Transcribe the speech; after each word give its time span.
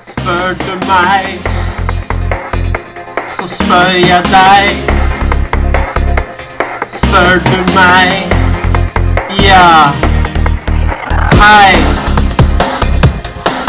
Spør 0.00 0.54
du 0.54 0.86
meg, 0.86 1.40
så 3.30 3.48
spør 3.48 3.90
jeg 4.08 4.22
deg. 4.30 4.90
Spør 6.88 7.38
du 7.46 7.72
meg, 7.74 8.32
ja. 9.42 9.90
Hei. 11.40 11.74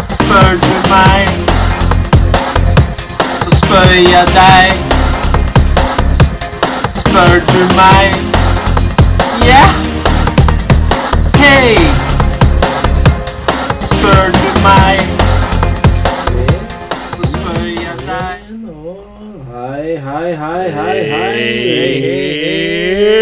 Spør 0.09 0.51
du 0.65 0.75
meg, 0.89 1.27
så 3.39 3.55
spør 3.55 3.93
jeg 3.97 4.27
deg. 4.35 4.71
Spør 6.91 7.39
du 7.53 7.75
meg, 7.75 8.13
ja. 9.45 9.65
Hei. 11.41 11.77
Spør 13.81 14.31
du 14.31 14.61
meg, 14.63 15.28
Hei, 20.09 20.35
hei, 20.35 20.69
hei, 20.71 21.01
hei. 21.11 21.41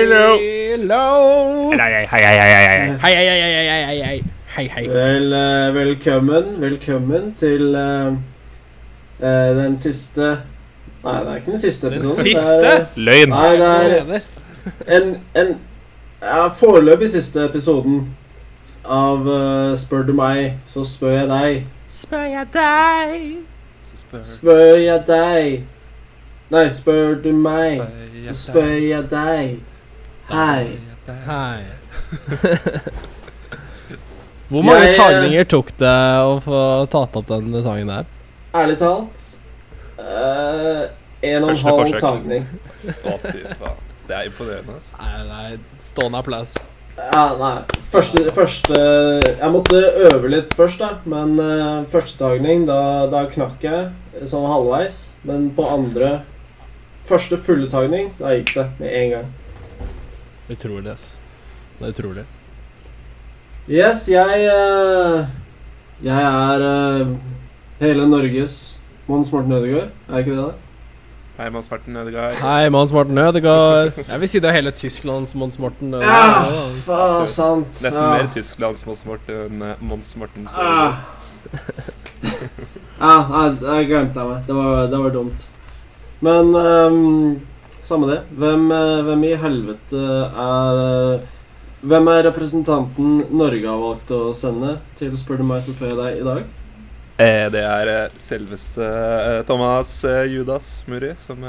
Hello. 0.03 0.37
Hello. 0.37 1.71
Hei, 1.71 1.79
hei, 1.79 2.07
hei, 2.11 2.21
hei, 2.21 2.37
hei, 2.39 2.67
hei. 2.69 2.97
Hei, 3.01 3.15
hei, 3.15 3.25
hei, 3.27 3.41
hei, 3.41 3.67
hei, 3.67 3.83
hei, 3.85 4.03
hei. 4.03 4.23
Hei, 4.55 4.67
hei. 4.75 4.87
Vel, 4.87 5.33
eh, 5.33 5.73
velkommen, 5.73 6.61
velkommen 6.61 7.33
til 7.39 7.75
uh, 7.75 8.15
eh, 9.19 9.51
den 9.59 9.77
siste 9.77 10.29
Nei, 11.03 11.19
det 11.19 11.27
er 11.27 11.35
ikke 11.35 11.51
den 11.51 11.57
siste 11.65 11.87
episoden. 11.87 12.25
Den 12.25 12.25
siste? 12.25 12.71
Er, 12.71 12.85
Løgn. 12.95 13.29
nei, 13.29 13.51
det 13.57 14.23
er 14.87 14.97
en, 15.01 15.15
en 15.35 15.55
ja, 16.21 16.47
foreløpig 16.47 17.09
siste 17.19 17.49
episoden 17.49 18.05
av 18.85 19.27
uh, 19.27 19.75
Spør 19.75 20.07
du 20.07 20.15
meg, 20.15 20.53
så 20.71 20.87
spør 20.87 21.19
jeg 21.19 21.31
deg. 21.35 21.63
Spør 21.91 22.29
jeg 22.31 22.53
deg. 22.55 23.33
Spør 24.23 24.77
jeg 24.87 25.03
deg. 25.07 25.65
Nei, 26.47 26.69
spør 26.71 27.17
du 27.19 27.33
meg, 27.35 27.81
så 28.29 28.33
spør 28.39 28.69
jeg 28.79 29.03
deg. 29.11 29.57
Hei. 30.29 30.77
Hei. 31.27 31.63
Hvor 34.47 34.63
mange 34.63 34.85
Jeg, 34.85 34.93
eh, 34.93 34.99
tagninger 35.01 35.49
tok 35.51 35.73
det 35.81 35.97
å 36.23 36.37
få 36.43 36.59
tatt 36.91 37.17
opp 37.19 37.27
den 37.27 37.51
sangen 37.65 37.91
der? 37.91 38.07
Ærlig 38.55 38.77
talt 38.79 39.33
uh, 39.99 40.87
En 41.19 41.43
og 41.43 41.51
en 41.51 41.59
halv 41.65 41.81
forsøk. 41.81 41.99
tagning. 41.99 42.47
Det 44.07 44.15
er 44.15 44.29
imponerende, 44.29 44.77
altså. 44.77 44.95
Nei, 45.01 45.19
nei, 45.27 45.81
stående 45.83 46.21
applaus. 46.23 46.55
Ja, 46.95 47.25
nei. 47.37 47.57
Første, 47.91 48.23
første 48.33 48.79
Jeg 48.79 49.51
måtte 49.51 49.83
øve 50.13 50.31
litt 50.31 50.55
først, 50.55 50.79
da. 50.79 50.95
Men 51.03 51.35
uh, 51.43 51.83
første 51.91 52.23
tagning, 52.23 52.63
da, 52.71 52.79
da 53.11 53.25
knakk 53.35 53.67
jeg 53.67 54.27
sånn 54.31 54.47
halvveis. 54.47 55.09
Men 55.27 55.51
på 55.59 55.67
andre 55.75 56.21
Første 57.07 57.37
fulle 57.39 57.69
tagning, 57.71 58.11
da 58.19 58.33
gikk 58.35 58.53
det 58.57 58.65
med 58.81 58.93
en 59.01 59.09
gang. 59.15 59.33
Utrolig, 60.51 60.91
ass. 60.91 61.19
Det 61.79 61.87
er 61.87 61.93
utrolig. 61.95 62.23
Yes, 63.67 64.05
jeg 64.09 64.45
eh, 64.47 65.25
Jeg 66.03 66.23
er 66.23 66.63
eh, 66.67 67.07
hele 67.81 68.07
Norges 68.07 68.77
Mons 69.07 69.31
Morten 69.31 69.51
Ødegaard. 69.51 69.91
Er 70.09 70.17
ikke 70.23 70.31
det? 70.35 70.45
det? 70.45 70.53
Hei, 71.37 71.49
Mons 71.53 71.71
Martin 71.71 71.95
Ødegaard. 71.95 72.33
Hei, 72.41 72.69
Mons 72.69 72.91
Morten 72.91 73.17
Ødegaard. 73.17 73.91
Jeg 74.07 74.19
vil 74.19 74.29
si 74.29 74.39
det 74.39 74.49
er 74.49 74.55
hele 74.55 74.71
Tysklands 74.71 75.35
Mons 75.35 75.59
Morten 75.59 75.93
Ja, 75.93 76.21
faen, 76.81 77.27
sant. 77.29 77.67
Nesten 77.83 78.01
ja. 78.01 78.07
mer 78.09 78.31
Tysklands 78.33 78.81
Mons 78.87 79.03
Martin, 79.05 79.43
enn 79.45 79.75
Mons 79.85 80.15
Martin 80.17 80.47
Ah. 80.57 80.97
ja, 83.03 83.13
nei, 83.29 83.43
jeg 83.77 83.85
glemte 83.91 84.19
jeg 84.19 84.31
meg. 84.31 84.47
Det 84.47 84.55
var, 84.57 84.87
det 84.89 85.03
var 85.03 85.13
dumt. 85.13 85.45
Men 86.25 86.55
um, 86.55 87.39
samme 87.87 88.09
det. 88.11 88.21
Hvem, 88.35 88.71
eh, 88.71 89.01
hvem 89.07 89.25
i 89.27 89.33
helvete 89.39 90.03
er 90.27 90.83
eh, 90.83 91.33
Hvem 91.87 92.07
er 92.09 92.23
representanten 92.25 93.19
Norge 93.37 93.67
har 93.69 93.77
valgt 93.79 94.09
å 94.11 94.31
sende 94.35 94.79
til 94.97 95.13
Spør 95.19 95.43
du 95.43 95.45
meg, 95.45 95.61
så 95.61 95.75
spør 95.75 95.93
jeg 95.93 95.99
deg 95.99 96.21
i 96.21 96.25
dag? 96.25 96.47
Eh, 97.21 97.45
det 97.53 97.61
er 97.65 97.91
eh, 97.93 98.15
selveste 98.19 98.85
eh, 98.85 99.41
Thomas 99.47 99.91
eh, 100.05 100.25
Judas 100.33 100.71
Muri, 100.89 101.13
som 101.21 101.45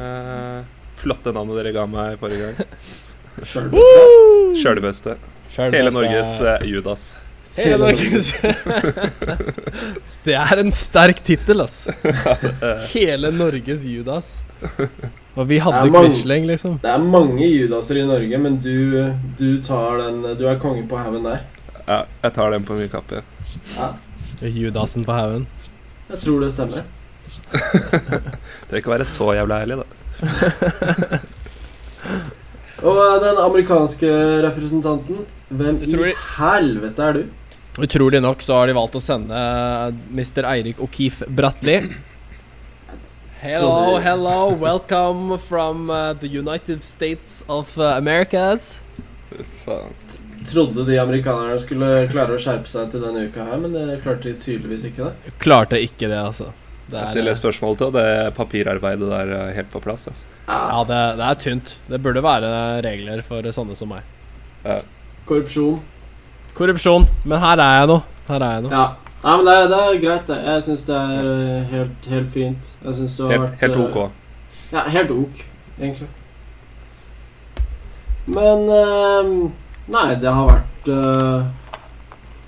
flotte 0.98 1.32
navnet 1.34 1.58
dere 1.60 1.72
ga 1.76 1.86
meg 1.88 2.16
forrige 2.20 2.52
gang. 2.52 2.76
Sjølbeste. 3.48 4.04
Sjølbeste. 4.58 5.16
Hele 5.58 5.92
Norges 5.94 6.38
Judas. 6.66 7.08
Hele 7.58 7.78
Norges 7.82 8.32
Det 10.26 10.34
er 10.38 10.60
en 10.62 10.70
sterk 10.74 11.22
tittel, 11.26 11.64
ass. 11.64 11.86
Hele 12.94 13.32
Norges 13.34 13.86
Judas. 13.88 14.30
Og 15.38 15.46
vi 15.46 15.58
hadde 15.62 15.84
Det 15.86 15.92
mange- 15.94 16.08
Quisling, 16.10 16.46
liksom. 16.50 16.78
Det 16.82 16.90
er 16.90 16.98
mange 16.98 17.46
Judaser 17.46 18.00
i 18.00 18.06
Norge, 18.08 18.38
men 18.42 18.56
du, 18.58 19.14
du 19.38 19.60
tar 19.62 19.98
den 20.02 20.22
Du 20.38 20.46
er 20.50 20.58
konge 20.58 20.82
på 20.90 20.98
haugen 20.98 21.22
der. 21.28 21.44
Ja, 21.86 22.00
jeg 22.24 22.32
tar 22.34 22.50
den 22.50 22.64
på 22.68 22.74
min 22.78 22.88
kappe. 22.92 23.22
Ja, 23.78 23.92
Judasen 24.42 25.04
på 25.06 25.12
haugen. 25.14 25.46
jeg 26.10 26.18
tror 26.24 26.40
det 26.42 26.52
stemmer. 26.52 26.82
Trenger 28.68 28.80
ikke 28.80 28.90
å 28.90 28.96
være 28.96 29.06
så 29.08 29.30
jævla 29.36 29.62
ærlig, 29.62 29.78
da. 29.82 29.86
Og 32.88 32.94
eh, 33.02 33.16
den 33.24 33.40
amerikanske 33.42 34.10
representanten, 34.46 35.24
hvem 35.50 35.80
i 35.82 36.12
helvete 36.38 37.02
er 37.08 37.16
du? 37.18 37.22
Utrolig 37.78 38.20
nok 38.22 38.40
så 38.42 38.56
har 38.58 38.66
de 38.70 38.74
valgt 38.78 38.96
å 38.98 39.02
sende 39.02 39.38
Mr. 40.10 40.46
Eirik 40.50 40.80
O'Keefe 40.82 41.28
Bratli. 41.30 41.76
Hello, 43.40 43.98
hello, 43.98 44.52
welcome 44.52 45.38
from 45.38 45.90
uh, 45.90 46.12
the 46.12 46.26
United 46.26 46.82
States 46.82 47.44
of 47.48 47.78
uh, 47.78 47.94
Americas. 47.96 48.80
Faen. 49.64 49.94
Trodde 50.48 50.82
de 50.84 50.98
amerikanerne 50.98 51.54
skulle 51.62 52.08
klare 52.10 52.34
å 52.34 52.40
skjerpe 52.42 52.66
seg 52.66 52.90
til 52.90 53.04
denne 53.04 53.28
uka 53.28 53.46
her, 53.46 53.60
men 53.62 53.76
det 53.76 54.00
klarte 54.02 54.32
de 54.32 54.34
tydeligvis 54.42 54.88
ikke. 54.90 55.12
det 55.22 55.36
Klarte 55.38 55.78
ikke 55.78 56.10
det, 56.10 56.18
altså. 56.18 56.50
Det 56.88 56.96
Jeg 56.96 57.04
er, 57.04 57.12
stiller 57.12 57.36
et 57.36 57.38
spørsmål 57.38 57.78
til, 57.78 57.92
og 57.92 57.94
det 58.00 58.34
papirarbeidet 58.34 59.14
der 59.14 59.34
er 59.38 59.54
helt 59.54 59.70
på 59.70 59.84
plass. 59.86 60.08
Altså. 60.10 60.26
ja, 60.50 60.82
det, 60.90 61.02
det 61.20 61.28
er 61.30 61.42
tynt. 61.46 61.78
Det 61.86 62.02
burde 62.02 62.24
være 62.26 62.52
regler 62.90 63.22
for 63.22 63.54
sånne 63.54 63.78
som 63.78 63.94
meg. 63.94 64.08
Korrupsjon. 65.30 65.78
Korrupsjon. 66.58 67.06
Men 67.22 67.44
her 67.44 67.62
er 67.62 67.84
jeg 67.84 67.92
nå. 67.92 68.00
Her 68.32 68.42
er 68.48 68.58
jeg 68.58 68.66
nå. 68.66 68.74
Ja. 68.74 68.88
Nei, 69.18 69.32
men 69.36 69.46
det, 69.48 69.54
det 69.72 69.78
er 69.82 70.00
greit, 70.02 70.28
det. 70.28 70.36
Jeg 70.46 70.62
syns 70.68 70.84
det 70.86 70.96
er 70.96 71.28
eh, 71.32 71.62
helt, 71.72 72.04
helt 72.12 72.28
fint. 72.30 72.68
Jeg 72.84 72.94
syns 73.00 73.16
det 73.18 73.24
har 73.26 73.32
Helt, 73.32 73.42
vært 73.48 73.64
helt 73.64 73.78
eh, 73.78 73.86
OK. 73.86 73.96
Ja, 74.72 74.84
helt 74.94 75.14
ok, 75.14 75.40
egentlig. 75.80 76.08
Men 78.28 78.68
eh, 78.76 79.32
Nei, 79.88 80.08
det 80.20 80.34
har 80.36 80.50
vært 80.52 80.90
eh, 80.92 81.48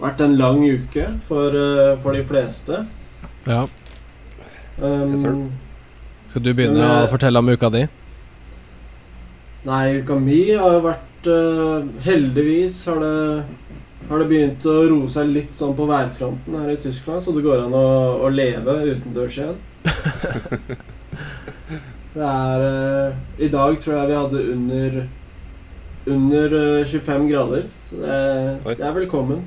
Vært 0.01 0.23
en 0.25 0.37
lang 0.39 0.63
uke 0.65 1.07
for, 1.29 1.57
for 2.01 2.17
de 2.17 2.23
fleste. 2.25 2.85
Ja. 3.49 3.67
Um, 4.81 5.13
Yes. 5.13 5.27
Skal 6.31 6.45
du 6.47 6.53
begynne 6.55 6.79
Men, 6.79 7.05
å 7.05 7.11
fortelle 7.11 7.41
om 7.43 7.51
uka 7.51 7.69
di? 7.75 7.83
Nei, 9.67 9.99
uka 10.01 10.17
mi 10.17 10.39
har 10.55 10.77
jo 10.79 10.83
vært 10.87 11.29
uh, 11.29 11.89
Heldigvis 12.07 12.79
har 12.89 13.01
det, 13.03 13.17
har 14.09 14.19
det 14.23 14.29
begynt 14.31 14.65
å 14.67 14.75
roe 14.91 15.09
seg 15.13 15.29
litt 15.31 15.53
sånn 15.55 15.75
på 15.79 15.87
værfronten 15.89 16.57
her 16.59 16.71
i 16.73 16.77
Tyskland, 16.81 17.23
så 17.23 17.33
det 17.37 17.45
går 17.45 17.59
an 17.67 17.75
å, 17.77 17.85
å 18.25 18.29
leve 18.33 18.73
utendørs 18.95 19.37
igjen. 19.39 19.59
det 22.15 22.27
er 22.27 22.65
uh, 22.65 23.13
I 23.39 23.49
dag 23.53 23.77
tror 23.83 23.97
jeg 23.99 24.09
vi 24.11 24.17
hadde 24.19 24.39
under 24.55 24.91
under 26.11 26.55
uh, 26.81 26.85
25 26.89 27.29
grader, 27.29 27.63
så 27.91 27.95
det, 28.01 28.17
det 28.81 28.87
er 28.89 28.95
velkommen. 28.97 29.41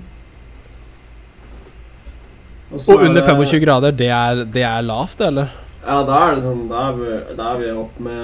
så 2.78 2.94
Og 2.96 3.02
er 3.03 3.08
under 3.09 3.22
det- 3.22 3.30
25 3.36 3.60
grader, 3.66 3.92
det 3.92 4.10
er, 4.13 4.44
det 4.45 4.63
er 4.69 4.81
lavt, 4.86 5.22
eller? 5.22 5.48
Ja, 5.83 5.98
da 6.07 6.16
er 6.30 6.36
det 6.38 6.44
sånn 6.45 6.69
Da 6.72 6.80
er 6.88 6.94
vi, 6.95 7.07
da 7.36 7.44
er 7.51 7.57
vi 7.60 7.72
opp 7.75 7.98
med 8.00 8.19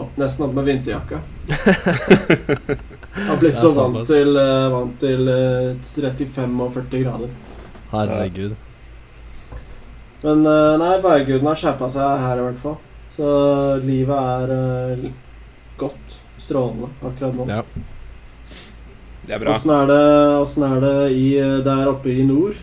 opp, 0.00 0.14
nesten 0.16 0.46
opp 0.46 0.54
med 0.56 0.64
vinterjakka. 0.70 1.18
Har 3.12 3.40
blitt 3.40 3.60
så 3.60 3.72
vant 3.76 4.06
til, 4.08 4.36
eh, 4.40 4.68
vant 4.72 4.94
til 5.00 5.28
eh, 5.28 5.74
35 5.94 6.62
og 6.64 6.72
40 6.78 7.02
grader. 7.04 7.34
Herregud. 7.92 8.54
Men 10.22 10.46
eh, 10.46 10.78
nei, 10.80 10.94
værguden 11.04 11.50
har 11.50 11.58
skjerpa 11.60 11.90
seg 11.92 12.24
her 12.24 12.40
i 12.40 12.46
hvert 12.46 12.62
fall. 12.62 12.78
Så 13.12 13.28
livet 13.84 14.16
er 14.16 14.54
eh, 14.56 15.08
godt. 15.80 16.18
Strålende 16.42 16.88
akkurat 17.06 17.36
nå. 17.38 17.44
Ja. 17.46 17.60
Det 19.22 19.36
er 19.36 19.42
bra. 19.42 19.52
Åssen 19.54 19.70
er 19.76 19.90
det, 19.90 19.98
er 20.66 20.80
det 20.82 20.96
i, 21.14 21.26
eh, 21.38 21.58
der 21.62 21.90
oppe 21.90 22.10
i 22.10 22.24
nord? 22.26 22.56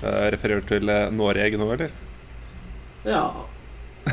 Jeg 0.00 0.32
refererer 0.32 0.64
til 0.68 0.88
eh, 0.92 1.10
Noreg 1.12 1.58
nå, 1.58 1.68
eller? 1.74 1.92
Ja. 3.06 3.24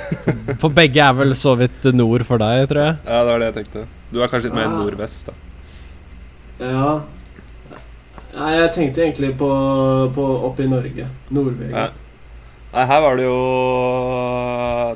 For 0.61 0.73
begge 0.73 1.01
er 1.03 1.15
vel 1.17 1.35
så 1.37 1.55
vidt 1.59 1.85
nord 1.95 2.25
for 2.27 2.41
deg, 2.41 2.67
tror 2.71 2.81
jeg. 2.81 2.95
Ja, 3.05 3.23
det 3.23 3.31
var 3.31 3.41
det 3.41 3.49
jeg 3.49 3.57
tenkte. 3.59 3.83
Du 4.13 4.21
er 4.21 4.31
kanskje 4.31 4.49
litt 4.49 4.57
mer 4.57 4.67
ja. 4.69 4.77
nordvest, 4.77 5.29
da. 5.29 5.33
Ja. 6.63 6.93
Nei, 8.33 8.53
jeg 8.57 8.71
tenkte 8.73 9.03
egentlig 9.05 9.33
på, 9.37 9.49
på 10.15 10.29
oppe 10.49 10.65
i 10.65 10.71
Norge. 10.71 11.05
Nordvegen. 11.33 11.75
Ja. 11.75 11.91
Nei, 12.73 12.85
her 12.89 13.03
var 13.05 13.19
det 13.19 13.27
jo 13.27 13.37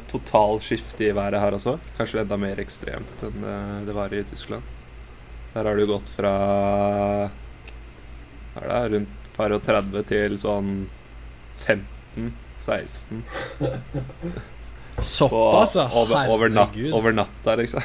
totalskifte 0.09 1.11
i 1.11 1.13
været 1.13 1.38
her 1.41 1.57
også. 1.59 1.75
Kanskje 1.99 2.23
enda 2.23 2.39
mer 2.41 2.57
ekstremt 2.63 3.21
enn 3.27 3.45
eh, 3.45 3.75
det 3.85 3.94
var 3.94 4.13
i 4.17 4.23
Tyskland. 4.25 4.65
Der 5.53 5.61
har 5.61 5.77
det 5.77 5.85
jo 5.85 5.91
gått 5.94 6.09
fra 6.15 6.33
hva 8.57 8.63
er 8.65 8.89
det, 8.89 8.95
rundt 8.95 9.31
par 9.38 9.53
og 9.53 9.61
30 9.61 10.05
til 10.09 10.38
sånn 10.41 10.71
15-16 11.67 13.21
Såpass, 15.01 15.75
ja. 15.75 15.89
over, 15.94 16.29
over, 16.29 16.49
natt, 16.49 16.73
der, 16.73 16.94
over 16.94 17.11
natta, 17.13 17.55
liksom. 17.55 17.81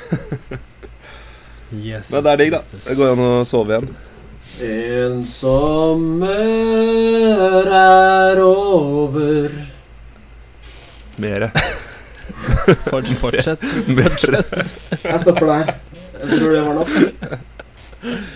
Jesus 1.70 2.10
Men 2.12 2.24
det 2.24 2.32
er 2.32 2.40
digg, 2.40 2.52
da. 2.52 2.60
Det 2.86 2.96
går 2.96 3.12
an 3.14 3.22
å 3.24 3.30
sove 3.48 3.76
igjen. 3.76 3.92
En 4.62 5.22
sommer 5.24 6.48
er 7.72 8.40
over 8.42 9.52
Mere. 11.22 11.50
Fortsett. 12.88 13.18
Fortsett. 13.20 13.62
Mere. 13.96 14.16
Jeg 15.04 15.20
stopper 15.22 15.46
der. 15.46 15.72
Jeg 16.18 16.38
tror 16.38 16.50
det 16.50 16.64
var 16.66 16.74
nok. 16.80 16.88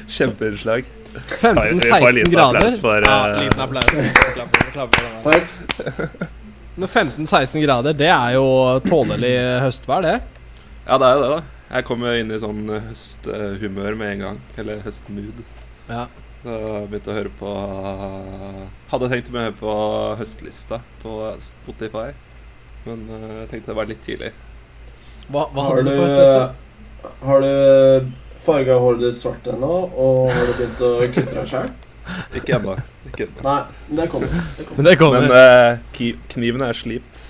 Kjempeinnslag. 0.07 0.85
Vi 1.17 1.21
får 1.41 1.49
en 1.49 1.81
15-16 1.81 2.31
grader. 2.31 2.59
applaus 2.61 2.81
for, 2.81 3.09
ja, 3.09 3.31
eh, 3.31 3.43
liten 3.43 3.61
applaus. 3.61 3.91
Klapp, 4.35 4.59
klapp, 4.73 4.97
klapp. 4.97 5.23
Takk. 5.25 6.43
Men 6.77 6.89
15-16 6.89 7.63
grader, 7.65 7.97
det 7.97 8.11
er 8.13 8.37
jo 8.37 8.47
tålelig 8.85 9.35
høstvær, 9.65 10.05
det. 10.05 10.17
Ja, 10.87 10.99
det 11.01 11.09
er 11.09 11.17
jo 11.17 11.23
det, 11.23 11.31
da. 11.33 11.39
Jeg 11.67 11.87
kom 11.89 12.05
jo 12.07 12.13
inn 12.15 12.31
i 12.31 12.39
sånn 12.39 12.69
høsthumør 12.71 13.97
med 13.99 14.13
en 14.13 14.25
gang. 14.27 14.41
Eller 14.61 14.85
høstmood. 14.85 15.41
Ja. 15.89 16.05
Så 16.45 16.53
jeg 16.55 16.91
begynte 16.93 17.11
å 17.11 17.17
høre 17.17 17.33
på 17.41 17.53
Hadde 18.93 19.09
tenkt 19.11 19.33
å 19.33 19.41
høre 19.41 19.55
på 19.59 19.73
høstlista 20.21 20.79
på 21.03 21.17
Spotify. 21.43 22.13
Men 22.85 23.03
eh, 23.11 23.33
jeg 23.41 23.49
tenkte 23.51 23.73
det 23.73 23.79
var 23.81 23.91
litt 23.91 24.05
tidlig. 24.07 24.31
Hva, 25.27 25.49
hva 25.51 25.65
hadde 25.67 25.83
du, 25.83 25.91
du 25.91 25.97
på 25.97 26.07
høstlista? 26.07 26.47
har 27.27 27.43
du 27.43 28.13
farga 28.47 28.77
håret 28.83 29.03
ditt 29.03 29.19
svart 29.19 29.49
ennå, 29.51 29.73
og 29.91 30.31
har 30.31 30.47
du 30.47 30.53
begynt 30.55 30.85
å 30.87 30.93
kutte 31.03 31.35
deg 31.35 31.51
sjøl? 31.51 31.73
Ikke 32.37 32.57
ennå. 32.59 32.77
Nei, 33.45 33.61
det 33.99 34.09
kommer. 34.11 34.29
Det 34.57 34.67
kommer. 34.67 34.77
Men 34.77 34.85
det 34.85 34.97
kommer. 35.01 35.27
Men 35.27 35.79
eh, 36.01 36.13
knivene 36.33 36.71
er 36.71 36.79
slipt. 36.79 37.25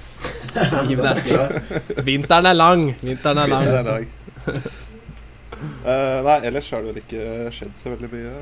Knivene 0.57 1.15
er 1.15 1.57
Vinteren 2.09 2.51
er 2.51 2.57
lang. 2.57 2.91
Vinteren 3.03 3.43
er 3.43 3.51
lang. 3.53 3.65
Vinteren 3.67 3.87
er 3.87 3.93
lang. 3.93 4.07
Uh, 5.57 6.21
nei, 6.27 6.37
ellers 6.49 6.69
har 6.73 6.85
det 6.85 6.93
vel 6.93 7.03
ikke 7.03 7.25
skjedd 7.57 7.75
så 7.81 7.93
veldig 7.95 8.13
mye. 8.13 8.35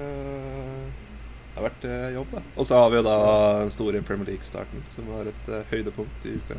Det 1.55 1.61
har 1.61 1.67
vært 1.69 1.87
uh, 1.87 2.11
jobb, 2.17 2.35
da. 2.35 2.45
Og 2.59 2.69
så 2.69 2.83
har 2.83 2.91
vi 2.91 2.99
jo 2.99 3.07
da 3.07 3.17
den 3.63 3.73
store 3.75 4.03
Premier 4.07 4.33
League-starten, 4.33 4.85
som 4.95 5.09
var 5.15 5.31
et 5.31 5.49
uh, 5.51 5.63
høydepunkt 5.71 6.29
i 6.29 6.37
uka. 6.41 6.59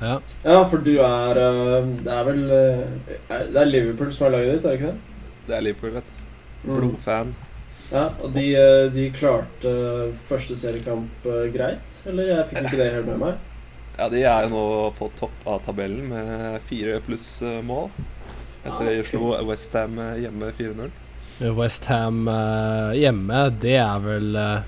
Ja. 0.00 0.18
Ja, 0.42 0.58
for 0.68 0.82
du 0.82 0.96
er 0.98 1.38
Det 1.38 2.10
er 2.10 2.24
vel 2.26 2.40
Det 2.50 3.60
er 3.60 3.68
Liverpool 3.68 4.10
som 4.12 4.26
er 4.26 4.32
laget 4.34 4.56
ditt, 4.56 4.64
er 4.64 4.74
det 4.74 4.80
ikke 4.80 4.90
det? 4.90 5.28
Det 5.46 5.54
er 5.54 5.62
Liverpool, 5.68 5.92
vet 5.94 6.10
du. 6.10 6.24
Mm. 6.66 7.34
Ja, 7.94 8.08
og 8.26 8.32
de, 8.34 8.44
øh, 8.58 8.88
de 8.94 9.04
klarte 9.14 9.70
øh, 9.70 10.14
første 10.28 10.56
seriekamp 10.58 11.26
øh, 11.30 11.46
greit? 11.54 12.00
Eller 12.10 12.32
jeg 12.32 12.48
fikk 12.50 12.64
ikke 12.64 12.80
det 12.82 12.90
helt 12.96 13.06
med 13.12 13.22
meg. 13.22 13.38
Ja, 13.94 14.08
de 14.10 14.24
er 14.26 14.48
jo 14.48 14.50
nå 14.50 14.66
på 14.98 15.08
topp 15.20 15.46
av 15.46 15.62
tabellen 15.62 16.10
med 16.10 16.58
fire 16.66 16.98
pluss 17.06 17.28
eh, 17.46 17.60
mål. 17.62 17.92
Etter 18.64 18.88
de 18.88 18.98
Ah, 18.98 19.06
slo 19.06 19.32
Westham 19.46 20.00
hjemme 20.18 20.50
4-0. 20.58 20.90
Westham 21.40 22.28
uh, 22.28 22.94
hjemme, 22.94 23.50
det 23.60 23.76
er 23.82 24.02
vel 24.04 24.36
eh, 24.38 24.66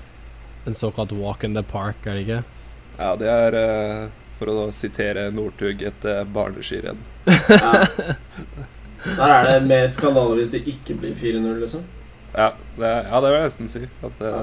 en 0.67 0.75
såkalt 0.75 1.11
walk 1.15 1.43
in 1.43 1.55
the 1.55 1.63
park, 1.63 1.95
er 2.03 2.17
det 2.17 2.25
ikke? 2.25 2.41
Ja, 2.97 3.13
det 3.15 3.29
er, 3.31 3.55
eh, 3.55 4.09
for 4.37 4.51
å 4.51 4.65
sitere 4.75 5.29
Northug, 5.31 5.81
et 5.81 6.07
uh, 6.07 6.23
barneskirenn. 6.23 6.99
Ja. 9.07 9.13
Der 9.15 9.31
er 9.31 9.45
det 9.45 9.67
mer 9.69 9.85
skandale 9.87 10.39
hvis 10.39 10.51
det 10.55 10.63
ikke 10.67 10.95
blir 10.99 11.13
4-0, 11.15 11.59
liksom. 11.61 11.83
Ja, 12.37 12.51
det, 12.77 12.89
ja, 13.09 13.21
det 13.21 13.29
vil 13.31 13.37
jeg 13.39 13.47
nesten 13.47 13.71
si. 13.71 13.79
At 14.05 14.19
det, 14.21 14.33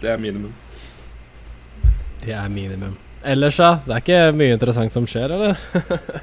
det 0.00 0.12
er 0.14 0.22
minimum. 0.22 0.54
Det 2.22 2.32
er 2.32 2.48
minimum. 2.48 2.94
Ellers, 3.26 3.58
ja. 3.58 3.72
Det 3.84 3.92
er 3.92 4.04
ikke 4.04 4.20
mye 4.38 4.54
interessant 4.54 4.94
som 4.94 5.06
skjer, 5.10 5.34
eller? 5.36 5.58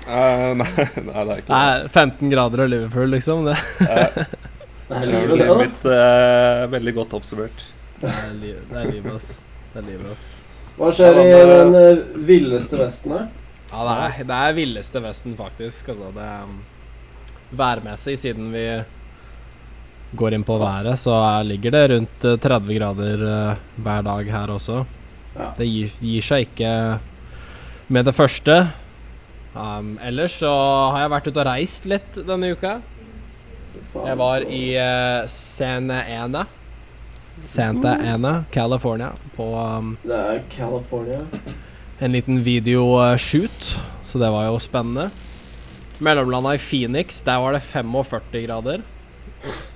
uh, 0.08 0.50
nei, 0.62 0.70
nei, 0.74 0.88
det 1.14 1.36
er 1.36 1.44
ikke 1.44 1.54
Nei, 1.54 1.92
15 1.92 2.34
grader 2.34 2.64
og 2.66 2.72
Liverpool, 2.74 3.14
liksom. 3.14 3.46
Det, 3.50 3.60
det. 3.84 4.26
Det 4.84 4.98
er 5.00 5.06
Det 5.08 5.16
er 5.16 5.38
livet, 5.40 5.78
det, 5.82 5.94
eh, 5.96 6.64
veldig 6.70 6.92
godt 6.94 7.14
oppsummert. 7.18 7.62
det 8.02 8.10
er, 8.12 8.34
livet, 8.36 9.14
ass. 9.16 9.30
Det 9.72 9.80
er 9.80 9.86
livet, 9.88 10.10
ass. 10.12 10.26
Hva 10.76 10.90
skjer 10.94 11.20
i 11.22 11.30
den 11.50 11.78
øh, 11.80 12.02
villeste 12.28 12.78
vesten 12.82 13.14
her? 13.16 13.30
Ja, 13.72 13.86
det 13.88 13.94
er, 13.96 14.28
det 14.30 14.40
er 14.50 14.58
villeste 14.58 15.02
Vesten, 15.02 15.38
faktisk. 15.38 15.88
Altså, 15.90 16.12
det 16.14 16.26
er 16.28 16.44
um, 16.46 16.60
Værmessig, 17.58 18.20
siden 18.20 18.52
vi 18.54 18.66
går 20.16 20.36
inn 20.38 20.46
på 20.46 20.58
været, 20.62 21.00
så 21.00 21.16
er, 21.18 21.48
ligger 21.48 21.74
det 21.74 21.84
rundt 21.94 22.28
eh, 22.28 22.38
30 22.42 22.78
grader 22.78 23.26
eh, 23.30 23.62
hver 23.84 24.06
dag 24.06 24.32
her 24.36 24.54
også. 24.54 24.84
Ja. 25.34 25.50
Det 25.58 25.68
gir, 25.68 25.94
gir 26.02 26.26
seg 26.26 26.48
ikke 26.48 26.72
med 27.94 28.06
det 28.06 28.16
første. 28.16 28.58
Um, 29.54 29.96
ellers 30.02 30.40
så 30.42 30.50
har 30.94 31.04
jeg 31.04 31.14
vært 31.14 31.30
ute 31.30 31.42
og 31.42 31.48
reist 31.48 31.88
litt 31.90 32.20
denne 32.26 32.54
uka. 32.56 32.78
Jeg 33.94 34.18
var 34.18 34.46
i 34.50 34.64
uh, 34.78 35.26
Santa 35.30 36.00
Ana. 36.10 36.48
Santa 37.42 37.96
Ana, 37.98 38.44
California, 38.54 39.12
på 39.36 39.46
um, 39.58 39.96
Det 40.06 40.18
er 40.18 40.42
California. 40.54 41.24
en 42.00 42.12
liten 42.12 42.42
videoshoot, 42.46 43.76
så 44.06 44.22
det 44.22 44.30
var 44.34 44.50
jo 44.50 44.60
spennende. 44.62 45.10
Mellomlanda 46.04 46.56
i 46.58 46.62
Phoenix, 46.62 47.22
der 47.26 47.38
var 47.42 47.54
det 47.54 47.64
45 47.64 48.46
grader. 48.48 48.82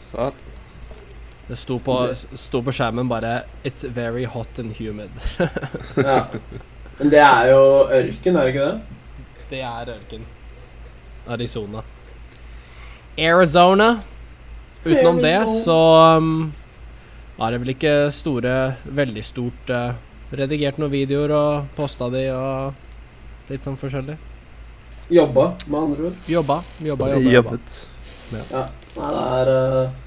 Så 0.07 0.31
Det 1.48 1.56
sto 1.56 1.80
på, 1.80 1.95
sto 2.15 2.62
på 2.62 2.71
skjermen 2.71 3.07
bare 3.07 3.44
'It's 3.63 3.88
very 3.88 4.25
hot 4.25 4.59
and 4.59 4.75
humid'. 4.75 5.19
Ja. 6.04 6.25
Men 6.98 7.09
det 7.09 7.19
er 7.19 7.51
jo 7.51 7.63
ørken, 7.94 8.36
er 8.36 8.45
det 8.45 8.54
ikke 8.54 8.65
det? 8.65 8.81
Det 9.50 9.59
er 9.62 9.89
ørken. 9.94 10.25
Arizona. 11.27 11.83
Arizona. 13.18 14.00
Utenom 14.86 15.19
det 15.21 15.63
så 15.63 15.80
um, 16.18 16.53
er 17.39 17.51
det 17.51 17.60
vel 17.60 17.69
ikke 17.74 18.12
store 18.12 18.75
Veldig 18.86 19.24
stort 19.25 19.71
uh, 19.74 19.92
Redigert 20.31 20.80
noen 20.80 20.92
videoer 20.92 21.33
og 21.36 21.68
posta 21.75 22.07
de 22.13 22.24
og 22.31 22.74
litt 23.51 23.63
sånn 23.63 23.77
forskjellig. 23.79 24.17
Jobba, 25.08 25.53
med 25.67 25.79
andre 25.79 26.10
ord. 26.10 26.17
Jobba, 26.27 26.58
jobba, 26.84 27.13
jobba. 27.13 27.31
jobba. 27.31 27.38
jobbet. 27.38 27.77
Nei, 28.31 28.41
det 29.08 29.22
er 29.24 29.51
øh, 29.53 30.06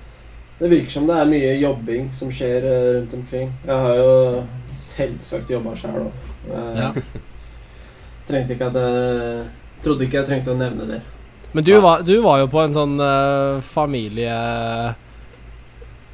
Det 0.61 0.69
virker 0.69 0.93
som 0.93 1.07
det 1.09 1.17
er 1.17 1.29
mye 1.31 1.53
jobbing 1.57 2.11
som 2.13 2.31
skjer 2.33 2.65
øh, 2.69 2.89
rundt 2.99 3.15
omkring. 3.17 3.53
Jeg 3.67 3.77
har 3.87 3.95
jo 3.97 4.43
selvsagt 4.77 5.51
jobba 5.51 5.73
sjæl 5.77 6.03
òg. 6.03 6.27
Ja. 6.77 6.91
Trengte 8.29 8.55
ikke 8.55 8.69
at 8.69 8.77
jeg 8.77 9.47
Trodde 9.81 10.05
ikke 10.05 10.19
jeg 10.21 10.29
trengte 10.29 10.53
å 10.53 10.59
nevne 10.61 10.85
det. 10.91 10.99
Men 11.57 11.65
du 11.65 11.73
var, 11.81 12.03
du 12.05 12.13
var 12.21 12.43
jo 12.43 12.51
på 12.53 12.61
en 12.61 12.75
sånn 12.77 12.99
uh, 13.01 13.63
familie... 13.65 14.35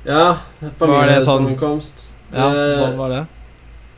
Ja, 0.07 0.37
Familiesammenkomst. 0.79 2.13
sånn- 2.31 2.37
Ja, 2.39 2.47
hva 2.79 2.93
var 3.01 3.11
det? 3.11 3.25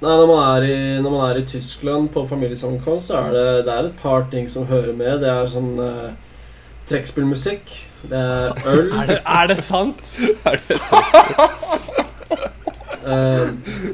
Nei, 0.01 0.15
når 0.15 0.27
man, 0.31 0.65
i, 0.65 0.79
når 1.03 1.11
man 1.13 1.25
er 1.27 1.41
i 1.41 1.45
Tyskland 1.53 2.09
på 2.15 2.23
familiesammenkomst, 2.31 3.11
så 3.11 3.19
er 3.21 3.33
det, 3.35 3.45
det 3.67 3.75
er 3.75 3.91
et 3.91 4.01
par 4.01 4.25
ting 4.33 4.49
som 4.49 4.67
hører 4.71 4.97
med. 4.97 5.21
Det 5.21 5.29
er 5.29 5.53
sånn 5.53 5.73
uh, 5.77 6.09
trekkspillmusikk. 6.89 7.75
Det 8.03 8.21
er 8.21 8.53
øl. 8.67 8.93
Er 8.93 9.07
det, 9.07 9.19
er 9.27 9.47
det 9.51 9.59
sant? 9.59 10.13
er 10.49 10.59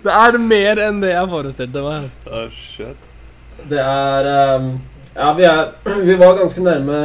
Det 0.05 0.13
er 0.13 0.39
mer 0.39 0.81
enn 0.89 1.03
det 1.03 1.13
jeg 1.15 1.31
forestilte 1.31 1.85
meg. 1.85 2.09
altså. 2.09 2.19
Oh, 2.31 2.51
shit. 2.51 2.97
det 3.71 3.81
er 3.81 4.57
um, 4.57 4.81
Ja, 5.15 5.33
vi, 5.39 5.43
er, 5.47 5.73
vi 6.09 6.19
var 6.19 6.37
ganske 6.39 6.63
nærme 6.63 6.99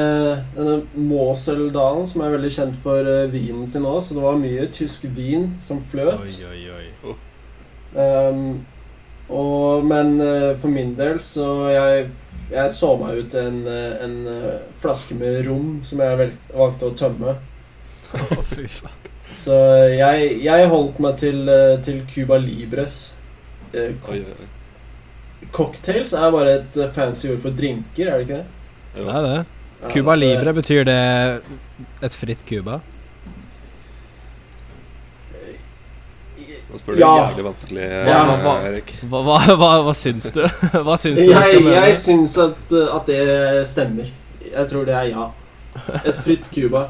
denne 0.55 0.81
Moseldalen, 0.95 2.07
som 2.09 2.21
er 2.25 2.33
veldig 2.33 2.51
kjent 2.51 2.79
for 2.83 3.05
uh, 3.05 3.31
vinen 3.33 3.67
sin 3.69 3.85
òg, 3.85 4.01
så 4.01 4.17
det 4.17 4.23
var 4.25 4.41
mye 4.41 4.65
tysk 4.73 5.05
vin 5.15 5.51
som 5.61 5.83
fløt. 5.91 6.19
oi, 6.49 6.63
oi. 6.73 7.15
Ehm, 7.97 8.65
og, 9.29 9.85
men 9.85 10.21
uh, 10.21 10.57
for 10.59 10.69
min 10.73 10.95
del 10.97 11.19
så 11.25 11.69
jeg, 11.73 12.09
jeg 12.51 12.71
så 12.75 12.89
meg 12.99 13.17
ut 13.23 13.35
en, 13.39 13.59
eh, 13.67 14.03
en 14.05 14.15
eh, 14.27 14.59
flaske 14.81 15.15
med 15.19 15.45
rom 15.47 15.79
som 15.85 15.99
jeg 16.03 16.31
valgte 16.53 16.89
å 16.89 16.95
tømme. 16.97 17.35
Oh, 18.13 18.41
fy 18.49 18.65
faen. 18.67 18.95
Så 19.39 19.55
jeg, 19.93 20.31
jeg 20.43 20.69
holdt 20.71 20.97
meg 20.99 21.17
til, 21.21 21.43
eh, 21.49 21.75
til 21.85 22.01
Cuba 22.09 22.39
Libres. 22.41 23.13
Eh, 23.73 23.93
co- 24.03 24.15
Oi, 24.15 24.23
oi, 24.25 24.47
cocktails 25.55 26.13
er 26.17 26.31
bare 26.33 26.55
et 26.59 26.79
fancy 26.95 27.29
ord 27.31 27.39
for 27.45 27.55
drinker, 27.55 28.09
er 28.09 28.17
det 28.19 28.25
ikke 28.27 28.39
det? 28.39 28.45
Jo. 28.97 29.05
Det 29.05 29.15
er 29.15 29.27
det. 29.27 29.45
Ja, 29.79 29.89
Cuba 29.93 30.15
Libre, 30.19 30.53
betyr 30.57 30.83
det 30.89 30.97
et 32.03 32.15
fritt 32.19 32.41
Cuba? 32.49 32.79
Nå 36.69 36.77
spør 36.77 36.93
du 36.95 36.99
Ja. 37.01 37.11
jævlig 37.31 37.43
vanskelig, 37.47 37.81
Ja, 38.05 38.19
eh, 38.33 38.43
hva- 38.45 38.57
Erik. 38.69 38.93
Hva, 39.09 39.21
hva, 39.25 39.37
hva, 39.57 39.69
hva 39.87 39.93
syns 39.97 40.29
du? 40.35 40.41
Hva 40.85 40.97
syns 41.01 41.17
du 41.17 41.31
Jeg, 41.31 41.63
jeg 41.65 41.95
syns 41.97 42.37
at, 42.37 42.71
uh, 42.71 42.95
at 42.95 43.05
det 43.09 43.67
stemmer. 43.67 44.11
Jeg 44.45 44.67
tror 44.69 44.85
det 44.85 44.93
er 44.95 45.09
ja. 45.13 45.29
Et 46.05 46.17
fritt 46.25 46.49
Cuba. 46.53 46.83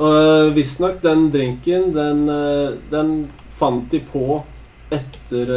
Og 0.00 0.10
uh, 0.48 0.54
visstnok, 0.56 1.00
den 1.02 1.28
drinken, 1.30 1.92
den, 1.94 2.24
den 2.90 3.14
fant 3.58 3.90
de 3.92 4.00
på 4.10 4.40
etter, 4.90 5.50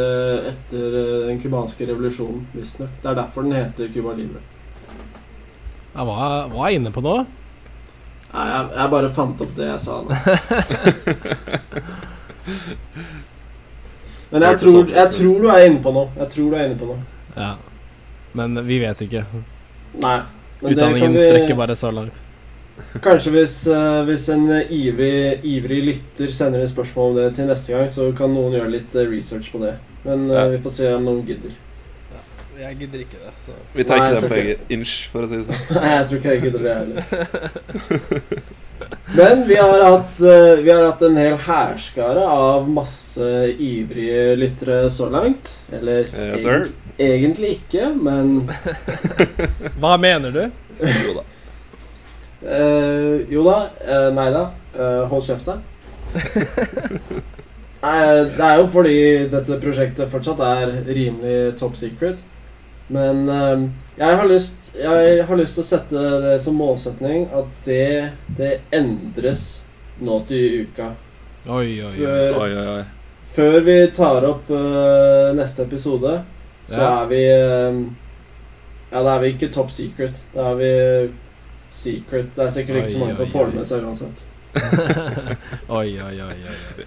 etter 0.52 0.98
den 1.26 1.40
cubanske 1.42 1.88
revolusjonen, 1.88 2.44
visstnok. 2.54 2.92
Det 3.02 3.10
er 3.10 3.16
derfor 3.18 3.42
den 3.42 3.56
heter 3.56 3.88
Cuba 3.94 4.12
Libre. 4.14 4.38
Jeg 5.94 6.06
var, 6.06 6.46
var 6.52 6.68
jeg 6.70 6.78
inne 6.80 6.90
på 6.94 7.02
noe? 7.02 7.24
Nei, 8.34 8.44
jeg, 8.50 8.70
jeg 8.76 8.90
bare 8.90 9.10
fant 9.14 9.42
opp 9.44 9.52
det 9.58 9.66
jeg 9.68 9.80
sa 9.82 10.00
nå. 10.02 10.10
Men 14.30 14.42
jeg 14.42 14.58
tror, 14.60 14.88
jeg 14.90 15.10
tror 15.14 15.42
du 15.42 15.48
er 15.52 15.64
inne 15.68 15.82
på 15.84 15.92
noe. 15.94 16.08
Jeg 16.18 16.28
tror 16.34 16.50
du 16.50 16.56
er 16.58 16.66
inne 16.68 16.78
på 16.80 16.88
noe. 16.90 17.00
Ja. 17.36 17.52
Men 18.34 18.56
vi 18.66 18.78
vet 18.82 19.02
ikke. 19.06 19.24
Nei. 20.02 20.20
men 20.60 20.72
det 20.72 20.78
kan 20.80 20.88
Utdanningen 20.90 21.12
vi- 21.12 21.26
strekker 21.28 21.54
bare 21.60 21.76
så 21.78 21.90
langt. 21.94 22.20
Kanskje 23.02 23.30
hvis, 23.30 23.56
uh, 23.70 24.02
hvis 24.08 24.24
en 24.34 24.48
ivrig, 24.70 25.38
ivrig 25.46 25.82
lytter 25.86 26.30
sender 26.34 26.58
inn 26.64 26.68
spørsmål 26.70 27.10
om 27.12 27.16
det 27.20 27.28
til 27.36 27.46
neste 27.46 27.70
gang, 27.76 27.86
så 27.90 28.08
kan 28.18 28.32
noen 28.34 28.56
gjøre 28.56 28.72
litt 28.72 28.96
eh, 28.98 29.06
research 29.12 29.52
på 29.52 29.60
det. 29.62 29.76
Men 30.02 30.24
uh, 30.30 30.34
Ja. 30.40 30.48
vi 30.50 30.58
får 30.64 30.74
se 30.80 30.90
om 30.96 31.04
noen 31.06 31.22
gidder. 31.28 31.52
Jeg 32.58 32.76
gidder 32.80 32.98
ikke 33.04 33.18
det, 33.22 33.32
så 33.38 33.54
Vi 33.74 33.84
tar 33.84 33.96
ikke 33.96 34.20
den 34.20 34.28
på 34.30 34.34
egen 34.40 34.58
inch, 34.70 35.08
for 35.12 35.22
å 35.22 35.28
si 35.30 35.36
det 35.36 35.46
sånn. 35.46 35.76
Nei, 35.78 35.94
jeg 35.94 36.06
tror 36.08 36.18
ikke 36.18 36.34
jeg 36.34 36.42
gidder 36.48 36.60
det 36.66 36.74
heller. 36.80 37.02
Men 39.16 39.44
vi 39.48 39.56
har 39.56 39.82
hatt, 39.84 40.20
eh, 40.20 40.62
vi 40.62 40.70
har 40.70 40.84
hatt 40.84 41.02
en 41.02 41.16
hel 41.16 41.36
hærskare 41.38 42.24
av 42.26 42.68
masse 42.70 43.28
ivrige 43.58 44.34
lyttere 44.36 44.90
så 44.90 45.08
langt. 45.10 45.50
Eller 45.72 46.08
Yes, 46.10 46.44
egent, 46.44 46.72
egentlig 46.98 47.52
ikke, 47.58 47.90
men 47.94 48.50
Hva 49.80 49.96
mener 50.00 50.34
du? 50.34 50.42
Jo 50.80 51.14
da. 51.20 51.24
Uh, 52.44 53.22
jo 53.32 53.44
da. 53.46 53.58
Uh, 53.80 54.10
nei 54.16 54.28
da. 54.34 54.48
Uh, 54.74 55.04
hold 55.08 55.24
kjeft, 55.24 55.48
da. 55.48 55.60
Det 57.84 58.40
er 58.40 58.54
jo 58.56 58.68
fordi 58.72 58.98
dette 59.28 59.58
prosjektet 59.60 60.08
fortsatt 60.08 60.38
er 60.40 60.70
rimelig 60.88 61.52
top 61.60 61.74
secret. 61.76 62.22
Men 62.92 63.28
eh, 63.28 63.62
jeg, 63.96 64.16
har 64.18 64.26
lyst, 64.28 64.74
jeg 64.76 65.22
har 65.28 65.36
lyst 65.40 65.56
til 65.56 65.64
å 65.64 65.68
sette 65.68 66.02
det 66.24 66.34
som 66.44 66.56
målsetning 66.60 67.28
at 67.32 67.46
det, 67.64 68.10
det 68.36 68.50
endres 68.76 69.62
nå 70.04 70.18
til 70.28 70.66
uka. 70.66 70.90
Oi, 71.48 71.80
oi, 71.80 71.88
oi. 71.88 71.96
Før, 71.96 72.36
Oi, 72.42 72.50
oi, 72.56 72.66
oi. 72.78 72.84
før 73.34 73.58
vi 73.66 73.76
tar 73.96 74.24
opp 74.28 74.50
uh, 74.52 75.32
neste 75.36 75.64
episode, 75.68 76.18
så 76.68 76.80
Ja. 76.80 76.90
er 77.02 77.08
vi 77.10 77.22
eh, 77.28 77.82
Ja, 78.94 79.02
da 79.02 79.16
er 79.16 79.20
vi 79.24 79.32
ikke 79.34 79.50
top 79.52 79.70
secret. 79.74 80.16
Da 80.34 80.52
er 80.52 80.56
vi 80.60 80.70
secret. 81.74 82.30
Det 82.36 82.44
er 82.46 82.52
sikkert 82.54 82.76
ikke 82.84 82.92
så 82.92 82.96
Oi, 82.96 83.02
mange 83.04 83.16
som 83.18 83.32
får 83.32 83.50
det 83.50 83.58
med 83.58 83.66
seg 83.66 83.84
uansett. 83.88 84.22
oi, 85.68 85.88
oi, 86.06 86.20
oi, 86.22 86.30
oi, 86.30 86.68
oi. 86.78 86.86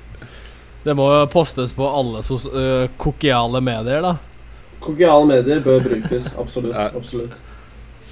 Det 0.87 0.93
må 0.95 1.09
jo 1.11 1.25
postes 1.33 1.73
på 1.75 1.83
alle 1.89 2.21
sos 2.23 2.45
uh, 2.47 2.85
kokiale 3.01 3.59
medier, 3.61 4.01
da. 4.05 4.13
Kokiale 4.87 5.27
medier 5.29 5.63
bør 5.65 5.83
brukes. 5.83 6.31
Absolutt. 6.39 6.75
Absolutt. 6.95 7.41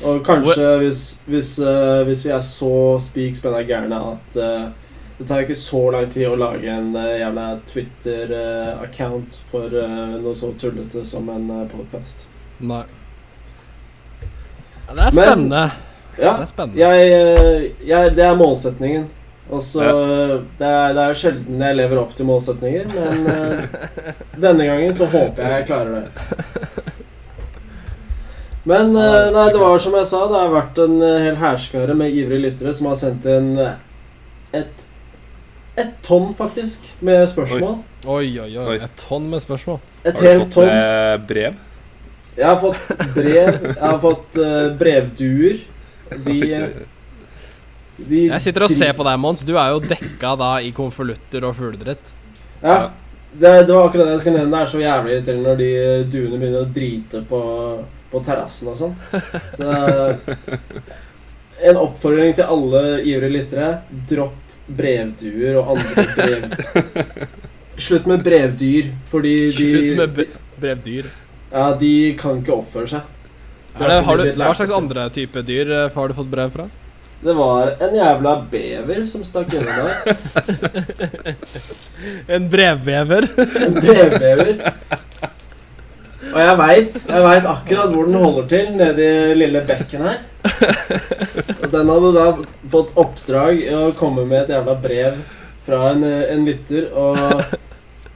Og 0.03 0.19
kanskje 0.27 0.71
hvis, 0.81 1.03
hvis, 1.25 1.53
uh, 1.63 2.03
hvis 2.07 2.25
vi 2.25 2.33
er 2.35 2.41
så 2.43 2.73
spik 2.99 3.37
spenna 3.39 3.61
gærne 3.63 4.01
at 4.11 4.39
uh, 4.41 4.65
det 5.15 5.27
tar 5.29 5.45
ikke 5.45 5.55
så 5.55 5.85
lang 5.95 6.09
tid 6.11 6.27
å 6.27 6.35
lage 6.35 6.67
en 6.67 6.89
uh, 6.97 7.13
jævla 7.15 7.45
Twitter-account 7.69 9.39
for 9.47 9.71
noe 9.71 10.35
så 10.35 10.51
tullete 10.59 11.05
som 11.07 11.29
en 11.31 11.47
uh, 11.47 11.63
podkast. 11.71 12.27
Nei. 12.59 12.83
Ja, 14.85 14.97
det 14.97 15.05
er 15.05 15.15
spennende. 15.15 15.63
Ja, 16.15 16.33
Det 16.35 16.43
er 16.43 16.51
spennende. 16.51 16.79
jeg, 16.81 17.71
jeg, 17.87 18.11
det 18.15 18.23
er 18.27 18.35
målsetningen. 18.39 19.07
Og 19.53 19.61
så 19.61 19.83
det, 20.57 20.65
er, 20.65 20.93
det 20.95 21.01
er 21.03 21.11
jo 21.11 21.17
sjelden 21.19 21.61
jeg 21.61 21.77
lever 21.77 21.99
opp 22.01 22.15
til 22.17 22.25
målsetninger, 22.25 22.87
men 22.95 23.27
uh, 23.29 23.91
denne 24.47 24.65
gangen 24.65 24.95
så 24.97 25.05
håper 25.11 25.43
jeg 25.45 25.59
jeg 25.59 25.67
klarer 25.69 25.99
det. 25.99 26.09
Men 28.65 28.95
uh, 28.97 29.29
nei, 29.35 29.45
det 29.53 29.61
var 29.61 29.77
som 29.83 29.93
jeg 29.99 30.09
sa, 30.09 30.23
det 30.31 30.39
har 30.39 30.55
vært 30.55 30.81
en 30.81 30.97
eh, 31.05 31.19
hel 31.27 31.37
hærskare 31.37 31.93
med 31.97 32.17
ivrige 32.17 32.47
lyttere 32.47 32.73
som 32.73 32.89
har 32.89 32.97
sendt 32.97 33.27
inn 33.29 33.51
et 34.55 34.85
et 35.75 35.91
tonn, 36.07 36.29
faktisk, 36.37 36.85
med 37.03 37.25
spørsmål. 37.27 37.81
Oi, 38.07 38.29
oi, 38.39 38.47
oi. 38.47 38.63
Oi. 38.63 38.75
Et 38.79 38.91
tonn 38.95 39.25
med 39.27 39.41
spørsmål. 39.43 39.81
Et 40.05 40.13
Har 40.13 40.21
du 40.21 40.27
helt 40.29 40.43
fått 40.45 40.53
tonn. 40.55 40.69
eh, 40.71 41.15
brev? 41.27 41.57
Jeg 42.37 42.45
har 42.47 42.59
fått 42.61 43.03
brev. 43.15 43.57
Jeg 43.65 43.81
har 43.81 43.99
fått 43.99 44.37
uh, 44.39 44.77
brevduer. 44.79 45.59
De, 46.25 46.39
de 47.97 48.25
Jeg 48.27 48.43
sitter 48.43 48.65
og 48.67 48.73
ser 48.73 48.93
på 48.97 49.05
deg, 49.07 49.17
Mons. 49.21 49.43
Du 49.47 49.55
er 49.55 49.73
jo 49.73 49.81
dekka 49.83 50.35
da 50.39 50.51
i 50.63 50.71
konvolutter 50.75 51.47
og 51.47 51.55
fugledritt. 51.57 52.13
Ja, 52.61 52.91
det, 53.31 53.51
det 53.67 53.73
var 53.73 53.87
akkurat 53.87 54.09
det 54.09 54.15
jeg 54.15 54.23
skulle 54.25 54.41
nevne. 54.41 54.55
Det 54.55 54.61
er 54.61 54.71
så 54.73 54.83
jævlig 54.83 55.13
irriterende 55.15 55.49
når 55.49 55.61
de 55.61 55.71
duene 56.11 56.39
begynner 56.39 56.61
å 56.61 56.71
drite 56.75 57.23
på, 57.29 57.41
på 58.11 58.23
terrassen 58.25 58.71
og 58.71 58.79
sånn. 58.79 58.95
Så 59.55 59.67
en 61.69 61.79
oppfordring 61.79 62.35
til 62.35 62.51
alle 62.55 62.83
ivrige 63.03 63.35
lyttere. 63.37 63.69
Dropp 64.09 64.41
brevduer 64.65 65.59
og 65.59 65.75
andre 65.75 66.05
brev... 66.15 67.27
Slutt 67.75 68.05
med 68.07 68.21
brevdyr, 68.23 68.93
fordi 69.11 69.33
de 69.51 69.65
Slutt 69.67 69.97
med 69.99 70.19
brevdyr. 70.61 71.09
Ja, 71.51 71.65
de 71.75 71.91
kan 72.19 72.39
ikke 72.39 72.55
oppføre 72.55 72.87
seg. 72.87 73.11
Er 73.75 73.91
det, 73.91 73.97
har 74.07 74.21
du, 74.21 74.23
hva 74.39 74.53
slags 74.55 74.71
andre 74.71 75.09
type 75.11 75.41
dyr 75.43 75.71
eh, 75.75 75.89
har 75.91 76.07
du 76.07 76.15
fått 76.15 76.29
brev 76.31 76.53
fra? 76.53 76.69
Det 77.23 77.33
var 77.33 77.71
en 77.81 77.95
jævla 77.95 78.33
bever 78.51 79.05
som 79.09 79.23
stakk 79.25 79.53
innom 79.55 79.87
der. 79.87 81.35
En 82.35 82.49
brevbever. 82.51 83.25
En 83.65 83.73
brevbever. 83.73 84.51
Og 86.33 86.39
jeg 86.41 86.57
veit 86.59 86.97
jeg 87.07 87.23
vet 87.23 87.47
akkurat 87.49 87.93
hvor 87.93 88.09
den 88.09 88.17
holder 88.19 88.47
til, 88.51 88.71
nedi 88.75 89.09
lille 89.39 89.61
bekken 89.65 90.03
her. 90.05 90.19
Og 91.63 91.67
den 91.71 91.91
hadde 91.93 92.11
da 92.17 92.25
fått 92.73 92.93
oppdrag 92.99 93.61
i 93.63 93.71
å 93.73 93.93
komme 93.97 94.25
med 94.27 94.43
et 94.43 94.55
jævla 94.57 94.75
brev 94.83 95.21
fra 95.65 95.91
en, 95.93 96.03
en 96.03 96.45
lytter. 96.45 96.89
Og 96.91 97.55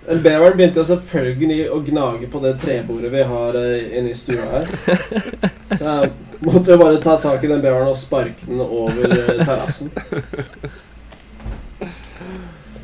den 0.09 0.23
beveren 0.25 0.57
begynte 0.57 0.81
jo 0.81 0.87
selvfølgelig 0.89 1.67
å 1.69 1.79
gnage 1.85 2.27
på 2.33 2.39
det 2.41 2.55
trebordet 2.63 3.11
vi 3.13 3.25
har 3.29 3.57
eh, 3.59 3.91
inne 3.99 4.09
i 4.09 4.17
stua 4.17 4.47
her. 4.55 4.71
Så 5.77 5.83
jeg 5.83 6.09
måtte 6.41 6.73
jo 6.73 6.77
bare 6.81 7.01
ta 7.03 7.19
tak 7.21 7.43
i 7.45 7.51
den 7.51 7.61
beveren 7.61 7.91
og 7.91 7.99
sparke 7.99 8.47
den 8.47 8.63
over 8.65 9.05
eh, 9.05 9.43
terrassen. 9.43 9.91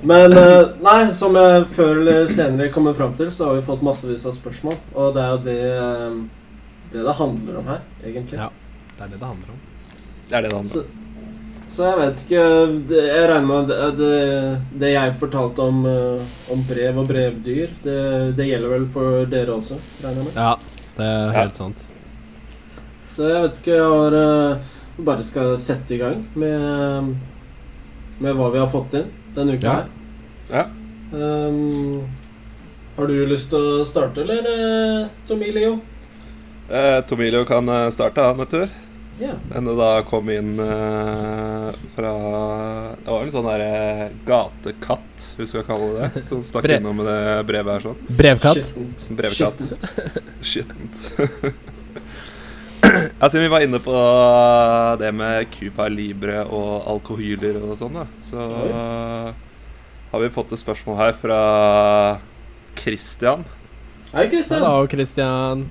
Men 0.05 0.37
eh, 0.37 0.75
nei, 0.85 0.99
som 1.17 1.33
jeg 1.39 1.65
før 1.73 2.03
eller 2.03 2.29
senere 2.29 2.69
kommer 2.73 2.93
fram 2.93 3.17
til, 3.17 3.33
så 3.33 3.49
har 3.49 3.57
vi 3.57 3.65
fått 3.65 3.81
massevis 3.85 4.27
av 4.29 4.37
spørsmål. 4.37 4.77
Og 4.93 5.17
det 5.17 5.23
er 5.23 5.33
jo 5.33 5.41
det 5.47 5.59
det, 6.91 7.01
det 7.01 7.17
handler 7.17 7.57
om 7.63 7.73
her, 7.73 7.81
egentlig. 8.05 8.37
Ja. 8.37 8.51
Det 8.99 9.03
er 9.07 9.15
det 9.15 9.19
det 9.19 9.31
handler 9.31 9.49
om. 9.55 9.65
Det 10.29 10.37
er 10.37 10.45
det 10.45 10.53
det 10.53 10.59
handler 10.61 10.61
om. 10.61 10.69
Så, 10.69 11.04
så 11.75 11.83
jeg 11.89 11.97
vet 11.99 12.21
ikke 12.23 12.43
Jeg 12.95 13.25
regner 13.29 13.47
med 13.49 13.67
det, 13.71 13.79
det, 13.99 14.19
det 14.79 14.91
jeg 14.93 15.15
fortalte 15.19 15.65
om, 15.65 15.81
eh, 15.89 16.37
om 16.53 16.61
brev 16.69 17.01
og 17.01 17.09
brevdyr, 17.09 17.73
det, 17.83 17.97
det 18.37 18.47
gjelder 18.47 18.71
vel 18.77 18.87
for 18.93 19.25
dere 19.31 19.57
også, 19.57 19.77
regner 20.03 20.21
jeg 20.21 20.29
med. 20.29 20.39
Ja, 20.39 20.55
det 20.95 21.09
er 21.09 21.25
Ja. 21.25 21.35
helt 21.41 21.59
sant. 21.59 21.83
Så 23.11 23.27
jeg 23.31 23.43
vet 23.45 23.59
ikke 23.61 23.75
Jeg 23.75 23.91
har 23.95 24.17
eh, 24.21 24.71
bare 25.05 25.23
skal 25.27 25.57
sette 25.59 25.95
i 25.95 25.99
gang 25.99 26.21
med, 26.39 27.15
med 28.23 28.35
hva 28.39 28.47
vi 28.53 28.59
har 28.63 28.71
fått 28.71 28.95
inn 29.01 29.09
denne 29.35 29.57
uka 29.59 29.67
Ja. 29.67 29.75
her. 29.81 29.91
Ja. 30.55 30.65
Um, 31.15 32.01
har 32.95 33.07
du 33.07 33.13
lyst 33.27 33.49
til 33.51 33.59
å 33.81 33.83
starte, 33.87 34.23
eller, 34.23 34.45
uh, 34.47 35.07
Tomilio? 35.27 35.77
Eh, 36.71 37.01
Tomilio 37.07 37.43
kan 37.45 37.67
eh, 37.69 37.89
starte, 37.93 38.23
han, 38.23 38.37
vet 38.41 38.55
du. 38.55 38.84
Ja. 39.19 39.33
Men 39.49 39.67
det 39.69 39.75
da 39.79 39.89
kom 40.07 40.29
inn 40.29 40.57
uh, 40.59 41.69
fra 41.95 42.11
Det 42.99 43.11
var 43.11 43.21
en 43.21 43.31
sånn 43.31 43.47
derre 43.47 44.09
gatekatt, 44.27 45.27
hvis 45.37 45.45
vi 45.45 45.51
skal 45.53 45.67
kalle 45.69 45.87
det 45.93 46.09
det, 46.17 46.23
som 46.27 46.41
stakk 46.43 46.65
Brev. 46.67 46.81
innom 46.81 46.99
med 46.99 47.07
det 47.07 47.45
brevet 47.47 47.77
her 47.77 47.85
sånn. 47.85 48.01
Brevkatt. 48.19 48.59
Skittent. 48.59 49.07
Brevkatt. 49.21 49.63
Skittent. 50.41 50.99
Ja, 52.85 53.27
vi 53.33 53.47
var 53.49 53.63
inne 53.65 53.79
på 53.81 53.91
det 55.01 55.09
med 55.17 55.47
Cupa 55.51 55.87
Libre 55.89 56.43
og 56.45 56.85
alkohyler 56.93 57.57
og 57.57 57.73
sånn, 57.79 57.97
da, 57.97 58.03
så 58.21 58.45
har 60.11 60.21
vi 60.21 60.29
fått 60.31 60.53
et 60.53 60.61
spørsmål 60.61 60.99
her 60.99 61.17
fra 61.17 61.39
Christian. 62.77 63.43
Hei, 64.13 64.29
Kristian. 64.31 64.61
Hallo, 64.61 64.85
Christian. 64.87 65.65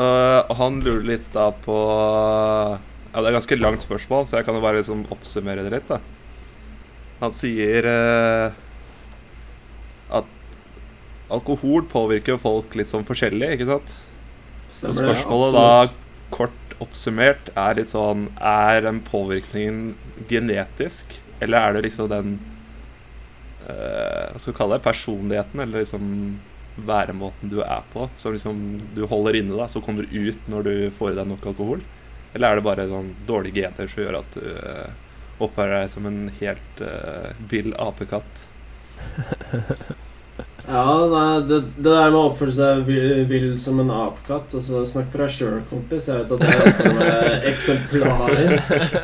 Uh, 0.00 0.46
han 0.56 0.78
lurer 0.84 1.02
litt 1.16 1.26
da 1.34 1.50
på 1.64 1.76
Ja, 1.76 3.18
det 3.18 3.24
er 3.24 3.32
et 3.32 3.36
ganske 3.40 3.58
langt 3.58 3.84
spørsmål, 3.84 4.24
så 4.28 4.38
jeg 4.38 4.46
kan 4.46 4.56
jo 4.56 4.62
bare 4.64 4.78
liksom 4.78 5.02
oppsummere 5.12 5.64
det 5.66 5.72
litt, 5.74 5.90
da. 5.90 5.98
Han 7.20 7.34
sier 7.36 7.88
uh, 7.90 8.54
at 10.20 10.30
alkohol 11.30 11.84
påvirker 11.90 12.40
folk 12.40 12.76
litt 12.78 12.92
sånn 12.92 13.04
forskjellig, 13.08 13.56
ikke 13.58 13.68
sant? 13.68 13.96
Så 14.70 14.78
Stemmer 14.78 14.94
så 14.94 15.08
spørsmålet 15.08 15.58
ja, 15.58 15.66
da, 15.66 16.28
kort 16.32 16.76
oppsummert, 16.80 17.50
er 17.58 17.76
litt 17.76 17.92
sånn 17.92 18.28
Er 18.38 18.80
den 18.86 19.02
påvirkningen 19.04 19.82
genetisk, 20.30 21.18
eller 21.42 21.60
er 21.60 21.76
det 21.76 21.88
liksom 21.90 22.08
den 22.12 22.38
uh, 23.66 24.30
Hva 24.30 24.38
skal 24.38 24.52
vi 24.52 24.58
kalle 24.62 24.78
det? 24.78 24.86
Personligheten, 24.86 25.64
eller 25.66 25.84
liksom 25.84 26.06
væremåten 26.76 27.50
du 27.52 27.60
er 27.64 27.86
på, 27.92 28.08
som 28.16 28.34
liksom 28.34 28.60
du 28.96 29.04
holder 29.10 29.40
inne, 29.40 29.56
da, 29.58 29.68
så 29.68 29.82
kommer 29.84 30.08
ut 30.10 30.50
når 30.50 30.66
du 30.66 30.74
får 30.96 31.12
i 31.12 31.18
deg 31.18 31.30
nok 31.30 31.48
alkohol? 31.52 31.82
Eller 32.34 32.50
er 32.50 32.60
det 32.60 32.66
bare 32.66 32.88
sånn 32.90 33.14
dårlige 33.26 33.64
gener 33.64 33.90
som 33.90 34.04
gjør 34.04 34.20
at 34.20 34.36
du 34.38 34.46
eh, 34.46 34.92
oppfører 35.42 35.80
deg 35.80 35.90
som 35.90 36.06
en 36.06 36.20
helt 36.38 36.84
uh, 36.84 37.32
vill 37.50 37.72
apekatt? 37.80 38.46
Ja, 40.70 41.06
nei, 41.10 41.40
det, 41.48 41.56
det 41.76 41.90
der 41.90 42.12
med 42.12 42.18
å 42.20 42.26
oppføre 42.28 42.52
seg 42.54 42.84
vill, 42.86 43.24
vil 43.26 43.46
som 43.58 43.80
en 43.82 43.90
apekatt 43.90 44.52
altså, 44.54 44.84
Snakk 44.86 45.08
for 45.10 45.24
deg 45.24 45.32
sjøl, 45.34 45.56
kompis. 45.70 46.06
Jeg 46.06 46.20
vet 46.20 46.34
at 46.36 46.44
det 46.44 47.00
er 47.00 47.10
er 47.10 47.48
eksemplarisk. 47.50 48.98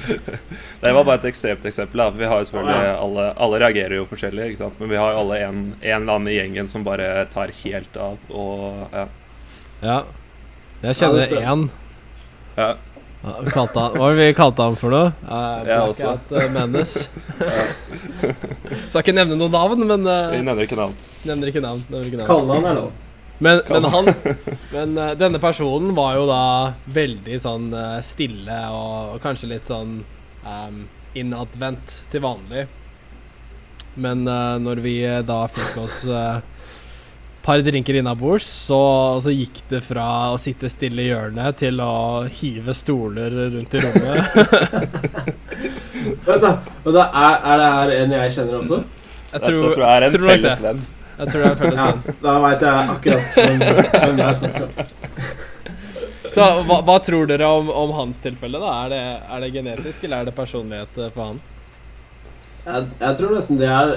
Det 0.82 0.92
var 0.94 1.02
bare 1.02 1.18
et 1.18 1.26
ekstremt 1.32 1.64
eksempel. 1.66 1.98
Da. 1.98 2.12
Vi 2.14 2.26
har 2.30 2.38
jo 2.38 2.46
selvfølgelig 2.46 2.90
alle, 3.02 3.24
alle 3.34 3.58
reagerer 3.64 3.96
jo 3.96 4.04
forskjellig, 4.06 4.52
ikke 4.52 4.60
sant? 4.60 4.76
men 4.78 4.92
vi 4.92 5.00
har 5.00 5.16
jo 5.16 5.24
alle 5.24 5.40
en, 5.48 5.62
en 5.80 5.96
eller 5.96 6.12
annen 6.14 6.30
i 6.30 6.36
gjengen 6.36 6.70
som 6.70 6.84
bare 6.86 7.08
tar 7.32 7.50
helt 7.64 7.98
av. 7.98 8.20
Og 8.30 8.94
ja. 8.94 9.08
Ja. 9.82 9.98
Jeg 10.84 11.00
kjenner 11.00 11.42
én. 11.42 11.66
ja. 12.54 12.68
Ja, 13.18 13.32
kalte 13.50 13.82
han, 13.82 13.96
hva 13.96 14.04
var 14.04 14.14
det 14.14 14.28
vi 14.28 14.36
kalte 14.38 14.66
han 14.68 14.76
for 14.78 14.94
noe? 14.94 15.10
Uh, 15.26 15.66
Jeg 15.66 15.90
også. 15.90 16.12
Blackout 16.28 16.36
uh, 16.38 16.52
Menace. 16.54 17.08
Skal 18.88 19.02
ikke 19.02 19.16
nevne 19.16 19.38
noe 19.40 19.50
navn, 19.52 19.82
men 19.88 20.06
uh, 20.06 20.30
Vi 20.32 20.40
nevner 20.42 20.64
ikke 20.68 20.78
navn. 20.78 20.94
Nevner 21.26 21.50
ikke 21.50 21.64
navn. 21.64 21.82
Nevner 21.90 22.10
ikke 22.10 22.20
navn. 22.20 22.28
Kallenavn 22.30 22.70
er 22.70 22.78
lov. 22.78 22.92
Men, 23.38 23.60
men 23.70 23.84
han 23.86 24.08
Men 24.74 24.94
uh, 24.98 25.12
denne 25.18 25.38
personen 25.42 25.92
var 25.98 26.16
jo 26.18 26.24
da 26.30 26.42
veldig 26.94 27.42
sånn 27.42 27.68
uh, 27.74 27.98
stille 28.06 28.62
og, 28.74 29.16
og 29.16 29.22
kanskje 29.22 29.50
litt 29.52 29.70
sånn 29.70 30.00
um, 30.46 30.80
innadvendt 31.18 32.02
til 32.12 32.22
vanlig. 32.22 32.66
Men 33.98 34.26
eh, 34.28 34.56
når 34.62 34.82
vi 34.84 34.94
eh, 35.02 35.22
da 35.26 35.40
fikk 35.50 35.78
oss 35.82 36.04
par 37.48 37.62
drinker 37.64 37.96
innabords, 37.96 38.44
så, 38.68 38.78
så 39.24 39.32
gikk 39.32 39.62
det 39.70 39.80
fra 39.86 40.06
å 40.34 40.36
sitte 40.40 40.68
stille 40.68 41.00
i 41.00 41.08
hjørnet 41.08 41.56
til 41.62 41.80
å 41.80 42.26
hive 42.28 42.74
stoler 42.76 43.32
rundt 43.54 43.72
i 43.72 43.80
rommet. 43.84 44.18
Vent, 46.26 46.42
da. 46.44 46.50
Og 46.84 46.92
da 46.92 47.06
er, 47.08 47.36
er 47.40 47.60
det 47.60 47.68
her 47.72 47.92
en 47.96 48.12
jeg 48.18 48.34
kjenner 48.36 48.58
også? 48.58 48.78
Jeg 48.82 49.32
Dette 49.32 49.48
tror 49.48 49.80
jeg 49.80 49.88
er 49.88 50.04
en 50.06 50.12
tror 50.14 50.28
felles 50.30 50.60
venn. 50.64 50.82
Jeg 51.18 51.30
tror 51.32 51.42
det 51.42 51.48
er 51.48 51.56
felles 51.62 51.78
Ja, 51.80 52.16
da 52.26 52.34
veit 52.44 52.64
jeg 52.66 52.90
akkurat 52.94 53.38
hvem, 53.38 53.64
hvem 53.94 54.20
jeg 54.22 54.40
snakker 54.42 54.66
om. 54.66 54.74
Så 56.34 56.44
hva, 56.68 56.76
hva 56.84 56.96
tror 57.00 57.30
dere 57.30 57.48
om, 57.48 57.70
om 57.72 57.94
hans 57.96 58.20
tilfelle? 58.20 58.60
da? 58.60 58.74
Er 58.84 58.92
det, 58.92 59.00
er 59.24 59.40
det 59.44 59.48
genetisk, 59.54 60.04
eller 60.04 60.20
er 60.20 60.28
det 60.28 60.36
personlighet 60.36 61.00
eh, 61.00 61.08
for 61.14 61.30
han? 61.30 61.40
Jeg, 62.66 62.90
jeg 63.00 63.18
tror 63.22 63.32
nesten 63.38 63.60
det 63.60 63.70
er 63.72 63.94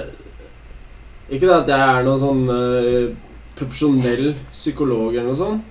Ikke 1.28 1.44
det 1.44 1.58
at 1.58 1.72
jeg 1.74 1.90
er 1.98 2.08
noen 2.08 2.22
sånn 2.22 2.42
eh, 2.56 3.28
profesjonell 3.58 4.32
psykolog 4.52 5.14
eller 5.14 5.30
noe 5.30 5.38
sånt. 5.38 5.62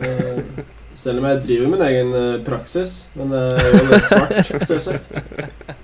Eh, 0.00 0.64
selv 1.00 1.20
om 1.20 1.28
jeg 1.30 1.42
driver 1.44 1.70
min 1.72 1.86
egen 1.86 2.16
eh, 2.16 2.40
praksis. 2.46 3.04
Men 3.18 3.32
uh, 3.32 3.50
jeg 3.54 3.68
er 3.68 3.78
jo 3.78 3.86
litt 3.92 4.10
svart, 4.10 4.50
selvsagt. 4.68 5.78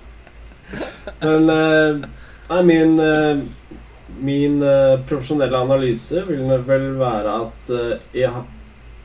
Men 1.21 1.49
eh, 1.49 2.07
nei, 2.49 2.61
min 2.63 2.99
eh, 2.99 3.39
Min 4.17 4.61
eh, 4.63 4.99
profesjonelle 5.07 5.59
analyse 5.59 6.23
vil 6.27 6.47
vel 6.67 6.87
være 6.99 7.35
at 7.43 7.71
eh, 7.73 8.21
i 8.21 8.25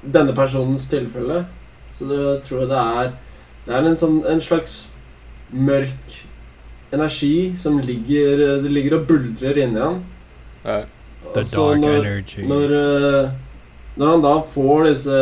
denne 0.03 0.35
personens 0.35 0.89
tilfelle 0.91 1.45
Så 1.93 2.09
det, 2.11 2.23
tror 2.47 2.65
jeg 2.65 2.71
det 2.73 2.81
er 2.81 3.13
Det 3.67 3.77
er 3.77 3.89
en, 3.91 3.99
sånn, 4.01 4.19
en 4.27 4.43
slags 4.43 4.87
mørk 5.53 6.17
energi 6.93 7.53
som 7.61 7.79
ligger 7.81 8.63
Det 8.65 8.73
ligger 8.73 8.99
og 8.99 9.07
buldrer 9.09 9.63
inni 9.63 9.81
han. 9.81 10.03
Ja. 10.65 10.83
Dark 11.35 11.81
når, 11.81 11.99
energy. 11.99 12.45
når, 12.49 12.75
eh, 12.79 13.31
når 13.97 14.11
han 14.15 14.25
da 14.25 14.35
får 14.55 14.87
disse 14.91 15.19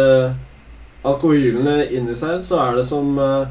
alkohylene 1.06 1.76
inni 1.96 2.16
seg, 2.18 2.42
så 2.44 2.60
er 2.66 2.80
det 2.80 2.86
som 2.88 3.18
eh, 3.18 3.46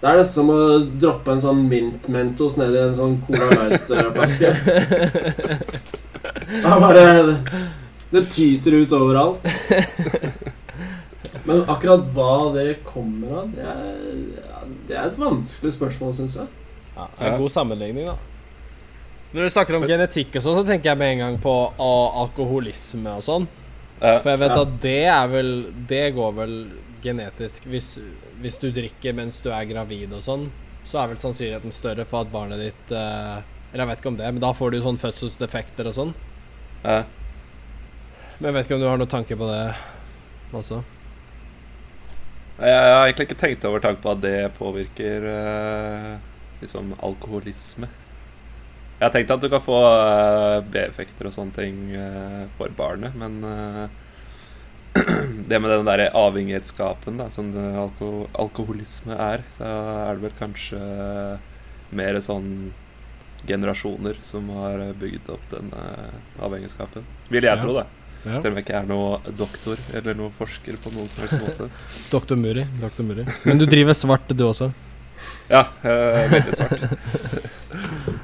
Det 0.00 0.10
er 0.10 0.18
nesten 0.20 0.42
som 0.42 0.50
å 0.52 0.58
droppe 1.00 1.32
en 1.32 1.40
sånn 1.44 1.62
mint 1.70 2.08
Mentos 2.12 2.58
ned 2.60 2.74
i 2.74 2.82
en 2.82 2.96
sånn 2.98 3.14
Cola 3.24 3.46
Light-flaske. 3.54 4.50
Det 6.44 6.70
er 6.70 6.80
bare 6.80 7.04
Det 8.12 8.22
tyter 8.32 8.76
ut 8.82 8.92
overalt. 8.96 9.46
Men 11.44 11.64
akkurat 11.68 12.04
hva 12.14 12.52
det 12.54 12.78
kommer 12.86 13.40
av, 13.42 13.48
det 13.52 13.64
er, 13.68 13.80
det 14.88 14.96
er 14.96 15.08
et 15.10 15.18
vanskelig 15.20 15.74
spørsmål, 15.76 16.14
syns 16.16 16.38
jeg. 16.40 16.46
Ja, 16.94 17.08
det 17.18 17.26
er 17.26 17.34
en 17.34 17.42
god 17.42 17.52
sammenligning, 17.52 18.06
da. 18.08 18.14
Når 19.34 19.48
du 19.48 19.50
snakker 19.50 19.76
om 19.80 19.84
genetikk 19.88 20.36
og 20.38 20.44
sånn, 20.44 20.60
så 20.60 20.66
tenker 20.68 20.92
jeg 20.92 21.00
med 21.00 21.12
en 21.16 21.22
gang 21.24 21.36
på 21.42 21.52
alkoholisme 21.80 23.16
og 23.18 23.24
sånn. 23.26 23.48
Uh, 23.98 24.20
For 24.22 24.30
jeg 24.30 24.42
vet 24.44 24.52
uh. 24.54 24.60
at 24.62 24.74
det 24.82 25.00
er 25.06 25.28
vel 25.30 25.50
Det 25.90 26.02
går 26.16 26.32
vel 26.34 26.54
genetisk 27.04 27.66
hvis, 27.70 27.92
hvis 28.42 28.56
du 28.58 28.70
drikker 28.74 29.14
mens 29.16 29.38
du 29.44 29.50
er 29.54 29.66
gravid 29.68 30.12
og 30.16 30.22
sånn, 30.24 30.46
så 30.88 31.02
er 31.02 31.10
vel 31.12 31.20
sannsynligheten 31.20 31.74
større 31.74 32.06
for 32.08 32.24
at 32.24 32.32
barnet 32.32 32.62
ditt 32.62 32.94
eh, 32.96 33.36
Eller 33.72 33.84
jeg 33.84 33.90
vet 33.90 34.00
ikke 34.02 34.12
om 34.12 34.18
det, 34.20 34.30
men 34.32 34.42
da 34.42 34.52
får 34.56 34.72
du 34.72 34.78
sånn 34.84 35.00
fødselsdefekter 35.02 35.90
og 35.90 35.96
sånn. 35.96 36.14
Ja. 36.84 37.02
Men 38.38 38.48
jeg 38.48 38.56
vet 38.56 38.68
ikke 38.68 38.78
om 38.78 38.84
du 38.84 38.88
har 38.88 39.00
noen 39.00 39.12
tanke 39.12 39.38
på 39.38 39.48
det 39.50 39.62
også? 40.54 40.80
Jeg, 42.60 42.70
jeg 42.70 42.94
har 42.94 43.04
egentlig 43.04 43.28
ikke 43.28 43.40
tenkt 43.40 43.66
over 43.68 43.84
tanken 43.84 44.04
på 44.04 44.14
at 44.14 44.22
det 44.22 44.38
påvirker 44.58 45.28
eh, 45.32 46.10
liksom 46.62 46.94
alkoholisme. 47.02 47.90
Jeg 49.00 49.08
har 49.08 49.12
tenkt 49.16 49.30
at 49.34 49.42
du 49.42 49.48
kan 49.52 49.62
få 49.64 49.78
eh, 49.90 50.60
B-effekter 50.70 51.26
og 51.28 51.34
sånne 51.34 51.54
ting 51.56 51.78
eh, 51.98 52.44
for 52.58 52.70
barnet, 52.78 53.16
men 53.18 53.40
eh, 53.44 53.88
det 55.50 55.58
med 55.60 55.72
den 55.74 55.88
der 55.88 56.04
avhengighetsskapen 56.14 57.18
da, 57.18 57.26
som 57.34 57.50
alko 57.58 58.28
alkoholisme 58.38 59.16
er, 59.18 59.42
så 59.56 59.66
er 59.66 60.14
det 60.14 60.22
vel 60.28 60.36
kanskje 60.38 60.78
mer 61.94 62.20
sånn 62.22 62.48
generasjoner 63.44 64.16
som 64.24 64.46
har 64.56 64.86
bygd 64.96 65.26
opp 65.34 65.42
den 65.50 65.68
avhengighetsskapen. 66.40 67.04
Vil 67.28 67.44
jeg 67.44 67.50
Ja. 67.58 67.60
tro, 67.60 67.74
da. 67.80 67.84
Ja. 68.24 68.38
Selv 68.40 68.54
om 68.54 68.56
jeg 68.56 68.64
ikke 68.64 68.78
er 68.78 68.86
noe 68.88 69.18
doktor 69.36 69.76
eller 69.92 70.14
noe 70.16 70.30
forsker 70.38 70.78
på 70.80 70.94
noen 70.94 71.10
som 71.12 71.26
helst 71.26 71.42
måte. 71.44 71.66
Doktor 72.14 72.38
Muri. 72.40 72.64
Doktor 72.80 73.04
Muri. 73.04 73.26
Men 73.44 73.60
du 73.60 73.66
driver 73.68 73.92
svart, 73.98 74.30
du 74.32 74.46
også? 74.46 74.70
Ja, 75.50 75.66
Øh, 75.84 76.30
veldig 76.32 76.54
svart. 76.56 76.86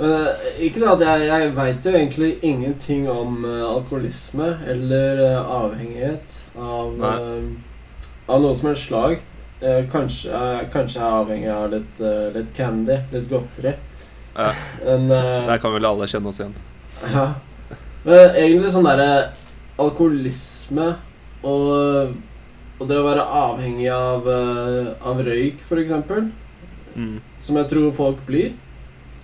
Men 0.00 0.12
eh, 0.16 0.44
ikke 0.64 0.80
det 0.80 0.88
at 0.94 1.02
jeg, 1.04 1.26
jeg 1.28 1.50
veit 1.56 1.86
jo 1.86 1.90
egentlig 1.92 2.30
ingenting 2.46 3.02
om 3.12 3.42
uh, 3.44 3.66
alkoholisme 3.68 4.46
eller 4.72 5.20
uh, 5.20 5.50
avhengighet 5.64 6.32
av, 6.56 7.02
av 8.30 8.40
noe 8.40 8.54
som 8.56 8.70
helst 8.70 8.88
slag. 8.88 9.18
Eh, 9.60 9.82
kanskje, 9.92 10.40
kanskje 10.72 10.96
jeg 10.96 11.04
er 11.04 11.18
avhengig 11.18 11.50
av 11.52 11.66
litt, 11.74 12.00
litt 12.32 12.52
candy, 12.56 12.96
litt 13.12 13.28
godteri. 13.28 13.74
Ja. 14.32 14.54
Men 14.86 15.08
Der 15.10 15.60
kan 15.60 15.74
vel 15.74 15.84
alle 15.84 16.08
kjenne 16.08 16.32
oss 16.32 16.40
igjen. 16.40 16.56
ja. 17.12 17.26
Men 18.06 18.38
egentlig 18.40 18.70
sånn 18.72 18.88
derre 18.88 19.34
alkoholisme 19.80 20.86
og, 21.44 22.14
og 22.78 22.88
det 22.88 22.96
å 22.96 23.04
være 23.04 23.26
avhengig 23.42 23.90
av, 23.92 24.24
av 25.04 25.20
røyk, 25.26 25.60
eksempel, 25.84 26.30
Mm. 26.90 27.20
som 27.38 27.54
jeg 27.60 27.68
tror 27.70 27.92
folk 27.94 28.22
blir. 28.26 28.54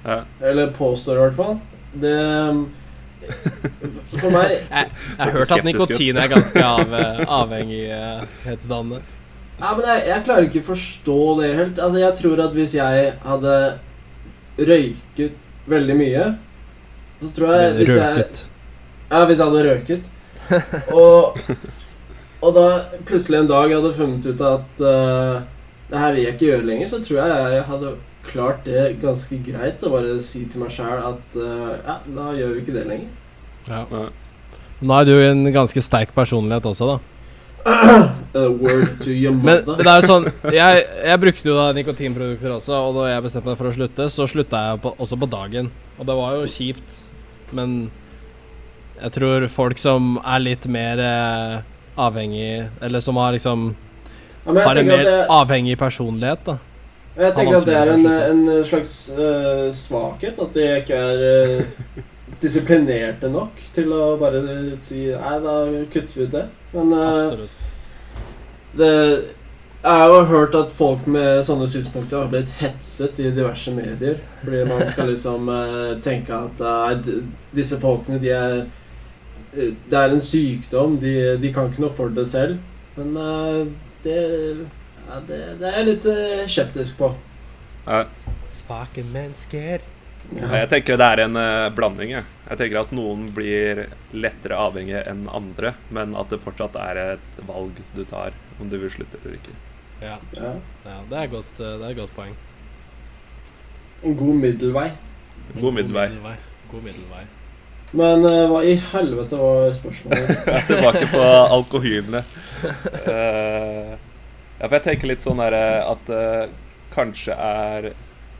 Ja. 0.06 0.20
Eller 0.40 0.70
påstår 0.70 1.16
i 1.18 1.24
hvert 1.24 1.36
fall. 1.36 1.56
Det 1.96 2.16
For 4.20 4.30
meg 4.30 4.52
Jeg 4.70 4.90
har 5.18 5.32
hørt 5.34 5.52
at 5.56 5.66
nikotin 5.66 6.20
er 6.20 6.30
ganske 6.30 6.62
av, 6.62 6.92
eh, 6.94 7.22
avhengighetsdannende. 7.40 9.00
ja, 9.58 9.70
men 9.72 9.88
jeg, 9.88 10.02
jeg 10.12 10.24
klarer 10.28 10.48
ikke 10.50 10.66
forstå 10.68 11.20
det 11.40 11.54
helt. 11.58 11.78
Altså, 11.78 11.98
jeg 12.04 12.18
tror 12.20 12.44
at 12.44 12.54
hvis 12.54 12.76
jeg 12.76 13.12
hadde 13.24 13.54
røyket 14.58 15.40
veldig 15.66 15.96
mye, 15.98 16.26
så 17.22 17.32
tror 17.38 17.54
jeg 17.56 17.72
hvis 17.80 17.94
jeg, 17.96 18.12
Røket. 18.12 18.44
Ja, 19.10 19.24
hvis 19.24 19.38
jeg 19.40 19.46
hadde 19.46 19.66
røket. 19.70 20.12
Og, 20.94 21.40
og 22.44 22.52
da 22.54 22.66
plutselig 23.08 23.40
en 23.40 23.48
dag 23.50 23.70
jeg 23.72 23.80
hadde 23.80 23.96
funnet 23.96 24.28
ut 24.28 24.42
at 24.46 24.84
uh, 24.84 25.40
det 25.90 26.02
her 26.02 26.12
vil 26.12 26.22
jeg 26.22 26.36
ikke 26.36 26.50
gjøre 26.50 26.68
lenger, 26.68 26.90
så 26.92 27.00
tror 27.02 27.18
jeg 27.18 27.56
jeg 27.56 27.64
hadde 27.70 27.96
klart 28.28 28.64
det 28.66 28.98
ganske 29.02 29.38
greit 29.46 29.82
å 29.86 29.90
bare 29.92 30.16
si 30.24 30.44
til 30.50 30.62
meg 30.64 30.72
sjæl 30.74 31.02
at 31.12 31.36
uh, 31.40 31.74
ja, 31.86 31.98
da 32.06 32.26
gjør 32.36 32.54
vi 32.56 32.62
ikke 32.64 32.74
det 32.76 32.86
lenger. 32.88 33.10
Ja. 33.66 33.82
Nå 34.80 34.96
er 35.00 35.06
du 35.08 35.12
jo 35.14 35.22
en 35.30 35.46
ganske 35.54 35.80
sterk 35.82 36.12
personlighet 36.16 36.66
også, 36.68 36.96
da. 36.96 36.98
Uh, 37.66 38.50
word 38.60 39.00
to 39.02 39.10
your 39.10 39.32
Men 39.34 39.64
mother. 39.64 39.80
det 39.80 39.88
er 39.90 39.96
jo 39.98 40.06
sånn 40.06 40.26
Jeg, 40.54 40.82
jeg 41.08 41.18
brukte 41.18 41.48
jo 41.48 41.54
da 41.56 41.64
nikotinprodukter 41.74 42.52
også, 42.54 42.76
og 42.78 42.98
da 43.00 43.06
jeg 43.10 43.24
bestemte 43.24 43.50
meg 43.50 43.58
for 43.58 43.70
å 43.70 43.72
slutte, 43.74 44.06
så 44.12 44.26
slutta 44.30 44.60
jeg 44.68 44.82
på, 44.84 44.92
også 45.02 45.18
på 45.18 45.28
dagen. 45.32 45.70
Og 45.98 46.06
det 46.06 46.14
var 46.20 46.36
jo 46.36 46.44
kjipt, 46.52 47.00
men 47.56 47.74
Jeg 49.00 49.12
tror 49.16 49.48
folk 49.52 49.80
som 49.82 50.14
er 50.22 50.44
litt 50.44 50.68
mer 50.72 51.02
eh, 51.02 51.56
avhengig 52.00 52.68
Eller 52.86 53.02
som 53.04 53.18
har 53.20 53.34
liksom 53.34 53.66
Ja, 54.46 54.54
Har 54.62 54.78
en 54.78 54.86
mer 54.92 55.02
det, 55.04 55.16
avhengig 55.40 55.74
personlighet, 55.80 56.46
da. 56.46 56.58
Jeg 57.16 57.32
tenker 57.32 57.56
at 57.56 57.64
det 57.64 57.76
er 57.76 57.90
en, 57.94 58.06
en 58.06 58.64
slags 58.66 58.92
uh, 59.16 59.68
svakhet. 59.72 60.36
At 60.42 60.52
de 60.56 60.66
ikke 60.82 60.98
er 61.00 61.22
uh, 61.56 62.02
disiplinerte 62.42 63.30
nok 63.32 63.62
til 63.76 63.94
å 63.96 64.16
bare 64.20 64.42
si 64.82 65.06
Nei, 65.14 65.38
da 65.44 65.56
kutter 65.92 66.18
vi 66.18 66.26
ut 66.26 66.36
det. 66.36 66.44
Men 66.74 66.92
uh, 66.92 67.46
det 68.76 68.92
Jeg 69.86 70.00
har 70.02 70.10
jo 70.10 70.22
hørt 70.28 70.56
at 70.58 70.72
folk 70.74 71.06
med 71.06 71.44
sånne 71.46 71.68
synspunkter 71.70 72.24
har 72.24 72.30
blitt 72.32 72.52
hetset 72.60 73.20
i 73.22 73.30
diverse 73.30 73.72
medier. 73.72 74.18
Fordi 74.42 74.64
man 74.68 74.82
skal 74.88 75.12
liksom 75.12 75.48
tenke 76.02 76.34
at 76.34 77.06
disse 77.54 77.78
folkene, 77.80 78.18
de 78.20 78.32
er 78.34 78.64
Det 79.54 79.96
er 79.96 80.10
en 80.10 80.20
sykdom. 80.20 80.98
De, 81.00 81.36
de 81.40 81.52
kan 81.54 81.70
ikke 81.70 81.86
noe 81.86 81.96
for 81.96 82.10
det 82.12 82.26
selv. 82.28 82.58
Men 82.96 83.14
det, 84.02 84.18
ja, 85.06 85.20
det 85.26 85.40
Det 85.60 85.68
er 85.68 85.76
jeg 85.80 85.88
litt 85.90 86.06
eh, 86.12 86.46
skeptisk 86.50 86.98
på. 86.98 87.12
Ja. 87.86 88.04
Svake 88.50 89.04
mennesker. 89.12 89.84
Ja. 90.34 90.48
Jeg 90.62 90.70
tenker 90.72 90.98
det 90.98 91.06
er 91.06 91.22
en 91.26 91.38
eh, 91.38 91.68
blanding. 91.74 92.16
Jeg. 92.16 92.26
jeg 92.48 92.60
tenker 92.62 92.80
at 92.82 92.94
noen 92.96 93.28
blir 93.34 93.84
lettere 94.12 94.58
avhengig 94.58 94.98
enn 95.04 95.28
andre, 95.30 95.76
men 95.94 96.16
at 96.18 96.32
det 96.32 96.42
fortsatt 96.42 96.74
er 96.82 97.02
et 97.04 97.40
valg 97.46 97.78
du 97.94 98.02
tar 98.08 98.34
om 98.60 98.70
du 98.72 98.78
vil 98.80 98.90
slutte 98.90 99.20
eller 99.22 99.38
ikke. 99.38 99.54
Ja, 100.02 100.18
Ja. 100.36 100.52
ja 100.84 100.98
det, 101.10 101.22
er 101.22 101.32
godt, 101.38 101.60
eh, 101.60 101.78
det 101.78 101.86
er 101.86 101.94
et 101.94 102.02
godt 102.02 102.16
poeng. 102.18 102.34
En 104.04 104.16
god 104.16 104.42
middelvei. 104.42 104.90
En 105.54 105.62
God 105.62 105.78
middelvei. 105.78 106.08
God 106.70 106.82
middelvei. 106.82 107.24
Men 107.96 108.26
uh, 108.26 108.48
hva 108.50 108.60
i 108.66 108.74
helvete 108.90 109.38
var 109.38 109.70
spørsmålet? 109.76 110.30
Jeg 110.46 110.56
er 110.58 110.66
tilbake 110.68 111.08
på 111.14 111.22
alkohylene. 111.58 112.24
Eh, 113.06 113.90
ja, 114.58 114.66
for 114.68 114.76
jeg 114.78 114.84
tenker 114.86 115.08
litt 115.10 115.22
sånn 115.24 115.38
der, 115.42 115.52
eh, 115.52 115.90
at 115.90 116.06
det 116.06 116.50
kanskje 116.94 117.34
er 117.36 117.92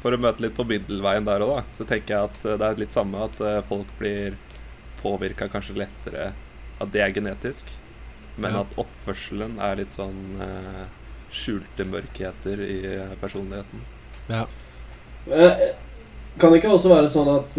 For 0.03 0.15
å 0.15 0.19
møte 0.21 0.41
litt 0.45 0.55
på 0.55 0.63
middelveien 0.69 1.25
der 1.27 1.43
òg, 1.43 1.57
da, 1.57 1.63
så 1.75 1.85
tenker 1.89 2.15
jeg 2.15 2.29
at 2.29 2.45
eh, 2.47 2.57
det 2.61 2.67
er 2.69 2.77
litt 2.79 2.93
samme 2.95 3.25
at 3.25 3.41
uh, 3.43 3.63
folk 3.67 3.89
blir 3.99 4.37
påvirka 5.03 5.49
kanskje 5.51 5.75
lettere 5.81 6.29
at 6.81 6.93
det 6.93 7.01
er 7.03 7.11
genetisk, 7.17 7.67
men 8.37 8.53
Ja. 8.53 8.61
at 8.61 8.77
oppførselen 8.79 9.57
er 9.59 9.77
litt 9.81 9.91
sånn 9.97 10.37
uh, 10.39 10.85
skjulte 11.33 11.85
mørkheter 11.91 12.61
i 12.63 12.77
personligheten. 13.21 13.81
Ja. 14.31 14.45
Kan 16.39 16.53
det 16.53 16.61
ikke 16.61 16.71
også 16.77 16.93
være 16.93 17.09
sånn 17.11 17.29
at 17.33 17.57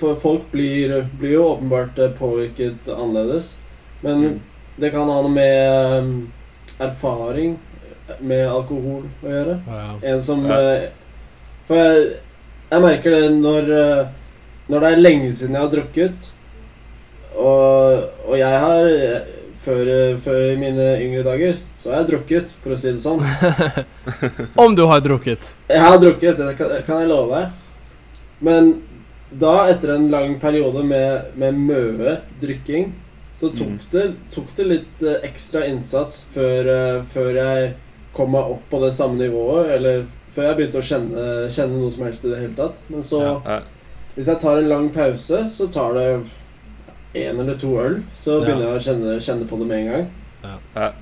For 0.00 0.16
folk 0.20 0.50
blir, 0.52 0.96
blir 1.20 1.36
jo 1.36 1.44
åpenbart 1.54 1.96
påvirket 2.18 2.88
annerledes. 2.88 3.54
Men 4.02 4.22
Mm. 4.24 4.40
det 4.80 4.90
kan 4.92 5.08
ha 5.08 5.20
noe 5.22 5.30
med 5.30 6.26
erfaring 6.80 7.56
med 8.20 8.46
alkohol 8.50 9.04
å 9.22 9.28
gjøre. 9.30 9.58
Ja. 9.70 9.84
En 10.14 10.22
som 10.22 10.46
Ja. 10.48 10.58
eh, 10.58 10.88
For 11.68 11.76
jeg, 11.78 12.06
jeg 12.72 12.82
merker 12.82 13.10
det 13.14 13.28
når 13.36 13.68
eh, 13.76 14.06
Når 14.70 14.80
det 14.80 14.88
er 14.92 15.02
lenge 15.04 15.28
siden 15.34 15.54
jeg 15.54 15.62
har 15.62 15.70
drukket, 15.72 16.26
og, 17.34 18.04
og 18.26 18.34
jeg 18.38 18.58
har 18.64 18.88
før, 19.64 19.88
før 20.22 20.38
i 20.52 20.56
mine 20.60 20.84
yngre 21.02 21.24
dager, 21.26 21.56
så 21.76 21.90
har 21.90 22.00
jeg 22.04 22.08
drukket, 22.12 22.52
for 22.62 22.74
å 22.74 22.78
si 22.78 22.92
det 22.94 23.02
sånn. 23.02 23.20
Om 24.64 24.76
du 24.78 24.84
har 24.88 25.02
drukket. 25.04 25.50
Jeg 25.68 25.82
har 25.82 25.98
drukket, 26.00 26.38
det 26.38 26.54
kan, 26.58 26.70
kan 26.86 27.02
jeg 27.02 27.10
love 27.10 27.34
deg. 27.34 27.50
Men 28.46 28.70
da, 29.42 29.56
etter 29.72 29.96
en 29.96 30.06
lang 30.12 30.38
periode 30.42 30.82
med, 30.86 31.34
med 31.38 31.58
møe 31.66 32.14
drikking, 32.40 32.92
så 33.40 33.48
tok, 33.56 33.68
Mm. 33.68 33.78
det, 33.90 34.02
tok 34.34 34.50
det 34.56 34.66
litt 34.68 35.02
eh, 35.02 35.20
ekstra 35.24 35.62
innsats 35.66 36.24
før, 36.34 36.66
eh, 36.68 37.02
før 37.14 37.30
jeg 37.38 37.74
kom 38.12 38.32
meg 38.34 38.50
opp 38.52 38.66
på 38.70 38.80
det 38.84 38.92
samme 38.92 39.16
nivået, 39.16 39.70
eller 39.78 40.04
før 40.34 40.50
jeg 40.50 40.56
begynte 40.58 40.78
å 40.82 40.84
kjenne, 40.90 41.24
kjenne 41.50 41.78
noe 41.80 41.90
som 41.94 42.04
helst 42.04 42.24
i 42.26 42.28
det 42.34 42.38
hele 42.42 42.54
tatt. 42.58 42.82
Men 42.90 43.00
så, 43.02 43.22
Ja. 43.46 43.60
Hvis 44.16 44.26
jeg 44.26 44.40
tar 44.42 44.58
en 44.58 44.68
lang 44.68 44.88
pause, 44.92 45.44
så 45.48 45.68
tar 45.72 45.94
det 45.94 46.26
én 47.14 47.38
eller 47.40 47.54
to 47.56 47.70
øl, 47.80 48.02
så 48.14 48.40
begynner 48.42 48.66
jeg 48.66 48.80
å 48.80 48.84
kjenne, 48.84 49.16
kjenne 49.20 49.46
på 49.48 49.58
det 49.58 49.66
med 49.66 49.78
en 49.78 49.92
gang. 49.92 50.10
Ja. 50.42 50.56
Ja. 50.76 50.92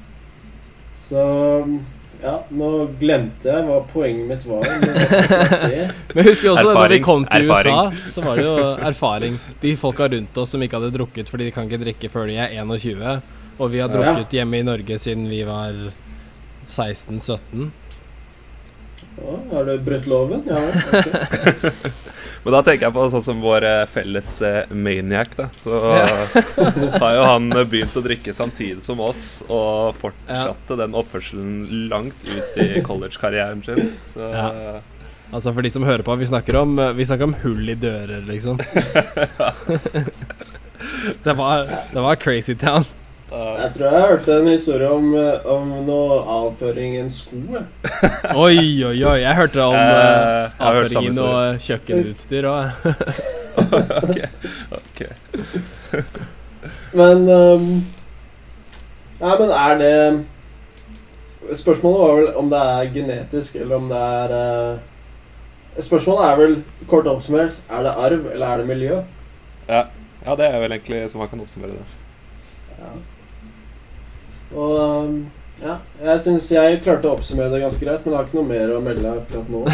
Så 0.97 1.81
ja, 2.23 2.35
nå 2.51 2.69
glemte 3.01 3.47
jeg 3.51 3.65
hva 3.69 3.79
poenget 3.93 4.27
mitt 4.29 4.45
var. 4.49 4.65
Men. 4.67 5.91
Men 6.17 6.27
husker 6.27 6.51
også 6.53 6.73
da 6.75 6.87
vi 6.91 6.99
kom 7.05 7.25
til 7.29 7.47
Erfaring. 7.47 7.77
USA, 7.95 8.13
så 8.17 8.25
var 8.27 8.37
det 8.41 8.47
jo 8.49 8.55
erfaring. 8.91 9.39
De 9.63 9.75
folka 9.79 10.09
rundt 10.11 10.41
oss 10.43 10.51
som 10.55 10.63
ikke 10.67 10.81
hadde 10.81 10.91
drukket 10.99 11.31
fordi 11.31 11.49
de 11.49 11.55
kan 11.55 11.69
ikke 11.71 11.83
drikke 11.85 12.11
før 12.13 12.27
de 12.31 12.39
er 12.43 12.57
21. 12.59 13.21
Og 13.59 13.71
vi 13.73 13.79
har 13.83 13.89
Ja. 13.91 13.95
drukket 14.13 14.35
hjemme 14.41 14.59
i 14.61 14.67
Norge 14.67 14.99
siden 14.99 15.29
vi 15.31 15.43
var 15.47 15.75
16-17. 16.67 17.71
Å, 19.19 19.39
har 19.53 19.65
du 19.67 19.73
brutt 19.83 20.07
loven? 20.11 20.45
Ja 20.47 20.59
vel. 20.63 20.75
ok. 21.01 21.89
Men 22.49 22.55
da 22.55 22.63
tenker 22.65 22.87
jeg 22.87 22.95
på 22.97 23.03
sånn 23.13 23.21
som 23.21 23.43
vår 23.45 23.61
eh, 23.69 23.83
felles 23.93 24.29
eh, 24.41 24.71
maniac, 24.73 25.35
da. 25.37 25.51
Så 25.61 25.77
har 27.03 27.11
jo 27.13 27.27
han 27.29 27.53
eh, 27.53 27.67
begynt 27.69 27.93
å 28.01 28.03
drikke 28.07 28.33
samtidig 28.33 28.81
som 28.87 29.03
oss, 29.05 29.43
og 29.53 29.93
fortsatte 30.01 30.79
den 30.81 30.97
oppførselen 30.97 31.91
langt 31.93 32.17
ut 32.25 32.57
i 32.65 32.81
college-karrieren 32.87 33.61
sin. 33.67 33.91
Så 34.15 34.31
Ja. 34.33 34.81
Altså 35.29 35.53
for 35.53 35.61
de 35.61 35.69
som 35.69 35.85
hører 35.85 36.01
på, 36.01 36.15
vi 36.17 36.25
snakker 36.31 36.57
om, 36.57 36.73
vi 36.97 37.05
snakker 37.05 37.29
om 37.29 37.37
hull 37.43 37.69
i 37.69 37.75
dører, 37.77 38.25
liksom. 38.25 38.57
det, 41.27 41.35
var, 41.37 41.69
det 41.93 42.01
var 42.01 42.17
crazy 42.17 42.57
town. 42.57 42.89
Eh, 43.33 43.55
Jeg 43.63 43.71
tror 43.75 43.85
jeg 43.87 44.07
hørte 44.11 44.39
en 44.39 44.49
historie 44.49 44.89
om, 44.91 45.11
eh, 45.19 45.47
om 45.47 45.75
noe 45.87 46.19
avføring 46.39 46.97
i 46.97 47.03
en 47.03 47.13
sko. 47.13 47.63
Oi, 48.47 48.85
oi, 48.85 48.97
oi. 49.05 49.19
Jeg 49.23 49.37
hørte 49.39 49.63
om 49.65 49.77
uh, 49.77 50.59
avføring 50.71 51.11
i 51.11 51.15
noe 51.17 51.45
kjøkkenutstyr 51.63 52.49
òg. 52.49 52.89
ok. 54.79 55.01
Men 56.97 57.29
um, 57.29 57.71
Nei, 59.19 59.35
men 59.41 59.51
er 59.51 59.79
det 59.81 61.57
Spørsmålet 61.59 62.01
var 62.01 62.17
vel 62.19 62.29
om 62.37 62.49
det 62.53 62.59
er 62.61 62.91
genetisk, 62.93 63.57
eller 63.57 63.77
om 63.77 63.89
det 63.91 63.99
er 63.99 64.35
uh, 64.37 65.83
Spørsmålet 65.83 66.25
er 66.27 66.41
vel, 66.41 66.57
kort 66.91 67.07
oppsummert, 67.07 67.55
er 67.71 67.85
det 67.87 67.93
arv, 67.95 68.27
eller 68.33 68.47
er 68.47 68.57
det 68.61 68.67
miljø? 68.67 68.97
Ja. 69.69 69.85
ja, 70.27 70.35
det 70.35 70.49
er 70.49 70.59
vel 70.59 70.75
egentlig 70.75 71.05
som 71.11 71.21
man 71.23 71.29
kan 71.31 71.41
oppsummere 71.45 71.77
det. 71.77 71.85
Ja. 72.79 72.91
Og 74.55 74.79
ehm, 74.81 75.27
ja, 75.59 75.75
jeg 76.01 76.21
syns 76.23 76.51
jeg 76.55 76.79
klarte 76.85 77.09
å 77.11 77.13
oppsummere 77.17 77.51
det 77.51 77.61
ganske 77.65 77.85
greit, 77.85 78.05
men 78.05 78.13
jeg 78.15 78.21
har 78.21 78.27
ikke 78.29 78.39
noe 78.39 78.53
mer 78.53 78.69
å 78.77 78.85
melde 78.85 79.09
akkurat 79.11 79.49
nå. 79.51 79.61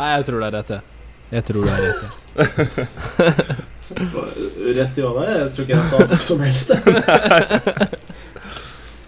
Nei, 0.00 0.08
jeg 0.14 0.24
tror 0.28 0.38
det 0.40 0.46
er 0.48 0.54
rett, 0.56 0.70
jeg. 0.72 0.82
Jeg 1.30 1.42
tror 1.46 1.62
det 1.68 1.74
er 1.74 1.82
rett, 1.86 2.02
jeg. 2.02 2.10
rett 4.80 4.96
i 4.96 5.00
hva? 5.04 5.24
Jeg 5.28 5.52
tror 5.52 5.64
ikke 5.66 5.76
jeg 5.76 5.88
sa 5.90 5.96
noe 6.00 6.18
som 6.24 6.40
helst. 6.46 6.68
jeg. 6.72 6.80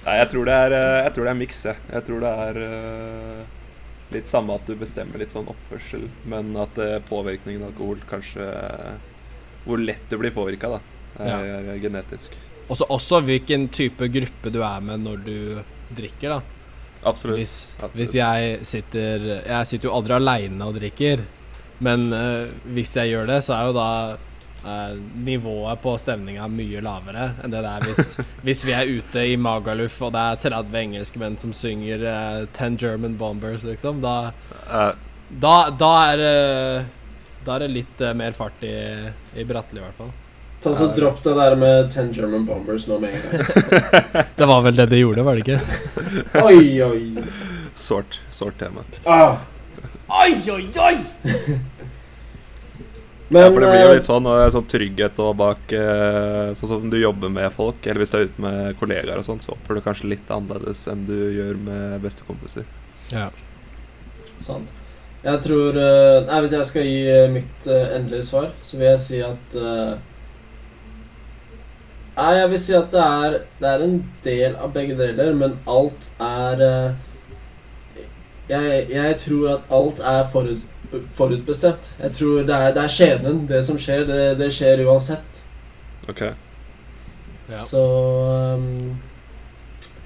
Nei, 0.02 0.14
jeg 0.18 0.28
tror 0.32 0.44
det 0.50 0.56
er, 0.66 0.70
eh, 0.76 1.00
jeg 1.06 1.12
tror 1.14 1.24
det 1.24 1.32
er 1.32 1.40
miks, 1.40 1.60
jeg. 1.70 1.76
Jeg 1.94 2.02
tror 2.06 2.18
det 2.26 2.32
er 2.44 2.54
eh, 2.66 3.40
litt 4.12 4.28
samme 4.28 4.50
at 4.58 4.64
du 4.68 4.74
bestemmer 4.78 5.16
litt 5.22 5.32
sånn 5.32 5.48
oppførsel, 5.48 6.04
men 6.28 6.44
at 6.60 6.74
eh, 6.82 7.04
påvirkningen 7.08 7.62
av 7.64 7.68
alkohol 7.72 7.98
kanskje 8.10 8.44
Hvor 9.62 9.78
lett 9.78 10.10
du 10.10 10.16
blir 10.18 10.34
påvirka, 10.34 10.66
da, 10.74 10.80
er 11.20 11.76
genetisk. 11.82 12.38
Også, 12.68 12.86
også 12.88 13.20
hvilken 13.26 13.68
type 13.74 14.08
gruppe 14.08 14.52
du 14.54 14.62
er 14.64 14.80
med 14.80 15.04
når 15.04 15.22
du 15.26 15.38
drikker, 15.92 16.38
da. 16.38 16.40
Absolutt. 17.04 17.40
Hvis, 17.40 17.54
absolutt. 17.74 17.96
hvis 17.98 18.12
jeg 18.14 18.58
sitter 18.62 19.24
Jeg 19.42 19.66
sitter 19.66 19.88
jo 19.88 19.94
aldri 19.96 20.14
aleine 20.14 20.68
og 20.68 20.76
drikker, 20.78 21.24
men 21.82 22.12
uh, 22.14 22.46
hvis 22.76 22.94
jeg 22.96 23.10
gjør 23.10 23.26
det, 23.26 23.40
så 23.42 23.56
er 23.56 23.66
jo 23.66 23.74
da 23.74 23.88
uh, 24.62 24.92
nivået 25.26 25.82
på 25.82 25.96
stemninga 25.98 26.46
mye 26.46 26.82
lavere 26.84 27.32
enn 27.42 27.50
det 27.50 27.64
det 27.64 27.72
er 27.72 27.88
hvis, 27.88 28.12
hvis 28.46 28.62
vi 28.68 28.76
er 28.78 28.92
ute 29.00 29.26
i 29.32 29.34
Magaluf 29.34 29.98
og 30.06 30.14
det 30.14 30.22
er 30.22 30.42
30 30.46 30.78
engelskmenn 30.84 31.40
som 31.42 31.56
synger 31.56 32.06
uh, 32.06 32.46
'Ten 32.54 32.78
German 32.78 33.18
Bombers, 33.18 33.66
liksom. 33.66 34.00
Da, 34.00 34.32
Eh, 34.72 34.92
da, 35.28 35.54
da 35.70 35.92
er 36.12 36.16
det 36.20 36.34
Da 37.44 37.56
er 37.56 37.64
det 37.64 37.72
litt 37.74 38.00
eh, 38.00 38.14
mer 38.14 38.34
fart 38.36 38.62
i, 38.62 38.74
i 39.34 39.44
Bratteli, 39.44 39.80
i 39.80 39.84
hvert 39.84 39.98
fall. 39.98 40.12
Ta 40.62 40.74
så 40.78 40.86
Dropp 40.94 41.22
det 41.24 41.34
der 41.34 41.56
med 41.58 41.90
10 41.90 42.12
German 42.14 42.44
Bombers 42.46 42.86
nå 42.86 42.98
med 43.02 43.16
en 43.16 43.22
gang. 43.22 44.26
Det 44.38 44.46
var 44.46 44.60
vel 44.62 44.76
det 44.78 44.86
de 44.92 45.00
gjorde, 45.00 45.24
var 45.26 45.34
det 45.34 45.42
ikke? 45.42 45.60
Oi, 46.46 46.82
oi. 46.82 47.24
sårt, 47.74 48.20
sårt 48.30 48.60
tema. 48.60 48.84
Ah. 49.02 49.40
Oi, 50.22 50.36
oi, 50.52 50.68
oi! 50.78 50.96
Men 53.32 53.42
ja, 53.42 53.48
for 53.48 53.64
det 53.64 53.70
blir 53.72 53.80
jo 53.80 53.88
eh, 53.88 53.94
litt 53.96 54.06
sånn, 54.06 54.26
og 54.28 54.42
sånn 54.52 54.66
trygghet 54.68 55.20
og 55.24 55.30
bak 55.40 55.72
eh, 55.72 56.50
Sånn 56.58 56.68
som 56.68 56.90
du 56.92 56.98
jobber 57.00 57.32
med 57.32 57.48
folk, 57.54 57.80
eller 57.86 58.02
hvis 58.02 58.12
du 58.12 58.18
er 58.18 58.28
ute 58.28 58.44
med 58.44 58.76
kollegaer 58.78 59.22
og 59.22 59.24
sånn, 59.24 59.40
så 59.40 59.54
oppfører 59.54 59.80
du 59.80 59.86
kanskje 59.86 60.10
litt 60.12 60.30
annerledes 60.30 60.84
enn 60.92 61.06
du 61.08 61.16
gjør 61.16 61.56
med 61.64 61.96
bestekompiser. 62.04 62.68
Ja. 63.10 63.30
Sant. 64.42 64.70
Jeg 65.22 65.40
tror 65.46 65.78
eh, 65.80 66.20
Nei, 66.28 66.40
hvis 66.44 66.56
jeg 66.58 66.68
skal 66.70 66.86
gi 66.86 67.02
mitt 67.32 67.68
endelige 67.72 68.28
svar, 68.28 68.50
så 68.62 68.78
vil 68.78 68.90
jeg 68.92 69.04
si 69.08 69.22
at 69.24 69.58
Nei, 72.16 72.32
jeg 72.36 72.50
vil 72.52 72.58
si 72.60 72.72
at 72.76 72.90
det 72.92 73.00
er, 73.00 73.38
det 73.60 73.68
er 73.70 73.82
en 73.86 73.94
del 74.24 74.56
av 74.60 74.72
begge 74.74 74.96
deler, 74.98 75.30
men 75.34 75.54
alt 75.70 76.10
er 76.20 76.60
eh, 76.66 76.90
jeg, 78.50 78.82
jeg 78.92 79.16
tror 79.22 79.46
at 79.54 79.60
alt 79.72 80.00
er 80.04 80.26
forut, 80.32 80.66
forutbestemt. 81.16 81.88
Jeg 82.02 82.12
tror 82.18 82.42
det 82.44 82.54
er, 82.56 82.74
det 82.76 82.82
er 82.84 82.92
skjebnen. 82.92 83.46
Det 83.48 83.62
som 83.64 83.78
skjer, 83.80 84.04
det, 84.08 84.18
det 84.42 84.50
skjer 84.52 84.82
uansett. 84.84 85.40
Ok. 86.10 86.20
Ja. 87.48 87.62
Så 87.66 87.80
um, 88.58 88.92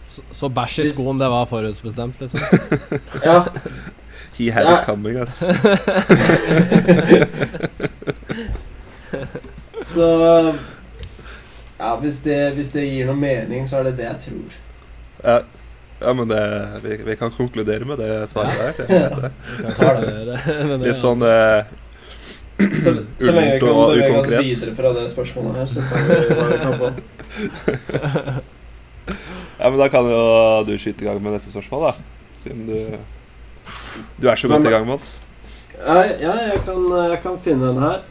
Så, 0.07 0.23
så 0.33 0.49
bæsj 0.49 0.79
i 0.83 0.87
skoen, 0.93 1.19
det 1.21 1.27
var 1.29 1.45
forutbestemt, 1.51 2.21
liksom? 2.23 2.41
Ja. 3.27 3.41
He 4.39 4.51
had 4.53 4.65
Ja. 4.69 4.79
it 4.79 4.87
coming, 4.87 5.19
ass. 5.19 5.43
Så 9.85 10.07
Ja, 11.79 11.97
hvis 12.01 12.23
det, 12.25 12.39
hvis 12.57 12.71
det 12.73 12.87
gir 12.89 13.07
noe 13.11 13.19
mening, 13.21 13.67
så 13.69 13.81
er 13.81 13.91
det 13.91 13.97
det 13.99 14.07
jeg 14.07 14.21
tror. 14.27 14.55
Ja, 15.25 15.39
ja 16.01 16.13
men 16.17 16.29
det, 16.31 16.43
vi, 16.85 16.97
vi 17.05 17.17
kan 17.21 17.33
konkludere 17.35 17.85
med 17.89 18.01
det 18.01 18.13
svaret 18.31 18.57
der. 18.57 18.73
Det, 18.79 18.87
er 18.97 19.09
det. 19.21 19.33
Det, 19.59 19.75
det, 19.77 20.57
det, 20.71 20.79
Litt 20.87 21.01
sånn 21.01 21.23
eh, 21.27 21.69
Så, 22.57 22.95
så 23.21 23.33
lenge 23.37 23.55
vi 23.55 23.61
kan 23.61 23.77
bevege 23.77 24.19
oss 24.23 24.31
videre 24.33 24.73
fra 24.79 24.93
det 24.97 25.07
spørsmålet 25.13 25.61
her, 25.61 25.67
så 25.69 25.85
tar 25.91 26.01
vi 26.09 26.21
hva 26.41 26.47
vi 26.53 26.61
kan 26.65 26.79
få. 26.81 26.93
Ja, 29.57 29.71
men 29.71 29.79
da 29.79 29.87
kan 29.89 30.05
jo 30.11 30.65
du 30.67 30.73
skyte 30.81 31.05
i 31.05 31.07
gang 31.07 31.21
med 31.23 31.37
neste 31.37 31.53
spørsmål, 31.53 31.87
da. 31.87 31.93
Siden 32.41 32.67
du 32.67 32.97
Du 34.21 34.27
er 34.29 34.35
så 34.37 34.49
godt 34.49 34.63
Men- 34.63 34.69
i 34.69 34.75
gang, 34.75 34.87
Mats. 34.89 35.15
Ja, 35.79 36.03
ja 36.21 36.33
jeg, 36.51 36.61
kan, 36.65 36.83
jeg 37.13 37.19
kan 37.23 37.39
finne 37.45 37.71
en 37.71 37.79
her. 37.79 38.03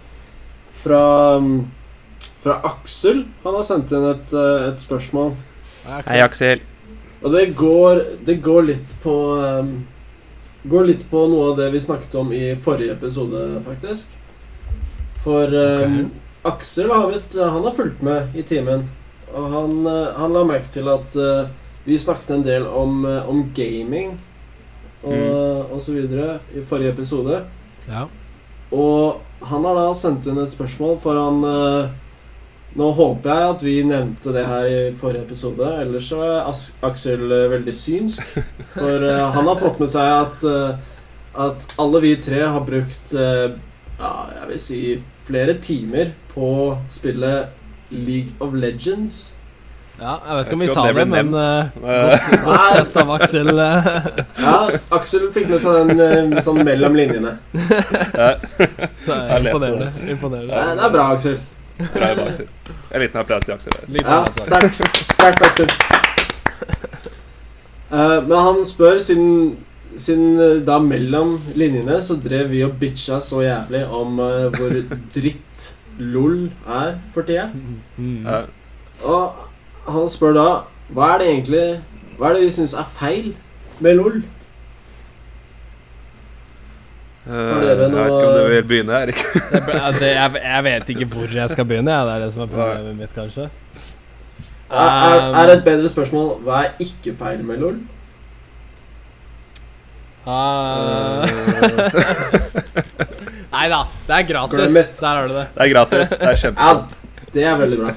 Fra, 0.83 1.01
um, 1.37 1.67
fra 2.45 2.59
Aksel. 2.69 3.23
Han 3.43 3.57
har 3.57 3.65
sendt 3.65 3.91
inn 3.95 4.05
et, 4.05 4.33
uh, 4.37 4.67
et 4.69 4.81
spørsmål. 4.81 5.33
Hei, 5.85 6.19
Aksel. 6.21 6.61
Og 7.25 7.33
det 7.33 7.47
går, 7.57 8.01
det 8.27 8.37
går 8.45 8.67
litt 8.67 8.95
på 9.01 9.15
um, 9.41 9.75
Går 10.65 10.87
litt 10.87 11.03
på 11.11 11.19
noe 11.29 11.51
av 11.51 11.59
det 11.59 11.67
vi 11.75 11.79
snakket 11.81 12.15
om 12.17 12.31
i 12.33 12.55
forrige 12.57 12.95
episode, 12.95 13.41
faktisk. 13.65 14.13
For 15.21 15.49
um, 15.53 16.07
Aksel 16.45 16.89
har 16.89 17.05
visst 17.11 17.37
Han 17.37 17.65
har 17.65 17.75
fulgt 17.77 18.01
med 18.05 18.33
i 18.37 18.41
timen. 18.45 18.87
Og 19.33 19.45
han, 19.53 19.75
uh, 19.85 20.13
han 20.17 20.33
la 20.33 20.45
merke 20.45 20.69
til 20.73 20.89
at 20.89 21.17
uh, 21.17 21.49
vi 21.85 21.97
snakket 22.01 22.33
en 22.33 22.45
del 22.45 22.65
om, 22.65 23.03
uh, 23.05 23.29
om 23.29 23.43
gaming 23.57 24.15
og, 25.05 25.73
og 25.75 25.81
så 25.81 25.93
videre 25.93 26.39
i 26.57 26.65
forrige 26.65 26.95
episode. 26.95 27.43
Ja. 27.85 28.07
Og 28.73 29.21
han 29.45 29.65
har 29.65 29.77
da 29.77 29.89
sendt 29.97 30.25
inn 30.29 30.41
et 30.41 30.53
spørsmål, 30.53 30.97
for 31.03 31.19
han 31.19 31.43
eh, 31.45 31.93
Nå 32.75 32.89
håper 32.91 33.29
jeg 33.31 33.51
at 33.53 33.61
vi 33.63 33.73
nevnte 33.87 34.33
det 34.35 34.41
her 34.49 34.65
i 34.67 34.79
forrige 34.99 35.23
episode, 35.23 35.67
ellers 35.79 36.09
så 36.11 36.19
er 36.25 36.49
As 36.49 36.65
Aksel 36.83 37.23
eh, 37.31 37.45
veldig 37.53 37.73
synsk. 37.73 38.33
For 38.73 39.05
uh, 39.05 39.29
han 39.31 39.47
har 39.47 39.61
fått 39.61 39.79
med 39.79 39.91
seg 39.93 40.09
at, 40.11 40.43
uh, 40.43 41.45
at 41.45 41.63
alle 41.79 42.01
vi 42.03 42.11
tre 42.19 42.41
har 42.43 42.65
brukt 42.67 43.15
uh, 43.15 43.55
ja, 43.95 44.11
jeg 44.41 44.49
vil 44.49 44.59
si 44.65 44.81
flere 45.23 45.55
timer 45.63 46.11
på 46.33 46.49
spillet 46.91 47.55
League 47.95 48.35
of 48.43 48.51
Legends. 48.51 49.31
ja, 49.95 50.17
jeg 50.27 50.35
vet 50.35 50.45
ikke 50.49 50.59
om 50.59 50.65
vi 50.65 50.71
sa 50.75 50.85
det, 50.91 51.07
men 51.07 51.31
godt, 51.31 52.29
godt 52.43 52.69
sett 52.75 53.01
av 53.05 53.15
Aksel. 53.15 53.55
Ja, 54.45 54.55
Aksel 54.99 55.29
fikk 55.31 55.47
med 55.55 55.63
seg 55.63 55.95
den 55.95 56.43
sånn 56.43 56.59
mellom 56.67 56.99
linjene. 56.99 57.37
Det 57.55 59.15
er 59.15 59.37
imponerende. 59.39 59.93
Det 59.95 60.15
imponerende. 60.19 60.51
er, 60.51 60.75
det 60.75 60.89
er 60.89 60.97
bra, 60.99 61.11
Aksel. 61.15 61.39
Bra 61.77 62.09
jobba, 62.11 62.29
Aksel. 62.29 62.47
En 62.91 63.03
liten 63.03 63.19
applaus 63.19 63.45
til 63.45 63.55
Aksel. 63.55 63.73
Ja, 63.99 64.19
sterkt. 64.39 64.81
Sterkt, 65.11 65.41
Aksel. 65.43 65.71
Uh, 67.91 68.19
men 68.27 68.37
han 68.37 68.61
spør, 68.65 68.99
siden, 69.03 69.57
siden 69.97 70.39
eh, 70.41 70.61
da 70.67 70.79
mellom 70.83 71.35
linjene 71.55 71.99
så 72.03 72.17
drev 72.19 72.49
vi 72.51 72.63
og 72.65 72.77
bitcha 72.81 73.19
så 73.23 73.43
jævlig 73.45 73.85
om 73.85 74.19
uh, 74.19 74.47
hvor 74.55 74.73
dritt 75.15 75.67
LOL 75.99 76.47
er 76.67 76.95
for 77.13 77.27
tida. 77.27 77.49
Mm. 77.97 78.25
Ja. 78.25 78.41
Og 79.03 79.91
han 79.91 80.09
spør 80.11 80.35
da 80.35 80.47
hva 80.95 81.15
er 81.15 81.21
det 81.21 81.27
egentlig 81.31 81.65
Hva 82.17 82.29
er 82.29 82.37
det 82.37 82.45
vi 82.45 82.51
syns 82.55 82.75
er 82.77 82.89
feil 82.95 83.31
med 83.83 83.97
LOL? 83.97 84.19
Eh, 87.25 87.33
jeg 87.65 87.77
vet 87.79 87.89
ikke 87.89 88.27
om 88.27 88.33
du 88.35 88.41
vil 88.51 88.65
begynne, 88.69 88.97
Erik. 89.01 89.21
Ja, 89.73 89.89
jeg, 89.97 90.35
jeg 90.43 90.63
vet 90.67 90.89
ikke 90.93 91.07
hvor 91.09 91.31
jeg 91.33 91.49
skal 91.49 91.65
begynne. 91.65 91.95
Det 92.05 92.13
er 92.15 92.25
det 92.25 92.33
som 92.35 92.43
er 92.45 92.51
problemet 92.51 92.99
mitt, 92.99 93.13
kanskje. 93.17 93.47
Er, 94.69 94.89
er, 94.89 95.35
er 95.41 95.51
et 95.55 95.63
bedre 95.65 95.89
spørsmål 95.89 96.31
hva 96.45 96.61
er 96.65 96.79
ikke 96.85 97.13
feil 97.17 97.41
med 97.45 97.61
LOL? 97.61 97.75
Uh, 100.25 101.21
Nei 103.55 103.67
da, 103.69 103.83
det 104.07 104.15
er 104.15 104.25
gratis. 104.25 104.73
Der 104.97 105.05
har 105.11 105.27
du 105.29 105.35
det. 105.37 105.45
Det 105.53 105.67
er 105.67 105.71
gratis. 105.73 106.15
Det 106.15 106.21
er 106.25 106.31
Ja, 106.33 106.39
kjempebra. 106.41 107.27
det 107.35 107.45
er 107.45 107.59
veldig 107.61 107.77
bra. 107.83 107.93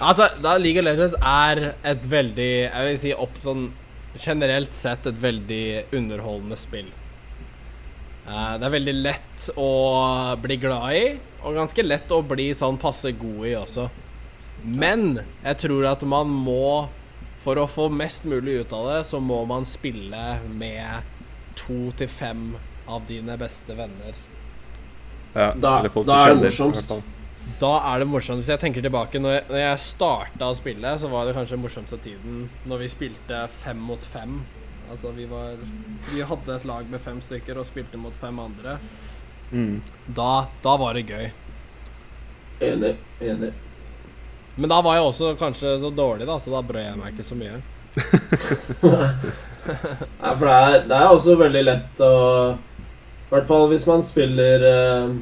Altså, 0.00 0.28
da 0.42 0.56
League 0.56 0.80
of 0.80 0.86
Legends 0.86 1.14
er 1.20 1.60
et 1.92 2.04
veldig 2.08 2.48
Jeg 2.48 2.86
vil 2.88 2.98
si 3.02 3.12
opp 3.12 3.36
sånn 3.44 3.66
generelt 4.22 4.72
sett 4.76 5.06
et 5.08 5.20
veldig 5.20 5.64
underholdende 5.96 6.56
spill. 6.60 6.88
Eh, 8.28 8.52
det 8.58 8.66
er 8.68 8.74
veldig 8.76 8.94
lett 9.02 9.48
å 9.58 9.68
bli 10.42 10.56
glad 10.62 10.94
i, 10.94 11.04
og 11.42 11.56
ganske 11.58 11.82
lett 11.84 12.12
å 12.14 12.20
bli 12.22 12.50
sånn 12.54 12.78
passe 12.78 13.10
god 13.18 13.46
i 13.50 13.54
også. 13.58 13.88
Men 14.64 15.16
jeg 15.42 15.58
tror 15.64 15.88
at 15.90 16.02
man 16.06 16.28
må 16.30 16.88
For 17.42 17.58
å 17.58 17.64
få 17.66 17.88
mest 17.90 18.22
mulig 18.30 18.60
ut 18.60 18.72
av 18.72 18.84
det, 18.86 18.98
så 19.08 19.18
må 19.18 19.40
man 19.50 19.64
spille 19.66 20.38
med 20.54 21.02
to 21.58 21.90
til 21.98 22.06
fem 22.06 22.52
av 22.86 23.02
dine 23.08 23.34
beste 23.36 23.74
venner. 23.74 24.14
Ja, 25.34 25.48
Da- 25.52 25.82
da 25.82 26.20
er 26.28 26.34
det 26.36 26.44
morsomst. 26.44 27.02
Da 27.58 27.72
er 27.92 27.98
det 27.98 28.06
morsomt. 28.06 28.38
Hvis 28.44 28.46
jeg 28.46 28.60
tenker 28.60 28.80
tilbake 28.80 29.18
Når 29.18 29.32
jeg, 29.40 29.44
når 29.48 29.58
jeg 29.58 29.78
starta 29.78 30.44
å 30.52 30.54
spille, 30.54 30.94
så 31.00 31.10
var 31.10 31.26
det 31.26 31.34
kanskje 31.34 31.56
den 31.56 31.62
morsomste 31.64 31.98
tiden 31.98 32.48
når 32.64 32.78
vi 32.78 32.88
spilte 32.88 33.48
fem 33.50 33.76
mot 33.90 33.98
fem. 34.06 34.44
Altså 34.92 35.10
vi 35.16 35.24
var 35.30 35.54
Vi 36.12 36.20
hadde 36.28 36.54
et 36.58 36.64
lag 36.68 36.88
med 36.92 37.00
fem 37.00 37.20
stykker 37.24 37.58
og 37.62 37.66
spilte 37.68 37.96
mot 38.00 38.16
fem 38.16 38.38
andre. 38.42 38.76
Mm. 39.52 39.78
Da, 40.16 40.46
da 40.64 40.74
var 40.80 40.96
det 40.96 41.06
gøy. 41.08 41.30
Enig. 42.62 42.94
Enig. 43.20 43.52
Men 44.56 44.68
da 44.68 44.82
var 44.84 44.98
jeg 44.98 45.06
også 45.08 45.30
kanskje 45.40 45.78
så 45.80 45.90
dårlig, 45.96 46.26
da, 46.28 46.36
så 46.40 46.52
da 46.52 46.60
brød 46.68 46.84
jeg 46.84 46.98
meg 47.00 47.14
ikke 47.14 47.24
så 47.24 47.36
mye. 47.40 47.60
Nei, 49.62 50.32
for 50.36 50.44
det 50.48 50.56
er, 50.56 50.76
det 50.90 50.96
er 50.98 51.06
også 51.12 51.36
veldig 51.38 51.62
lett 51.64 52.00
å 52.02 52.10
I 52.52 53.30
hvert 53.32 53.48
fall 53.48 53.68
hvis 53.70 53.84
man 53.88 54.02
spiller 54.04 54.64
eh, 54.68 55.12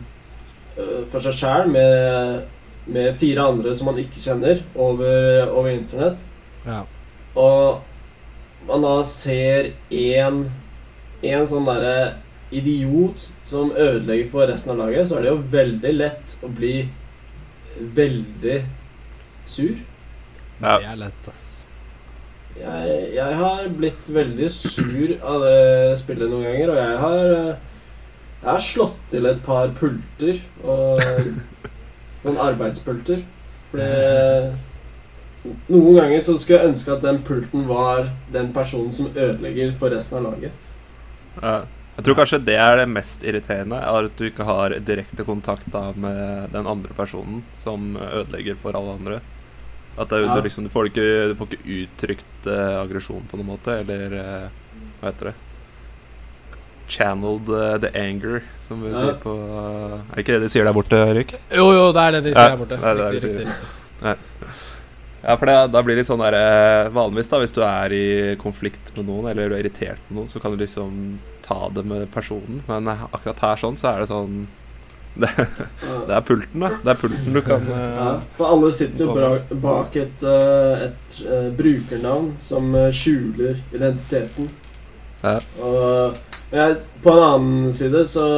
for 1.13 1.23
seg 1.25 1.37
sjæl 1.37 1.71
med, 1.71 2.47
med 2.91 3.11
fire 3.21 3.45
andre 3.53 3.75
som 3.77 3.91
man 3.91 3.99
ikke 4.03 4.23
kjenner, 4.23 4.63
over, 4.75 5.51
over 5.53 5.71
internett, 5.75 6.23
Ja. 6.67 6.83
og 7.39 7.85
man 8.69 8.83
da 8.85 8.97
ser 9.07 9.73
en, 9.91 10.43
En 11.21 11.47
sånn 11.49 11.67
derre 11.69 12.15
idiot 12.51 13.27
som 13.45 13.71
ødelegger 13.77 14.31
for 14.33 14.49
resten 14.49 14.73
av 14.73 14.81
laget, 14.81 15.09
så 15.09 15.19
er 15.19 15.27
det 15.27 15.31
jo 15.35 15.43
veldig 15.53 15.93
lett 15.93 16.33
å 16.43 16.49
bli 16.49 16.75
veldig 17.99 18.57
sur. 19.49 19.77
Ja. 20.61 20.79
Det 20.81 20.89
er 20.91 21.01
lett, 21.01 21.29
ass. 21.31 21.45
Jeg, 22.61 22.97
jeg 23.15 23.37
har 23.39 23.69
blitt 23.79 24.09
veldig 24.13 24.49
sur 24.53 25.13
av 25.23 25.45
det 25.45 25.99
spillet 26.01 26.33
noen 26.33 26.49
ganger, 26.49 26.73
og 26.73 26.81
jeg 26.81 26.97
har 27.05 27.35
eh, 27.35 27.67
Jeg 28.41 28.49
har 28.49 28.63
slått 28.65 29.01
til 29.13 29.29
et 29.29 29.41
par 29.45 29.69
pulter 29.77 30.39
og 30.65 31.01
noen 32.25 32.39
arbeidspulter. 32.41 33.21
Fordi 33.71 33.89
noen 35.69 35.97
ganger 35.97 36.21
så 36.23 36.35
skulle 36.39 36.59
jeg 36.61 36.69
ønske 36.75 36.93
at 36.93 37.03
den 37.03 37.19
pulten 37.25 37.67
var 37.69 38.11
den 38.33 38.53
personen 38.53 38.93
som 38.93 39.07
ødelegger 39.15 39.73
for 39.79 39.91
resten 39.95 40.19
av 40.21 40.33
laget. 40.33 40.53
Ja. 41.43 41.61
Jeg 41.97 42.05
tror 42.07 42.17
kanskje 42.21 42.39
det 42.47 42.55
er 42.57 42.77
det 42.81 42.87
mest 42.89 43.25
irriterende, 43.27 43.77
er 43.77 44.07
at 44.09 44.17
du 44.17 44.25
ikke 44.25 44.45
har 44.47 44.73
direkte 44.87 45.25
kontakt 45.27 45.67
da 45.73 45.91
med 45.93 46.49
den 46.55 46.67
andre 46.67 46.95
personen 46.97 47.43
som 47.61 47.97
ødelegger 47.97 48.57
for 48.63 48.73
alle 48.79 48.95
andre. 48.97 49.21
At 49.99 50.09
det, 50.09 50.23
Ja. 50.23 50.35
du, 50.37 50.41
liksom, 50.43 50.65
du, 50.65 50.71
får 50.71 50.87
ikke, 50.89 51.05
du 51.29 51.35
får 51.37 51.49
ikke 51.51 51.77
uttrykt 51.83 52.47
uh, 52.47 52.81
aggresjon 52.81 53.27
på 53.29 53.37
noen 53.37 53.51
måte, 53.53 53.75
eller 53.83 54.15
uh, 54.17 54.49
hva 55.01 55.11
heter 55.11 55.29
det? 55.33 55.35
Channeled 56.89 57.49
uh, 57.51 57.77
the 57.79 57.91
anger, 57.95 58.43
som 58.61 58.81
vi 58.83 58.91
Ja. 58.91 58.99
sier 58.99 59.19
på 59.23 59.35
Er 59.37 60.15
det 60.15 60.25
ikke 60.25 60.33
det 60.39 60.43
de 60.43 60.49
sier 60.49 60.65
der 60.65 60.73
borte, 60.73 60.97
Erik? 60.97 61.35
Jo, 61.53 61.69
jo, 61.75 61.93
det 61.93 62.01
er 62.07 62.11
det 62.17 62.23
de 62.25 62.31
Ja, 62.31 62.35
sier 62.35 62.51
her 62.51 62.57
borte. 62.57 62.77
det 62.81 62.85
er 62.85 62.95
det 62.95 63.05
de 63.05 63.11
Riktig, 63.11 63.31
sier. 63.31 63.39
riktig. 63.39 64.17
Ja, 65.21 65.37
for 65.37 65.51
det, 65.51 65.57
da 65.75 65.83
blir 65.85 65.97
det 65.97 66.03
litt 66.03 66.09
sånn 66.09 66.23
der 66.23 66.37
eh, 66.39 66.87
Vanligvis, 66.95 67.29
da, 67.29 67.41
hvis 67.43 67.53
du 67.53 67.61
er 67.67 67.93
i 67.93 68.07
konflikt 68.41 68.95
med 68.97 69.05
noen, 69.05 69.29
eller 69.29 69.51
du 69.51 69.57
er 69.57 69.65
irritert 69.65 70.01
med 70.09 70.23
noen, 70.23 70.31
så 70.31 70.41
kan 70.41 70.55
du 70.55 70.63
liksom 70.63 71.19
ta 71.45 71.67
det 71.75 71.85
med 71.85 72.09
personen, 72.15 72.63
men 72.69 72.89
akkurat 72.89 73.45
her 73.45 73.61
sånn 73.61 73.77
så 73.81 73.93
er 73.93 74.05
det 74.05 74.11
sånn 74.13 74.41
Det, 75.21 75.29
det 76.07 76.15
er 76.15 76.21
pulten, 76.23 76.63
da. 76.63 76.69
Det 76.85 76.93
er 76.93 76.99
pulten 77.01 77.35
du 77.35 77.41
kan 77.43 77.65
eh, 77.67 77.87
Ja, 77.99 78.11
for 78.37 78.55
alle 78.55 78.71
sitter 78.73 79.09
jo 79.11 79.59
bak 79.59 79.97
et, 79.99 80.23
eh, 80.23 80.85
et 80.87 81.17
eh, 81.27 81.49
brukernavn 81.59 82.37
som 82.41 82.71
eh, 82.79 82.93
skjuler 82.95 83.59
identiteten. 83.75 84.47
Ja. 85.25 85.41
Og 85.61 86.55
jeg, 86.55 86.77
på 87.03 87.13
en 87.13 87.25
annen 87.27 87.73
side 87.75 88.05
så, 88.09 88.29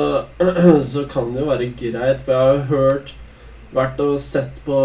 så 0.94 1.04
kan 1.12 1.34
det 1.34 1.44
jo 1.44 1.50
være 1.52 1.68
greit, 1.76 2.24
for 2.24 2.32
jeg 2.32 2.40
har 2.40 2.56
jo 2.56 2.64
hørt 2.72 3.14
Vært 3.72 4.00
og 4.04 4.18
sett 4.20 4.60
på 4.66 4.76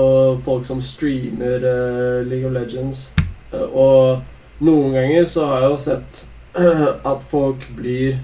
folk 0.46 0.66
som 0.68 0.80
streamer 0.84 1.64
uh, 1.66 2.22
League 2.28 2.48
of 2.48 2.54
Legends. 2.56 3.10
Uh, 3.52 3.66
og 3.68 4.64
noen 4.64 4.96
ganger 4.96 5.28
så 5.30 5.46
har 5.50 5.66
jeg 5.66 5.74
jo 5.74 5.80
sett 5.84 6.22
at 7.12 7.28
folk 7.30 7.68
blir 7.78 8.20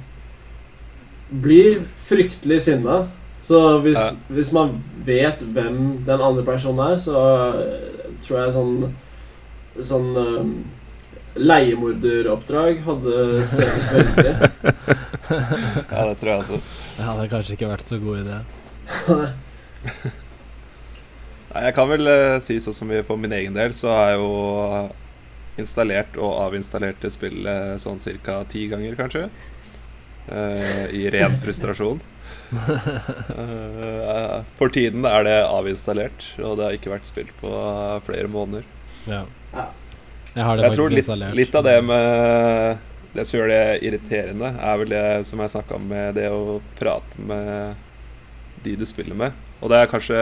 Blir 1.33 1.79
fryktelig 2.05 2.59
sinna. 2.67 3.07
Så 3.43 3.59
hvis, 3.83 3.97
Ja. 3.99 4.11
hvis 4.29 4.51
man 4.53 4.75
vet 5.03 5.41
hvem 5.41 6.03
den 6.05 6.21
andre 6.21 6.43
personen 6.45 6.93
er, 6.93 6.95
så 7.01 7.17
eh, 7.57 8.11
tror 8.23 8.37
jeg 8.43 8.53
sånn 8.55 8.75
Sånn 9.81 10.11
um, 10.15 10.51
leiemorderoppdrag 11.33 12.83
hadde 12.85 13.43
steget 13.49 13.87
veldig. 13.95 14.33
Ja, 15.93 16.03
det 16.05 16.17
tror 16.19 16.29
jeg 16.29 16.39
også. 16.43 16.59
Det 16.97 17.07
hadde 17.07 17.29
kanskje 17.31 17.55
ikke 17.57 17.71
vært 17.71 17.87
så 17.89 17.97
god 18.03 18.21
idé. 18.21 18.37
Jeg 21.53 21.73
kan 21.77 21.89
vel 21.91 22.09
uh, 22.09 22.39
si 22.41 22.57
sånn 22.61 22.75
som 22.77 22.89
vi 22.89 23.03
for 23.05 23.19
min 23.21 23.33
egen 23.35 23.53
del, 23.57 23.75
så 23.77 23.91
har 23.93 24.13
jeg 24.13 24.21
jo 24.23 24.31
installert 25.61 26.15
og 26.17 26.31
avinstallert 26.47 26.97
det 27.03 27.11
spillet 27.13 27.81
sånn 27.83 28.01
ca. 28.25 28.39
ti 28.49 28.65
ganger, 28.71 28.95
kanskje. 28.97 29.27
Uh, 30.25 30.89
I 30.95 31.09
ren 31.13 31.37
frustrasjon. 31.43 32.01
Uh, 32.53 34.41
for 34.57 34.73
tiden 34.73 35.05
er 35.05 35.27
det 35.27 35.37
avinstallert, 35.45 36.25
og 36.41 36.57
det 36.57 36.65
har 36.65 36.79
ikke 36.79 36.93
vært 36.95 37.09
spilt 37.09 37.33
på 37.41 37.53
flere 38.07 38.31
måneder. 38.31 38.65
Ja. 39.05 39.23
Ja. 39.53 39.67
Jeg 40.33 40.47
har 40.47 40.57
det 40.57 40.65
Jeg 40.65 40.73
tror 40.73 40.89
faktisk 40.89 40.97
litt, 40.97 41.05
installert. 41.05 41.37
litt 41.37 41.55
av 41.59 41.63
det 41.67 41.77
med 41.85 42.77
Det 43.13 43.23
som 43.29 43.37
gjør 43.37 43.51
det 43.51 43.65
irriterende, 43.85 44.49
er 44.57 44.77
vel 44.81 44.89
det 44.89 45.05
som 45.29 45.41
jeg 45.43 45.53
snakka 45.53 45.77
om 45.77 45.83
med 45.91 46.15
det 46.17 46.29
å 46.33 46.57
prate 46.79 47.21
med 47.29 47.75
de 48.65 48.73
du 48.79 48.85
spiller 48.89 49.13
med. 49.19 49.35
Og 49.61 49.69
det 49.69 49.77
er 49.83 49.91
kanskje 49.91 50.21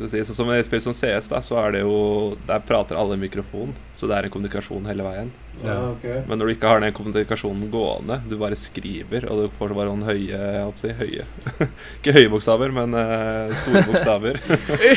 si, 0.00 0.24
Så 0.24 0.34
som 0.34 0.50
i 0.52 0.62
spill 0.64 0.80
som 0.80 0.94
CS, 0.96 1.28
da, 1.30 1.40
så 1.44 1.58
er 1.62 1.72
det 1.76 1.80
jo 1.84 2.36
Der 2.48 2.62
prater 2.66 2.98
alle 2.98 3.14
i 3.14 3.22
mikrofon, 3.22 3.74
så 3.94 4.08
det 4.10 4.16
er 4.16 4.28
en 4.28 4.34
kommunikasjon 4.34 4.86
hele 4.90 5.04
veien. 5.06 5.32
Ja, 5.62 5.76
ok. 5.92 6.06
Men 6.26 6.38
når 6.40 6.48
du 6.48 6.52
ikke 6.56 6.70
har 6.70 6.80
den 6.82 6.94
kommunikasjonen 6.96 7.70
gående, 7.70 8.20
du 8.26 8.36
bare 8.40 8.56
skriver, 8.58 9.28
og 9.30 9.44
du 9.44 9.58
får 9.58 9.74
bare 9.76 9.92
noen 9.92 10.06
høye 10.08 10.30
jeg 10.32 10.64
å 10.64 10.72
si, 10.80 10.90
høye 10.96 11.26
Ikke 12.00 12.16
høye 12.16 12.30
bokstaver, 12.32 12.72
men 12.74 12.96
uh, 12.96 13.52
store 13.62 13.84
bokstaver. 13.90 14.40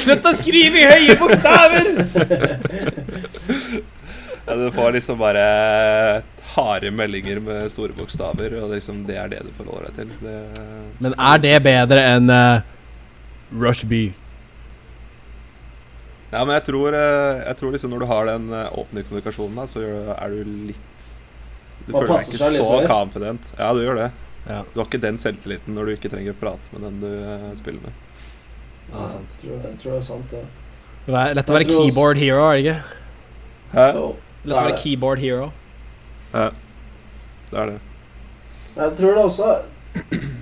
Slutt 0.01 0.31
å 0.31 0.33
skrive 0.39 0.81
i 0.81 0.87
høye 0.93 1.19
bokstaver! 1.21 1.85
Ja, 4.45 4.53
du 4.53 4.67
får 4.71 4.91
liksom 4.93 5.17
bare 5.17 5.41
harde 6.53 6.91
meldinger 6.93 7.39
med 7.41 7.71
store 7.73 7.95
bokstaver, 7.97 8.53
og 8.59 8.69
det, 8.69 8.77
liksom, 8.77 8.99
det 9.07 9.17
er 9.17 9.31
det 9.31 9.39
du 9.47 9.49
forholder 9.57 9.87
deg 9.89 9.95
til. 10.03 10.11
Det, 10.21 10.65
Men 11.01 11.15
er 11.17 11.41
det 11.41 11.55
bedre 11.65 12.03
enn 12.11 12.29
uh, 12.29 12.61
Rush 13.57 13.87
B? 13.89 14.03
Ja, 16.35 16.41
men 16.45 16.57
jeg 16.57 16.65
tror, 16.67 16.95
eh, 16.97 17.39
jeg 17.47 17.57
tror 17.61 17.73
liksom 17.75 17.93
når 17.95 18.03
du 18.03 18.07
har 18.11 18.27
den 18.29 18.45
eh, 18.53 18.67
åpne 18.81 19.03
kommunikasjonen, 19.07 19.55
da, 19.61 19.65
så 19.71 19.83
er 20.15 20.35
du 20.35 20.55
litt 20.71 21.09
Du 21.85 21.93
Man 21.93 22.01
føler 22.01 22.11
deg 22.17 22.29
ikke 22.33 22.51
så 22.57 22.67
mer. 22.71 22.87
confident. 22.89 23.49
Ja, 23.59 23.71
du 23.77 23.81
gjør 23.85 23.99
det. 24.03 24.11
Ja, 24.45 24.59
Du 24.73 24.79
har 24.81 24.85
ikke 24.89 25.01
den 25.01 25.17
selvtilliten 25.21 25.73
når 25.77 25.85
du 25.89 25.93
ikke 25.95 26.09
trenger 26.13 26.35
å 26.35 26.39
prate 26.41 26.73
med 26.75 26.85
den 26.87 26.99
du 27.01 27.09
eh, 27.09 27.47
spiller 27.59 27.81
med. 27.87 28.03
det 28.91 29.01
er 29.03 29.09
sant. 29.15 29.35
Jeg 29.41 29.49
tror, 29.49 29.63
jeg 29.69 29.79
tror 29.81 29.91
det 29.95 29.97
er 30.01 30.07
sant, 30.09 30.29
det. 30.35 30.43
Det 31.05 31.15
er 31.21 31.35
lett 31.37 31.49
å 31.49 31.55
være 31.55 31.67
keyboard 31.69 32.17
hero, 32.21 32.43
er 32.49 32.57
det 32.57 32.63
ikke? 32.65 32.77
Hæ? 33.75 33.87
Jo, 33.97 34.05
Lett 34.45 34.55
å 34.55 34.59
være 34.61 34.71
det. 34.75 34.79
keyboard 34.83 35.19
hero. 35.21 35.47
Ja. 36.33 36.47
Det 37.51 37.59
er 37.63 37.71
det. 37.71 37.79
Jeg 38.75 38.95
tror 38.99 39.13
det 39.15 39.21
også 39.23 39.49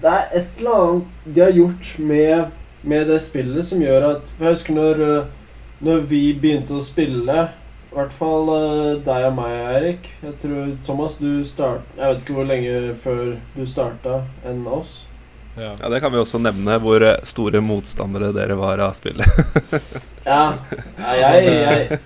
Det 0.01 0.09
er 0.09 0.31
et 0.39 0.57
eller 0.57 0.75
annet 0.79 1.33
de 1.35 1.41
har 1.43 1.51
gjort 1.53 1.89
med, 1.99 2.53
med 2.81 3.07
det 3.11 3.19
spillet 3.21 3.67
som 3.67 3.83
gjør 3.83 4.07
at 4.07 4.31
For 4.37 4.47
jeg 4.47 4.55
husker 4.55 4.77
når, 4.79 5.03
uh, 5.03 5.42
når 5.83 6.05
vi 6.09 6.21
begynte 6.39 6.77
å 6.77 6.83
spille 6.83 7.47
I 7.47 7.95
hvert 7.95 8.13
fall 8.15 8.49
uh, 8.49 9.01
deg 9.05 9.27
og 9.29 9.35
meg, 9.37 9.55
Eirik. 9.75 10.11
Jeg 10.23 10.37
tror 10.41 10.69
Thomas, 10.87 11.17
du 11.21 11.43
start... 11.45 11.83
Jeg 11.97 12.09
vet 12.09 12.23
ikke 12.23 12.37
hvor 12.39 12.47
lenge 12.49 12.93
før 13.03 13.35
du 13.53 13.65
starta 13.69 14.23
enn 14.49 14.63
oss. 14.65 15.03
Ja. 15.53 15.75
Ja, 15.77 15.89
Det 15.89 15.99
kan 16.01 16.13
vi 16.13 16.17
også 16.17 16.41
nevne, 16.41 16.79
hvor 16.81 17.03
eh, 17.05 17.19
store 17.29 17.61
motstandere 17.61 18.31
dere 18.33 18.57
var 18.57 18.81
av 18.81 18.95
spillet. 18.97 19.29
Ja. 20.23 20.55
ja 20.95 21.13
jeg, 21.19 21.47
jeg, 21.51 21.99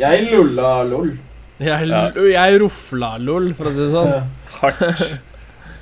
jeg 0.00 0.24
lulla 0.26 0.82
lol. 0.84 1.12
Jeg, 1.62 1.86
jeg 2.32 2.58
rofla 2.58 3.12
lol, 3.22 3.52
for 3.54 3.70
å 3.70 3.72
si 3.72 3.84
det 3.84 3.92
sånn. 3.94 4.10
Ja. 4.10 4.24
Hardt. 4.58 5.27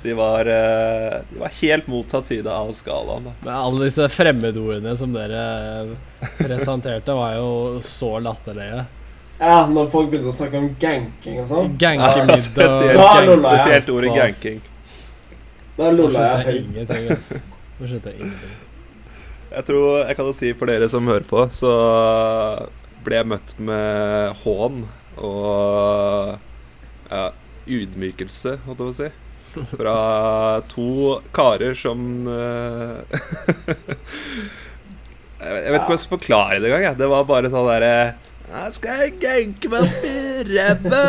De 0.03 0.13
var, 0.13 0.45
eh, 0.45 1.21
de 1.29 1.39
var 1.41 1.53
helt 1.61 1.87
motsatt 1.89 2.27
side 2.29 2.47
av 2.51 2.69
skalaen. 2.77 3.23
Da. 3.29 3.33
Men 3.43 3.53
alle 3.55 3.87
disse 3.89 4.05
fremmedordene 4.13 4.93
som 4.99 5.13
dere 5.15 5.95
presenterte, 6.37 7.15
var 7.17 7.35
jo 7.39 7.79
så 7.83 8.17
latterlige. 8.21 8.85
ja, 9.39 9.65
når 9.69 9.89
folk 9.93 10.09
begynte 10.11 10.31
å 10.31 10.37
snakke 10.37 10.57
om 10.61 10.69
ganking 10.81 11.41
og 11.43 11.49
sånn, 11.49 11.75
Gankemiddag 11.77 12.39
spesielt, 12.41 12.97
Da 12.97 13.09
gang, 13.25 13.43
spesielt 13.43 13.89
ordet 13.93 14.13
ganking. 14.15 14.61
da 15.77 15.91
jeg 15.91 15.97
jeg 16.87 17.09
høyt. 17.09 17.43
Nå 17.77 17.87
skjønte 17.87 18.13
jeg 18.13 18.21
ingenting. 18.21 18.55
Jeg 19.51 19.65
tror 19.65 20.07
jeg 20.07 20.15
kan 20.17 20.25
jo 20.25 20.33
si 20.35 20.53
for 20.53 20.65
dere 20.69 20.89
som 20.89 21.05
hører 21.07 21.27
på, 21.29 21.45
så 21.53 21.71
ble 23.05 23.15
jeg 23.21 23.29
møtt 23.29 23.53
med 23.63 24.33
hån 24.43 24.81
og 25.17 26.37
ja, 27.09 27.29
ydmykelse, 27.67 28.57
holdt 28.65 28.81
jeg 28.81 28.87
på 28.87 28.91
å 28.91 28.97
si. 28.97 29.09
Fra 29.71 29.97
to 30.71 31.17
karer 31.35 31.75
som 31.77 32.27
eh, 32.31 33.17
jeg, 35.41 35.51
vet, 35.53 35.75
ikke 35.77 35.89
hva 35.89 35.97
jeg 35.97 36.03
skal 36.03 36.15
forklare 36.15 36.61
det 36.63 36.71
engang. 36.71 36.97
Det 36.99 37.11
var 37.11 37.27
bare 37.29 37.51
sånn 37.53 37.69
derre 37.69 37.93
«Ja, 38.47 38.61
skal 38.71 39.01
jeg 39.01 39.17
ganke 39.19 39.67
meg 39.67 39.81
opp 39.83 40.03
i 40.07 40.11
ræva? 40.47 40.99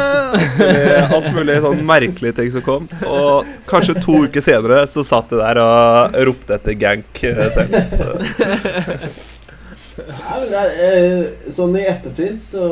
Alt 1.14 1.28
mulig 1.36 1.60
sånn 1.62 1.84
merkelige 1.86 2.34
ting 2.40 2.50
som 2.50 2.64
kom. 2.66 2.88
Og 3.06 3.46
kanskje 3.70 3.94
to 4.02 4.24
uker 4.26 4.42
senere 4.42 4.80
så 4.90 5.04
satt 5.06 5.30
jeg 5.30 5.38
der 5.38 5.60
og 5.62 6.18
ropte 6.26 6.58
etter 6.58 6.74
gank 6.80 7.22
eh, 7.30 7.44
selv. 7.54 7.78
Så. 7.94 8.08
Ja, 9.98 10.64
eh, 10.66 11.50
sånn 11.54 11.78
i 11.78 11.86
ettertid 11.86 12.42
så, 12.42 12.66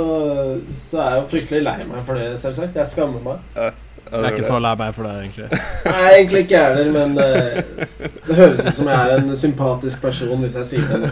så 0.74 0.98
er 0.98 1.14
jeg 1.14 1.22
jo 1.22 1.30
fryktelig 1.36 1.62
lei 1.66 1.78
meg 1.86 2.02
for 2.06 2.18
det, 2.18 2.32
selvsagt. 2.42 2.74
Jeg 2.74 2.90
skammer 2.90 3.22
meg. 3.22 3.82
Jeg 4.06 4.22
er 4.22 4.36
ikke 4.36 4.46
så 4.46 4.58
lei 4.62 4.72
meg 4.78 4.94
for 4.94 5.06
det, 5.06 5.14
egentlig. 5.24 5.60
Nei, 5.90 6.04
egentlig 6.12 6.42
ikke 6.44 6.60
jeg 6.60 6.76
heller, 6.76 6.92
men 6.94 7.18
uh, 7.18 8.04
det 8.28 8.38
høres 8.38 8.62
ut 8.62 8.76
som 8.78 8.90
jeg 8.92 9.00
er 9.02 9.16
en 9.18 9.40
sympatisk 9.40 10.04
person 10.04 10.44
hvis 10.44 10.58
jeg 10.60 10.70
sier 10.70 11.02
det. 11.06 11.10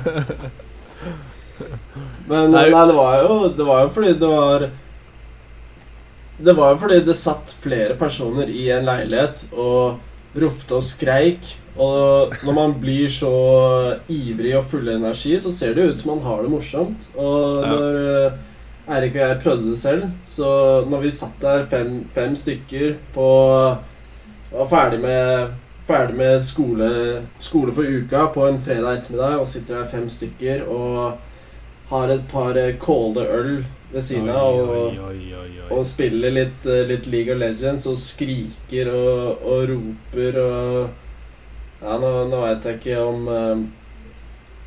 Men 2.28 2.54
Nei. 2.54 2.68
nei, 2.72 2.86
det 2.88 2.94
var 2.96 3.20
jo 3.22 3.34
Det 3.54 3.64
var 3.68 3.82
jo 3.84 3.90
fordi 3.94 4.14
det 4.18 4.28
var 4.30 4.64
Det 6.40 6.54
var 6.56 6.72
jo 6.72 6.78
fordi 6.80 7.02
det 7.06 7.14
satt 7.14 7.52
flere 7.62 7.94
personer 8.00 8.48
i 8.50 8.64
en 8.74 8.88
leilighet 8.88 9.44
og 9.52 10.00
ropte 10.34 10.74
og 10.74 10.82
skreik. 10.82 11.52
Og 11.78 12.34
når 12.42 12.56
man 12.56 12.74
blir 12.78 13.06
så 13.10 13.30
ivrig 14.10 14.56
og 14.58 14.66
full 14.70 14.88
av 14.88 14.96
energi, 14.96 15.36
så 15.42 15.52
ser 15.54 15.76
det 15.76 15.86
ut 15.90 16.00
som 16.00 16.14
man 16.14 16.24
har 16.26 16.42
det 16.42 16.50
morsomt. 16.50 17.06
Og 17.14 17.62
når 17.62 18.00
eh, 18.02 18.40
Eirik 18.84 19.14
og 19.16 19.22
jeg 19.22 19.40
prøvde 19.40 19.68
det 19.70 19.78
selv, 19.80 20.08
så 20.28 20.46
når 20.90 21.04
vi 21.06 21.10
satt 21.16 21.36
der 21.40 21.62
fem, 21.70 22.02
fem 22.12 22.34
stykker 22.36 22.98
på 23.14 23.28
Var 24.54 24.66
ferdig 24.70 25.00
med, 25.00 25.54
ferdig 25.88 26.16
med 26.18 26.42
skole, 26.44 26.88
skole 27.42 27.72
for 27.74 27.82
uka 27.82 28.26
på 28.34 28.44
en 28.46 28.60
fredag 28.62 29.00
ettermiddag, 29.00 29.38
og 29.40 29.48
sitter 29.48 29.80
der 29.80 29.88
fem 29.90 30.04
stykker 30.08 30.68
og 30.68 31.16
har 31.88 32.12
et 32.12 32.22
par 32.30 32.56
eh, 32.56 32.76
kolde 32.78 33.24
øl 33.26 33.64
ved 33.92 34.02
siden 34.02 34.30
av 34.30 34.60
og, 34.62 35.00
og 35.70 35.82
spiller 35.86 36.32
litt, 36.32 36.66
eh, 36.66 36.84
litt 36.88 37.08
League 37.10 37.34
of 37.34 37.40
Legends 37.40 37.88
og 37.90 37.98
skriker 37.98 38.92
og, 38.92 39.42
og 39.42 39.72
roper 39.72 40.40
og 40.44 41.00
Ja, 41.84 41.98
nå, 42.00 42.10
nå 42.30 42.38
veit 42.40 42.64
jeg 42.64 42.78
ikke 42.78 43.00
om 43.04 43.26
eh, 43.28 43.64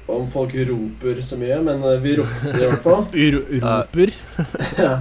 om 0.08 0.28
folk 0.32 0.54
roper 0.70 1.22
så 1.26 1.38
mye, 1.40 1.58
men 1.68 1.84
eh, 1.84 2.00
vi 2.04 2.16
ropte 2.20 2.54
i 2.54 2.66
hvert 2.70 2.84
fall. 2.86 3.06
Ro 3.34 3.42
roper? 3.60 4.14
ja. 4.80 4.94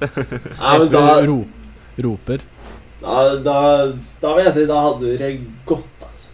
Nei, 0.04 0.78
men 0.78 0.88
da, 0.92 1.04
Ro 1.28 1.36
roper. 2.04 2.40
da, 3.00 3.18
da, 3.44 3.58
da 4.20 4.32
vil 4.36 4.44
jeg 4.48 4.54
si 4.56 4.64
da 4.70 4.80
hadde 4.88 5.06
vi 5.12 5.16
det 5.20 5.30
godt, 5.68 6.02
altså. 6.08 6.32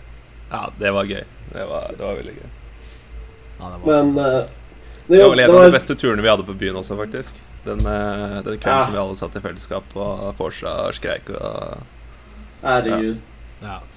Ja, 0.50 0.62
det 0.80 0.94
var 0.96 1.10
gøy. 1.10 1.22
Det 1.50 1.66
var, 1.66 1.90
det 1.98 2.04
var 2.06 2.18
veldig 2.20 2.34
gøy. 2.38 2.48
Ja, 3.60 3.70
det 3.74 3.78
var 3.82 3.86
Men 3.90 4.12
uh, 4.18 4.42
Det 5.10 5.18
var 5.24 5.32
vel 5.34 5.42
en 5.44 5.54
av 5.56 5.64
de 5.66 5.72
beste 5.74 5.96
turene 5.98 6.22
vi 6.24 6.30
hadde 6.30 6.46
på 6.46 6.54
byen 6.58 6.78
også, 6.80 6.96
faktisk. 6.98 7.34
Den, 7.64 7.82
eh, 7.84 8.38
den 8.46 8.56
kvelden 8.56 8.70
Ja. 8.70 8.84
som 8.86 8.94
vi 8.94 8.98
alle 9.02 9.16
satt 9.18 9.34
i 9.36 9.40
fellesskap 9.44 9.90
og 10.00 10.30
Forsa 10.38 10.76
skreik 10.96 11.26
og 11.34 11.82
Herregud. 12.62 13.18
Ja. 13.18 13.29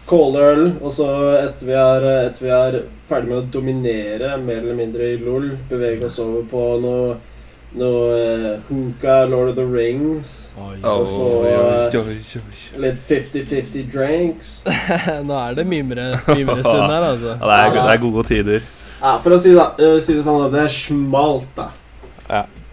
Kåløl, 0.05 0.65
og 0.83 0.91
så 0.91 1.09
etter 1.39 1.67
vi, 1.69 1.75
er, 1.79 2.07
etter 2.27 2.43
vi 2.43 2.49
er 2.51 2.79
ferdig 3.07 3.29
med 3.29 3.37
å 3.37 3.45
dominere 3.53 4.33
mer 4.43 4.59
eller 4.59 4.75
mindre 4.75 5.13
i 5.13 5.19
LOL, 5.21 5.53
bevege 5.69 6.09
oss 6.09 6.19
over 6.23 6.43
på 6.51 6.65
noe 6.83 7.13
noe 7.73 8.09
uh, 8.13 8.59
hookah, 8.67 9.23
Lord 9.29 9.49
of 9.49 9.55
the 9.55 9.65
Rings, 9.65 10.51
Oi. 10.61 10.75
Og 10.85 11.07
så, 11.09 11.29
eh, 11.49 11.95
oi. 11.97 12.17
litt 12.83 12.99
50-50 13.07 13.87
drinks. 13.89 14.51
Nå 15.27 15.37
er 15.39 15.57
det 15.57 15.65
mimre, 15.65 16.05
stund 16.21 16.85
her, 16.85 17.07
altså. 17.07 17.33
Ja, 17.33 17.47
det, 17.47 17.55
er, 17.57 17.77
det 17.79 17.95
er 17.95 18.01
gode 18.03 18.25
tider. 18.29 18.67
Ja, 18.99 19.15
for 19.23 19.35
å 19.35 19.39
si 19.41 19.55
det, 19.55 19.65
uh, 19.81 19.97
si 20.03 20.13
det 20.13 20.25
sånn, 20.25 20.45
det 20.53 20.67
smalt, 20.75 21.49
da. 21.57 21.71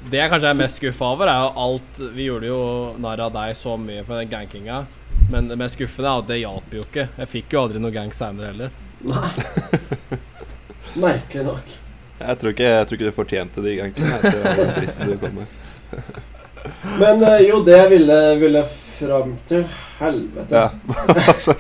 Det 0.09 0.17
jeg 0.17 0.31
kanskje 0.33 0.49
er 0.49 0.57
mest 0.57 0.81
skuffa 0.81 1.11
over, 1.13 1.29
er 1.29 1.43
jo 1.45 1.51
alt 1.67 1.99
Vi 2.17 2.25
gjorde 2.25 2.49
jo 2.49 2.61
narr 3.03 3.21
av 3.27 3.35
deg 3.35 3.53
så 3.59 3.77
mye 3.81 4.05
for 4.07 4.17
den 4.17 4.31
gankinga. 4.33 4.85
Men 5.31 5.51
det 5.51 5.59
mest 5.61 5.77
skuffende 5.77 6.09
er 6.09 6.23
at 6.23 6.31
det 6.31 6.41
hjalp 6.41 6.73
jo 6.75 6.87
ikke. 6.87 7.07
Jeg 7.21 7.31
fikk 7.35 7.55
jo 7.55 7.63
aldri 7.65 7.83
noe 7.83 7.95
gang 7.95 8.11
seinere 8.17 8.51
heller. 8.51 8.73
Nei. 9.05 9.31
Merkelig 11.01 11.45
nok. 11.47 11.77
Jeg 12.21 12.39
tror 12.41 12.53
ikke, 12.53 12.71
jeg 12.73 12.89
tror 12.89 12.99
ikke 12.99 13.11
du 13.11 13.17
fortjente 13.17 13.63
det 13.65 13.77
i 13.77 13.79
med. 15.37 15.47
Men 17.01 17.23
eh, 17.25 17.39
jo, 17.49 17.63
det 17.65 17.79
ville, 17.91 18.19
ville 18.41 18.65
fram 18.69 19.33
til 19.49 19.65
Helvete. 20.01 20.57
Ja. 20.57 20.69
Altså, 21.31 21.55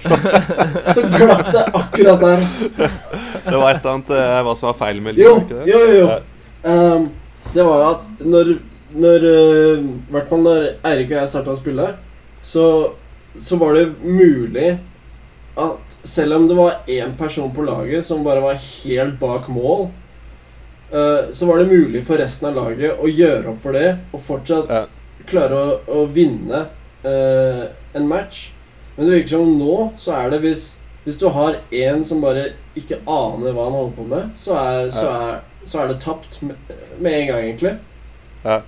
Så 0.96 1.06
glapp 1.14 1.48
det 1.52 1.64
akkurat 1.74 2.20
der. 2.20 2.44
det 3.46 3.56
var 3.56 3.70
et 3.70 3.80
eller 3.80 3.94
annet 3.94 4.12
eh, 4.16 4.36
hva 4.44 4.54
som 4.58 4.70
var 4.70 4.78
feil 4.80 5.00
med 5.04 5.18
Jo, 5.20 5.38
livet, 5.38 5.66
Jo, 5.70 5.78
jo, 5.78 5.80
jo. 5.94 6.04
jo. 6.04 6.06
Ja. 6.10 6.92
Det 7.54 7.62
var 7.66 7.80
jo 7.82 7.88
at 7.90 8.06
når 8.20 8.52
Når 8.90 9.24
eh, 9.30 9.82
I 9.84 10.12
hvert 10.14 10.30
fall 10.30 10.40
når 10.42 10.64
Eirik 10.82 11.12
og 11.12 11.20
jeg 11.20 11.30
starta 11.30 11.52
å 11.54 11.58
spille, 11.58 11.84
så, 12.42 12.64
så 13.38 13.58
var 13.60 13.76
det 13.76 13.84
mulig 14.02 14.72
at 15.60 15.94
selv 16.02 16.34
om 16.34 16.48
det 16.48 16.56
var 16.58 16.88
én 16.90 17.12
person 17.14 17.52
på 17.54 17.62
laget 17.68 18.06
som 18.08 18.24
bare 18.26 18.42
var 18.42 18.58
helt 18.58 19.14
bak 19.20 19.46
mål, 19.52 19.86
eh, 20.90 21.30
så 21.30 21.46
var 21.46 21.62
det 21.62 21.70
mulig 21.70 22.02
for 22.08 22.18
resten 22.18 22.50
av 22.50 22.58
laget 22.58 22.98
å 22.98 23.06
gjøre 23.06 23.52
opp 23.52 23.62
for 23.62 23.78
det 23.78 23.92
og 24.10 24.24
fortsatt 24.26 24.74
Ja. 24.74 24.82
klare 25.30 25.54
å, 25.62 25.78
å 25.86 26.04
vinne 26.10 26.64
uh, 27.04 27.64
en 27.94 28.08
match. 28.10 28.48
Men 28.96 29.06
det 29.06 29.20
virker 29.20 29.36
som 29.36 29.54
nå 29.54 29.92
så 30.02 30.18
er 30.18 30.34
det 30.34 30.42
hvis 30.48 30.66
hvis 31.04 31.18
du 31.18 31.28
har 31.32 31.56
en 31.70 32.02
som 32.04 32.20
bare 32.20 32.50
ikke 32.76 32.98
aner 33.08 33.54
hva 33.54 33.68
han 33.68 33.76
holder 33.76 33.94
på 33.96 34.04
med, 34.10 34.32
så 34.38 34.56
er, 34.60 34.90
så 34.92 35.06
er, 35.08 35.38
så 35.66 35.82
er 35.82 35.88
det 35.92 36.00
tapt 36.00 36.38
med, 36.42 36.56
med 36.98 37.12
en 37.20 37.26
gang, 37.28 37.44
egentlig. 37.44 37.74
Ja. 38.44 38.60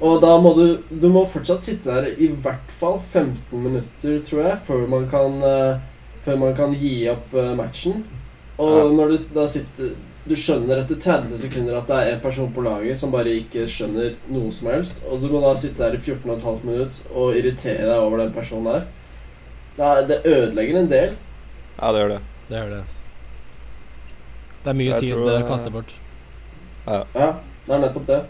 Og 0.00 0.20
da 0.22 0.34
må 0.40 0.54
du 0.56 0.78
Du 1.00 1.08
må 1.12 1.22
fortsatt 1.28 1.64
sitte 1.64 1.88
der 1.92 2.10
i 2.20 2.28
hvert 2.40 2.70
fall 2.80 2.98
15 3.00 3.56
minutter, 3.62 4.18
tror 4.24 4.42
jeg, 4.46 4.58
før 4.66 4.86
man 4.88 5.08
kan 5.08 5.42
eh, 5.44 5.78
Før 6.24 6.36
man 6.36 6.54
kan 6.56 6.72
gi 6.76 7.08
opp 7.08 7.32
eh, 7.34 7.54
matchen. 7.56 8.02
Og 8.60 8.76
Ja. 8.76 8.84
når 8.92 9.08
du 9.14 9.16
da 9.34 9.46
sitter 9.48 9.94
Du 10.28 10.34
skjønner 10.36 10.82
etter 10.82 10.96
30 11.00 11.38
sekunder 11.40 11.78
at 11.78 11.86
det 11.88 11.96
er 11.96 12.12
en 12.14 12.20
person 12.20 12.52
på 12.52 12.60
laget 12.62 12.98
som 13.00 13.10
bare 13.10 13.32
ikke 13.40 13.64
skjønner 13.66 14.12
noe 14.28 14.52
som 14.52 14.68
helst, 14.68 15.00
og 15.08 15.20
du 15.22 15.28
må 15.32 15.40
da 15.40 15.54
sitte 15.56 15.80
der 15.80 15.96
i 15.96 16.00
14,5 16.02 16.60
minutter 16.68 17.14
og 17.16 17.36
irritere 17.40 17.86
deg 17.88 17.96
over 18.04 18.18
den 18.20 18.32
personen 18.36 18.68
der. 18.68 18.84
Det, 19.78 19.86
er, 19.88 20.02
det 20.10 20.18
ødelegger 20.28 20.78
en 20.82 20.90
del. 20.92 21.16
Ja, 21.80 21.92
det 21.92 22.02
gjør 22.02 22.12
det. 22.12 22.20
Det 22.50 22.58
gjør 22.60 22.70
det. 22.76 22.82
Det 24.64 24.72
er 24.72 24.76
mye 24.76 24.90
Jeg 24.92 25.00
tid 25.00 25.14
tror 25.14 25.30
det 25.30 25.48
kaster 25.48 25.74
bort. 25.74 25.94
Ja, 26.86 27.02
det 27.66 27.74
er 27.74 27.82
nettopp 27.84 28.06
det. 28.08 28.20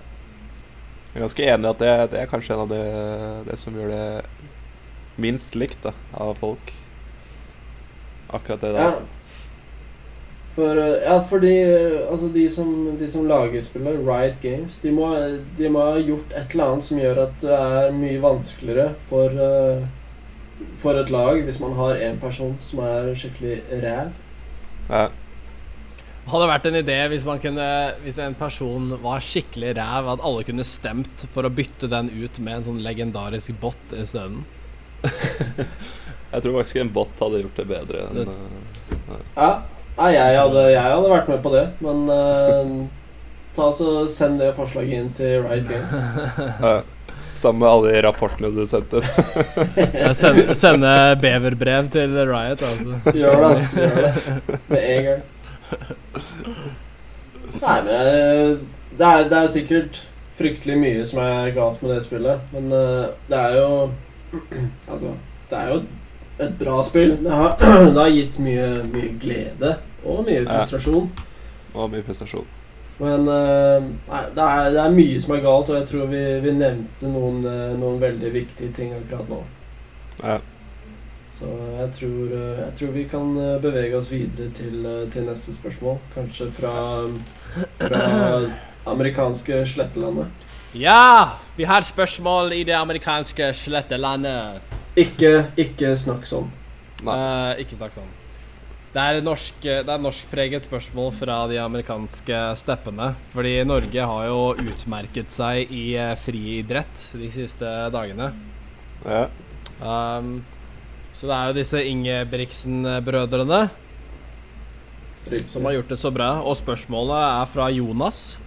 Jeg 1.10 1.18
er 1.18 1.24
ganske 1.24 1.46
enig 1.52 1.66
i 1.66 1.70
at 1.70 1.80
det, 1.82 1.94
det 2.12 2.20
er 2.20 2.28
kanskje 2.30 2.54
en 2.54 2.64
av 2.64 2.68
det, 2.70 2.84
det 3.48 3.56
som 3.58 3.74
gjør 3.74 3.90
det 3.90 4.04
minst 5.20 5.56
likt 5.58 5.80
da, 5.82 5.94
av 6.14 6.36
folk. 6.38 6.70
Akkurat 8.30 8.60
det 8.60 8.76
Ja. 8.76 8.92
For, 10.54 10.78
eh, 10.78 11.02
ja, 11.04 11.20
fordi 11.22 11.52
eh, 11.62 12.10
altså 12.10 12.28
de 12.34 12.48
som, 12.50 12.96
de 12.98 13.08
som 13.08 13.26
lager 13.26 13.62
spillet, 13.62 14.00
Riot 14.06 14.40
Games, 14.42 14.78
de 14.82 14.90
må, 14.90 15.06
de 15.58 15.68
må 15.70 15.84
ha 15.92 16.00
gjort 16.02 16.34
et 16.34 16.54
eller 16.54 16.64
annet 16.64 16.84
som 16.84 16.98
gjør 16.98 17.22
at 17.22 17.36
det 17.42 17.54
er 17.54 17.94
mye 17.94 18.22
vanskeligere 18.22 18.88
for, 19.08 19.38
eh, 19.46 19.84
for 20.82 20.98
et 20.98 21.10
lag 21.14 21.42
hvis 21.46 21.60
man 21.62 21.76
har 21.78 22.02
en 22.02 22.18
person 22.20 22.56
som 22.60 22.82
er 22.84 23.14
skikkelig 23.14 23.60
ræv. 23.84 24.10
Ja. 24.90 25.06
Hadde 26.30 26.46
vært 26.50 26.66
en 26.70 26.78
idé 26.80 26.96
hvis 27.10 27.24
man 27.26 27.40
kunne 27.42 27.66
Hvis 28.04 28.18
en 28.22 28.34
person 28.38 28.90
var 29.02 29.22
skikkelig 29.24 29.72
ræv, 29.78 30.08
at 30.14 30.22
alle 30.26 30.44
kunne 30.46 30.66
stemt 30.68 31.24
for 31.34 31.46
å 31.48 31.50
bytte 31.52 31.88
den 31.90 32.10
ut 32.12 32.38
med 32.38 32.60
en 32.60 32.66
sånn 32.68 32.80
legendarisk 32.84 33.56
bot 33.62 33.94
isteden. 33.96 34.44
Jeg 36.30 36.42
tror 36.44 36.60
faktisk 36.60 36.78
en 36.84 36.92
bot 36.94 37.18
hadde 37.18 37.40
gjort 37.42 37.56
det 37.58 37.66
bedre 37.72 38.04
enn 38.06 38.20
Det- 38.20 38.28
eh, 38.30 39.22
Ja, 39.36 39.50
Nei, 40.00 40.12
jeg 40.14 40.36
hadde, 40.38 40.60
jeg 40.70 40.80
hadde 40.80 41.08
vært 41.10 41.26
med 41.28 41.40
på 41.44 41.50
det, 41.52 41.62
men 41.84 41.98
uh, 42.08 42.68
ta 43.52 43.66
så 43.74 44.06
send 44.08 44.38
det 44.40 44.52
forslaget 44.56 44.94
inn 44.96 45.10
til 45.18 45.42
Riot 45.44 45.66
Games. 45.68 46.30
ja. 46.62 46.70
Sammen 47.36 47.60
med 47.60 47.68
alle 47.68 47.90
de 47.92 48.00
rapportene 48.06 48.48
du 48.54 48.62
sendte. 48.70 49.02
Jeg 49.76 50.14
Sende, 50.16 50.54
sende 50.56 50.94
beverbrev 51.20 51.90
til 51.92 52.16
Riot, 52.30 52.64
altså. 52.64 53.12
Gjør 53.18 53.44
det. 53.44 53.60
Gjør 53.76 54.00
det. 54.00 54.14
Med 54.70 54.80
en 54.86 55.04
gang. 55.10 55.22
Nei, 57.62 57.82
men 57.84 57.94
eh, 57.94 58.58
det 58.98 59.06
er, 59.06 59.24
det 59.30 59.38
er 59.38 59.50
sikkert 59.50 60.02
fryktelig 60.38 60.76
mye 60.80 61.06
som 61.08 61.20
er 61.24 61.50
galt 61.56 61.82
med 61.82 61.94
det 61.94 62.04
spillet. 62.04 62.52
Men 62.54 62.70
eh, 62.72 63.08
det 63.30 63.40
er 63.40 63.56
jo 63.58 63.72
Altså, 64.92 65.14
det 65.50 65.58
er 65.58 65.72
jo 65.74 65.80
et 66.40 66.54
bra 66.60 66.78
spill. 66.86 67.16
Det 67.24 67.32
har, 67.32 67.56
det 67.94 67.98
har 67.98 68.14
gitt 68.14 68.38
mye, 68.42 68.70
mye 68.92 69.12
glede 69.20 69.74
og 70.04 70.24
mye 70.28 70.46
frustrasjon. 70.46 71.10
Og 71.74 71.90
mye 71.92 72.06
prestasjon. 72.06 72.46
Men 73.00 73.28
uh, 73.28 73.80
nei, 73.80 74.22
det, 74.34 74.44
er, 74.44 74.70
det 74.74 74.80
er 74.82 74.92
mye 74.92 75.20
som 75.24 75.32
er 75.32 75.42
galt, 75.44 75.70
og 75.72 75.78
jeg 75.78 75.86
tror 75.88 76.08
vi, 76.10 76.20
vi 76.44 76.52
nevnte 76.52 77.08
noen, 77.08 77.38
noen 77.80 78.00
veldig 78.00 78.32
viktige 78.34 78.72
ting 78.76 78.90
akkurat 78.92 79.30
nå. 79.32 79.38
Ja. 80.20 80.34
Så 81.40 81.48
jeg 81.48 81.92
tror, 81.96 82.32
eh, 82.36 82.58
jeg 82.60 82.72
tror 82.76 82.90
vi 82.92 83.02
kan 83.08 83.28
eh, 83.40 83.60
bevege 83.62 83.96
oss 83.96 84.10
videre 84.12 84.50
til, 84.52 84.82
eh, 84.84 85.06
til 85.12 85.24
neste 85.24 85.54
spørsmål. 85.56 85.96
Kanskje 86.12 86.50
fra, 86.52 86.72
fra 87.80 88.02
amerikanske 88.92 89.62
slettelandet. 89.72 90.28
Ja! 90.76 91.38
Vi 91.56 91.64
har 91.64 91.86
spørsmål 91.88 92.52
i 92.58 92.60
det 92.68 92.76
amerikanske 92.76 93.54
slettelandet. 93.56 94.60
Ikke, 95.00 95.46
ikke 95.56 95.94
snakk 95.96 96.28
sånn. 96.28 96.52
Nei. 97.08 97.16
Eh, 97.16 97.64
ikke 97.64 97.80
snakk 97.80 97.96
sånn. 97.96 98.12
Det 98.90 99.00
er, 99.00 99.24
norsk, 99.24 99.64
det 99.64 99.88
er 99.94 100.00
norskpreget 100.02 100.68
spørsmål 100.68 101.12
fra 101.14 101.40
de 101.48 101.56
amerikanske 101.62 102.44
steppene. 102.60 103.14
Fordi 103.32 103.56
Norge 103.64 104.12
har 104.12 104.28
jo 104.28 104.40
utmerket 104.60 105.32
seg 105.32 105.72
i 105.72 105.94
friidrett 106.20 107.10
de 107.16 107.32
siste 107.32 107.76
dagene. 107.94 108.32
Ja. 109.06 109.28
Um, 109.80 110.42
så 111.20 111.28
det 111.28 111.36
er 111.36 111.48
jo 111.50 111.56
disse 111.58 111.80
Ingebrigtsen-brødrene 111.84 113.58
som 115.52 115.66
har 115.68 115.74
gjort 115.76 115.90
det 115.92 115.98
så 116.00 116.10
bra. 116.10 116.30
Og 116.40 116.56
spørsmålet 116.56 117.18
er 117.20 117.50
fra 117.52 117.66
Jonas. 117.68 118.38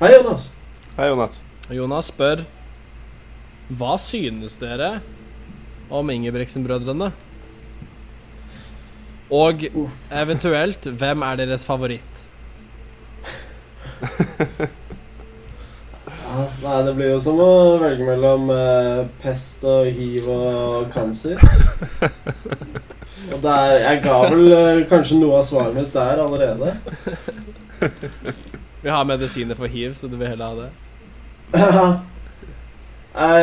Hei, 0.00 0.14
Jonas. 0.14 0.48
Hei, 0.96 1.08
Jonas. 1.10 1.42
Jonas 1.68 2.08
spør 2.08 2.46
Hva 3.68 3.98
synes 4.00 4.56
dere 4.60 5.02
om 5.92 6.10
Ingebrigtsen-brødrene? 6.16 7.10
Og 9.34 9.66
eventuelt, 10.12 10.88
hvem 10.96 11.22
er 11.28 11.36
deres 11.44 11.64
favoritt? 11.68 12.24
Ja, 16.34 16.44
nei, 16.64 16.78
det 16.86 16.92
blir 16.96 17.12
jo 17.12 17.18
som 17.22 17.38
å 17.38 17.50
velge 17.78 18.06
mellom 18.08 18.48
eh, 18.50 19.04
pest 19.22 19.62
og 19.70 19.86
hiv 19.94 20.26
og 20.32 20.88
cancer. 20.94 21.38
Og 23.32 23.38
der, 23.40 23.70
jeg 23.80 24.00
ga 24.04 24.16
vel 24.28 24.52
eh, 24.52 24.80
kanskje 24.90 25.16
noe 25.20 25.38
av 25.38 25.46
svaret 25.48 25.76
mitt 25.78 25.94
der 25.94 26.20
allerede. 26.20 26.74
Vi 28.82 28.90
har 28.92 29.06
medisiner 29.08 29.56
for 29.56 29.70
hiv, 29.70 29.94
så 29.96 30.10
du 30.10 30.18
vil 30.20 30.28
heller 30.34 30.50
ha 30.50 30.54
det? 30.58 30.72
Nei, 33.14 33.38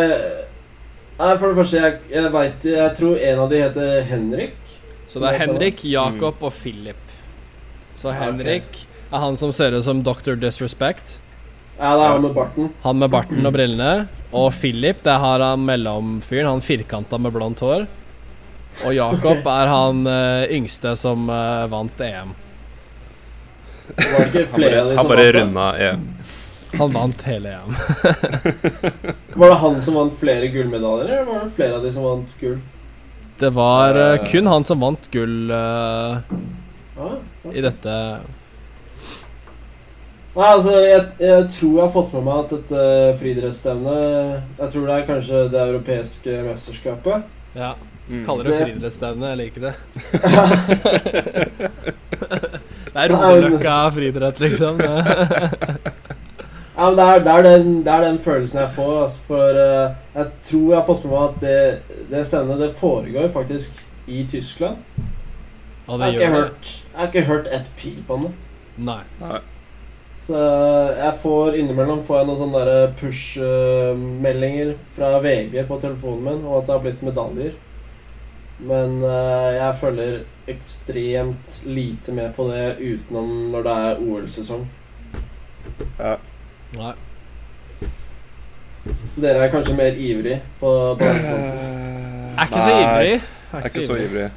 nei, 1.18 1.32
for 1.40 1.48
det 1.48 1.58
første, 1.62 1.80
jeg, 1.80 1.98
jeg 2.12 2.32
veit 2.34 2.66
Jeg 2.68 2.96
tror 2.98 3.26
en 3.32 3.42
av 3.46 3.50
de 3.54 3.64
heter 3.64 4.06
Henrik. 4.12 4.76
Så 5.08 5.24
det 5.24 5.32
er 5.32 5.42
Henrik, 5.46 5.82
Jakob 5.88 6.44
og 6.44 6.54
Philip. 6.60 7.18
Så 7.98 8.14
Henrik 8.16 8.84
er 9.12 9.24
han 9.24 9.40
som 9.40 9.54
ser 9.56 9.74
ut 9.76 9.86
som 9.88 10.04
Dr. 10.04 10.36
Disrespect. 10.40 11.18
Ja, 11.82 11.96
det 11.98 12.04
er 12.06 12.12
han 12.14 12.22
med 12.28 12.34
barten. 12.38 12.68
Han 12.84 13.00
med 13.02 13.10
barten 13.10 13.46
og 13.50 13.54
brillene. 13.56 13.92
Og 14.38 14.52
Philip, 14.54 15.00
det 15.04 15.16
har 15.24 15.42
han 15.44 15.64
mellomfyren. 15.66 16.48
Han 16.52 16.62
firkanta 16.64 17.18
med 17.18 17.34
blondt 17.34 17.60
hår. 17.66 17.88
Og 18.86 18.94
Jakob 18.96 19.48
er 19.50 19.68
han 19.72 20.06
uh, 20.08 20.46
yngste 20.54 20.94
som 21.00 21.26
uh, 21.28 21.66
vant 21.72 22.00
EM. 22.06 22.36
Var 23.98 24.14
det 24.14 24.28
ikke 24.30 24.46
Han 24.46 24.54
flere 24.56 24.76
bare, 24.78 24.82
av 24.84 24.92
de 24.92 24.96
han 24.96 25.02
som 25.04 25.10
bare 25.12 25.32
runda 25.36 25.66
EM. 25.90 26.06
Han 26.80 26.94
vant 26.96 27.24
hele 27.28 27.56
EM. 27.58 27.74
Var 29.42 29.50
det 29.52 29.58
han 29.66 29.82
som 29.84 29.98
vant 30.00 30.14
flere 30.22 30.48
gullmedaljer, 30.54 31.10
eller 31.18 31.28
var 31.28 31.42
det 31.44 31.52
flere 31.58 31.76
av 31.80 31.84
de 31.84 31.92
som 31.92 32.06
vant 32.06 32.38
gull? 32.40 32.62
Det 33.42 33.50
var 33.58 33.98
Eh. 33.98 34.22
kun 34.32 34.48
han 34.48 34.64
som 34.64 34.80
vant 34.80 35.10
gull 35.12 35.52
eh, 35.52 36.18
Ja, 36.96 37.10
ok. 37.44 37.56
i 37.58 37.62
dette 37.66 37.96
Nei, 40.36 40.46
altså, 40.48 40.72
jeg, 40.80 41.06
jeg 41.20 41.50
tror 41.52 41.72
jeg 41.76 41.82
har 41.84 41.90
fått 41.92 42.14
med 42.16 42.24
meg 42.24 42.38
at 42.46 42.50
dette 42.54 42.84
friidrettsstevnet 43.20 44.40
Jeg 44.62 44.70
tror 44.72 44.86
det 44.88 44.94
er 44.96 45.06
kanskje 45.10 45.42
det 45.52 45.60
europeiske 45.70 46.32
mesterskapet. 46.50 47.18
Ja, 47.56 47.74
Mm. 48.12 48.26
kaller 48.26 48.44
det 48.44 48.52
Det- 48.52 48.62
friidrettsstevne. 48.66 49.26
Jeg 49.30 49.38
liker 49.38 49.62
det. 49.62 49.74
det 52.92 53.00
er 53.04 53.10
roeløkka 53.14 53.76
friidrett, 53.96 54.40
liksom. 54.44 54.74
Ja, 54.82 54.88
men 56.90 56.96
det 56.98 57.06
er, 57.06 57.20
det, 57.24 57.32
er 57.32 57.42
den, 57.46 57.68
det 57.86 57.92
er 57.94 58.02
den 58.08 58.18
følelsen 58.24 58.60
jeg 58.64 58.72
får. 58.76 58.94
Altså, 59.06 59.20
for 59.28 59.46
uh, 59.60 59.86
jeg 60.16 60.26
tror 60.50 60.66
jeg 60.72 60.78
har 60.80 60.88
fått 60.88 61.04
med 61.06 61.14
meg 61.14 61.24
at 61.30 61.38
det, 61.46 61.62
det 62.12 62.22
stevnet 62.28 62.58
det 62.64 62.72
foregår 62.80 63.28
faktisk 63.36 63.72
i 64.08 64.26
Tyskland. 64.32 64.76
Og 65.88 66.00
Jeg 66.00 66.02
har 66.02 66.08
ikke 66.12 66.26
gjør 66.26 66.34
det. 66.34 66.38
hørt, 66.42 66.66
jeg 66.92 67.00
har 67.00 67.08
ikke 67.12 67.28
hørt 67.30 67.48
et 67.60 67.68
pip 67.78 68.06
om 68.18 68.22
det. 68.28 68.34
Nei. 68.78 69.02
Nei. 69.22 69.40
Så 70.22 70.38
jeg 70.98 71.18
får 71.24 71.58
innimellom 71.58 72.04
får 72.06 72.20
jeg 72.20 72.28
noen 72.30 72.40
sånne 72.40 72.76
push-meldinger 73.00 74.76
fra 74.96 75.16
VG 75.24 75.64
på 75.68 75.80
telefonen 75.82 76.28
min 76.28 76.44
om 76.46 76.60
at 76.60 76.68
det 76.68 76.76
har 76.76 76.84
blitt 76.84 77.06
medaljer. 77.06 77.56
Men 78.62 79.00
eh, 79.02 79.48
jeg 79.58 79.78
følger 79.82 80.20
ekstremt 80.52 81.62
lite 81.66 82.14
med 82.14 82.36
på 82.38 82.46
det 82.52 82.76
utenom 82.78 83.32
når 83.54 83.66
det 83.66 83.78
er 83.88 84.04
OL-sesong. 84.06 84.68
Ja. 85.98 86.16
Nei. 86.78 86.94
Dere 89.22 89.46
er 89.46 89.52
kanskje 89.54 89.76
mer 89.78 89.98
ivrig 89.98 90.38
på, 90.62 90.72
på 91.00 91.10
den. 91.10 92.32
Er 92.38 92.46
ikke 92.46 92.62
så 92.62 92.78
ivrig. 92.78 93.18
Er 93.52 93.70
ikke 93.70 93.88
så 93.90 93.98
ivrig. 94.06 94.30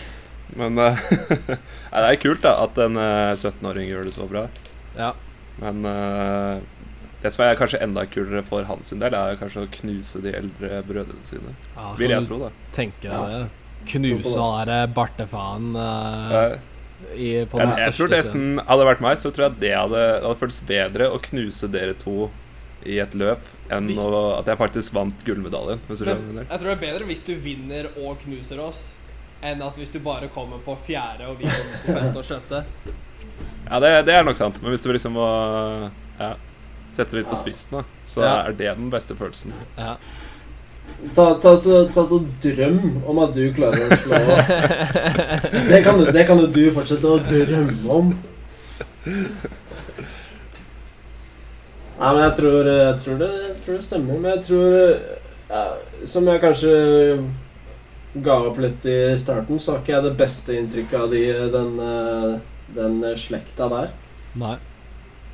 Men 0.60 0.80
eh, 0.80 1.04
nei, 1.92 2.00
det 2.00 2.08
er 2.08 2.20
kult 2.24 2.44
da 2.48 2.56
at 2.64 2.80
en 2.80 2.96
eh, 3.00 3.36
17-åring 3.36 3.92
gjør 3.92 4.08
det 4.08 4.16
så 4.16 4.28
bra. 4.30 4.46
Ja. 4.96 5.12
Men 5.62 5.84
uh, 5.88 6.60
det 7.22 7.32
som 7.32 7.44
er 7.46 7.56
kanskje 7.58 7.80
enda 7.82 8.04
kulere 8.10 8.42
for 8.46 8.66
hans 8.68 8.90
sin 8.92 9.00
del, 9.02 9.14
er 9.16 9.38
kanskje 9.40 9.64
å 9.64 9.70
knuse 9.80 10.20
de 10.24 10.34
eldre 10.36 10.82
brødrene 10.86 11.24
sine. 11.28 11.54
Ja, 11.76 11.92
Vil 11.98 12.12
jeg 12.12 12.26
tro, 12.28 12.38
da. 12.44 12.50
Tenke 12.76 13.08
Ja. 13.08 13.20
deg 13.24 13.36
det. 13.46 13.46
Knuse 13.86 14.32
han 14.40 14.66
derre 14.66 14.88
bartefaen 14.90 15.68
uh, 15.78 16.56
i, 17.14 17.44
på 17.46 17.60
den 17.60 17.70
jeg, 17.70 17.78
jeg 17.84 17.94
tror 17.94 18.08
største 18.10 18.22
scenen. 18.32 18.58
Hadde 18.66 18.82
det 18.82 18.88
vært 18.90 19.04
meg, 19.04 19.18
så 19.20 19.30
tror 19.30 19.46
jeg 19.46 19.60
det 19.62 19.72
hadde, 19.76 20.02
hadde 20.24 20.38
føltes 20.40 20.60
bedre 20.66 21.08
å 21.14 21.20
knuse 21.28 21.68
dere 21.70 21.94
to 22.00 22.16
i 22.86 22.98
et 23.02 23.14
løp 23.18 23.46
enn 23.72 23.88
Hvis- 23.90 23.98
å, 24.02 24.20
at 24.40 24.46
jeg 24.50 24.58
faktisk 24.60 24.94
vant 24.94 25.24
gullmedaljen. 25.26 25.80
Hvis 25.88 26.02
du 26.02 26.06
skjønner 26.10 26.44
jeg 26.44 26.58
tror 26.60 26.68
det 26.70 26.76
er 26.76 26.84
bedre 26.84 27.08
hvis 27.08 27.24
du 27.26 27.32
vinner 27.42 27.88
og 28.02 28.20
knuser 28.22 28.60
oss, 28.62 28.82
enn 29.42 29.62
at 29.62 29.76
hvis 29.78 29.90
du 29.94 29.98
bare 30.02 30.28
kommer 30.34 30.58
på 30.64 30.76
fjerde 30.86 31.26
og 31.30 31.38
vi 31.40 31.48
kommer 31.50 31.82
på 31.86 31.96
femte 32.00 32.22
og 32.22 32.28
sjette. 32.28 32.62
Ja, 33.70 33.80
det, 33.82 33.90
det 34.06 34.14
er 34.14 34.22
nok 34.26 34.38
sant. 34.38 34.60
Men 34.62 34.70
hvis 34.74 34.84
du 34.84 34.92
liksom 34.94 35.16
må 35.18 35.26
ja, 36.20 36.32
sette 36.94 37.10
det 37.16 37.22
litt 37.24 37.30
på 37.32 37.38
spissen, 37.40 37.80
da, 37.80 37.82
så 38.08 38.22
Ja. 38.22 38.34
er 38.46 38.54
det 38.56 38.70
den 38.78 38.90
beste 38.92 39.16
følelsen. 39.18 39.52
Ja. 39.76 39.96
Ta, 41.16 41.24
ta, 41.42 41.56
så, 41.60 41.80
ta 41.92 42.04
så 42.06 42.20
drøm 42.42 43.02
om 43.10 43.18
at 43.24 43.34
du 43.34 43.42
klarer 43.52 43.90
å 43.90 43.96
slå 43.98 44.20
Det 45.72 45.80
kan, 45.84 45.98
det 46.14 46.22
kan 46.28 46.38
jo 46.40 46.46
du 46.46 46.62
fortsette 46.72 47.10
å 47.10 47.18
drømme 47.26 47.90
om. 47.90 48.12
Nei, 51.96 52.10
men 52.12 52.22
jeg 52.26 52.34
tror, 52.38 52.66
jeg 52.68 52.98
tror, 53.02 53.18
det, 53.22 53.28
jeg 53.48 53.56
tror 53.64 53.74
det 53.78 53.84
stemmer. 53.86 54.18
Men 54.20 54.30
jeg 54.36 54.42
tror 54.50 54.74
ja, 55.48 55.62
Som 56.06 56.26
jeg 56.28 56.42
kanskje 56.42 56.72
ga 58.26 58.36
opp 58.48 58.58
litt 58.62 58.84
i 58.88 58.96
starten, 59.20 59.58
så 59.60 59.74
har 59.74 59.82
ikke 59.82 59.92
jeg 59.94 60.04
det 60.06 60.14
beste 60.16 60.54
inntrykket 60.56 60.96
av 61.02 61.10
de, 61.12 61.22
den, 61.52 61.72
eh, 61.84 62.36
den 62.74 62.98
slekta 63.16 63.68
der. 63.72 63.90
Nei. 64.40 64.56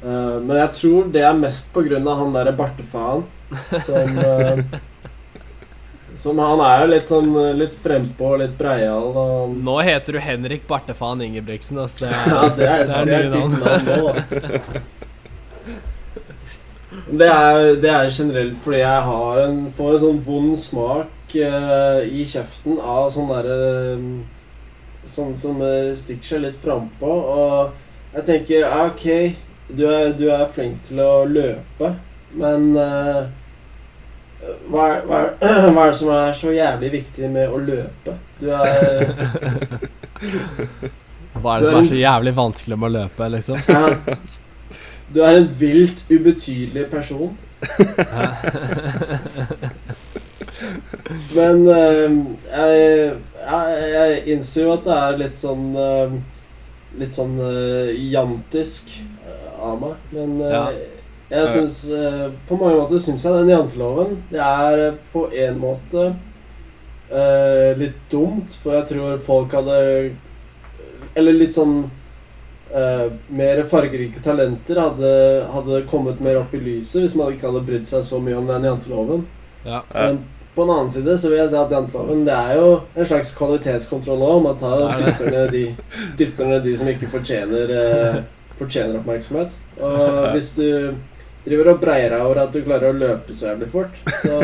Uh, 0.02 0.38
men 0.42 0.56
jeg 0.58 0.72
tror 0.80 1.10
det 1.14 1.22
er 1.22 1.36
mest 1.38 1.68
på 1.72 1.84
grunn 1.86 2.08
av 2.10 2.18
han 2.18 2.32
derre 2.34 2.52
bartefaen 2.58 3.22
som 3.84 4.16
uh, 4.18 4.58
Som 6.18 6.38
han 6.42 6.60
er 6.60 6.82
jo 6.82 6.88
litt 6.92 7.08
sånn 7.08 7.30
eh, 7.40 7.54
litt 7.56 7.72
frempå 7.80 8.34
og 8.34 8.42
litt 8.42 8.52
breial 8.58 9.14
og 9.16 9.54
Nå 9.64 9.78
heter 9.80 10.18
du 10.18 10.20
Henrik 10.20 10.66
Bartefaen 10.68 11.22
Ingebrigtsen. 11.24 11.78
ass. 11.80 11.94
Det 12.02 12.10
Ja, 12.10 12.42
er, 12.44 12.50
det 12.58 12.66
er, 12.68 12.84
det 12.84 12.96
er 12.98 13.06
det 13.06 13.16
er 13.16 13.30
navn. 13.32 13.54
nå. 13.62 14.12
Det 17.12 17.26
er, 17.28 17.62
det 17.80 17.88
er 17.90 18.10
generelt 18.12 18.58
fordi 18.60 18.82
jeg 18.82 19.04
har 19.08 19.40
en, 19.46 19.58
får 19.76 19.94
en 19.94 20.02
sånn 20.04 20.20
vond 20.26 20.58
smak 20.60 21.34
uh, 21.40 22.02
i 22.04 22.26
kjeften 22.28 22.76
av 22.78 23.08
sånn 23.14 23.30
derre 23.32 23.56
Sånn 25.08 25.36
som 25.36 25.62
eh, 25.66 25.94
stikker 25.98 26.26
seg 26.34 26.40
litt 26.44 26.58
frampå. 26.62 27.10
Og 27.10 28.16
jeg 28.16 28.24
tenker 28.28 28.60
ja, 28.62 28.84
OK, 28.86 29.06
du 29.72 29.86
er, 29.88 30.12
du 30.16 30.30
er 30.30 30.52
flink 30.52 30.82
til 30.86 31.00
å 31.02 31.24
løpe, 31.28 31.94
men 32.36 32.76
uh, 32.76 33.26
hva, 34.68 34.88
er, 34.88 35.00
hva, 35.06 35.16
er, 35.20 35.70
hva 35.72 35.82
er 35.86 35.90
det 35.92 35.98
som 36.00 36.10
er 36.14 36.32
så 36.36 36.52
jævlig 36.52 36.92
viktig 36.98 37.30
med 37.32 37.48
å 37.48 37.58
løpe? 37.62 38.12
Du 38.40 38.46
er 38.52 38.62
Hva 41.42 41.50
er 41.54 41.60
det 41.62 41.70
som 41.70 41.78
er 41.78 41.86
så 41.88 41.98
jævlig 41.98 42.32
vanskelig 42.36 42.76
med 42.78 42.86
å 42.90 42.96
løpe, 42.98 43.22
liksom? 43.32 43.56
Ja. 43.66 43.86
Du 45.12 45.18
er 45.24 45.32
en 45.40 45.50
vilt 45.58 46.00
ubetydelig 46.10 46.84
person. 46.92 47.32
Men 51.36 51.56
uh, 51.66 52.10
jeg, 52.52 53.12
jeg, 53.60 53.92
jeg 53.92 54.22
innser 54.34 54.66
jo 54.66 54.72
at 54.76 54.84
det 54.86 54.96
er 54.96 55.20
litt 55.20 55.38
sånn 55.40 55.68
uh, 55.76 56.16
Litt 57.00 57.16
sånn 57.16 57.38
uh, 57.40 57.92
jantisk 58.12 58.90
uh, 59.24 59.46
av 59.70 59.78
meg. 59.80 60.10
Men 60.12 60.34
Ja. 60.52 60.66
jeg 61.32 61.48
syns 61.54 61.78
På 62.48 62.58
mange 62.60 62.76
måter 62.82 63.00
syns 63.00 63.24
jeg 63.24 63.38
den 63.40 63.54
janteloven 63.54 64.18
Det 64.30 64.42
er 64.42 64.98
på 65.14 65.24
en 65.32 65.58
måte 65.62 66.10
eh, 67.12 67.72
litt 67.78 67.98
dumt, 68.12 68.52
for 68.62 68.76
jeg 68.76 68.88
tror 68.92 69.18
folk 69.24 69.52
hadde 69.56 69.80
Eller 71.14 71.42
litt 71.42 71.56
sånn 71.58 71.82
Uh, 72.72 73.10
mer 73.28 73.58
fargerike 73.68 74.22
talenter 74.24 74.78
hadde, 74.80 75.08
hadde 75.52 75.80
kommet 75.90 76.22
mer 76.24 76.38
opp 76.40 76.54
i 76.56 76.60
lyset 76.62 77.02
hvis 77.02 77.16
man 77.20 77.34
ikke 77.34 77.50
hadde 77.50 77.60
brydd 77.66 77.84
seg 77.84 78.00
så 78.08 78.16
mye 78.24 78.38
om 78.38 78.46
den 78.48 78.64
janteloven. 78.64 79.26
Ja. 79.66 79.82
Ja. 79.92 80.06
Men 80.06 80.22
på 80.54 80.64
den 80.66 80.74
annen 80.74 80.90
side 80.92 81.14
så 81.18 81.30
vil 81.30 81.38
jeg 81.40 81.50
si 81.52 81.56
at 81.56 81.72
janteloven 81.72 82.24
det 82.26 82.34
er 82.36 82.58
jo 82.58 82.66
en 82.94 83.08
slags 83.08 83.32
kvalitetskontroll 83.38 84.24
òg. 84.26 84.42
Man 84.44 84.58
tar 84.60 84.82
er 84.84 85.00
dytter 85.06 85.30
ned 85.32 85.54
de, 85.54 85.64
dytter 86.20 86.50
ned 86.50 86.62
de 86.66 86.76
som 86.76 86.90
ikke 86.92 87.08
fortjener, 87.12 87.72
eh, 87.78 88.18
fortjener 88.60 89.00
oppmerksomhet. 89.00 89.56
Og 89.80 90.30
hvis 90.34 90.52
du 90.58 90.66
driver 91.46 91.72
og 91.72 91.80
breier 91.82 92.12
deg 92.12 92.20
over 92.26 92.42
at 92.44 92.52
du 92.54 92.60
klarer 92.66 92.92
å 92.92 92.98
løpe 93.00 93.34
så 93.34 93.52
jævlig 93.52 93.70
fort, 93.72 93.96
så 94.22 94.38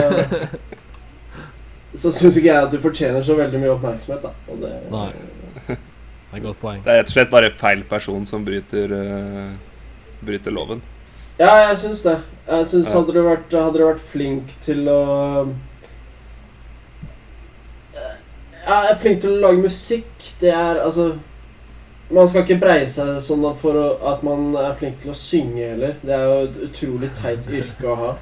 så 1.98 2.12
syns 2.12 2.36
ikke 2.36 2.50
jeg 2.50 2.64
at 2.66 2.72
du 2.72 2.78
fortjener 2.82 3.24
så 3.24 3.34
veldig 3.38 3.60
mye 3.62 3.74
oppmerksomhet, 3.74 4.24
da. 4.28 4.32
Og 4.52 4.60
det, 4.62 4.72
Nei. 4.92 5.08
Det 6.28 6.36
er 6.36 6.42
godt 6.44 6.60
poeng. 6.60 6.82
Det 6.84 6.92
er 6.92 6.98
rett 7.00 7.08
og 7.08 7.14
slett 7.16 7.30
bare 7.32 7.48
feil 7.56 7.80
person 7.88 8.26
som 8.28 8.42
bryter, 8.44 8.92
uh, 8.92 9.54
bryter 10.24 10.52
loven. 10.52 10.82
Ja, 11.38 11.54
jeg 11.68 11.78
syns 11.80 12.02
det. 12.04 12.18
Jeg 12.48 12.66
synes, 12.66 12.90
Ja. 12.90 12.98
hadde, 12.98 13.14
du 13.16 13.22
vært, 13.24 13.54
hadde 13.56 13.78
du 13.78 13.84
vært 13.86 14.04
flink 14.12 14.52
til 14.64 14.88
å 14.92 14.98
Ja, 17.94 18.08
jeg 18.68 18.90
er 18.90 19.00
flink 19.00 19.20
til 19.24 19.34
å 19.34 19.40
lage 19.42 19.64
musikk. 19.64 20.12
Det 20.40 20.52
er 20.52 20.82
altså 20.84 21.14
Man 22.08 22.28
skal 22.28 22.44
ikke 22.46 22.60
breie 22.62 22.86
seg 22.88 23.18
sånn 23.20 23.42
for 23.60 23.76
å, 23.76 23.88
at 24.08 24.22
man 24.24 24.54
er 24.56 24.72
flink 24.78 24.96
til 25.02 25.10
å 25.12 25.16
synge 25.16 25.66
heller. 25.74 25.98
Det 26.00 26.14
er 26.16 26.22
jo 26.24 26.38
et 26.46 26.56
utrolig 26.64 27.10
teit 27.18 27.44
yrke 27.52 27.84
å 27.84 27.96
ha. 28.00 28.12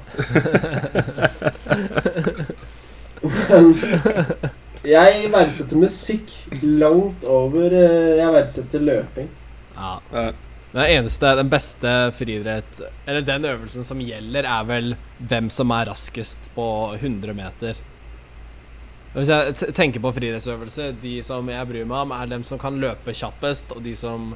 Men 3.47 3.71
jeg 4.87 5.31
verdsetter 5.31 5.79
musikk 5.79 6.33
langt 6.63 7.23
over 7.27 7.71
eh, 7.79 8.17
jeg 8.19 8.35
verdsetter 8.35 8.83
løping. 8.83 9.31
Ja. 9.77 9.93
Ja. 10.11 10.27
Den 10.73 10.83
eneste, 10.83 11.29
den 11.39 11.47
beste 11.49 11.91
friidrett 12.17 12.81
Eller 13.07 13.23
den 13.25 13.45
øvelsen 13.47 13.85
som 13.87 14.01
gjelder, 14.03 14.43
er 14.43 14.65
vel 14.67 14.95
hvem 15.17 15.47
som 15.53 15.71
er 15.73 15.87
raskest 15.89 16.49
på 16.55 16.67
100 16.99 17.33
meter. 17.37 17.79
Hvis 19.15 19.29
jeg 19.31 19.73
tenker 19.73 19.99
på 20.03 20.11
friidrettsøvelse, 20.13 20.91
de 21.01 21.15
som 21.25 21.47
jeg 21.49 21.67
bryr 21.69 21.85
meg 21.89 22.03
om, 22.05 22.11
er 22.11 22.25
dem 22.29 22.43
som 22.43 22.59
kan 22.61 22.75
løpe 22.81 23.13
kjappest, 23.15 23.71
og 23.73 23.81
de 23.83 23.95
som 23.97 24.33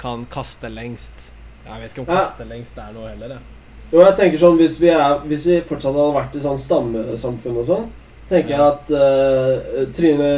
kan 0.00 0.26
kaste 0.32 0.68
lengst. 0.72 1.30
Jeg 1.66 1.80
vet 1.82 1.92
ikke 1.94 2.02
om 2.04 2.10
Ja. 2.10 2.20
kaste 2.24 2.44
lengst 2.48 2.78
er 2.78 2.92
noe 2.92 3.08
heller, 3.08 3.28
jeg. 3.36 3.38
Jo, 3.92 4.00
jeg 4.04 4.16
tenker 4.16 4.38
sånn, 4.38 4.56
hvis 4.58 4.80
vi, 4.80 4.88
er, 4.88 5.18
hvis 5.26 5.46
vi 5.46 5.60
fortsatt 5.66 5.94
hadde 5.94 6.14
vært 6.14 6.36
i 6.36 6.40
sånn 6.44 6.58
stammesamfunn 6.58 7.56
og 7.58 7.66
sånn, 7.66 7.88
tenker 8.30 8.54
jeg 8.54 8.62
at 8.62 8.90
uh, 8.94 9.80
Trine, 9.96 10.28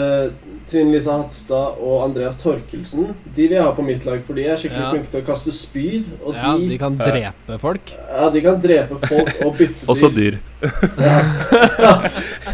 Trine 0.70 0.92
Lise 0.94 1.12
Hatstad 1.12 1.76
og 1.84 1.98
Andreas 2.06 2.38
Torkelsen 2.40 3.10
De 3.36 3.42
vil 3.48 3.56
jeg 3.58 3.62
ha 3.66 3.72
på 3.76 3.84
mitt 3.84 4.06
lag, 4.08 4.22
for 4.24 4.38
de 4.38 4.46
er 4.48 4.56
skikkelig 4.56 4.82
Ja. 4.86 4.90
flinke 4.94 5.10
til 5.12 5.20
å 5.20 5.26
kaste 5.26 5.52
spyd. 5.52 6.08
Og 6.24 6.34
Ja, 6.38 6.54
de, 6.56 6.68
de 6.72 6.78
kan 6.80 6.96
drepe 6.98 7.58
folk. 7.60 7.92
ja, 7.92 8.28
de 8.32 8.42
kan 8.46 8.60
drepe 8.64 8.98
folk 9.06 9.32
og 9.44 9.56
bytte 9.60 9.80
dyr. 9.84 9.92
Også 9.92 10.10
dyr. 10.16 10.38
Ja. 10.98 11.18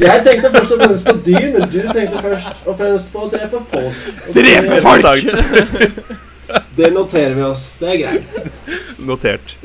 Jeg 0.02 0.24
tenkte 0.26 0.50
først 0.54 0.72
og 0.74 0.82
fremst 0.82 1.06
på 1.08 1.16
dyr, 1.26 1.46
men 1.54 1.68
du 1.70 1.78
tenkte 1.92 2.22
først 2.22 2.66
og 2.66 2.76
fremst 2.78 3.12
på 3.14 3.24
å 3.26 3.30
drepe 3.32 3.62
folk. 3.70 3.94
Drepe 4.34 4.80
folk! 4.84 6.16
Det 6.78 6.88
noterer 6.94 7.34
vi 7.36 7.42
oss. 7.44 7.64
Det 7.80 7.88
er 7.92 7.98
greit. 8.00 8.36
Notert. 9.04 9.56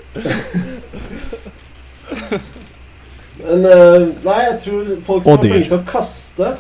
Men 3.44 3.66
eh, 3.68 4.06
nei, 4.24 4.38
jeg 4.48 4.60
tror 4.64 4.94
folk 5.08 5.26
som 5.26 5.36
er 5.36 5.44
flinke 5.44 5.70
til 5.72 5.80
å 5.80 5.84
kaste, 5.88 6.52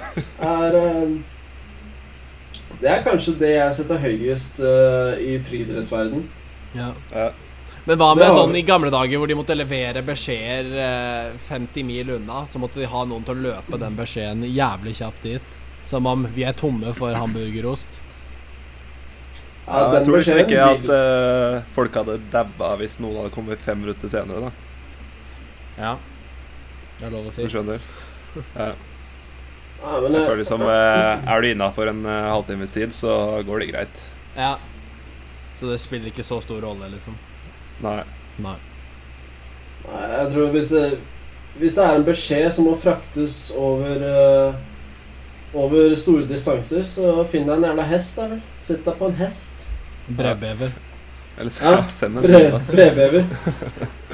er 0.43 0.77
eh, 0.79 1.13
Det 2.81 2.91
er 2.91 3.05
kanskje 3.05 3.37
det 3.39 3.53
jeg 3.53 3.77
setter 3.79 4.01
høyest 4.03 4.59
eh, 4.59 5.23
i 5.23 5.37
friidrettsverden. 5.39 6.27
Ja. 6.75 6.91
Ja. 7.13 7.29
Men 7.83 7.99
hva 7.99 8.13
med 8.15 8.31
sånn 8.31 8.53
vi. 8.55 8.61
i 8.61 8.67
gamle 8.67 8.91
dager 8.93 9.19
hvor 9.19 9.27
de 9.27 9.35
måtte 9.35 9.55
levere 9.55 10.03
beskjeder 10.07 10.69
eh, 10.83 11.33
50 11.49 11.87
mil 11.87 12.13
unna? 12.17 12.45
Så 12.47 12.59
måtte 12.63 12.79
de 12.79 12.87
ha 12.87 13.03
noen 13.07 13.25
til 13.27 13.35
å 13.35 13.43
løpe 13.49 13.79
den 13.79 13.97
beskjeden 13.99 14.45
jævlig 14.47 14.95
kjapt 15.01 15.27
dit. 15.27 15.57
Som 15.87 16.07
om 16.07 16.23
vi 16.35 16.45
er 16.47 16.55
tomme 16.55 16.93
for 16.95 17.15
hamburgerost. 17.15 17.99
Ja, 19.67 19.81
jeg 19.95 20.05
tror 20.05 20.17
liksom 20.19 20.39
beskjeden 20.39 20.47
ikke 20.47 20.69
at 20.69 20.87
eh, 20.95 21.57
folk 21.75 21.99
hadde 21.99 22.17
dabba 22.31 22.73
hvis 22.79 22.97
noen 23.03 23.21
hadde 23.21 23.35
kommet 23.35 23.63
fem 23.63 23.79
minutter 23.83 24.11
senere. 24.11 24.49
da 24.49 25.83
Ja. 25.83 25.93
Det 26.99 27.07
er 27.07 27.13
lov 27.13 27.29
å 27.29 27.33
si. 27.33 27.45
Du 27.45 27.53
skjønner? 27.53 27.85
ja, 28.33 28.67
Jeg 28.73 29.85
eh, 29.85 30.25
føler 30.25 30.39
liksom 30.41 30.63
eh, 30.65 31.23
Er 31.29 31.41
du 31.43 31.49
innafor 31.51 31.91
en 31.91 32.03
uh, 32.05 32.31
halvtimes 32.31 32.73
tid, 32.73 32.93
så 32.95 33.41
går 33.45 33.63
det 33.63 33.71
greit. 33.73 34.03
Ja. 34.37 34.55
Så 35.55 35.69
det 35.69 35.79
spiller 35.81 36.09
ikke 36.09 36.25
så 36.25 36.39
stor 36.41 36.61
rolle, 36.65 36.89
liksom. 36.93 37.17
Nei. 37.83 38.01
Nei. 38.41 38.55
Nei, 39.83 40.05
jeg 40.13 40.29
tror 40.33 40.53
hvis 40.53 40.71
det, 40.73 40.85
hvis 41.59 41.75
det 41.77 41.83
er 41.85 41.97
en 41.99 42.07
beskjed 42.07 42.47
som 42.55 42.69
må 42.69 42.77
fraktes 42.79 43.37
over 43.59 44.05
uh, 44.07 44.61
Over 45.53 45.91
store 45.99 46.25
distanser, 46.25 46.81
så 46.89 47.19
finn 47.29 47.45
deg 47.45 47.59
en 47.59 47.67
jævla 47.67 47.83
hest, 47.91 48.15
da 48.17 48.31
vel. 48.31 48.39
Sitt 48.57 48.87
deg 48.87 48.95
på 48.97 49.11
en 49.11 49.19
hest. 49.19 49.67
Brevbever. 50.07 50.71
Eller 51.37 51.51
Ja, 51.61 51.83
send 51.99 52.17
en 52.17 52.25
Bre, 52.25 52.61
brevbever. 52.71 53.27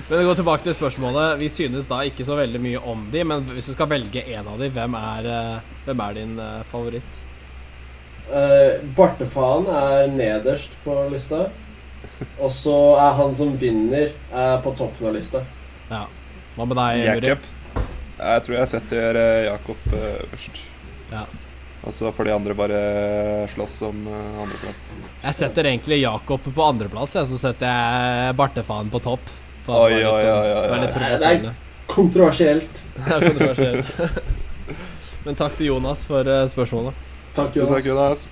Men 0.09 0.19
vi 0.19 0.25
går 0.25 0.39
tilbake 0.39 0.65
til 0.65 0.73
spørsmålet. 0.73 1.37
Vi 1.37 1.47
synes 1.53 1.85
da 1.85 2.01
ikke 2.01 2.25
så 2.25 2.33
veldig 2.39 2.59
mye 2.63 2.79
om 2.81 3.03
de, 3.13 3.21
men 3.29 3.43
hvis 3.53 3.67
du 3.69 3.75
skal 3.75 3.91
velge 3.91 4.23
en 4.33 4.47
av 4.49 4.55
de, 4.57 4.69
hvem 4.73 4.95
er, 4.97 5.27
eh, 5.29 5.73
hvem 5.85 5.99
er 6.05 6.15
din 6.17 6.31
eh, 6.41 6.63
favoritt? 6.71 7.19
Uh, 8.29 8.81
Bartefaen 8.97 9.69
er 9.69 10.07
nederst 10.09 10.73
på 10.81 10.95
lista. 11.13 11.43
Og 12.39 12.49
så 12.53 12.75
er 12.97 13.13
han 13.19 13.35
som 13.37 13.53
vinner, 13.59 14.15
er 14.33 14.57
på 14.63 14.73
toppen 14.77 15.11
av 15.11 15.13
lista. 15.13 15.43
Ja. 15.89 16.07
Hva 16.55 16.65
med 16.67 16.79
deg? 16.79 17.03
Jakob. 17.05 17.45
Jeg 18.19 18.43
tror 18.45 18.57
jeg 18.57 18.71
setter 18.73 19.19
eh, 19.19 19.43
Jakob 19.45 19.93
eh, 19.95 20.23
først. 20.31 20.63
Ja. 21.11 21.21
Og 21.79 21.93
så 21.95 22.09
får 22.11 22.27
de 22.27 22.33
andre 22.35 22.55
bare 22.57 22.79
slåss 23.53 23.77
om 23.87 24.01
uh, 24.09 24.41
andreplass. 24.43 24.81
Jeg 25.21 25.37
setter 25.37 25.69
egentlig 25.69 26.01
Jakob 26.01 26.43
på 26.43 26.65
andreplass, 26.65 27.13
og 27.21 27.29
så 27.29 27.39
setter 27.39 27.69
jeg 27.69 28.35
Bartefaen 28.41 28.91
på 28.91 28.99
topp. 29.05 29.31
For 29.69 29.85
oi, 29.85 29.93
Oi, 29.93 30.03
oi, 30.03 30.21
sånn- 30.23 30.33
oi, 30.33 30.51
oi, 30.57 30.79
Det 31.19 31.29
er 31.29 31.53
Kontroversielt. 31.89 32.81
Det 33.05 33.13
er 33.15 33.25
kontroversielt. 33.27 33.85
Men 35.25 35.35
takk 35.37 35.57
til 35.57 35.67
Jonas 35.69 36.05
for 36.09 36.25
eh, 36.25 36.45
spørsmålet. 36.49 36.93
Takk, 37.37 37.55
Jonas. 37.59 37.69
takk, 37.75 37.85
Jonas. 37.89 38.29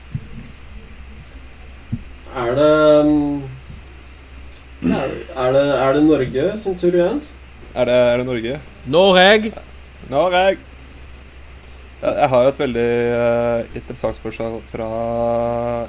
Er 2.38 2.52
det 2.58 2.72
um, 3.02 3.44
er, 4.86 5.14
er 5.36 5.54
det 5.56 5.64
Er 5.74 5.94
det 5.98 6.04
Norge 6.06 6.48
sin 6.62 6.78
tur 6.78 6.94
igjen? 6.94 7.22
Er 7.74 7.86
det, 7.90 7.94
er 8.14 8.18
det 8.22 8.26
Norge? 8.28 8.60
Noreg! 8.88 9.52
Norge! 10.10 10.58
Jeg 12.02 12.30
har 12.30 12.44
jo 12.44 12.50
et 12.52 12.60
veldig 12.60 12.90
uh, 13.10 13.76
interessant 13.76 14.16
spørsmål 14.16 14.60
fra 14.70 14.88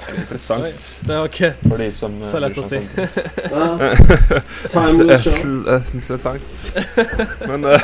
Eller 0.07 0.23
interessant 0.23 0.85
Det 1.05 1.17
var 1.19 1.27
ikke 1.29 1.51
for 1.67 1.77
de 1.77 1.89
som 1.93 2.15
eh, 2.17 2.31
Så 2.31 2.41
lett 2.41 2.57
å 2.57 2.63
si. 2.65 2.79
Time 4.71 4.95
will 4.97 5.13
show. 5.21 5.37
Interessant. 5.93 6.41
Men 7.45 7.69
uh, 7.69 7.77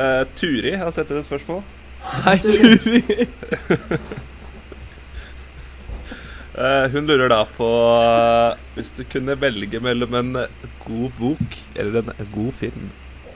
eh, 0.00 0.22
Turi 0.40 0.72
har 0.80 0.96
sett 0.96 1.12
et 1.12 1.28
spørsmål. 1.28 1.60
Hei, 2.24 2.38
Turi! 2.40 3.04
Eh, 6.56 6.86
hun 6.88 7.04
lurer 7.04 7.28
da 7.28 7.42
på 7.52 7.66
Hvis 8.72 8.94
du 8.96 9.02
kunne 9.12 9.34
velge 9.36 9.76
mellom 9.84 10.14
en 10.16 10.30
god 10.86 11.18
bok 11.18 11.58
eller 11.76 12.00
en 12.14 12.30
god 12.32 12.54
film, 12.56 12.86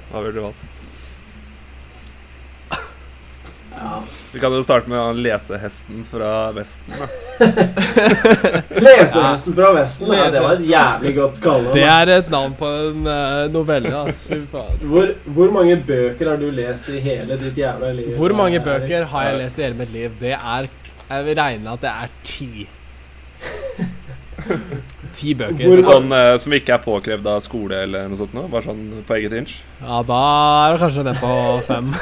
hva 0.08 0.22
ville 0.24 0.38
du 0.38 0.46
valgt? 0.46 0.79
Ja. 3.80 3.98
Vi 4.34 4.40
kan 4.42 4.52
jo 4.52 4.60
starte 4.62 4.90
med 4.92 5.16
lesehesten 5.24 6.02
fra 6.10 6.50
Vesten. 6.52 6.92
da 7.00 7.06
Lesehesten 8.84 9.54
fra 9.56 9.70
Vesten. 9.78 10.12
Ja, 10.12 10.26
det 10.34 10.42
var 10.44 10.52
et 10.58 10.66
jævlig 10.68 11.14
godt 11.16 11.40
kallenavn. 11.40 11.74
Det 11.78 11.86
er 11.88 12.12
et 12.18 12.28
navn 12.34 12.52
på 12.58 12.68
en 12.90 13.06
eh, 13.08 13.46
novelle, 13.54 13.94
Altså. 14.02 14.28
Fy 14.34 14.42
faen. 14.52 14.76
Hvor, 14.92 15.14
hvor 15.24 15.50
mange 15.56 15.78
bøker 15.88 16.28
har 16.34 16.36
du 16.42 16.50
lest 16.52 16.92
i 16.92 17.00
hele 17.00 17.40
ditt 17.40 17.56
jævla 17.62 17.90
liv? 17.96 18.12
Hvor 18.20 18.36
mange 18.36 18.60
bøker 18.68 19.08
har 19.14 19.30
jeg 19.30 19.40
lest 19.46 19.58
i 19.58 19.64
hele 19.64 19.80
mitt 19.80 19.92
liv? 19.96 20.10
Det 20.20 20.36
er 20.36 20.68
Jeg 21.10 21.24
vil 21.26 21.40
regne 21.40 21.72
at 21.72 21.80
det 21.82 21.90
er 21.90 22.08
ti. 22.22 22.50
Ti 25.16 25.32
bøker. 25.34 25.64
Hvor- 25.66 25.82
Sånn 25.84 26.12
eh, 26.14 26.36
som 26.40 26.52
ikke 26.54 26.72
er 26.76 26.84
påkrevd 26.84 27.26
av 27.28 27.40
skole 27.44 27.80
eller 27.84 28.06
noe 28.08 28.16
sånt. 28.20 28.32
Nå, 28.36 28.44
bare 28.52 28.62
sånn 28.68 28.84
på 29.08 29.16
eget 29.18 29.34
inch. 29.40 29.56
Ja, 29.82 29.98
da 30.06 30.20
er 30.68 30.76
det 30.76 30.80
kanskje 30.84 31.02
ned 31.08 31.18
på 31.20 31.32
fem. 31.66 31.90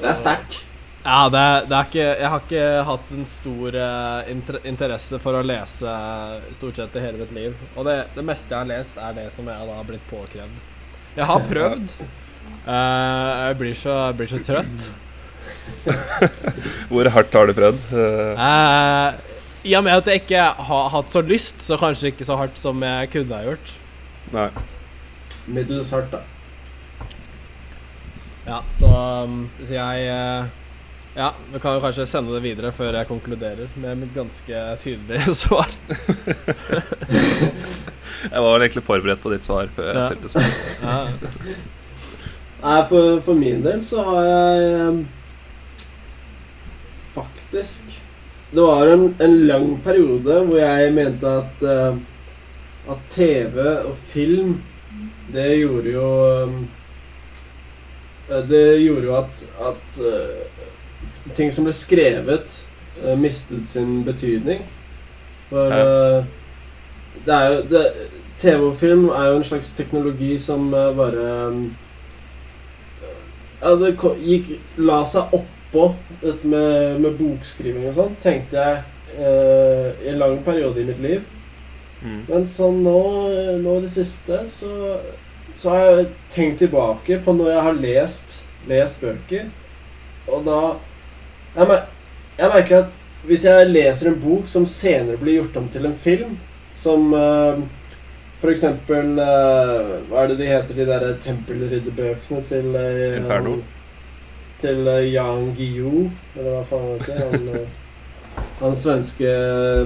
Det 0.00 0.09
er 0.20 0.26
sterkt. 0.26 0.60
Ja, 1.00 1.20
det, 1.32 1.40
er- 1.40 1.62
det 1.70 1.76
er 1.78 1.86
ikke 1.88 2.06
Jeg 2.20 2.28
har 2.28 2.42
ikke 2.44 2.64
hatt 2.90 3.12
en 3.16 3.26
stor 3.26 3.76
inter 4.28 4.58
interesse 4.68 5.18
for 5.22 5.38
å 5.38 5.42
lese 5.48 5.94
stort 6.58 6.76
sett 6.76 6.96
i 7.00 7.04
hele 7.06 7.22
mitt 7.22 7.32
liv. 7.32 7.54
Og 7.74 7.86
det, 7.88 7.94
det 8.14 8.24
meste 8.28 8.52
jeg 8.52 8.60
har 8.60 8.68
lest, 8.68 8.98
er 9.00 9.14
det 9.16 9.30
som 9.32 9.48
jeg 9.48 9.68
da 9.70 9.78
har 9.78 9.86
blitt 9.88 10.04
påkrevd. 10.10 10.58
Jeg 11.16 11.26
har 11.30 11.46
prøvd. 11.48 11.94
Uh, 12.60 13.30
jeg 13.48 13.56
blir 13.62 13.78
så, 13.80 13.94
jeg 14.10 14.18
blir 14.20 14.28
så 14.34 14.42
trøtt. 14.44 14.90
Hvor 16.90 17.08
hardt 17.14 17.32
har 17.34 17.48
du 17.48 17.54
prøvd? 17.56 17.80
Uh. 17.94 18.36
Eh, 18.36 19.14
I 19.70 19.74
og 19.78 19.84
med 19.86 19.96
at 20.02 20.10
jeg 20.10 20.22
ikke 20.22 20.42
har 20.68 20.90
hatt 20.94 21.12
så 21.12 21.22
lyst, 21.24 21.62
så 21.64 21.78
kanskje 21.80 22.12
ikke 22.12 22.26
så 22.28 22.36
hardt 22.40 22.60
som 22.60 22.82
jeg 22.84 23.10
kunne 23.14 23.40
ha 23.40 23.48
gjort. 23.48 23.72
nei. 24.36 24.50
Middels 25.50 25.90
hardt, 25.96 26.12
da. 26.12 26.20
Ja, 28.46 28.62
så, 28.78 28.88
um, 29.24 29.48
så 29.66 29.72
jeg 29.74 30.06
eh, 30.08 30.44
Ja, 31.16 31.32
vi 31.52 31.58
kan 31.60 31.74
jo 31.76 31.80
kanskje 31.82 32.06
sende 32.08 32.32
det 32.36 32.42
videre 32.44 32.70
før 32.72 32.94
jeg 32.96 33.08
konkluderer 33.08 33.68
med 33.82 33.98
mitt 34.04 34.14
ganske 34.16 34.60
tydelige 34.82 35.34
svar. 35.42 35.68
Jeg 38.20 38.42
var 38.44 38.52
vel 38.52 38.62
egentlig 38.66 38.82
forberedt 38.84 39.22
på 39.22 39.30
ditt 39.32 39.46
svar 39.46 39.68
før 39.74 39.86
jeg 39.88 39.96
Ja. 39.96 40.08
stilte 40.10 40.28
spørsmålet. 40.28 40.82
Ja. 40.84 40.98
Nei, 42.60 42.80
for, 42.90 43.20
for 43.24 43.34
min 43.40 43.62
del 43.64 43.80
så 43.84 44.02
har 44.04 44.26
jeg 44.28 44.88
um, 44.90 44.98
Faktisk 47.14 47.94
Det 48.50 48.60
var 48.60 48.86
en, 48.92 49.06
en 49.24 49.36
lang 49.48 49.70
periode 49.84 50.36
hvor 50.50 50.58
jeg 50.60 50.92
mente 50.92 51.26
at 51.40 51.64
uh, 51.64 51.96
At 52.92 53.06
TV 53.14 53.56
og 53.88 53.94
film 54.12 54.58
Det 55.32 55.46
gjorde 55.62 55.94
jo 55.94 56.06
um, 56.44 56.58
Det 58.30 58.64
gjorde 58.84 59.06
jo 59.08 59.16
at, 59.18 59.44
at 59.70 60.00
uh, 60.00 61.34
ting 61.34 61.52
som 61.52 61.66
ble 61.66 61.74
skrevet, 61.74 62.56
uh, 63.02 63.16
mistet 63.18 63.68
sin 63.68 64.04
betydning. 64.06 64.62
For 65.50 65.74
uh, 65.74 66.24
det 67.26 67.36
er 67.36 67.54
jo 67.54 67.62
det, 67.70 67.84
TV 68.40 68.66
og 68.70 68.76
film 68.80 69.08
er 69.08 69.32
jo 69.32 69.40
en 69.40 69.48
slags 69.50 69.72
teknologi 69.76 70.38
som 70.38 70.70
bare 70.70 71.24
um, 71.50 71.64
ja, 73.60 73.74
det 73.76 73.94
gikk, 74.24 74.54
la 74.80 75.02
seg 75.08 75.34
oppå 75.36 75.90
dette 76.22 76.48
med, 76.48 77.00
med 77.02 77.18
bokskriving 77.18 77.88
og 77.90 77.96
sånn, 77.98 78.16
tenkte 78.22 78.56
jeg 78.56 78.78
eh, 79.18 80.06
i 80.06 80.10
en 80.12 80.20
lang 80.22 80.38
periode 80.46 80.80
i 80.80 80.86
mitt 80.88 81.02
liv. 81.02 81.26
Mm. 82.00 82.22
Men 82.30 82.46
sånn 82.48 82.80
nå, 82.84 83.00
nå 83.60 83.76
i 83.76 83.84
det 83.84 83.92
siste, 83.92 84.40
så, 84.48 84.70
så 85.54 85.70
har 85.74 85.84
jeg 85.86 86.06
tenkt 86.30 86.62
tilbake 86.62 87.20
på 87.24 87.34
når 87.36 87.50
jeg 87.50 87.64
har 87.66 87.82
lest, 87.82 88.36
lest 88.68 89.00
bøker. 89.00 89.50
Og 90.30 90.44
da 90.46 90.60
jeg, 91.56 91.66
mer, 91.66 91.84
jeg 92.38 92.52
merker 92.54 92.84
at 92.84 93.00
hvis 93.26 93.44
jeg 93.44 93.68
leser 93.68 94.08
en 94.08 94.20
bok 94.20 94.48
som 94.48 94.64
senere 94.68 95.20
blir 95.20 95.40
gjort 95.40 95.58
om 95.60 95.68
til 95.72 95.88
en 95.88 95.96
film, 95.98 96.38
som 96.76 97.12
uh, 97.12 97.60
For 98.40 98.48
eksempel 98.48 99.18
eh, 99.20 99.88
Hva 100.08 100.22
er 100.22 100.30
det 100.30 100.38
de 100.38 100.46
heter, 100.48 100.76
de 100.78 100.86
der 100.88 101.02
tempelridderbøkene 101.20 102.40
til 102.48 102.70
uh, 102.72 103.18
Inferno. 103.18 103.58
Til 104.62 104.88
uh, 104.88 105.02
Jan 105.04 105.50
Guillou, 105.58 106.06
eller 106.38 106.54
hva 106.54 106.62
faen 106.70 106.86
heter? 106.94 107.18
Han, 107.20 107.50
eh, 107.52 107.66
han 108.62 108.78
svenske 108.80 109.34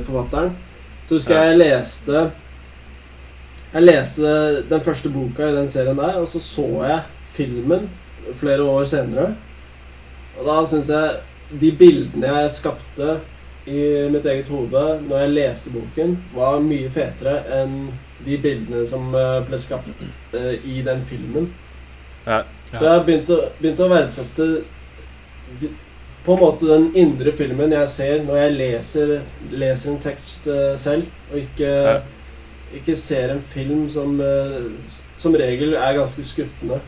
forfatteren. 0.06 0.54
Så 1.02 1.18
husker 1.18 1.34
jeg 1.34 1.50
jeg 1.50 1.60
leste 1.64 2.22
Jeg 3.74 3.82
leste 3.88 4.32
den 4.70 4.82
første 4.86 5.10
boka 5.10 5.48
i 5.50 5.54
den 5.56 5.68
serien 5.68 5.98
der, 5.98 6.20
og 6.20 6.28
så 6.30 6.38
så 6.42 6.66
jeg 6.86 7.00
filmen 7.34 7.88
flere 8.38 8.62
år 8.62 8.84
senere. 8.86 9.32
Og 10.38 10.46
da 10.46 10.60
syns 10.66 10.92
jeg 10.94 11.58
de 11.60 11.70
bildene 11.78 12.30
jeg 12.30 12.52
skapte 12.54 13.16
i 13.66 13.80
mitt 14.12 14.26
eget 14.28 14.48
hode 14.52 14.82
når 15.08 15.24
jeg 15.24 15.34
leste 15.34 15.72
boken, 15.74 16.16
var 16.34 16.62
mye 16.62 16.90
fetere 16.92 17.40
enn 17.58 17.76
de 18.24 18.38
bildene 18.40 18.84
som 18.88 19.10
eh, 19.16 19.40
ble 19.48 19.58
skapt 19.60 20.04
eh, 20.36 20.54
i 20.64 20.80
den 20.86 21.02
filmen. 21.04 21.50
Ja. 22.26 22.42
Så 22.70 22.86
jeg 22.86 23.04
begynte, 23.06 23.40
begynte 23.58 23.84
å 23.86 23.90
verdsette 23.92 24.46
de, 25.60 25.70
på 26.24 26.34
en 26.34 26.40
måte 26.40 26.68
den 26.70 26.86
indre 26.98 27.34
filmen 27.36 27.74
jeg 27.74 27.90
ser 27.92 28.22
når 28.24 28.40
jeg 28.40 28.54
leser, 28.58 29.14
leser 29.52 29.92
en 29.92 30.02
tekst 30.02 30.48
eh, 30.50 30.74
selv, 30.80 31.10
og 31.32 31.40
ikke, 31.42 31.72
Ja. 31.74 32.00
Ikke 32.80 32.96
ser 32.98 33.32
en 33.34 33.42
film 33.52 33.86
som 33.92 34.16
eh, 34.20 34.66
som 35.16 35.36
regel 35.38 35.74
er 35.78 35.96
ganske 35.98 36.24
skuffende. 36.26 36.80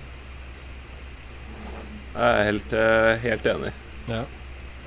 Jeg 2.16 2.26
er 2.26 2.46
helt, 2.48 2.72
eh, 2.72 3.12
helt 3.26 3.48
enig. 3.52 3.72
Ja. 4.08 4.22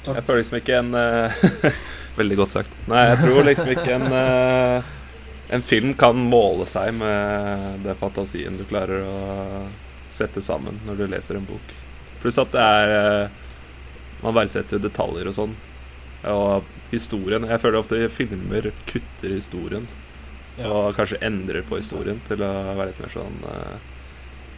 Takk. 0.04 0.16
Jeg 0.16 0.24
føler 0.26 0.42
liksom 0.42 0.58
ikke 0.62 0.80
en 0.80 0.94
eh, 0.96 1.42
Veldig 2.20 2.38
godt 2.40 2.56
sagt. 2.56 2.74
Nei, 2.90 3.04
jeg 3.12 3.20
tror 3.22 3.46
liksom 3.48 3.70
ikke 3.72 3.96
en 3.96 4.16
En 5.50 5.64
film 5.66 5.94
kan 5.98 6.18
måle 6.30 6.66
seg 6.70 6.92
med 6.94 7.80
den 7.86 7.96
fantasien 7.98 8.58
du 8.60 8.66
klarer 8.70 9.06
å 9.08 9.22
sette 10.14 10.44
sammen 10.46 10.78
når 10.86 11.00
du 11.00 11.06
leser 11.10 11.40
en 11.40 11.48
bok. 11.48 11.72
Pluss 12.22 12.38
at 12.42 12.52
det 12.54 12.66
er 12.66 13.32
Man 14.22 14.36
verdsetter 14.36 14.78
jo 14.78 14.84
detaljer 14.84 15.32
og 15.32 15.38
sånn. 15.38 15.56
Og 16.28 16.68
historien 16.92 17.48
Jeg 17.48 17.64
føler 17.64 17.80
ofte 17.80 18.02
filmer 18.12 18.70
kutter 18.90 19.34
historien. 19.34 19.88
Ja. 20.60 20.68
Og 20.70 20.96
kanskje 20.98 21.22
endrer 21.24 21.64
på 21.68 21.80
historien 21.80 22.20
til 22.28 22.42
å 22.44 22.52
være 22.76 22.90
litt 22.92 23.00
mer 23.00 23.14
sånn 23.14 23.38
uh, 23.46 23.78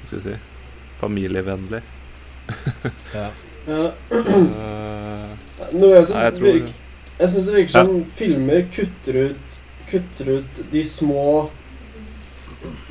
Hva 0.01 0.07
skal 0.07 0.17
vi 0.19 0.23
si 0.31 0.37
familievennlig. 1.01 1.81
Ja. 3.17 3.29
uh, 3.67 3.91
Eh, 5.61 5.73
Noe 5.77 5.95
jeg 5.99 6.07
syns 6.09 6.39
virker, 6.41 6.71
jeg 7.19 7.29
det 7.45 7.53
virker 7.55 7.75
Ja. 7.75 7.83
som 7.85 8.03
filmer 8.17 8.63
kutter 8.73 9.19
ut, 9.29 9.57
kutter 9.91 10.31
ut 10.39 10.61
de 10.71 10.83
små 10.83 11.49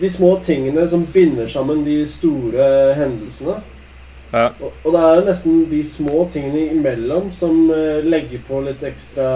De 0.01 0.11
små 0.11 0.37
tingene 0.43 0.87
som 0.89 1.05
binder 1.07 1.47
sammen 1.51 1.85
de 1.85 2.01
store 2.07 2.95
hendelsene. 2.99 3.61
Ja. 4.31 4.47
Og, 4.63 4.73
og 4.85 4.95
det 4.95 5.03
er 5.07 5.25
nesten 5.27 5.65
de 5.71 5.81
små 5.87 6.25
tingene 6.31 6.69
imellom 6.77 7.31
som 7.35 7.65
uh, 7.73 7.99
legger 8.07 8.43
på 8.47 8.61
litt 8.67 8.85
ekstra 8.87 9.27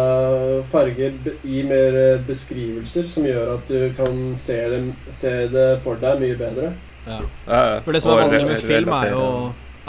farger, 0.71 1.17
gir 1.43 1.67
mer 1.69 1.99
eh, 1.99 2.23
beskrivelser, 2.29 3.09
som 3.11 3.27
gjør 3.27 3.57
at 3.57 3.71
du 3.71 3.89
kan 3.97 4.21
se 4.39 4.59
det, 4.71 4.83
se 5.15 5.35
det 5.51 5.69
for 5.85 5.99
deg 6.03 6.23
mye 6.23 6.39
bedre. 6.39 6.73
Ja. 7.05 7.21
Ja, 7.47 7.61
ja. 7.75 7.81
For 7.85 7.93
det 7.93 8.05
som 8.05 8.15
er 8.15 8.23
vanskelig 8.25 8.49
med 8.49 8.65
film, 8.65 8.95
er 8.97 9.11
jo, 9.13 9.27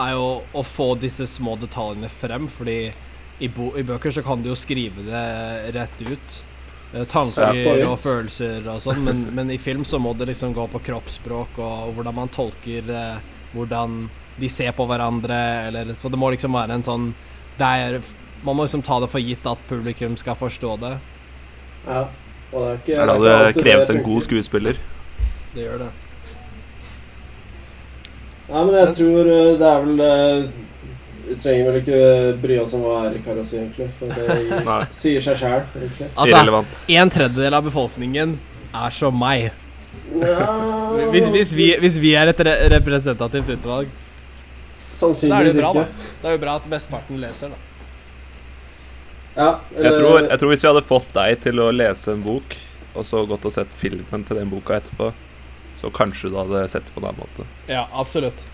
er 0.02 0.16
jo 0.18 0.26
å 0.52 0.66
få 0.68 0.90
disse 1.00 1.28
små 1.30 1.56
detaljene 1.62 2.10
frem. 2.12 2.50
Fordi 2.52 2.80
i, 3.40 3.48
bo 3.52 3.72
i 3.78 3.86
bøker 3.88 4.14
så 4.16 4.24
kan 4.26 4.44
du 4.44 4.52
jo 4.52 4.58
skrive 4.60 5.06
det 5.08 5.24
rett 5.78 6.04
ut. 6.04 6.42
Eh, 6.96 7.06
Tanker 7.12 7.86
og 7.86 7.98
følelser 8.04 8.68
og 8.72 8.84
sånn. 8.84 9.02
Men, 9.06 9.24
men 9.36 9.54
i 9.54 9.62
film 9.62 9.86
så 9.88 10.00
må 10.02 10.16
det 10.18 10.30
liksom 10.32 10.56
gå 10.56 10.68
på 10.72 10.84
kroppsspråk 10.90 11.60
og 11.64 11.96
hvordan 11.96 12.20
man 12.24 12.32
tolker 12.34 12.92
eh, 12.92 13.34
hvordan 13.56 14.06
de 14.40 14.50
ser 14.52 14.72
på 14.76 14.86
hverandre, 14.90 15.38
eller 15.70 15.94
Så 16.02 16.10
det 16.12 16.20
må 16.20 16.30
liksom 16.34 16.54
være 16.58 16.76
en 16.76 16.84
sånn 16.84 17.06
det 17.58 17.68
er, 17.68 18.00
Man 18.44 18.58
må 18.58 18.66
liksom 18.66 18.82
ta 18.84 18.98
det 19.00 19.08
for 19.10 19.24
gitt 19.24 19.46
at 19.48 19.62
publikum 19.70 20.18
skal 20.20 20.36
forstå 20.36 20.74
det. 20.82 20.94
Ja. 21.88 22.02
Og 22.52 22.60
det 22.62 22.68
er 22.68 22.76
ikke, 22.82 22.96
Det 22.96 23.02
er 23.02 23.08
da 23.08 23.38
det 23.48 23.64
kreves 23.64 23.90
en 23.90 24.04
god 24.06 24.22
skuespiller. 24.26 24.78
Det 25.56 25.64
gjør 25.64 25.80
det. 25.86 25.90
Nei, 28.46 28.62
men 28.68 28.76
jeg 28.78 28.94
tror 29.00 29.32
eh, 29.34 29.52
det 29.58 29.70
er 29.72 29.86
vel 29.88 30.04
eh, 30.06 30.50
Vi 31.26 31.36
trenger 31.42 31.70
vel 31.72 31.80
ikke 31.80 32.00
bry 32.44 32.58
oss 32.62 32.76
om 32.78 32.84
hva 32.86 32.98
Erik 33.08 33.26
har 33.26 33.40
å 33.42 33.46
si, 33.48 33.58
egentlig. 33.58 33.88
For 33.98 34.12
det 34.14 34.90
sier 35.02 35.24
seg 35.26 35.40
sjæl. 35.42 35.64
Altså, 35.82 36.28
Irrelevant. 36.30 36.82
en 37.00 37.14
tredjedel 37.16 37.58
av 37.58 37.66
befolkningen 37.66 38.36
er 38.76 38.94
som 38.94 39.18
meg. 39.18 39.48
Ja, 40.20 40.46
Hvis, 41.10 41.26
hvis, 41.34 41.54
vi, 41.56 41.72
hvis 41.82 41.96
vi 42.04 42.12
er 42.20 42.30
et 42.30 42.42
re 42.46 42.54
representativt 42.76 43.50
utvalg 43.56 43.90
Da 44.96 45.08
er 45.08 45.14
det 45.14 45.20
Sannsynligvis 45.20 45.58
bra, 45.60 45.70
ikke. 45.70 45.86
da. 45.86 46.12
Det 46.22 46.30
er 46.30 46.36
jo 46.38 46.42
bra 46.46 46.56
at 46.62 46.68
mesteparten 46.72 47.20
leser, 47.20 47.50
da. 47.52 47.58
Ja, 49.36 49.50
Jeg 49.76 49.98
tror, 49.98 50.22
jeg 50.30 50.40
tror 50.40 50.50
hvis 50.54 50.64
vi 50.64 50.70
hadde 50.72 50.86
fått 50.88 51.10
deg 51.14 51.42
til 51.44 51.60
å 51.60 51.70
lese 51.76 52.14
en 52.16 52.22
bok, 52.24 52.56
og 52.96 53.04
så 53.04 53.26
gått 53.28 53.44
og 53.46 53.52
sett 53.52 53.74
filmen 53.76 54.24
til 54.24 54.38
den 54.40 54.50
boka 54.54 54.78
etterpå, 54.80 55.10
så 55.76 55.92
kanskje 55.92 56.30
du 56.32 56.38
hadde 56.40 56.62
sett 56.72 56.86
det 56.88 56.94
på 56.96 57.02
en 57.04 57.10
annen 57.10 57.20
måte. 57.26 57.48
Ja, 57.68 57.82
absolutt. 57.92 58.46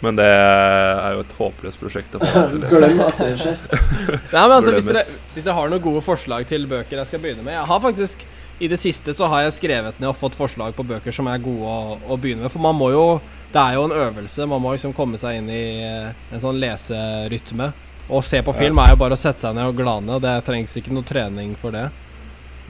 Men 0.00 0.16
det 0.16 0.26
er 0.26 1.16
jo 1.16 1.24
et 1.24 1.32
håpløst 1.36 1.80
prosjekt. 1.80 2.14
Glem 2.16 3.02
at 3.04 3.18
det 3.20 3.34
skjer. 3.40 3.58
Nei, 4.34 4.44
men 4.46 4.54
altså, 4.54 4.72
hvis 4.72 4.86
dere, 4.88 5.02
hvis 5.34 5.44
dere 5.44 5.56
har 5.58 5.72
noen 5.72 5.82
gode 5.84 6.00
forslag 6.04 6.46
til 6.48 6.64
bøker 6.70 7.02
jeg 7.02 7.10
skal 7.10 7.20
begynne 7.20 7.44
med 7.44 7.52
Jeg 7.52 7.68
har 7.68 7.82
faktisk 7.84 8.24
I 8.64 8.70
det 8.72 8.78
siste 8.80 9.12
så 9.16 9.28
har 9.32 9.44
jeg 9.44 9.58
skrevet 9.58 10.00
ned 10.00 10.08
og 10.08 10.16
fått 10.16 10.38
forslag 10.38 10.72
på 10.76 10.86
bøker 10.88 11.12
som 11.12 11.28
er 11.28 11.42
gode 11.44 11.68
å, 11.68 11.98
å 12.00 12.16
begynne 12.20 12.46
med. 12.46 12.52
For 12.54 12.64
man 12.64 12.78
må 12.80 12.90
jo 12.94 13.04
Det 13.52 13.60
er 13.60 13.76
jo 13.76 13.84
en 13.88 13.96
øvelse. 13.96 14.48
Man 14.48 14.64
må 14.64 14.72
liksom 14.76 14.96
komme 14.96 15.20
seg 15.20 15.40
inn 15.40 15.52
i 15.52 15.64
eh, 15.84 16.12
en 16.30 16.42
sånn 16.42 16.60
leserytme. 16.62 17.72
Å 18.10 18.22
se 18.26 18.40
på 18.42 18.54
film 18.56 18.78
er 18.82 18.94
jo 18.94 19.00
bare 19.04 19.14
å 19.14 19.20
sette 19.20 19.44
seg 19.44 19.54
ned 19.54 19.68
og 19.70 19.76
glane, 19.78 20.16
det 20.22 20.32
trengs 20.46 20.72
ikke 20.80 20.94
noe 20.94 21.06
trening 21.06 21.52
for 21.58 21.74
det. 21.74 21.84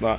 Nei. 0.02 0.18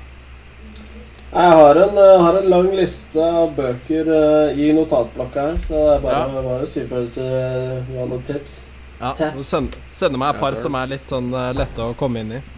Jeg 1.32 1.52
har 1.56 1.76
en, 1.80 1.98
eh, 1.98 2.22
har 2.26 2.38
en 2.42 2.50
lang 2.52 2.66
liste 2.76 3.24
av 3.24 3.54
bøker 3.56 4.10
uh, 4.12 4.52
i 4.60 4.72
notatblokka 4.76 5.46
her, 5.46 5.60
så 5.64 5.78
det 5.80 5.94
er 5.96 6.02
bare, 6.04 6.18
Ja. 6.36 6.42
bare 6.44 6.66
å 6.66 6.68
si 6.68 6.84
fra 6.90 6.98
hvis 7.00 7.14
du 7.16 7.22
har 7.24 8.10
noen 8.10 8.24
tips. 8.28 8.58
Ja, 9.00 9.14
send, 9.40 9.78
Sende 9.96 10.20
meg 10.20 10.36
et 10.36 10.42
par 10.42 10.56
som 10.60 10.76
er 10.76 10.88
litt 10.92 11.08
sånn 11.10 11.32
uh, 11.34 11.54
lette 11.56 11.80
å 11.82 11.96
komme 11.98 12.20
inn 12.26 12.34
i. 12.40 12.42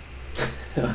Ja. 0.74 0.88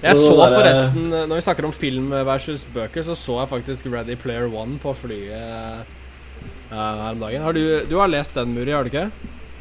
Jeg 0.00 0.16
Så 0.16 0.32
forresten 0.32 1.10
eh, 1.12 1.26
Når 1.28 1.36
vi 1.36 1.42
snakker 1.44 1.66
om 1.68 1.72
film 1.76 2.06
versus 2.24 2.62
bøker, 2.72 3.02
så 3.04 3.12
så 3.12 3.34
jeg 3.42 3.50
faktisk 3.50 3.90
Ready 3.92 4.14
Player 4.16 4.46
One 4.48 4.78
på 4.80 4.94
flyet 4.96 5.36
uh, 5.36 5.82
her 6.72 7.10
om 7.12 7.20
dagen. 7.20 7.42
Har 7.44 7.52
du, 7.52 7.60
du 7.90 7.92
har 8.00 8.08
lest 8.08 8.32
den, 8.40 8.54
Muri, 8.56 8.72
har 8.72 8.84
du 8.84 8.88
ikke? 8.88 9.10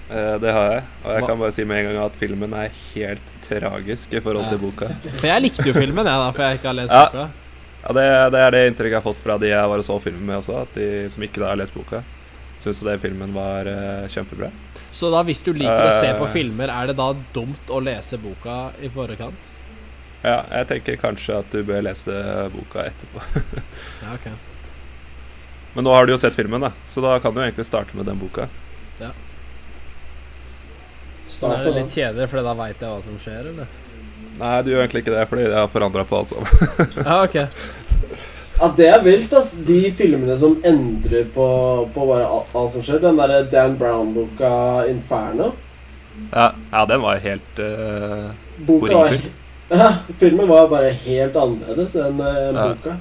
Eh, 0.07 0.37
Det 0.39 0.53
har 0.55 0.71
jeg. 0.71 0.85
Og 1.03 1.11
jeg 1.11 1.19
Hva- 1.21 1.27
kan 1.27 1.39
bare 1.43 1.51
si 1.57 1.65
med 1.67 1.81
en 1.83 1.89
gang 1.91 1.99
at 2.05 2.15
filmen 2.15 2.53
er 2.55 2.71
helt 2.93 3.27
tragisk 3.43 4.15
i 4.15 4.21
forhold 4.23 4.47
til 4.53 4.57
boka. 4.63 4.87
For 5.19 5.27
jeg 5.27 5.43
likte 5.49 5.67
jo 5.67 5.75
filmen, 5.75 6.07
jeg, 6.07 6.23
da, 6.23 6.31
for 6.31 6.47
jeg 6.47 6.61
ikke 6.61 6.71
har 6.71 6.79
lest 6.79 6.95
boka. 6.95 7.27
Ja, 7.87 7.93
det, 7.95 8.05
det 8.35 8.39
er 8.43 8.51
det 8.51 8.61
inntrykket 8.67 8.97
jeg 8.97 8.99
har 8.99 9.05
fått 9.05 9.21
fra 9.23 9.37
de 9.39 9.47
jeg 9.47 9.69
var 9.71 9.79
og 9.79 9.85
så 9.87 9.95
filmen 10.03 10.25
med 10.27 10.41
også, 10.41 10.57
at 10.65 10.73
de 10.75 10.87
som 11.13 11.23
ikke 11.23 11.39
da 11.39 11.53
har 11.53 11.59
lest 11.61 11.71
boka, 11.75 12.01
syns 12.59 12.81
den 12.83 12.99
filmen 12.99 13.31
var 13.35 13.69
uh, 13.69 14.07
kjempebra. 14.11 14.49
Så 14.97 15.07
da, 15.13 15.21
hvis 15.23 15.43
du 15.45 15.53
liker 15.53 15.87
å 15.87 15.93
se 16.01 16.09
på 16.17 16.25
Eh. 16.25 16.33
filmer, 16.33 16.71
er 16.73 16.89
det 16.89 16.97
da 16.97 17.11
dumt 17.35 17.69
å 17.71 17.79
lese 17.85 18.17
boka 18.19 18.73
i 18.83 18.89
forkant? 18.91 19.47
Ja, 20.25 20.41
jeg 20.51 20.67
tenker 20.73 20.97
kanskje 20.99 21.37
at 21.39 21.51
du 21.53 21.61
bør 21.63 21.83
lese 21.85 22.17
boka 22.51 22.87
etterpå. 22.89 23.23
Ja, 24.03 24.15
ok. 24.17 24.27
Men 25.77 25.85
nå 25.85 25.93
har 25.93 26.07
du 26.09 26.15
jo 26.15 26.17
sett 26.19 26.33
filmen, 26.35 26.59
da, 26.65 26.71
så 26.89 27.03
da 27.05 27.19
kan 27.21 27.35
du 27.35 27.39
egentlig 27.43 27.67
starte 27.69 27.95
med 27.95 28.09
den 28.09 28.17
boka. 28.19 28.47
Ja. 28.99 29.11
Start 31.27 31.59
er 31.59 31.67
det 31.69 31.75
litt 31.83 31.93
kjedelig, 31.93 32.27
for 32.31 32.41
da 32.43 32.53
veit 32.57 32.81
jeg 32.81 32.89
hva 32.89 33.01
som 33.05 33.19
skjer, 33.21 33.51
eller? 33.53 33.67
Nei, 34.37 34.53
du 34.65 34.69
gjør 34.71 34.83
egentlig 34.83 35.01
ikke 35.03 35.13
det, 35.13 35.25
fordi 35.29 35.45
jeg 35.47 35.57
har 35.57 35.69
forandra 35.73 36.03
på 36.07 36.17
alt 36.17 36.31
sammen. 36.31 36.89
Ja, 37.03 37.19
ok. 37.27 37.37
Ja, 38.59 38.71
det 38.77 38.87
er 38.89 39.03
vilt, 39.05 39.33
ass. 39.37 39.51
De 39.67 39.91
filmene 39.93 40.37
som 40.37 40.55
endrer 40.65 41.27
på, 41.33 41.45
på 41.93 42.05
bare 42.09 42.25
alt, 42.25 42.55
alt 42.57 42.73
som 42.73 42.81
skjer. 42.85 43.01
Den 43.03 43.19
derre 43.19 43.43
Dan 43.51 43.75
Brown-boka 43.77 44.49
'Inferno'. 44.89 45.51
Ja, 46.31 46.51
ja 46.71 46.85
den 46.89 47.01
var 47.01 47.19
helt 47.21 47.59
uh, 47.61 48.31
Boka 48.65 48.95
var 48.97 49.13
ja, 49.69 49.89
Filmen 50.17 50.47
var 50.49 50.65
bare 50.71 50.89
helt 51.03 51.35
annerledes 51.37 51.93
enn 52.01 52.17
uh, 52.17 52.31
Ja. 52.47 52.63
boka. 52.71 52.95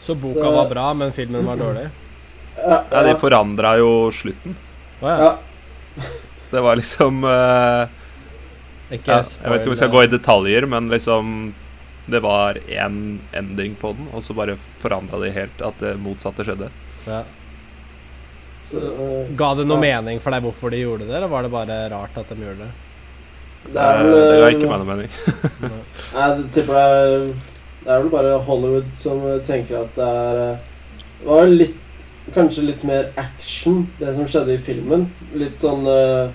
Så 0.00 0.14
boka 0.14 0.42
Så- 0.44 0.50
var 0.52 0.68
bra, 0.68 0.94
men 0.94 1.12
filmen 1.12 1.46
var 1.46 1.56
dårlig? 1.56 1.88
Ja, 2.58 2.82
Ja, 2.90 3.02
de 3.06 3.14
forandra 3.20 3.78
jo 3.78 4.10
slutten. 4.12 4.56
Oh, 5.00 5.08
ja. 5.08 5.16
ja. 5.24 5.36
Det 6.50 6.60
var 6.60 6.76
liksom 6.76 7.24
uh, 7.24 7.86
Ikke 8.90 9.16
ja, 9.16 9.22
Jeg 9.22 9.50
vet 9.52 9.60
ikke 9.60 9.70
om 9.70 9.76
vi 9.76 9.80
skal 9.80 9.92
gå 9.94 10.02
i 10.04 10.12
detaljer, 10.12 10.66
men 10.66 10.88
liksom 10.92 11.54
Det 12.10 12.20
var 12.24 12.58
én 12.68 13.18
ending 13.36 13.74
på 13.80 13.92
den, 13.96 14.08
og 14.14 14.22
så 14.26 14.34
bare 14.34 14.56
forandra 14.82 15.20
de 15.22 15.30
helt 15.34 15.62
at 15.62 15.78
det 15.82 15.94
motsatte 16.02 16.44
skjedde. 16.46 16.70
Ja. 17.06 17.22
Så, 18.70 18.78
uh, 18.78 19.30
Ga 19.36 19.54
det 19.58 19.66
noe 19.66 19.80
Ja. 19.80 20.00
mening 20.00 20.20
for 20.22 20.30
deg 20.34 20.42
hvorfor 20.44 20.70
de 20.70 20.82
gjorde 20.82 21.06
det, 21.08 21.14
eller 21.16 21.28
var 21.32 21.42
det 21.42 21.50
bare 21.52 21.78
rart 21.90 22.16
at 22.20 22.28
de 22.28 22.36
gjorde 22.44 22.66
det? 22.66 22.70
det 23.72 23.76
er 23.76 23.98
vel 24.00 24.14
det 24.14 24.36
ga 24.40 24.46
eh, 24.46 24.54
ikke 24.56 24.68
meg 24.70 24.78
noe 24.80 24.88
mening. 24.88 25.10
Nei, 26.16 26.28
det 26.38 26.44
tipper 26.56 26.78
jeg 26.80 27.34
Det 27.84 27.90
er 27.92 27.98
vel 28.00 28.10
bare 28.12 28.38
Hollywood 28.46 28.86
som 28.96 29.20
eh, 29.28 29.40
tenker 29.44 29.82
at 29.82 29.98
det 29.98 30.06
er 30.06 30.40
eh, 30.46 30.62
Det 31.20 31.26
var 31.28 31.50
litt 31.52 31.76
Kanskje 32.32 32.62
litt 32.62 32.84
mer 32.86 33.08
action, 33.18 33.82
det 33.98 34.12
som 34.14 34.26
skjedde 34.28 34.54
i 34.54 34.60
filmen. 34.62 35.08
Litt 35.34 35.58
sånn 35.58 35.82
uh, 35.88 36.28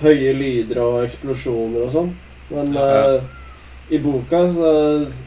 høye 0.00 0.30
lyder 0.38 0.78
og 0.80 1.02
eksplosjoner 1.04 1.82
og 1.84 1.90
sånn. 1.92 2.12
Men 2.54 2.70
Ja. 2.72 2.86
eh, 3.18 3.92
i 3.92 3.98
boka, 4.00 4.40
så, 4.54 4.70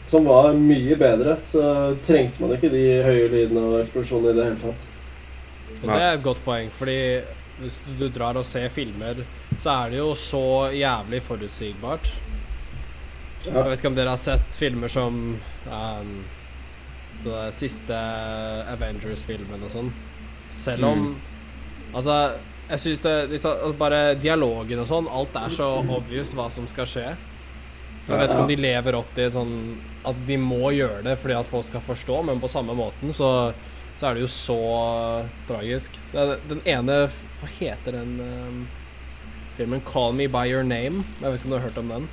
som 0.07 0.27
var 0.29 0.51
mye 0.53 0.97
bedre, 0.99 1.37
så 1.49 1.95
trengte 2.05 2.43
man 2.43 2.53
ikke 2.55 2.69
de 2.73 2.83
høye 3.05 3.29
lydene 3.31 3.63
og 3.71 3.79
eksplosjonene 3.81 4.33
i 4.33 4.37
det 4.37 4.45
hele 4.49 4.61
tatt. 4.61 4.85
Det 5.85 5.97
er 5.97 6.13
et 6.13 6.23
godt 6.25 6.41
poeng, 6.45 6.69
fordi 6.73 6.99
hvis 7.59 7.79
du, 7.99 8.07
drar 8.11 8.37
og 8.37 8.45
ser 8.45 8.69
filmer, 8.73 9.21
så 9.61 9.73
er 9.73 9.93
det 9.93 10.01
jo 10.01 10.09
så 10.19 10.71
jævlig 10.75 11.21
forutsigbart. 11.23 12.09
Ja. 13.45 13.53
Jeg 13.59 13.69
vet 13.69 13.79
ikke 13.79 13.91
om 13.93 13.97
dere 13.97 14.15
har 14.15 14.19
sett 14.21 14.57
filmer 14.57 14.91
som 14.91 15.21
um, 15.69 16.15
den 17.25 17.55
siste 17.55 17.99
Avengers-filmen 18.73 19.63
og 19.65 19.73
sånn. 19.73 19.95
Selv 20.51 20.91
om 20.91 21.07
Altså, 21.95 22.15
jeg 22.67 22.81
syns 22.81 23.01
det 23.05 23.11
disse, 23.31 23.47
altså 23.47 23.77
Bare 23.79 23.99
dialogen 24.19 24.81
og 24.81 24.89
sånn, 24.89 25.05
alt 25.07 25.37
er 25.39 25.53
så 25.53 25.67
obvious 25.79 26.33
hva 26.35 26.49
som 26.51 26.65
skal 26.67 26.89
skje. 26.89 27.05
Jeg 28.05 28.19
vet 28.19 28.29
ikke 28.29 28.41
om 28.43 28.51
de 28.51 28.57
lever 28.59 28.97
opp 28.99 29.13
til 29.17 29.31
sånn 29.33 29.53
at 30.05 30.17
de 30.27 30.35
må 30.37 30.69
gjøre 30.75 31.01
det 31.07 31.15
fordi 31.21 31.37
at 31.39 31.47
folk 31.49 31.65
skal 31.65 31.81
forstå, 31.85 32.19
men 32.27 32.41
på 32.41 32.51
samme 32.51 32.75
måten 32.77 33.13
så, 33.15 33.29
så 33.97 34.09
er 34.09 34.17
det 34.17 34.25
jo 34.25 34.29
så 34.31 34.59
tragisk. 35.47 35.97
Er 36.13 36.35
den 36.49 36.61
ene 36.69 37.05
Hva 37.39 37.49
heter 37.57 37.97
den 37.97 38.19
um, 38.21 38.59
filmen? 39.57 39.81
'Call 39.81 40.13
Me 40.13 40.29
By 40.29 40.45
Your 40.51 40.63
Name'? 40.67 41.01
Jeg 41.21 41.31
vet 41.31 41.39
ikke 41.39 41.49
om 41.49 41.55
du 41.55 41.57
har 41.57 41.67
hørt 41.67 41.81
om 41.81 41.91
den? 41.95 42.07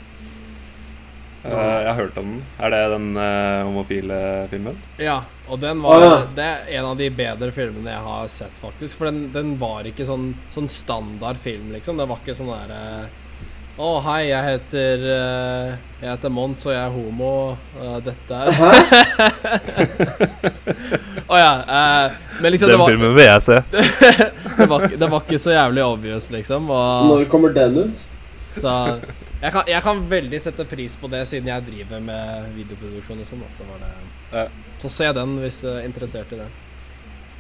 Uh, 1.43 1.51
jeg 1.53 1.89
har 1.91 1.99
hørt 1.99 2.19
om 2.19 2.29
den. 2.37 2.43
Er 2.63 2.73
det 2.73 2.83
den 2.95 3.09
uh, 3.19 3.65
homofile 3.67 4.19
filmen? 4.51 4.77
Ja, 5.03 5.25
og 5.51 5.61
den 5.61 5.83
var 5.83 5.99
oh, 5.99 6.05
ja. 6.07 6.19
Det 6.37 6.45
er 6.47 6.69
en 6.79 6.93
av 6.93 7.01
de 7.01 7.09
bedre 7.13 7.51
filmene 7.53 7.91
jeg 7.93 8.07
har 8.07 8.29
sett, 8.33 8.61
faktisk. 8.63 8.97
For 9.01 9.11
den, 9.11 9.27
den 9.35 9.57
var 9.61 9.85
ikke 9.91 10.07
sånn, 10.09 10.31
sånn 10.55 10.71
standard 10.71 11.41
film, 11.43 11.73
liksom. 11.75 11.99
Det 12.01 12.07
var 12.09 12.23
ikke 12.23 12.39
sånn 12.39 12.53
derre 12.55 13.11
Å, 13.83 13.89
hei, 14.05 14.29
jeg 14.29 14.43
heter 14.47 15.01
uh, 15.09 15.71
Jeg 16.03 16.11
heter 16.13 16.31
Mons, 16.31 16.63
og 16.69 16.75
jeg 16.75 16.83
er 16.85 16.93
homo. 16.95 17.31
og 17.83 18.05
dette 18.07 18.37
er 18.37 18.51
Å 21.33 21.39
ja. 21.41 21.51
Uh, 21.67 22.07
men 22.45 22.53
liksom, 22.55 22.69
det 22.69 22.77
Den 22.77 22.83
var, 22.83 22.93
filmen 22.93 23.15
vil 23.17 23.27
jeg 23.27 23.43
se. 23.47 23.59
det, 23.73 24.69
var, 24.71 24.87
ikke- 24.87 24.99
det 25.01 25.09
var 25.15 25.25
ikke 25.25 25.41
så 25.43 25.55
jævlig 25.57 25.83
obvious, 25.87 26.29
liksom. 26.31 26.71
Og, 26.71 27.11
Når 27.11 27.27
kommer 27.33 27.55
den 27.57 27.79
ut? 27.87 28.05
så 28.53 28.73
jeg 29.43 29.51
kan, 29.55 29.63
jeg 29.67 29.81
kan 29.83 30.01
veldig 30.11 30.39
sette 30.45 30.65
pris 30.69 30.93
på 31.01 31.09
det, 31.11 31.23
siden 31.31 31.49
jeg 31.49 31.65
driver 31.67 32.03
med 32.05 32.51
videoproduksjon 32.55 33.23
og 33.25 33.31
sånn. 33.31 33.47
Så, 33.57 33.65
var 33.67 33.79
det, 33.83 34.45
så 34.83 34.91
se 34.93 35.09
den 35.17 35.33
hvis 35.43 35.63
du 35.65 35.71
er 35.73 35.87
interessert 35.89 36.31
i 36.37 36.39
det. 36.43 36.51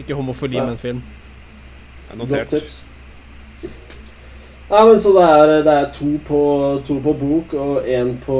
Ikke 0.02 0.16
homofili, 0.18 0.56
Ja. 0.58 0.64
men 0.66 0.80
film. 0.80 1.02
Notert. 2.12 2.18
Godt 2.18 2.28
Notert. 2.32 2.48
tips. 2.56 2.80
Nei, 4.72 4.82
men 4.88 4.98
Så 5.00 5.10
det 5.12 5.24
er, 5.28 5.50
det 5.66 5.72
er 5.72 5.88
to, 5.92 6.06
på, 6.24 6.38
to 6.86 6.94
på 7.04 7.12
bok 7.20 7.52
og 7.60 7.88
én 7.88 8.14
på, 8.24 8.38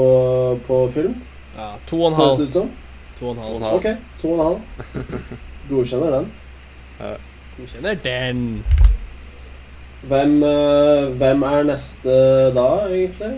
på 0.65 0.79
film? 0.93 1.13
Ja, 1.53 1.73
to 1.85 1.99
og 2.01 2.07
en 2.11 2.17
Høres 2.17 2.31
halv. 2.31 2.39
det 2.39 2.47
ut 2.47 2.53
som? 2.57 2.71
To 3.19 3.27
og 3.29 3.35
en 3.35 3.43
halv. 3.43 3.67
Ok, 3.77 3.85
to 4.21 4.31
og 4.31 4.39
en 4.39 4.45
halv. 4.47 5.11
Godkjenner 5.69 6.15
den. 6.17 6.31
Godkjenner 7.57 7.99
den. 8.07 8.41
Hvem, 10.09 10.33
eh, 10.43 11.03
hvem 11.21 11.45
er 11.47 11.67
neste 11.69 12.15
da, 12.57 12.65
egentlig? 12.89 13.29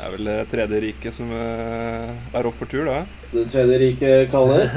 Det 0.00 0.08
er 0.08 0.12
vel 0.16 0.26
det 0.28 0.36
tredje 0.50 0.80
riket 0.82 1.14
som 1.16 1.30
eh, 1.32 2.10
er 2.34 2.48
opp 2.50 2.58
for 2.58 2.68
tur, 2.72 2.84
da. 2.90 3.04
Det 3.30 3.46
tredje 3.54 3.78
riket 3.86 4.30
kaller. 4.34 4.66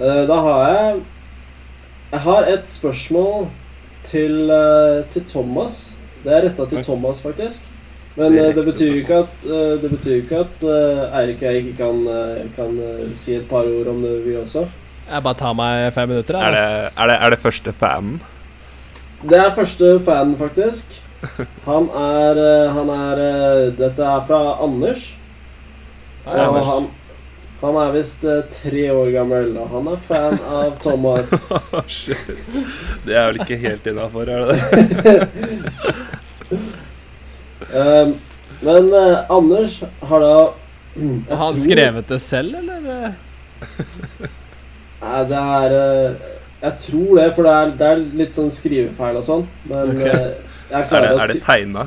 Eh, 0.00 0.22
Da 0.24 0.36
har 0.40 0.60
jeg 0.64 1.00
Jeg 2.14 2.20
har 2.24 2.46
et 2.48 2.70
spørsmål 2.72 3.50
til, 4.06 4.50
eh, 4.50 5.04
til 5.10 5.24
Thomas. 5.28 5.92
Det 6.24 6.32
er 6.32 6.48
retta 6.48 6.66
til 6.68 6.84
Thomas, 6.84 7.22
faktisk. 7.22 7.66
Men 8.16 8.32
Det 8.32 8.40
er 8.42 8.48
eh, 8.50 8.54
det 8.54 8.64
betyr 8.66 8.90
jo 8.90 9.00
ikke 9.00 9.18
at, 9.24 9.44
eh, 9.46 9.74
det 9.82 9.90
betyr 9.90 10.16
ikke 10.22 10.40
at 10.44 10.62
eh, 10.62 11.18
Eirik 11.20 11.42
og 11.42 11.46
jeg 11.48 11.62
ikke 11.62 11.76
kan, 11.78 12.00
eh, 12.08 12.48
kan 12.56 12.78
eh, 12.78 13.04
si 13.16 13.34
et 13.38 13.48
par 13.48 13.68
ord 13.68 13.86
om 13.92 14.02
det, 14.02 14.16
vi 14.26 14.36
også. 14.36 14.66
Jeg 15.10 15.22
bare 15.22 15.34
tar 15.34 15.54
meg 15.58 15.92
fem 15.94 16.08
minutter, 16.08 16.36
Er 16.38 16.50
det, 16.54 16.92
er 16.96 17.06
det, 17.06 17.16
er 17.20 17.30
det 17.30 17.38
første 17.38 17.72
fanen? 17.72 18.20
Det 19.22 19.38
er 19.38 19.54
første 19.54 20.00
fanen, 20.04 20.36
faktisk. 20.38 20.92
Han 21.66 21.88
er, 21.92 22.38
eh, 22.40 22.70
han 22.72 22.88
er 22.88 23.18
eh, 23.24 23.72
Dette 23.76 24.02
er 24.02 24.22
fra 24.26 24.40
Anders. 24.64 25.10
Ja, 26.26 26.46
Og 26.48 26.64
han, 26.64 26.86
han 27.60 27.76
er 27.76 27.92
visst 27.92 28.24
uh, 28.24 28.38
tre 28.48 28.86
år 28.92 29.10
gammel, 29.12 29.50
og 29.60 29.68
han 29.74 29.88
er 29.92 30.00
fan 30.06 30.38
av 30.48 30.70
Thomas. 30.80 31.34
Shit. 31.92 32.30
Det 33.04 33.16
er 33.16 33.28
vel 33.28 33.40
ikke 33.44 33.58
helt 33.60 33.86
innafor, 33.90 34.30
er 34.32 34.48
det 34.48 34.56
det? 35.04 35.28
Um, 37.70 38.14
men 38.66 38.88
uh, 38.94 39.28
Anders 39.30 39.80
har 40.08 40.24
da 40.24 40.34
Har 41.30 41.36
han 41.36 41.54
tror- 41.54 41.62
skrevet 41.66 42.08
det 42.08 42.20
selv, 42.24 42.56
eller? 42.58 43.12
Nei, 45.00 45.20
det 45.28 45.40
er 45.40 45.74
uh, 45.76 46.28
Jeg 46.62 46.74
tror 46.86 47.20
det, 47.20 47.30
for 47.36 47.46
det 47.46 47.52
er, 47.56 47.74
det 47.78 47.90
er 47.90 48.04
litt 48.22 48.36
sånn 48.36 48.50
skrivefeil 48.52 49.20
og 49.20 49.24
sånn. 49.24 49.44
Men 49.68 49.94
okay. 49.94 50.10
jeg 50.10 50.80
Er 50.80 50.88
klarer 50.90 51.06
det, 51.06 51.12
å 51.12 51.22
er 51.22 51.30
det 51.30 51.36
det 51.38 51.44
tegna? 51.44 51.86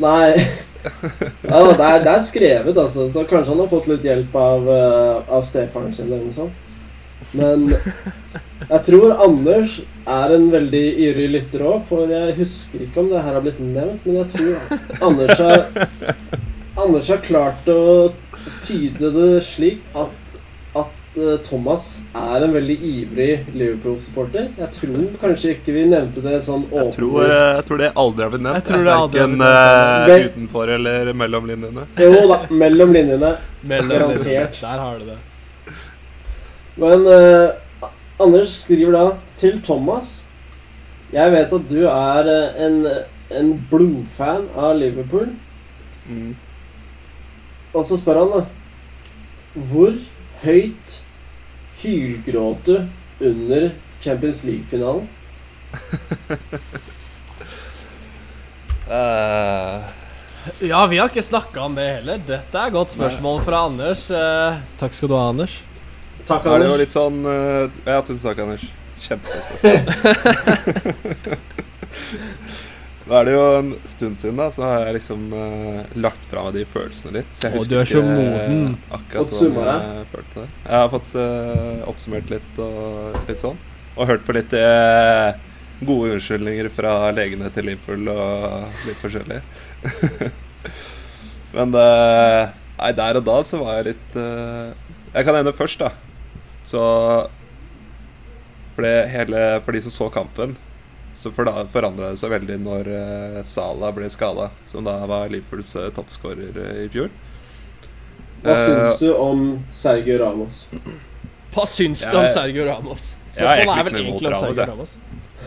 Nei. 0.00 0.30
Ja, 0.84 1.60
det, 1.66 1.86
er, 1.86 2.02
det 2.04 2.12
er 2.14 2.24
skrevet, 2.24 2.76
altså. 2.76 3.06
Så 3.12 3.24
kanskje 3.28 3.54
han 3.54 3.62
har 3.64 3.70
fått 3.70 3.88
litt 3.90 4.06
hjelp 4.06 4.36
av, 4.40 4.68
eh, 4.74 5.32
av 5.38 5.46
stefaren 5.48 5.94
sin 5.94 6.08
eller 6.08 6.24
noe 6.24 6.36
sånt. 6.36 6.66
Men 7.36 7.66
jeg 8.70 8.80
tror 8.86 9.12
Anders 9.20 9.80
er 10.08 10.34
en 10.34 10.46
veldig 10.52 10.84
ivrig 11.06 11.28
lytter 11.34 11.64
òg, 11.68 11.82
for 11.88 12.10
jeg 12.10 12.36
husker 12.38 12.86
ikke 12.86 13.02
om 13.02 13.10
det 13.12 13.22
her 13.24 13.36
har 13.36 13.44
blitt 13.44 13.60
nevnt, 13.62 14.06
men 14.06 14.22
jeg 14.22 14.28
tror 14.34 15.04
Anders 15.10 15.42
har 15.42 15.66
Anders 16.80 17.10
har 17.12 17.20
klart 17.24 17.68
å 17.68 18.12
tyde 18.64 19.10
det 19.12 19.30
slik 19.44 19.82
at, 19.98 20.12
at 21.10 21.16
eh, 21.18 21.38
Thomas 21.42 22.00
er 22.14 22.44
en 22.44 22.52
veldig 22.54 22.76
ivrig 22.86 23.46
Liverpool-supporter. 23.54 24.50
Jeg 24.58 24.70
tror 24.76 25.06
kanskje 25.20 25.54
ikke 25.56 25.74
vi 25.74 25.86
nevnte 25.90 26.22
det 26.22 26.36
sånn 26.44 26.66
Jeg 26.70 26.92
tror, 26.94 27.24
eh, 27.24 27.56
jeg 27.56 27.64
tror 27.66 27.80
det 27.80 27.90
aldri 27.98 28.24
har 28.24 28.30
blitt 28.30 28.44
nevnt. 28.44 28.58
Jeg 28.60 28.66
tror 28.68 28.84
det 28.84 28.94
aldri 28.94 29.20
har 29.20 29.32
Verken 29.34 30.20
uh, 30.20 30.26
utenfor 30.30 30.72
eller 30.76 31.12
mellom 31.12 31.48
linjene. 31.50 31.86
Jo 31.98 32.20
da, 32.30 32.38
mellom 32.50 32.94
linjene. 32.94 33.32
Mellom 33.62 33.90
Garantert. 33.90 34.60
Der 34.60 34.84
har 34.84 35.00
du 35.00 35.08
det. 35.10 35.18
Men 36.80 37.06
uh, 37.10 37.88
Anders 38.20 38.54
skriver 38.62 38.94
da 38.94 39.04
til 39.36 39.58
Thomas 39.64 40.20
Jeg 41.10 41.32
vet 41.32 41.52
at 41.56 41.66
du 41.68 41.80
er 41.90 42.28
en, 42.62 42.78
en 43.34 43.50
blodfan 43.70 44.46
av 44.54 44.76
Liverpool. 44.78 45.34
Mm. 46.06 46.36
Og 47.74 47.84
så 47.86 47.98
spør 47.98 48.22
han 48.22 48.32
da 48.32 48.40
Hvor 49.70 49.98
høyt 50.44 51.00
hylgråte 51.82 52.88
under 53.20 53.70
Champions 54.00 54.44
League-finalen? 54.44 55.08
uh, 58.88 59.80
Ja, 60.64 60.86
vi 60.86 60.98
har 60.98 61.08
ikke 61.10 61.22
snakka 61.22 61.60
om 61.68 61.74
det 61.76 61.84
heller. 61.98 62.16
Dette 62.24 62.56
er 62.56 62.66
et 62.70 62.72
godt 62.74 62.94
spørsmål 62.96 63.42
fra 63.44 63.66
Anders. 63.68 64.06
Uh, 64.10 64.56
takk 64.80 64.96
skal 64.96 65.08
du 65.12 65.16
ha, 65.18 65.28
Anders. 65.34 65.60
Takk, 66.24 66.46
er 66.46 66.58
det 66.62 66.66
jo 66.66 66.72
Anders. 66.72 66.80
litt 66.80 66.94
sånn 66.96 67.20
uh, 67.26 67.68
Ja, 67.84 68.00
tusen 68.06 68.24
takk, 68.24 68.38
Anders. 68.46 68.64
Kjempespørsmål. 69.00 69.80
Nå 73.08 73.16
er 73.16 73.26
det 73.26 73.32
jo 73.32 73.44
en 73.56 73.70
stund 73.88 74.18
siden, 74.20 74.36
da, 74.38 74.50
så 74.52 74.64
har 74.66 74.82
jeg 74.84 74.98
liksom 74.98 75.22
uh, 75.32 75.78
lagt 76.04 76.24
fra 76.28 76.44
meg 76.46 76.58
de 76.58 76.64
følelsene 76.68 77.14
litt. 77.16 77.30
Så 77.32 77.46
jeg 77.46 77.54
Å, 77.54 77.60
husker 77.62 77.72
du 77.72 77.78
er 77.80 77.88
så 77.88 78.02
ikke, 78.02 78.16
moden. 78.18 78.74
Akkurat 78.90 79.22
Fått 79.22 79.36
summa 79.38 79.64
hvordan 79.64 79.86
jeg 79.86 80.08
følte 80.12 80.36
det. 80.36 80.48
Jeg 80.66 80.82
har 80.82 80.90
fått 80.92 81.12
uh, 81.16 81.88
oppsummert 81.90 82.34
litt 82.34 82.60
og 82.60 83.30
litt 83.30 83.46
sånn. 83.46 83.62
Og 83.96 84.10
hørt 84.12 84.26
på 84.28 84.36
litt 84.36 84.52
uh, 84.52 85.32
gode 85.80 86.14
unnskyldninger 86.18 86.70
fra 86.76 86.94
legene 87.16 87.48
til 87.54 87.70
Liverpool 87.70 88.12
og 88.12 88.86
litt 88.86 89.00
forskjellig. 89.00 89.40
Men 91.56 91.72
eh, 91.74 92.50
nei, 92.76 92.90
der 92.94 93.18
og 93.18 93.24
da 93.26 93.38
så 93.42 93.58
var 93.58 93.80
jeg 93.80 93.86
litt 93.88 94.12
Jeg 94.20 95.24
kan 95.26 95.38
ende 95.40 95.54
først, 95.56 95.80
da. 95.80 95.88
Så 96.68 96.82
for, 98.76 98.84
det 98.84 99.08
hele, 99.10 99.40
for 99.64 99.74
de 99.74 99.82
som 99.82 99.94
så 99.94 100.06
kampen, 100.14 100.54
så 101.20 101.30
forandra 101.36 102.10
det 102.10 102.16
seg 102.16 102.32
veldig 102.32 102.54
når 102.64 102.88
uh, 102.88 103.40
Salah 103.44 103.92
ble 103.92 104.08
skada, 104.08 104.48
som 104.70 104.86
da 104.86 104.94
var 105.10 105.28
Liverpools 105.28 105.74
uh, 105.76 105.90
toppskårer 105.92 106.56
eh, 106.56 106.78
i 106.86 106.88
fjor. 106.92 107.10
Hva 108.40 108.54
uh, 108.56 108.62
syns 108.64 109.02
du 109.02 109.10
om 109.12 109.42
Sergio 109.68 110.16
Ramos? 110.22 110.62
Hva 111.52 111.66
syns 111.68 112.06
du 112.06 112.16
om 112.16 112.28
Sergio 112.32 112.64
Ramos? 112.64 113.12
Spørsmålet 113.34 113.74
er 113.74 113.88
vel 113.90 113.98
egentlig 114.00 114.30
om 114.32 114.38
Sergio 114.46 114.70
Ramos. 114.72 114.96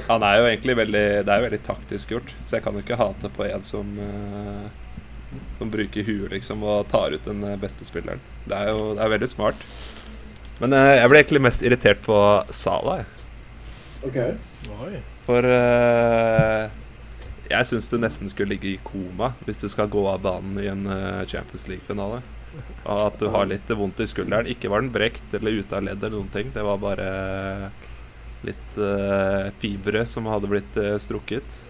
Han 0.07 0.25
er 0.25 0.39
jo 0.39 0.45
egentlig 0.49 0.75
veldig 0.77 1.03
Det 1.23 1.31
er 1.31 1.39
jo 1.39 1.45
veldig 1.47 1.61
taktisk 1.65 2.13
gjort, 2.15 2.35
så 2.43 2.57
jeg 2.57 2.65
kan 2.65 2.75
jo 2.75 2.83
ikke 2.83 2.99
hate 2.99 3.31
på 3.33 3.45
en 3.47 3.65
som 3.65 3.93
uh, 3.97 4.67
Som 5.59 5.71
bruker 5.73 6.05
huet 6.05 6.33
liksom 6.33 6.65
og 6.65 6.89
tar 6.91 7.15
ut 7.15 7.25
den 7.25 7.41
eh, 7.47 7.57
beste 7.57 7.85
spilleren. 7.87 8.21
Det 8.45 8.57
er 8.57 8.69
jo 8.73 8.93
det 8.97 9.01
er 9.05 9.13
veldig 9.15 9.29
smart. 9.31 9.65
Men 10.59 10.75
uh, 10.75 10.91
jeg 10.99 11.09
ble 11.09 11.23
egentlig 11.23 11.41
mest 11.47 11.65
irritert 11.65 12.03
på 12.05 12.17
Sala, 12.53 12.99
jeg. 13.01 13.07
Ok. 14.03 14.19
Oi. 14.83 15.01
For 15.27 15.45
uh, 15.47 16.67
jeg 17.51 17.69
syns 17.69 17.89
du 17.91 17.97
nesten 18.01 18.31
skulle 18.31 18.55
ligge 18.55 18.73
i 18.73 18.79
koma 18.83 19.33
hvis 19.47 19.61
du 19.61 19.67
skal 19.71 19.91
gå 19.91 20.03
av 20.09 20.23
banen 20.23 20.57
i 20.59 20.69
en 20.71 20.85
uh, 20.89 21.23
Champions 21.29 21.67
League-finale. 21.71 22.21
Og 22.83 22.99
at 23.07 23.15
du 23.17 23.29
har 23.33 23.47
litt 23.49 23.69
vondt 23.73 24.03
i 24.03 24.07
skulderen. 24.09 24.49
Ikke 24.51 24.69
var 24.69 24.83
den 24.83 24.93
brekt 24.93 25.33
eller 25.33 25.63
ute 25.63 25.77
av 25.77 25.85
ledd 25.87 26.03
eller 26.03 26.19
noen 26.19 26.33
ting. 26.33 26.51
Det 26.53 26.65
var 26.65 26.81
bare 26.81 27.07
litt 28.43 28.77
uh, 28.77 29.49
fibre 29.63 30.03
som 30.09 30.27
hadde 30.29 30.51
blitt 30.51 30.81
strukket. 31.01 31.61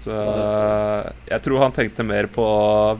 Så 0.00 0.16
jeg 1.28 1.44
tror 1.44 1.60
han 1.60 1.74
tenkte 1.76 2.06
mer 2.08 2.24
på 2.32 2.44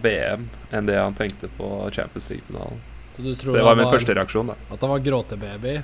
VM 0.04 0.42
enn 0.68 0.84
det 0.84 0.98
han 1.00 1.16
tenkte 1.16 1.48
på 1.56 1.88
Champions 1.96 2.28
League-finalen. 2.28 2.82
Så 3.10 3.22
du 3.24 3.30
Så 3.34 3.54
det 3.54 3.62
var 3.64 3.72
var 3.72 3.80
min 3.80 3.88
første 3.88 4.14
reaksjon, 4.14 4.52
da. 4.52 4.58
at 4.68 4.84
han 4.84 4.92
var 4.92 5.00
gråtebaby? 5.06 5.78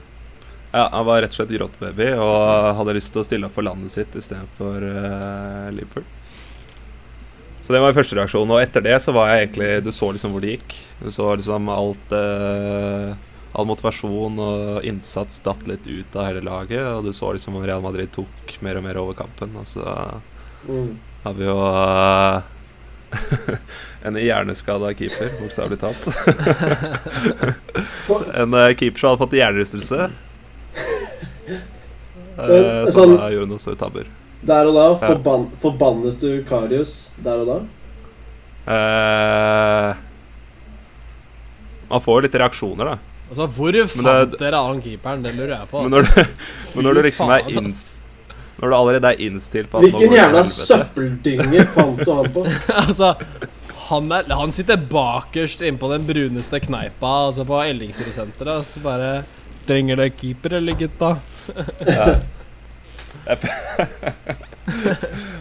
Ja, 0.76 0.88
Han 0.92 1.06
var 1.08 1.22
rett 1.24 1.32
og 1.32 1.38
slett 1.40 1.54
gråtebaby 1.56 2.10
og 2.20 2.74
hadde 2.76 2.94
lyst 2.98 3.14
til 3.14 3.22
å 3.22 3.26
stille 3.26 3.48
opp 3.48 3.54
for 3.56 3.64
landet 3.64 3.94
sitt 3.94 4.16
istedenfor 4.18 4.84
uh, 4.84 5.70
Liverpool. 5.72 6.04
Så 7.64 7.72
det 7.72 7.80
var 7.80 7.88
min 7.90 7.96
første 7.96 8.14
reaksjon. 8.18 8.50
Og 8.52 8.60
etter 8.62 8.84
det 8.84 8.98
så 9.02 9.10
var 9.16 9.30
jeg 9.32 9.46
egentlig 9.48 9.70
Du 9.82 9.88
så 9.94 10.10
liksom 10.14 10.34
hvor 10.36 10.44
det 10.44 10.52
gikk. 10.58 10.76
Du 11.00 11.08
så 11.14 11.30
liksom 11.34 11.70
alt 11.72 12.12
uh, 12.14 13.16
All 13.56 13.66
motivasjon 13.70 14.36
og 14.44 14.84
innsats 14.86 15.40
datt 15.42 15.64
litt 15.66 15.86
ut 15.88 16.18
av 16.20 16.28
hele 16.28 16.42
laget. 16.44 16.82
Og 16.92 17.06
du 17.08 17.12
så 17.16 17.32
liksom 17.32 17.56
om 17.56 17.64
Real 17.64 17.80
Madrid 17.82 18.12
tok 18.14 18.58
mer 18.62 18.76
og 18.78 18.84
mer 18.84 19.00
over 19.00 19.16
kampen. 19.18 19.56
Og 19.62 19.66
så 19.72 19.86
Mm. 20.66 20.96
har 21.22 21.34
vi 21.38 21.44
jo 21.46 21.52
uh, 21.62 22.42
en 24.08 24.16
hjerneskada 24.18 24.88
keeper, 24.98 25.28
bokstavelig 25.38 25.78
talt. 25.78 26.08
en 28.42 28.54
uh, 28.54 28.72
keeper 28.74 28.98
som 28.98 29.12
hadde 29.12 29.20
fått 29.22 29.36
hjernerystelse. 29.38 30.08
Men, 32.36 32.50
Uh, 32.50 32.86
så 32.86 32.92
sånn- 33.00 33.16
da 33.18 33.28
gjorde 33.32 33.48
noen 33.48 33.58
store 33.62 33.76
tabber. 33.80 34.06
Der 34.46 34.66
og 34.68 34.74
da 34.76 34.86
Ja. 34.92 34.96
forban 35.14 35.46
forbannet 35.62 36.18
du 36.20 36.42
Karius 36.44 37.08
der 37.22 37.38
og 37.40 37.46
da? 37.46 37.58
Eh, 38.66 39.94
man 41.90 42.00
får 42.02 42.16
jo 42.18 42.24
litt 42.26 42.34
reaksjoner, 42.42 42.84
da. 42.84 42.96
Altså, 43.30 43.46
hvor 43.56 43.72
det- 43.72 43.88
fant 43.90 44.38
dere 44.38 44.60
han 44.66 44.80
keeperen? 44.82 45.22
Det 45.22 45.34
lurer 45.36 45.56
jeg 45.58 45.68
på. 45.70 45.82
Men 45.82 45.92
Altså. 45.92 45.96
når 45.96 46.02
du, 46.02 46.30
men 46.76 46.84
når 46.84 46.94
du 46.94 47.02
liksom 47.02 47.30
er 47.30 47.48
inns... 47.50 48.00
Når 48.58 48.70
du 48.70 48.74
allerede 48.74 49.04
er 49.04 49.18
innstilt 49.20 49.68
på 49.70 49.78
at 49.78 49.84
Hvilken 49.84 50.10
det 50.10 50.18
jævla 50.18 50.42
søppeldynge 50.48 51.64
fant 51.74 51.98
du 52.04 52.12
han 52.14 52.30
på? 52.32 52.44
altså 52.86 53.16
han, 53.90 54.12
er, 54.12 54.22
han 54.34 54.50
sitter 54.52 54.76
bakerst 54.76 55.60
innpå 55.62 55.90
den 55.92 56.06
bruneste 56.08 56.58
kneipa 56.64 57.10
altså 57.28 57.44
på 57.46 57.58
Ellingsrud-senteret. 57.62 58.56
Altså 58.62 58.80
bare 58.82 59.24
Trenger 59.66 59.96
det 59.96 60.16
keeper, 60.16 60.54
eller 60.56 60.72
gutta? 60.78 61.16
Ja. 61.86 62.16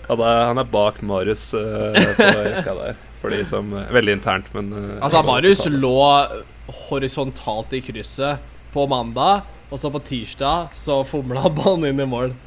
Han, 0.05 0.19
er, 0.21 0.45
han 0.45 0.59
er 0.61 0.67
bak 0.69 0.99
Marius 1.05 1.47
uh, 1.57 1.93
på 2.17 2.25
rekka 2.45 2.73
der. 2.77 2.97
For 3.21 3.33
de 3.33 3.39
som 3.49 3.71
Veldig 3.73 4.13
internt, 4.19 4.51
men 4.53 4.69
uh, 4.73 4.99
Altså, 4.99 5.21
Marius 5.25 5.65
lå 5.69 5.97
horisontalt 6.87 7.73
i 7.73 7.81
krysset 7.85 8.41
på 8.73 8.85
mandag, 8.89 9.45
og 9.71 9.81
så 9.81 9.89
på 9.93 10.01
tirsdag 10.05 10.73
så 10.77 10.99
fomla 11.07 11.45
han 11.45 11.57
ballen 11.57 11.89
inn 11.89 12.03
i 12.05 12.09
mål. 12.09 12.35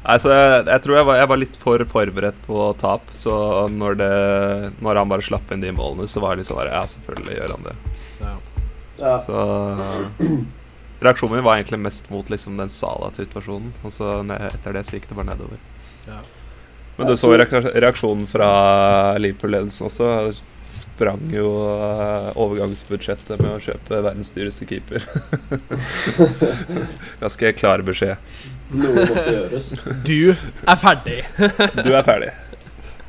Altså, 0.00 0.30
jeg, 0.32 0.62
jeg 0.64 0.82
tror 0.82 0.96
jeg 0.96 1.06
var, 1.06 1.18
jeg 1.20 1.28
var 1.30 1.38
litt 1.38 1.56
for 1.60 1.82
forberedt 1.92 2.38
på 2.46 2.62
tap. 2.80 3.10
Så 3.12 3.34
når, 3.70 3.98
det, 4.00 4.12
når 4.80 5.02
han 5.02 5.10
bare 5.12 5.26
slapp 5.26 5.52
inn 5.52 5.60
de 5.62 5.74
målene, 5.76 6.08
så 6.08 6.22
var 6.24 6.34
jeg 6.34 6.42
litt 6.42 6.48
sånn 6.48 6.70
Ja, 6.70 6.86
selvfølgelig 6.88 7.36
gjør 7.36 7.54
han 7.54 7.66
det. 7.68 7.74
Ja. 9.00 9.16
Så 9.24 9.44
reaksjonen 11.00 11.36
min 11.38 11.44
var 11.46 11.56
egentlig 11.56 11.80
mest 11.80 12.10
mot 12.12 12.28
liksom 12.30 12.56
den 12.60 12.68
Sala-situasjonen. 12.68 13.72
Og 13.84 13.92
så 13.94 14.20
etter 14.36 14.76
det 14.76 14.84
så 14.88 14.98
gikk 14.98 15.08
det 15.10 15.16
bare 15.18 15.30
nedover. 15.32 15.58
Ja. 16.06 16.20
Men 16.98 17.08
du 17.08 17.16
så 17.16 17.32
reak- 17.32 17.70
reaksjonen 17.80 18.26
fra 18.28 18.50
Liverpool-ledelsen 19.18 19.86
også. 19.88 20.10
Sprang 20.76 21.32
jo 21.34 21.48
eh, 21.66 22.28
overgangsbudsjettet 22.40 23.40
med 23.40 23.50
å 23.56 23.62
kjøpe 23.64 24.02
verdens 24.04 24.30
dyreste 24.36 24.68
keeper. 24.68 25.02
Ganske 27.20 27.52
klar 27.58 27.82
beskjed. 27.84 28.16
Noe 28.70 29.06
måtte 29.08 29.32
gjøres. 29.34 29.72
Du 30.06 30.30
er 30.30 30.78
ferdig. 30.80 31.18
Du 31.82 31.90
er 31.90 32.04
ferdig. 32.06 32.30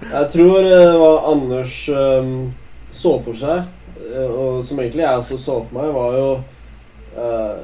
Jeg 0.02 0.32
tror 0.34 0.66
det 0.66 0.80
var 0.98 1.28
Anders 1.30 1.76
um, 1.94 2.32
så 2.92 3.12
for 3.22 3.38
seg, 3.38 3.62
eh, 3.62 3.68
og 4.26 4.66
som 4.66 4.80
egentlig 4.82 5.06
jeg 5.06 5.22
også 5.24 5.40
så 5.40 5.58
for 5.66 5.78
meg, 5.78 5.92
var 5.96 6.18
jo 6.18 6.30
uh, 7.18 7.60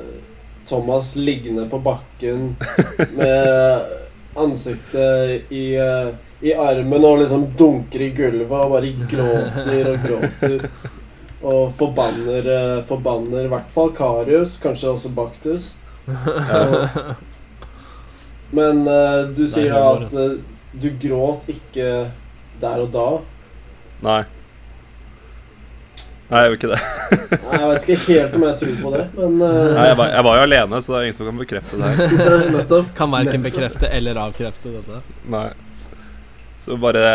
Thomas 0.67 1.15
liggende 1.15 1.67
på 1.71 1.79
bakken 1.83 2.53
med 3.19 3.95
ansiktet 4.37 5.51
i, 5.53 5.65
uh, 5.79 6.11
i 6.45 6.53
armen 6.53 7.07
og 7.07 7.23
liksom 7.23 7.47
dunker 7.57 8.05
i 8.07 8.11
gulvet 8.17 8.53
og 8.53 8.75
bare 8.75 8.93
gråter 9.09 9.91
og 9.93 10.05
gråter. 10.05 10.69
Og 11.47 11.71
forbanner, 11.77 12.47
uh, 12.49 12.85
forbanner 12.89 13.45
i 13.45 13.51
hvert 13.51 13.73
fall 13.73 13.93
Karius, 13.97 14.57
kanskje 14.61 14.93
også 14.93 15.13
Baktus. 15.17 15.71
Og, 16.07 17.15
men 18.49 18.87
eh, 18.87 19.21
du 19.35 19.43
er 19.43 19.51
sier 19.51 19.73
da 19.75 19.83
at 19.97 20.13
eh, 20.15 20.37
du 20.77 20.89
gråt 21.01 21.47
ikke 21.51 21.89
der 22.61 22.83
og 22.83 22.91
da. 22.93 23.07
Nei. 24.05 24.21
Nei, 26.27 26.39
jeg 26.43 26.49
gjør 26.49 26.57
ikke 26.57 26.69
det. 26.73 26.79
Nei, 27.47 27.57
Jeg 27.61 27.67
vet 27.69 27.85
ikke 27.85 27.97
helt 28.07 28.33
om 28.35 28.43
jeg 28.43 28.57
tror 28.61 28.73
på 28.81 28.89
det, 28.97 29.03
men 29.15 29.37
uh... 29.39 29.51
Nei, 29.77 29.85
jeg, 29.87 29.97
var, 29.99 30.09
jeg 30.11 30.25
var 30.27 30.39
jo 30.39 30.41
alene, 30.47 30.81
så 30.83 30.91
det 30.91 30.97
er 30.99 31.05
ingen 31.07 31.17
som 31.21 31.29
kan 31.29 31.39
bekrefte 31.39 31.79
det 31.79 31.91
her. 31.93 31.95
Nettopp. 32.57 32.89
Kan 32.97 33.13
verken 33.15 33.45
bekrefte 33.47 33.91
eller 33.99 34.19
avkrefte 34.25 34.73
dette. 34.75 34.99
Nei. 35.31 35.47
Så 36.67 36.75
bare 36.83 37.05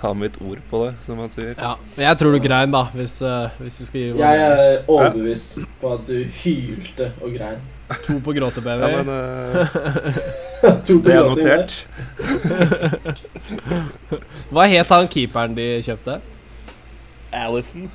ta 0.00 0.14
mitt 0.16 0.38
ord 0.40 0.64
på 0.70 0.86
det, 0.86 0.94
som 1.04 1.20
man 1.20 1.28
sier. 1.28 1.52
Ja, 1.52 1.74
men 1.98 2.06
Jeg 2.06 2.18
tror 2.22 2.32
du 2.32 2.40
grein, 2.40 2.72
da, 2.72 2.86
hvis, 2.96 3.18
uh, 3.20 3.52
hvis 3.60 3.76
du 3.82 3.84
skal 3.90 4.00
gi 4.00 4.08
Jeg 4.22 4.40
er 4.48 4.88
overbevist 4.88 5.60
på 5.82 5.92
at 5.98 6.08
du 6.08 6.16
hylte 6.40 7.12
og 7.20 7.36
grein. 7.36 7.60
to 8.06 8.16
på 8.24 8.32
Ja, 8.32 8.40
gråtebaby. 8.40 8.92
men 8.96 9.08
uh... 9.12 9.66
To 10.88 10.96
på 10.96 11.10
det 11.10 11.18
er 11.18 11.28
notert. 11.28 11.86
Hva 14.48 14.64
het 14.72 14.94
han 14.96 15.12
keeperen 15.12 15.60
de 15.60 15.74
kjøpte? 15.84 16.22
Alison. 17.32 17.90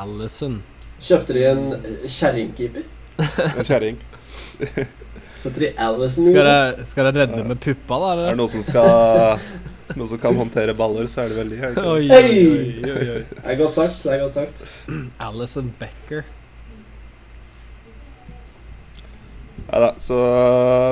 Alison. 0.00 0.60
Kjøpte 1.02 1.36
de 1.36 1.44
en 1.50 1.62
eh, 1.78 2.08
kjerringkeeper? 2.08 2.88
En 3.58 3.66
kjerring. 3.66 3.98
Setter 5.42 5.60
de 5.66 5.70
Allison 5.82 6.24
i 6.28 6.32
Skal 6.32 6.46
det? 6.46 6.54
jeg, 6.54 6.86
skal 6.92 7.08
jeg 7.08 7.16
redde 7.18 7.44
med 7.48 7.60
puppa, 7.60 7.98
da? 7.98 8.10
Er 8.12 8.16
det 8.20 8.26
Eller? 8.28 8.40
noen 8.40 8.52
som 8.52 8.62
skal 8.66 9.40
Noen 9.92 10.08
som 10.08 10.20
kan 10.22 10.36
håndtere 10.38 10.72
baller, 10.78 11.08
så 11.10 11.24
er 11.24 11.32
det 11.32 11.36
veldig 11.40 11.58
det? 11.60 11.82
Oi, 11.82 12.06
oi, 12.06 12.36
oi, 12.86 13.08
oi. 13.16 13.24
Det 13.32 13.42
er 13.52 13.58
godt 13.58 13.74
sagt. 13.76 13.98
det 14.06 14.14
er 14.14 14.22
godt 14.22 14.38
sagt. 14.38 14.62
Allison 15.20 15.68
Becker. 15.80 16.22
Ja 19.72 19.80
da, 19.80 19.90
så 20.00 20.16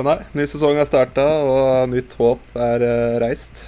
Nei, 0.05 0.17
ny 0.37 0.45
sesong 0.49 0.77
er 0.81 0.89
starta, 0.89 1.25
og 1.45 1.89
nytt 1.91 2.13
håp 2.19 2.61
er 2.69 2.85
uh, 2.85 3.17
reist. 3.23 3.63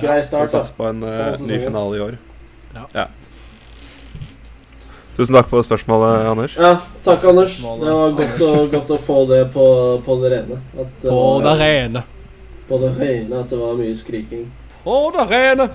Grei 0.00 0.18
start, 0.24 0.48
da. 0.48 0.60
satser 0.62 0.76
på 0.78 0.88
en 0.88 1.04
uh, 1.04 1.32
ny 1.44 1.60
finale 1.66 1.98
i 1.98 2.04
år. 2.06 2.20
Ja. 2.74 3.06
Tusen 5.16 5.36
takk 5.36 5.50
for 5.50 5.60
spørsmålet, 5.66 6.24
Anders. 6.30 6.54
Ja, 6.56 6.70
takk, 7.04 7.24
Anders. 7.28 7.58
Det 7.60 7.92
var 7.92 8.14
godt 8.16 8.40
å, 8.46 8.50
godt 8.72 8.92
å 8.94 8.98
få 9.04 9.18
det 9.28 9.42
på, 9.52 9.66
på 10.06 10.16
det 10.22 10.30
rene. 10.32 10.60
At 10.72 10.94
det 11.02 11.10
På 11.12 11.18
var- 11.18 11.44
det 11.50 11.56
rene. 11.60 12.02
På 12.68 12.78
det 12.80 12.92
rene 12.96 13.40
at 13.42 13.50
det 13.52 13.58
var 13.60 13.74
mye 13.76 13.94
skriking. 13.98 14.46
På 14.86 14.96
det 15.12 15.26
rene. 15.28 15.68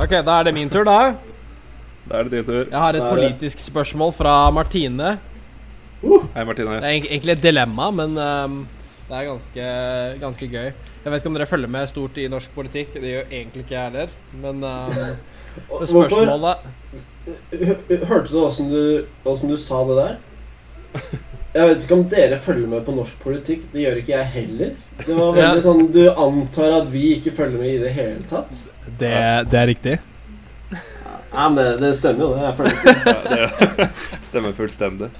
Ok, 0.00 0.14
da 0.24 0.38
er 0.40 0.48
det 0.48 0.54
min 0.56 0.70
tur, 0.72 0.84
da. 0.88 1.14
Da 2.08 2.20
er 2.22 2.24
det 2.24 2.38
din 2.38 2.44
tur. 2.48 2.64
Jeg 2.70 2.78
har 2.80 2.96
et 2.96 3.10
politisk 3.10 3.60
spørsmål 3.60 4.14
fra 4.16 4.38
Martine. 4.54 5.18
Hei, 6.00 6.44
Martine. 6.46 6.78
Det 6.80 6.88
er 6.88 6.94
egentlig 7.02 7.34
et 7.36 7.42
dilemma, 7.42 7.90
men 7.92 8.16
um, 8.16 8.58
det 9.10 9.16
er 9.18 9.26
ganske, 9.28 9.66
ganske 10.22 10.48
gøy. 10.48 10.70
Jeg 11.04 11.12
vet 11.12 11.20
ikke 11.20 11.28
om 11.28 11.36
dere 11.36 11.50
følger 11.50 11.68
med 11.74 11.88
stort 11.90 12.16
i 12.22 12.28
norsk 12.32 12.54
politikk. 12.56 12.94
Det 12.96 13.12
gjør 13.12 13.28
egentlig 13.28 13.66
ikke 13.66 13.76
jeg 13.76 13.90
heller. 13.90 14.16
Men 14.40 14.64
Hvorfor? 14.64 15.18
Spørsmålet 15.68 16.56
Hørte 18.08 18.32
du 18.32 18.38
åssen 18.40 18.70
du, 18.72 19.06
du 19.24 19.56
sa 19.60 19.82
det 19.88 19.96
der? 19.98 20.16
Jeg 21.54 21.68
vet 21.68 21.82
ikke 21.84 21.96
om 21.96 22.04
dere 22.08 22.36
følger 22.40 22.68
med 22.70 22.84
på 22.86 22.92
norsk 22.96 23.16
politikk. 23.22 23.66
Det 23.72 23.82
gjør 23.82 23.98
ikke 24.00 24.12
jeg 24.14 24.26
heller. 24.34 24.70
Det 25.04 25.16
var 25.16 25.32
veldig 25.36 25.60
Ja. 25.60 25.64
sånn 25.64 25.82
Du 25.92 26.02
antar 26.12 26.76
at 26.82 26.90
vi 26.92 27.02
ikke 27.16 27.32
følger 27.36 27.58
med 27.60 27.74
i 27.74 27.78
det 27.82 27.92
hele 27.96 28.22
tatt. 28.30 28.52
det, 29.00 29.12
det 29.50 29.58
er 29.60 29.66
riktig. 29.66 29.98
Ja, 31.32 31.48
men 31.52 31.80
det, 31.80 31.90
stemmer 31.96 32.24
jo, 32.24 32.30
det. 32.34 32.42
Jeg 32.46 32.54
følger 32.56 32.76
ikke. 32.80 32.94
Ja, 33.36 33.48
det 33.76 33.88
stemmer 34.30 34.52
fullstendig. 34.56 35.10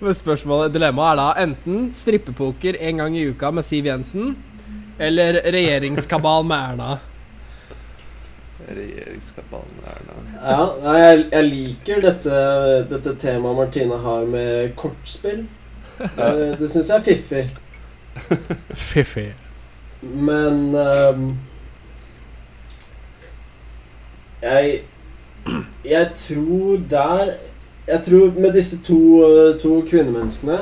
Men 0.00 0.14
spørsmålet, 0.14 0.74
dilemmaet 0.74 1.14
er 1.14 1.20
da 1.22 1.28
enten 1.46 1.86
strippepoker 1.96 2.76
en 2.80 3.00
gang 3.00 3.16
i 3.16 3.24
uka 3.32 3.50
med 3.50 3.64
Siv 3.64 3.88
Jensen, 3.88 4.34
eller 5.00 5.40
regjeringskabal 5.52 6.44
med 6.46 6.58
Erna. 6.74 6.98
Regjeringskabalen 8.68 9.84
Erna. 9.84 10.16
Ja, 10.40 10.94
jeg, 10.98 11.24
jeg 11.32 11.48
liker 11.50 12.00
dette, 12.04 12.38
dette 12.90 13.14
temaet 13.20 13.58
Martine 13.58 13.98
har 14.04 14.26
med 14.28 14.74
kortspill. 14.80 15.44
Det, 16.16 16.56
det 16.58 16.66
syns 16.72 16.88
jeg 16.90 16.96
er 16.96 17.04
fiffig. 17.06 17.42
Fiffig. 18.74 19.28
Men 20.02 20.74
um, 20.74 21.38
Jeg 24.42 24.80
Jeg 25.84 26.10
tror 26.16 26.80
der 26.90 27.32
Jeg 27.86 28.02
tror 28.04 28.40
med 28.40 28.52
disse 28.52 28.82
to, 28.82 28.98
to 29.62 29.84
kvinnemenneskene 29.90 30.58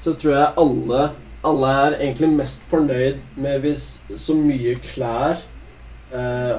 så 0.00 0.12
tror 0.14 0.32
jeg 0.32 0.52
alle 0.58 1.10
Alle 1.44 1.66
er 1.66 1.98
egentlig 2.00 2.28
mest 2.28 2.62
fornøyd 2.70 3.14
med 3.36 3.58
hvis 3.64 3.86
så 4.16 4.34
mye 4.34 4.76
klær 4.82 5.30
eh, 5.34 5.55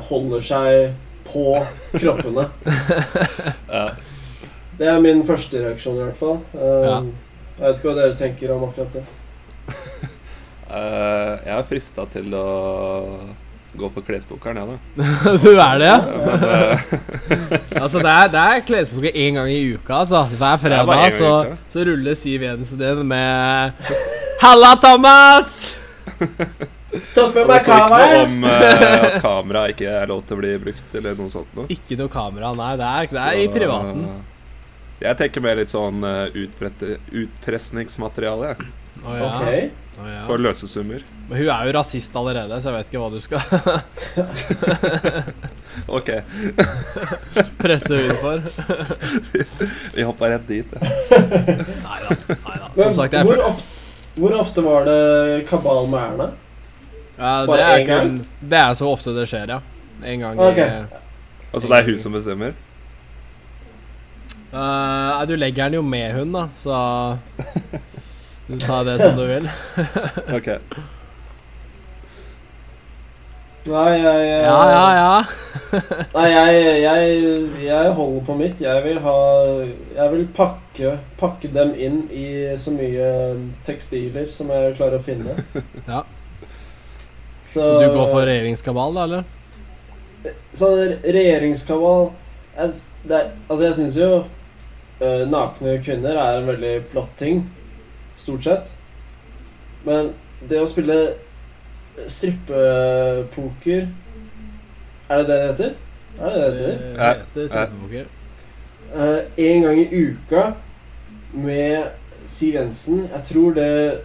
holder 0.10 0.42
seg 0.44 0.94
på 1.28 1.56
kroppene. 1.98 2.48
Ja. 3.78 3.88
Det 4.78 4.86
er 4.88 5.00
min 5.02 5.24
første 5.26 5.60
reaksjon, 5.64 5.96
i 5.98 6.04
hvert 6.06 6.20
fall. 6.20 6.38
Um, 6.54 6.84
Ja. 6.86 7.00
Jeg 7.58 7.64
vet 7.66 7.80
ikke 7.80 7.88
hva 7.90 7.96
dere 7.98 8.18
tenker 8.20 8.52
om 8.54 8.68
akkurat 8.70 8.94
det. 9.00 9.06
Eh, 10.68 11.34
jeg 11.48 11.54
er 11.56 11.62
frista 11.64 12.04
til 12.12 12.34
å 12.36 12.42
gå 13.80 13.88
på 13.96 14.02
klesbokeren, 14.04 14.58
jeg, 14.60 14.68
da. 14.68 15.12
du 15.46 15.54
er 15.54 15.80
det, 15.80 15.88
ja? 15.88 16.00
Men 16.04 16.44
eh, 16.44 16.82
Altså, 17.80 18.02
det 18.04 18.12
er, 18.12 18.28
det 18.34 18.42
er 18.42 18.66
klesboker 18.68 19.16
én 19.16 19.40
gang 19.40 19.48
i 19.48 19.62
uka, 19.78 20.02
altså. 20.02 20.26
Hver 20.34 20.58
er 20.58 20.62
fredag 20.66 21.06
så, 21.16 21.32
uka. 21.48 21.58
så 21.72 21.88
ruller 21.88 22.20
Siv 22.20 22.44
Jensen 22.44 22.84
inn 22.84 23.06
med 23.08 23.88
Halla, 24.44 24.76
Thomas! 24.84 25.56
Tok 26.88 27.34
med 27.36 27.42
og 27.44 27.50
det 27.50 27.52
meg 27.52 27.62
står 27.66 27.82
ikke 27.84 28.00
noe 28.00 28.24
om 28.24 28.46
eh, 28.48 28.62
at 28.96 29.18
kamera 29.20 29.64
ikke 29.74 29.92
er 29.92 30.08
lov 30.08 30.22
til 30.24 30.38
å 30.38 30.40
bli 30.40 30.52
brukt, 30.64 30.88
eller 30.96 31.18
noe 31.20 31.34
sånt 31.34 31.52
noe. 31.58 31.68
Ikke 31.74 31.98
noe 32.00 32.12
kamera, 32.12 32.54
nei. 32.56 32.74
Det 32.80 32.88
er, 32.88 33.10
det 33.12 33.24
er 33.26 33.42
i 33.44 33.48
privaten. 33.52 34.06
Jeg 34.98 35.20
tenker 35.20 35.44
mer 35.46 35.60
litt 35.60 35.70
sånn 35.74 36.02
uh, 36.02 36.26
utpressningsmateriale. 37.22 38.56
Å 39.06 39.14
ja. 39.14 39.28
okay. 39.28 39.68
oh, 40.00 40.08
ja. 40.10 40.24
For 40.26 40.42
løse 40.42 40.68
summer. 40.72 41.04
Men 41.28 41.42
hun 41.42 41.52
er 41.54 41.68
jo 41.68 41.74
rasist 41.76 42.16
allerede, 42.18 42.62
så 42.64 42.72
jeg 42.72 42.78
vet 42.78 42.88
ikke 42.90 43.02
hva 43.04 43.12
du 43.12 43.20
skal 43.22 43.42
Ok, 45.98 46.10
presse 47.62 48.00
hun 48.00 48.16
for. 48.24 48.42
vi 49.96 50.08
hoppa 50.08 50.32
rett 50.34 50.48
dit. 50.50 50.74
Ja. 50.74 50.80
Nei 51.12 52.00
da. 52.02 52.16
Som 52.18 52.80
Men 52.80 52.98
sagt, 52.98 53.14
jeg 53.14 53.28
hvor, 53.28 53.44
ofte, 53.52 53.66
hvor 54.18 54.38
ofte 54.40 54.66
var 54.66 54.88
det 54.88 55.02
kabal 55.52 55.92
med 55.92 56.02
Erna? 56.02 56.32
Ja, 57.18 57.34
det, 57.50 57.60
er 57.62 57.86
kun, 57.88 58.16
det 58.42 58.62
er 58.62 58.74
så 58.78 58.90
ofte 58.92 59.14
det 59.16 59.28
skjer, 59.30 59.58
ja. 59.58 59.62
En 60.06 60.20
gang 60.22 60.40
okay. 60.40 60.84
i 60.86 61.04
Altså, 61.54 61.68
det 61.72 61.78
er 61.78 61.88
hun 61.88 62.00
som 62.00 62.14
bestemmer? 62.14 62.54
Eh, 64.54 64.60
Nei, 64.60 65.26
du 65.26 65.36
legger 65.36 65.68
den 65.68 65.80
jo 65.80 65.82
med 65.82 66.14
hun, 66.14 66.36
da, 66.36 66.48
så 66.56 67.18
Du 68.48 68.60
tar 68.60 68.86
det 68.88 69.02
som 69.02 69.18
du 69.18 69.26
vil. 69.28 69.50
Ok. 70.38 70.48
Nei, 73.68 73.90
jeg, 74.00 74.20
jeg, 74.28 74.44
Ja, 74.46 74.60
ja, 74.72 74.86
ja. 74.96 75.24
Nei, 76.16 76.28
jeg, 76.32 76.62
jeg, 76.82 77.18
jeg 77.66 77.92
holder 77.98 78.22
på 78.24 78.36
mitt. 78.40 78.62
Jeg 78.62 78.84
vil 78.86 79.02
ha 79.04 79.16
Jeg 79.96 80.12
vil 80.14 80.28
pakke, 80.38 80.94
pakke 81.20 81.52
dem 81.52 81.74
inn 81.76 82.06
i 82.16 82.28
så 82.56 82.72
mye 82.76 83.10
tekstiler 83.68 84.30
som 84.32 84.54
jeg 84.56 84.78
klarer 84.80 85.02
å 85.02 85.04
finne. 85.04 85.36
Ja. 85.88 86.06
Så 87.54 87.66
du 87.82 87.88
går 87.94 88.08
for 88.12 88.26
regjeringskabal, 88.28 88.98
da, 88.98 89.04
eller? 89.08 90.34
Sånn 90.58 90.98
regjeringskabal 91.04 92.10
jeg, 92.58 92.74
det 93.08 93.16
er, 93.16 93.30
Altså, 93.48 93.62
jeg 93.64 93.78
syns 93.78 94.00
jo 94.02 94.10
uh, 94.24 95.24
nakne 95.30 95.78
kvinner 95.86 96.18
er 96.18 96.42
en 96.42 96.50
veldig 96.50 96.74
flott 96.92 97.14
ting. 97.20 97.46
Stort 98.18 98.48
sett. 98.48 98.74
Men 99.86 100.12
det 100.50 100.60
å 100.62 100.68
spille 100.70 100.98
strippepoker 102.08 103.88
Er 105.08 105.22
det 105.22 105.28
det 105.28 105.38
det 105.38 105.48
heter? 105.48 105.72
Er 106.18 106.34
det 106.34 106.42
det 106.42 106.52
det 106.52 106.66
heter? 106.66 106.82
Det 106.98 107.08
heter 107.08 107.48
strippepoker. 107.54 108.14
Eh, 108.96 109.20
en 109.38 109.62
gang 109.62 109.80
i 109.80 109.88
uka 109.92 110.44
med 111.32 111.84
Siv 112.28 112.54
Jensen. 112.54 113.10
Jeg 113.14 113.24
tror 113.24 113.54
det 113.54 114.02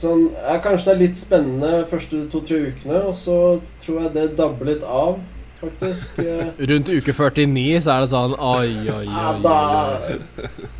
sånn, 0.00 0.22
ja, 0.36 0.56
Kanskje 0.64 0.86
det 0.88 0.94
er 0.94 1.02
litt 1.04 1.18
spennende 1.20 1.72
første 1.90 2.22
to-tre 2.32 2.58
ukene, 2.70 3.02
og 3.10 3.14
så 3.16 3.36
tror 3.84 4.02
jeg 4.06 4.14
det 4.16 4.24
dabber 4.38 4.70
litt 4.72 4.84
av, 4.86 5.18
faktisk. 5.60 6.16
Eh, 6.24 6.50
Rundt 6.70 6.88
uke 6.88 7.12
49 7.12 7.80
så 7.84 7.94
er 7.94 8.04
det 8.04 8.10
sånn 8.14 8.34
oi, 8.36 8.70
oi, 8.92 9.04
ja, 9.06 9.32
da, 9.44 9.58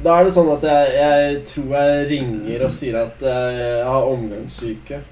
da 0.05 0.15
er 0.19 0.29
det 0.29 0.33
sånn 0.37 0.51
at 0.55 0.65
jeg, 0.71 0.93
jeg 0.97 1.41
tror 1.53 1.75
jeg 1.77 2.07
ringer 2.15 2.65
og 2.67 2.73
sier 2.77 2.99
at 3.05 3.25
jeg 3.29 3.85
har 3.91 4.11
omgangssyke. 4.15 5.03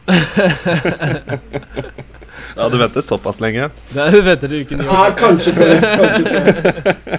Ja, 2.56 2.68
du 2.68 2.78
venter 2.78 3.02
såpass 3.04 3.40
lenge? 3.42 3.68
Det 3.92 4.20
venter 4.24 4.48
til 4.50 4.62
uke 4.64 4.76
9. 4.78 4.84
Ja, 4.88 5.02
kanskje 5.18 5.52
det. 5.54 5.78
Kanskje 6.00 6.22
det. 6.24 7.18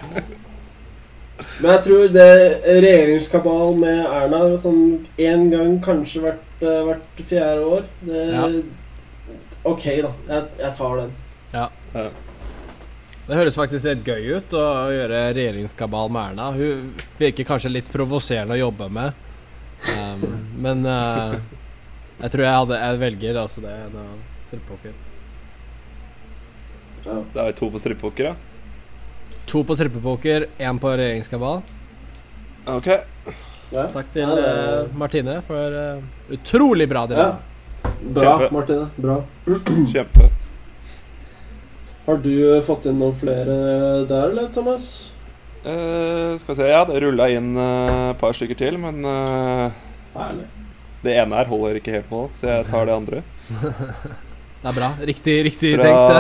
Men 1.59 1.71
jeg 1.71 1.83
tror 1.85 2.07
det 2.15 2.27
regjeringskabal 2.65 3.75
med 3.79 3.99
Erna 4.07 4.41
sånn 4.59 4.81
én 5.19 5.49
gang, 5.51 5.77
kanskje 5.83 6.31
eh, 6.31 6.37
hvert 6.60 7.22
fjerde 7.30 7.66
år 7.66 7.86
det, 8.01 8.24
Ja. 8.34 8.47
Ok, 9.68 9.84
da. 9.84 10.12
Jeg, 10.28 10.43
jeg 10.60 10.76
tar 10.78 10.93
den. 11.01 11.10
Ja 11.51 11.66
Det 13.28 13.38
høres 13.38 13.57
faktisk 13.57 13.86
litt 13.86 14.05
gøy 14.07 14.38
ut 14.38 14.53
å 14.57 14.64
gjøre 14.93 15.24
regjeringskabal 15.36 16.12
med 16.14 16.32
Erna. 16.32 16.49
Hun 16.55 16.93
virker 17.20 17.47
kanskje 17.47 17.74
litt 17.74 17.91
provoserende 17.93 18.55
å 18.55 18.62
jobbe 18.64 18.88
med. 18.93 19.26
Um, 19.93 20.24
men 20.66 20.86
uh, 20.88 21.36
jeg 22.20 22.34
tror 22.34 22.45
jeg, 22.45 22.55
hadde, 22.55 22.80
jeg 22.82 23.01
velger 23.03 23.41
altså 23.43 23.64
det 23.64 23.76
enn 23.86 23.99
å 24.01 24.07
strippoker. 24.49 24.95
Ja. 27.05 27.20
Da 27.34 27.43
er 27.43 27.51
vi 27.51 27.57
to 27.60 27.70
på 27.72 27.82
strippoker, 27.82 28.32
ja. 28.32 28.36
To 29.49 29.64
på 29.66 29.78
strippepoker, 29.78 30.49
én 30.62 30.82
på 30.82 30.91
regjeringskabal. 30.93 31.62
Ok. 32.70 32.89
Ja. 33.70 33.86
Takk 33.93 34.07
til 34.13 34.26
Ja, 34.26 34.36
eh, 34.41 34.95
Martine 34.97 35.39
for 35.45 35.76
uh, 35.76 36.34
utrolig 36.34 36.88
bra 36.89 37.05
Ja. 37.11 37.28
Bra, 37.99 38.38
Kjempe. 38.38 38.53
Martine. 38.53 38.88
Bra. 38.95 39.17
Kjempe. 39.91 40.30
Har 42.05 42.17
du 42.24 42.55
eh, 42.55 42.63
fått 42.65 42.88
inn 42.89 42.97
noen 42.97 43.13
flere 43.13 43.57
der, 44.09 44.32
eller, 44.32 44.47
Thomas? 44.53 45.11
Uh, 45.61 46.39
skal 46.39 46.53
vi 46.53 46.55
se, 46.61 46.70
ja, 46.72 46.86
det 46.88 47.01
rulla 47.03 47.28
inn 47.30 47.51
et 47.59 48.17
par 48.22 48.34
stykker 48.34 48.57
til, 48.57 48.80
men 48.82 49.03
eh, 49.05 49.67
det 51.03 51.20
ene 51.20 51.38
her 51.38 51.51
holder 51.51 51.78
ikke 51.78 51.99
helt 51.99 52.09
mål, 52.11 52.32
så 52.34 52.49
jeg 52.49 52.65
tar 52.72 52.89
det 52.89 52.95
andre. 52.95 53.22
Det 54.60 54.68
er 54.68 54.76
bra. 54.76 54.89
Riktig, 55.07 55.34
riktig 55.45 55.69
tenkt. 55.80 56.11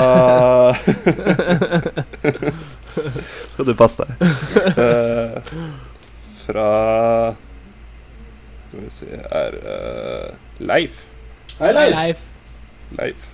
Skal 3.51 3.67
du 3.67 3.73
passe 3.75 4.05
deg. 4.05 4.15
Eh, 4.79 5.41
fra 6.45 6.67
Skal 8.69 8.85
vi 8.85 8.93
se 8.93 9.19
er 9.41 9.59
uh, 9.65 10.37
Leif. 10.61 11.03
Hei, 11.57 11.73
Leif. 11.73 11.97
Leif. 11.97 12.23
Leif. 12.99 13.27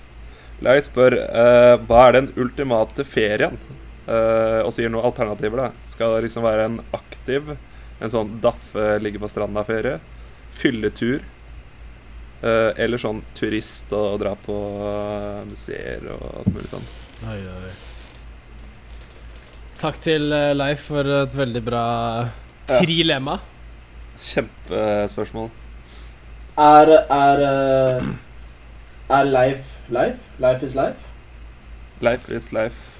Leif 0.64 0.86
spør 0.88 1.18
uh, 1.20 1.76
hva 1.84 2.06
er 2.08 2.16
den 2.16 2.30
ultimate 2.40 3.04
ferien? 3.04 3.60
Uh, 4.06 4.62
og 4.64 4.72
sier 4.72 4.88
noen 4.88 5.04
alternativer. 5.04 5.66
da 5.66 5.92
Skal 5.92 6.16
det 6.16 6.26
liksom 6.28 6.46
være 6.46 6.68
en 6.70 6.80
aktiv, 6.96 7.52
en 8.00 8.12
sånn 8.12 8.36
daffe 8.40 8.96
ligge 9.02 9.20
på 9.20 9.28
stranda-ferie? 9.30 9.98
Fylletur? 10.56 11.20
Uh, 12.42 12.72
eller 12.76 13.00
sånn 13.00 13.22
turist 13.36 13.92
og 13.96 14.18
dra 14.20 14.34
på 14.36 14.54
eh, 14.84 15.38
museer 15.48 16.02
og 16.12 16.24
alt 16.42 16.50
mulig 16.52 16.68
sånn. 16.68 16.84
Oi, 17.32 17.38
oi. 17.40 17.70
Takk 19.80 19.96
til 20.04 20.28
eh, 20.36 20.52
Leif 20.56 20.84
for 20.90 21.08
et 21.22 21.36
veldig 21.36 21.62
bra 21.64 21.86
trilemma. 22.68 23.38
Kjempespørsmål. 24.20 25.48
Er, 26.58 26.90
er, 27.12 27.42
eh, 27.46 28.04
er 29.18 29.24
Leif 29.28 29.72
Leif? 29.92 30.16
Life 30.40 30.66
is 30.66 30.74
life? 30.74 31.02
Life 32.00 32.32
is 32.34 32.52
life. 32.52 32.92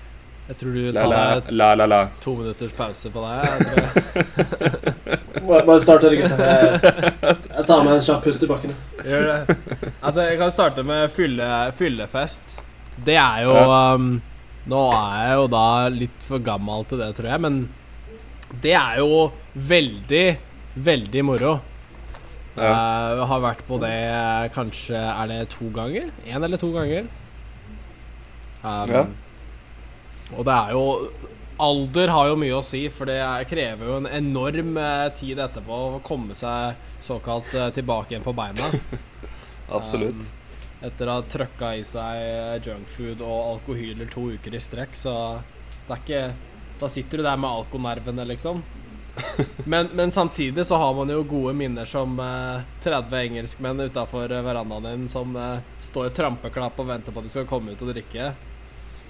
Jeg 0.48 0.56
tror 0.60 0.74
du 0.76 0.92
La 0.94 1.02
tar 1.02 1.40
deg 1.40 1.48
la 1.58 1.72
la 1.74 1.86
la. 1.90 2.00
to 2.22 2.36
minutters 2.38 2.72
pause 2.76 3.10
på 3.10 3.22
deg. 3.24 3.42
Bare, 5.46 5.80
start 5.82 6.02
dere, 6.02 6.16
gutta. 6.20 6.36
Jeg, 6.42 7.34
jeg 7.50 7.66
tar 7.66 7.82
meg 7.86 7.96
en 7.96 8.04
kjapp 8.06 8.22
pust 8.24 8.44
i 8.46 8.48
bakken. 8.50 8.72
gjør 9.04 9.26
det. 9.32 9.56
Altså, 10.02 10.20
jeg 10.28 10.38
kan 10.40 10.52
starte 10.54 10.82
med 10.86 11.10
fylle, 11.14 11.48
fyllefest. 11.78 12.60
Det 13.06 13.16
er 13.20 13.42
jo 13.44 13.54
um, 13.58 14.06
Nå 14.66 14.80
er 14.96 15.18
jeg 15.28 15.34
jo 15.40 15.46
da 15.52 15.64
litt 15.94 16.24
for 16.26 16.42
gammel 16.42 16.86
til 16.90 16.98
det, 17.02 17.10
tror 17.18 17.28
jeg, 17.30 17.42
men 17.44 17.58
det 18.62 18.72
er 18.78 18.98
jo 19.02 19.28
veldig 19.54 20.24
veldig 20.76 21.22
moro. 21.24 21.54
Ja. 22.56 22.70
Uh, 22.72 23.24
har 23.28 23.42
vært 23.44 23.62
på 23.68 23.76
det 23.82 23.90
eh, 23.92 24.46
kanskje 24.54 24.96
Er 24.96 25.26
det 25.28 25.42
to 25.52 25.66
ganger? 25.76 26.06
Én 26.24 26.40
eller 26.44 26.56
to 26.56 26.70
ganger. 26.72 27.04
Um, 28.64 28.92
Ja. 28.92 29.02
Og 30.36 30.44
det 30.48 30.54
er 30.54 30.72
jo 30.72 30.84
Alder 31.60 32.08
har 32.12 32.30
jo 32.30 32.38
mye 32.40 32.56
å 32.56 32.64
si, 32.64 32.82
for 32.92 33.08
det 33.08 33.18
er- 33.20 33.44
krever 33.48 33.86
jo 33.88 33.96
en 33.96 34.08
enorm 34.08 34.76
eh, 34.76 35.08
tid 35.16 35.38
etterpå 35.40 35.76
å 35.96 36.00
komme 36.04 36.34
seg 36.36 36.74
såkalt 37.04 37.52
tilbake 37.76 38.12
igjen 38.12 38.24
på 38.24 38.34
beina. 38.36 38.68
Absolutt. 39.76 40.16
Um, 40.20 40.32
etter 40.88 41.08
å 41.08 41.14
ha 41.16 41.22
trøkka 41.32 41.70
i 41.78 41.84
seg 41.86 42.66
junkfood 42.66 43.22
og 43.24 43.38
alkohyler 43.54 44.10
to 44.12 44.26
uker 44.36 44.56
i 44.56 44.60
strekk, 44.60 44.92
så 44.96 45.14
det 45.88 45.94
er 45.96 46.02
ikke 46.02 46.24
Da 46.80 46.88
sitter 46.92 47.16
du 47.18 47.22
der 47.24 47.38
med 47.40 47.48
alkonervene, 47.48 48.26
liksom. 48.28 48.58
Men, 49.64 49.88
men 49.96 50.12
samtidig 50.12 50.66
så 50.68 50.76
har 50.78 50.92
man 50.94 51.10
jo 51.10 51.22
gode 51.26 51.54
minner 51.56 51.88
som 51.88 52.18
eh, 52.20 52.66
30 52.84 53.16
engelskmenn 53.18 53.80
utafor 53.80 54.28
verandaen 54.28 54.84
din 54.86 55.08
som 55.10 55.32
eh, 55.36 55.64
står 55.82 56.12
trampeklapp 56.14 56.78
og 56.82 56.90
venter 56.90 57.14
på 57.14 57.22
at 57.22 57.26
du 57.26 57.32
skal 57.32 57.48
komme 57.48 57.72
ut 57.72 57.82
og 57.82 57.90
drikke. 57.90 58.28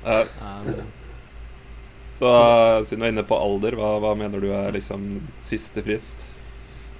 Ja. 0.06 0.20
Um, 0.40 0.86
Så 2.16 2.30
siden 2.88 3.02
du 3.02 3.08
er 3.08 3.12
inne 3.12 3.26
på 3.28 3.36
alder, 3.36 3.76
hva, 3.76 3.96
hva 4.00 4.14
mener 4.16 4.40
du 4.40 4.48
er 4.54 4.72
liksom 4.78 5.18
siste 5.44 5.84
frist? 5.84 6.24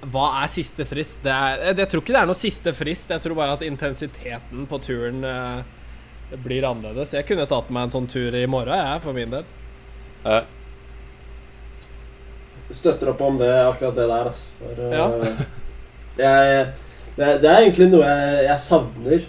hva 0.05 0.27
er 0.43 0.51
siste 0.51 0.85
frist? 0.85 1.23
Det 1.23 1.33
er, 1.33 1.63
jeg, 1.69 1.77
jeg 1.81 1.89
tror 1.91 2.03
ikke 2.03 2.13
det 2.13 2.21
er 2.21 2.29
noe 2.29 2.37
siste 2.37 2.73
frist. 2.75 3.13
Jeg 3.13 3.23
tror 3.23 3.37
bare 3.37 3.57
at 3.57 3.65
intensiteten 3.65 4.67
på 4.69 4.79
turen 4.83 5.23
eh, 5.25 6.37
blir 6.43 6.67
annerledes. 6.67 7.15
Jeg 7.17 7.27
kunne 7.27 7.47
tatt 7.49 7.71
meg 7.73 7.87
en 7.87 7.95
sånn 7.95 8.09
tur 8.11 8.35
i 8.35 8.45
morgen, 8.49 8.77
jeg, 8.77 9.01
for 9.05 9.17
min 9.17 9.33
del. 9.33 9.47
Ja. 10.23 10.43
Støtter 12.69 13.13
opp 13.13 13.21
om 13.23 13.37
det, 13.39 13.49
akkurat 13.63 13.95
det 13.95 14.07
der, 14.09 14.29
altså. 14.31 14.51
For, 14.59 14.83
eh, 14.83 14.97
Ja. 14.97 15.07
jeg, 16.17 16.65
det, 17.15 17.29
det 17.41 17.49
er 17.51 17.61
egentlig 17.61 17.89
noe 17.91 18.07
jeg, 18.07 18.41
jeg 18.49 18.59
savner. 18.65 19.27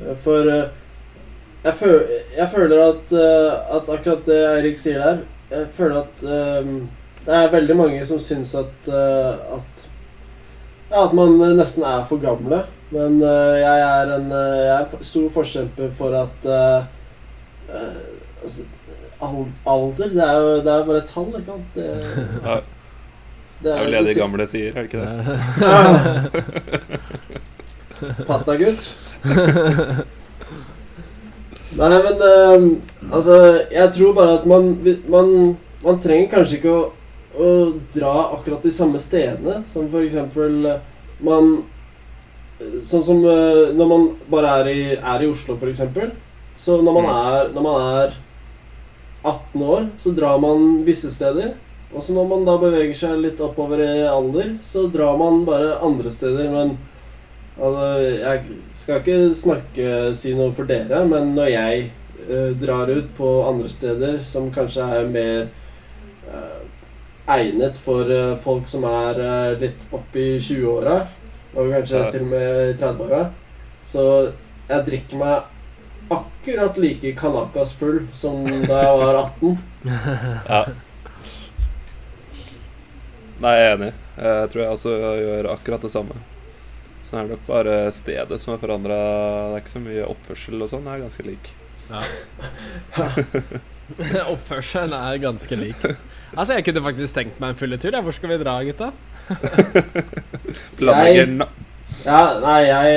Eh, 0.00 0.16
For 0.24 0.50
eh, 0.52 0.66
jeg, 1.64 1.74
føl, 1.80 1.96
jeg 2.36 2.48
føler 2.52 2.84
at, 2.90 3.16
eh, 3.16 3.76
at 3.78 3.88
akkurat 3.96 4.28
det 4.28 4.40
Eirik 4.50 4.78
sier 4.78 5.00
der 5.00 5.22
Jeg 5.50 5.68
føler 5.72 6.02
at 6.02 6.24
eh, 6.28 6.70
det 7.24 7.34
er 7.38 7.52
veldig 7.54 7.76
mange 7.78 8.04
som 8.04 8.18
syns 8.20 8.52
at, 8.58 8.88
eh, 8.92 9.54
at 9.56 9.84
ja, 10.90 11.04
at 11.06 11.14
man 11.16 11.38
nesten 11.56 11.82
er 11.88 12.04
for 12.06 12.20
gamle. 12.22 12.64
Men 12.94 13.16
uh, 13.24 13.54
jeg 13.58 13.80
er 13.80 14.10
en 14.18 14.28
eh, 14.30 14.58
jeg 14.68 14.74
er 14.76 15.06
stor 15.08 15.30
forkjemper 15.34 15.88
for 15.98 16.14
at 16.14 16.44
uh, 16.46 16.84
eh, 17.72 18.44
altså, 18.44 18.66
Alder, 19.24 20.12
det 20.12 20.20
er 20.22 20.36
jo 20.36 20.52
det 20.60 20.72
er 20.74 20.84
bare 20.86 21.00
et 21.00 21.10
tall, 21.10 21.30
ikke 21.32 21.48
sant? 21.48 21.74
Det, 21.74 21.88
Ja. 22.44 22.58
Det 23.64 23.70
er 23.72 23.78
jo 23.84 23.90
det 23.94 24.02
de 24.10 24.14
gamle 24.18 24.44
sier, 24.50 24.70
er 24.76 24.80
det 24.82 24.88
ikke 24.90 25.00
det? 25.00 25.08
Pass 28.28 28.44
deg, 28.48 28.56
gutt. 28.60 28.84
Nei, 31.74 31.88
men 31.90 32.20
uh, 32.22 32.62
Altså, 33.14 33.36
jeg 33.72 33.92
tror 33.96 34.12
bare 34.14 34.34
at 34.38 34.44
man 34.46 34.68
Man, 35.10 35.56
man 35.84 36.00
trenger 36.02 36.28
kanskje 36.36 36.56
ikke 36.60 36.74
å, 36.74 36.82
å 37.34 37.46
dra 37.94 38.12
akkurat 38.36 38.62
de 38.62 38.70
samme 38.74 38.98
stedene. 39.02 39.62
Som 39.72 39.88
for 39.92 40.00
eksempel 40.06 40.52
eh, 40.70 40.78
Man 41.24 41.44
Sånn 42.86 43.02
som 43.04 43.24
uh, 43.26 43.72
når 43.74 43.86
man 43.90 44.02
bare 44.30 44.48
er 44.60 44.66
i, 44.70 44.94
er 44.94 45.22
i 45.24 45.26
Oslo, 45.28 45.56
for 45.58 45.68
eksempel. 45.72 46.10
Så 46.56 46.78
når 46.86 46.92
man, 47.00 47.04
Mm. 47.08 47.14
er, 47.34 47.48
når 47.56 47.62
man 47.66 47.76
er 47.82 48.08
18 49.26 49.62
år, 49.74 49.82
så 49.98 50.08
drar 50.14 50.38
man 50.38 50.84
visse 50.86 51.10
steder. 51.10 51.54
Og 51.94 52.02
så 52.02 52.14
når 52.16 52.26
man 52.30 52.44
da 52.46 52.56
beveger 52.58 52.96
seg 52.98 53.20
litt 53.22 53.40
oppover 53.44 53.78
i 53.84 54.02
alder, 54.10 54.56
så 54.66 54.86
drar 54.90 55.16
man 55.20 55.44
bare 55.46 55.76
andre 55.86 56.10
steder. 56.10 56.48
Men 56.50 56.72
altså, 57.54 57.90
jeg 58.18 58.40
skal 58.74 59.00
ikke 59.02 59.18
snakke 59.38 59.90
si 60.18 60.34
noe 60.34 60.50
for 60.56 60.66
dere, 60.66 61.04
men 61.06 61.34
når 61.36 61.52
jeg 61.52 61.84
eh, 62.26 62.50
drar 62.58 62.90
ut 62.90 63.12
på 63.16 63.30
andre 63.46 63.70
steder 63.70 64.18
som 64.26 64.50
kanskje 64.54 64.88
er 64.98 65.06
mer 65.14 65.46
eh, 66.34 66.60
egnet 67.38 67.78
for 67.80 68.10
eh, 68.10 68.34
folk 68.42 68.66
som 68.68 68.84
er 68.90 69.20
eh, 69.22 69.54
litt 69.62 69.86
opp 69.94 70.18
i 70.18 70.32
20-åra, 70.42 70.98
og 71.54 71.70
kanskje 71.76 72.00
Ja. 72.02 72.10
til 72.10 72.24
og 72.26 72.32
med 72.34 72.72
i 72.72 72.78
30-åra, 72.80 73.20
så 73.86 74.06
jeg 74.68 74.86
drikker 74.88 75.20
meg 75.20 76.10
akkurat 76.10 76.76
like 76.82 77.14
kanakas 77.16 77.72
full 77.78 78.02
som 78.12 78.42
da 78.66 78.80
jeg 78.82 78.98
var 79.04 79.20
18. 79.22 79.54
Ja. 80.50 80.64
Nei, 83.42 83.52
jeg 83.58 83.66
er 83.66 83.74
enig. 83.74 83.90
Jeg 84.14 84.50
tror 84.52 84.62
jeg 84.62 84.76
også 84.76 84.94
gjør 85.18 85.50
akkurat 85.54 85.84
det 85.84 85.92
samme. 85.94 86.16
Så 87.04 87.16
er 87.18 87.26
det 87.26 87.34
nok 87.34 87.46
bare 87.48 87.76
stedet 87.94 88.40
som 88.42 88.54
er 88.54 88.62
forandra. 88.62 88.98
Det 88.98 89.58
er 89.58 89.64
ikke 89.64 89.74
så 89.74 89.82
mye 89.84 90.08
oppførsel 90.08 90.64
og 90.64 90.70
sånn. 90.70 90.86
Det 90.86 90.94
er 90.94 91.04
ganske 91.04 91.26
lik. 91.28 91.52
Ja. 91.90 92.02
Oppførselen 94.32 94.94
er 94.96 95.18
ganske 95.20 95.58
lik. 95.60 95.82
Altså, 96.34 96.54
jeg 96.56 96.64
kunne 96.66 96.84
faktisk 96.86 97.18
tenkt 97.18 97.42
meg 97.42 97.52
en 97.52 97.60
fylletur. 97.60 97.92
tur. 97.92 98.06
Hvor 98.06 98.16
skal 98.16 98.32
vi 98.32 98.40
dra, 98.40 98.54
gutta? 98.64 98.92
Planlegger 100.78 101.44
Ja, 102.04 102.38
nei, 102.42 102.58
jeg, 102.68 102.96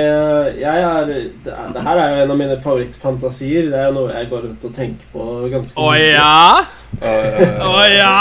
jeg 0.59 0.81
er 0.83 1.05
det, 1.07 1.51
er 1.53 1.69
det 1.71 1.83
her 1.85 1.99
er 2.01 2.09
jo 2.11 2.23
en 2.23 2.31
av 2.33 2.39
mine 2.41 2.57
favorittfantasier. 2.59 3.69
Det 3.71 3.79
er 3.79 3.93
noe 3.95 4.11
jeg 4.11 4.27
går 4.31 4.43
rundt 4.49 4.65
og 4.67 4.73
tenker 4.75 5.13
på 5.13 5.27
ganske 5.53 5.79
Å 5.79 5.93
ja? 5.95 6.65
Å 6.99 7.85
ja? 7.87 8.17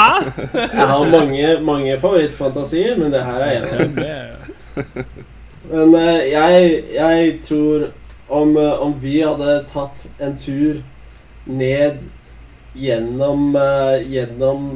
Jeg 0.55 0.87
har 0.93 1.11
mange, 1.11 1.51
mange 1.67 1.99
favorittfantasier, 2.03 2.95
men 3.01 3.11
det 3.15 3.25
her 3.27 3.43
er 3.43 3.57
en 3.57 3.67
av 3.67 3.97
dem. 3.99 5.25
Men 5.67 5.95
eh, 5.99 6.21
jeg, 6.31 6.73
jeg 6.95 7.31
tror 7.43 7.89
om, 8.29 8.55
eh, 8.55 8.83
om 8.87 8.95
vi 9.03 9.19
hadde 9.25 9.59
tatt 9.73 10.07
en 10.23 10.37
tur 10.39 10.83
ned 11.51 12.05
gjennom, 12.79 13.49
eh, 13.59 14.07
gjennom 14.13 14.69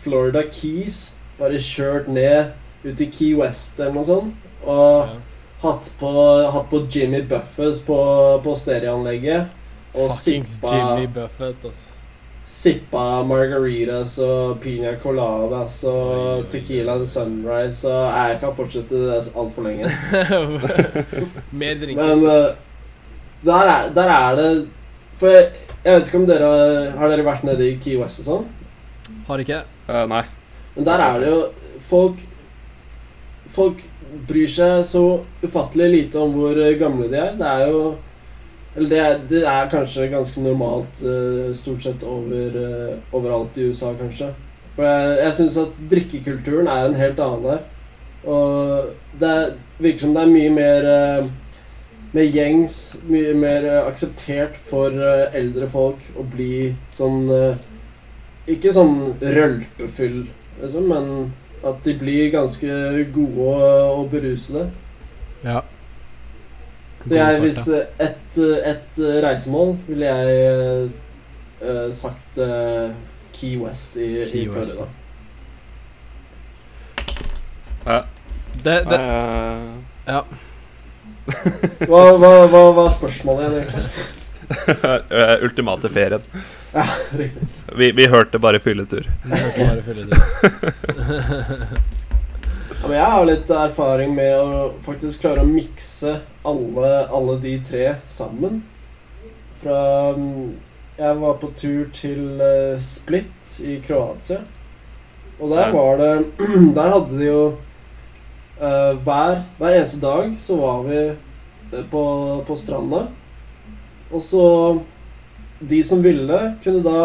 Florida 0.00 0.46
Keys, 0.48 1.18
bare 1.36 1.60
kjørt 1.60 2.08
ned 2.08 2.54
ut 2.86 3.00
i 3.04 3.12
Key 3.12 3.34
West 3.36 3.80
eller 3.80 3.98
noe 3.98 4.08
sånt, 4.08 4.48
og 4.64 5.18
hatt 5.60 5.92
på, 5.98 6.10
hatt 6.52 6.70
på 6.70 6.86
Jimmy 6.90 7.22
Buffett 7.22 7.86
på, 7.86 7.98
på 8.44 8.56
stereoanlegget, 8.56 9.54
og 9.94 10.10
Fuckings 10.12 10.56
sippa, 10.58 10.74
Jimmy 10.74 11.06
Buffett, 11.14 11.64
altså. 11.64 11.94
sippa 12.48 13.04
margaritas 13.28 14.14
og 14.24 14.60
piña 14.62 14.94
coladas 15.02 15.82
og. 15.88 16.46
Tequila 16.52 16.94
and 16.96 17.08
Sunrise, 17.08 17.82
så 17.82 17.94
jeg 18.06 18.38
kan 18.40 18.54
fortsette 18.56 19.02
det 19.02 19.18
altfor 19.34 19.66
lenge. 19.66 19.90
Mer 21.60 21.74
drinking. 21.80 21.98
Men 21.98 22.24
eh, 22.30 22.54
der, 23.42 23.72
er, 23.74 23.90
der 23.94 24.14
er 24.14 24.36
det 24.36 24.48
For 25.18 25.30
jeg, 25.30 25.50
jeg 25.84 25.94
vet 25.94 26.08
ikke 26.08 26.18
om 26.18 26.24
dere 26.26 26.48
Har 26.98 27.10
dere 27.10 27.26
vært 27.26 27.44
nede 27.46 27.68
i 27.68 27.76
Key 27.78 27.94
West 28.00 28.24
og 28.24 28.26
sånn? 28.26 28.48
Har 29.28 29.42
ikke. 29.42 29.60
Uh, 29.86 30.02
nei. 30.10 30.24
Men 30.74 30.88
der 30.88 31.02
er 31.04 31.20
det 31.22 31.30
jo 31.30 31.38
Folk 31.88 32.24
Folk 33.54 33.82
bryr 34.28 34.48
seg 34.50 34.84
så 34.88 35.04
ufattelig 35.42 35.88
lite 35.92 36.20
om 36.20 36.34
hvor 36.36 36.58
eh, 36.58 36.76
gamle 36.80 37.08
de 37.10 37.18
er. 37.20 37.34
Det 37.38 37.48
er 37.48 37.72
jo 37.72 37.82
Eller 38.76 38.90
det 38.90 38.98
er, 39.02 39.14
det 39.30 39.40
er 39.48 39.70
kanskje 39.72 40.10
ganske 40.12 40.42
normalt 40.44 41.00
eh, 41.02 41.48
stort 41.56 41.82
sett 41.82 42.04
over, 42.06 42.58
eh, 42.60 43.14
overalt 43.16 43.56
i 43.58 43.70
USA, 43.70 43.94
kanskje. 43.98 44.28
For 44.76 44.86
jeg, 44.86 45.16
jeg 45.24 45.34
syns 45.34 45.56
at 45.64 45.80
drikkekulturen 45.90 46.68
er 46.70 46.86
en 46.86 46.94
helt 47.00 47.18
annen 47.24 47.48
der. 47.48 47.64
Og 48.28 48.92
det 49.18 49.30
er, 49.30 49.56
virker 49.80 50.04
som 50.04 50.14
det 50.14 50.22
er 50.22 50.30
mye 50.34 50.52
mer 50.54 50.88
mer 52.12 52.24
gjengs, 52.32 52.76
mye 53.08 53.34
mer 53.36 53.66
akseptert 53.82 54.54
for 54.68 54.94
eldre 55.36 55.66
folk 55.68 56.06
å 56.16 56.24
bli 56.24 56.70
sånn 56.96 57.26
Ikke 58.48 58.72
sånn 58.72 59.18
rølpefyll, 59.20 60.22
liksom, 60.62 60.86
men 60.88 61.10
at 61.64 61.84
de 61.84 61.94
blir 61.98 62.30
ganske 62.30 62.68
gode 63.14 63.58
og, 63.90 64.10
berusede. 64.10 64.70
Ja. 65.44 65.60
Så 67.06 67.14
jeg, 67.14 67.40
hvis 67.40 67.68
et, 67.68 68.38
et 68.38 68.98
reisemål 69.24 69.76
ville 69.86 70.06
jeg 70.06 70.26
eh, 70.36 70.90
eh, 71.62 71.94
sagt 71.94 72.38
uh, 72.38 72.90
Key 73.32 73.56
West 73.62 73.96
i, 73.96 74.24
Key 74.32 74.44
i 74.44 74.48
West, 74.48 74.70
Florida. 74.70 74.90
Ja. 77.86 78.00
det, 78.64 78.78
det, 78.90 79.00
Eh, 79.00 80.14
ja. 80.14 80.22
Hva, 81.88 82.02
hva, 82.16 82.30
hva 82.48 82.62
var 82.76 82.92
spørsmålet 82.92 83.44
igjen, 83.44 83.66
egentlig? 83.68 84.16
ultimate 85.46 85.90
ferien. 85.92 86.24
Ja, 86.72 86.84
riktig. 87.18 87.48
Vi, 87.76 87.92
vi 87.92 88.06
hørte 88.06 88.38
bare 88.38 88.60
fylletur. 88.60 89.10
Vi 89.24 89.40
hørte 89.40 89.66
bare 89.66 89.82
fylletur. 89.82 90.18
Ja, 92.78 92.86
men 92.86 92.94
jeg 92.94 93.10
har 93.10 93.24
litt 93.26 93.48
erfaring 93.50 94.12
med 94.14 94.34
å 94.38 94.58
faktisk 94.86 95.24
klare 95.24 95.42
å 95.42 95.48
mikse 95.48 96.12
alle, 96.46 96.90
alle 97.10 97.34
de 97.42 97.56
tre 97.66 97.86
sammen. 98.06 98.60
Fra 99.58 99.80
mm, 100.14 100.52
Jeg 100.98 101.16
var 101.18 101.40
på 101.40 101.50
tur 101.58 101.88
til 101.94 102.38
eh, 102.42 102.78
Split 102.78 103.56
i 103.66 103.80
Kroatia. 103.82 104.44
Og 105.38 105.50
der 105.50 105.72
var 105.74 105.98
det 105.98 106.12
Der 106.78 106.92
hadde 106.94 107.18
de 107.18 107.26
jo 107.26 107.42
uh, 108.62 108.94
hver, 109.06 109.42
hver 109.58 109.74
eneste 109.74 110.00
dag 110.02 110.32
så 110.42 110.58
var 110.58 110.86
vi 110.86 111.00
eh, 111.02 111.84
på, 111.90 112.04
på 112.46 112.58
stranda. 112.58 113.08
Og 114.10 114.22
så 114.22 114.46
De 115.58 115.80
som 115.84 116.02
ville, 116.02 116.42
kunne 116.62 116.84
da 116.84 117.00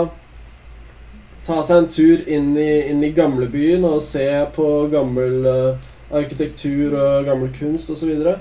ta 1.43 1.59
seg 1.65 1.81
en 1.81 1.89
tur 1.91 2.21
inn 2.29 2.53
i, 2.55 2.85
inn 2.87 3.03
i 3.03 3.11
gamlebyen 3.15 3.83
og 3.87 4.03
se 4.05 4.27
på 4.55 4.67
gammel 4.93 5.47
uh, 5.47 5.89
arkitektur 6.13 6.93
og 6.95 7.27
gammel 7.27 7.51
kunst 7.55 7.91
osv. 7.91 8.13
Og, 8.13 8.23
så 8.23 8.35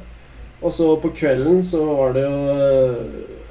og 0.62 0.74
så 0.76 0.88
på 1.02 1.10
kvelden 1.16 1.62
så 1.66 1.82
var 1.88 2.12
det 2.16 2.26
jo 2.26 2.36
eh, 2.54 2.98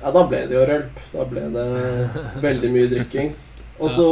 Ja, 0.01 0.09
da 0.15 0.21
ble 0.25 0.45
det 0.49 0.55
jo 0.55 0.61
rølp. 0.65 1.01
Da 1.11 1.25
ble 1.29 1.43
det 1.53 1.65
veldig 2.45 2.71
mye 2.73 2.91
drikking. 2.93 3.35
Og 3.79 3.91
så 3.91 4.11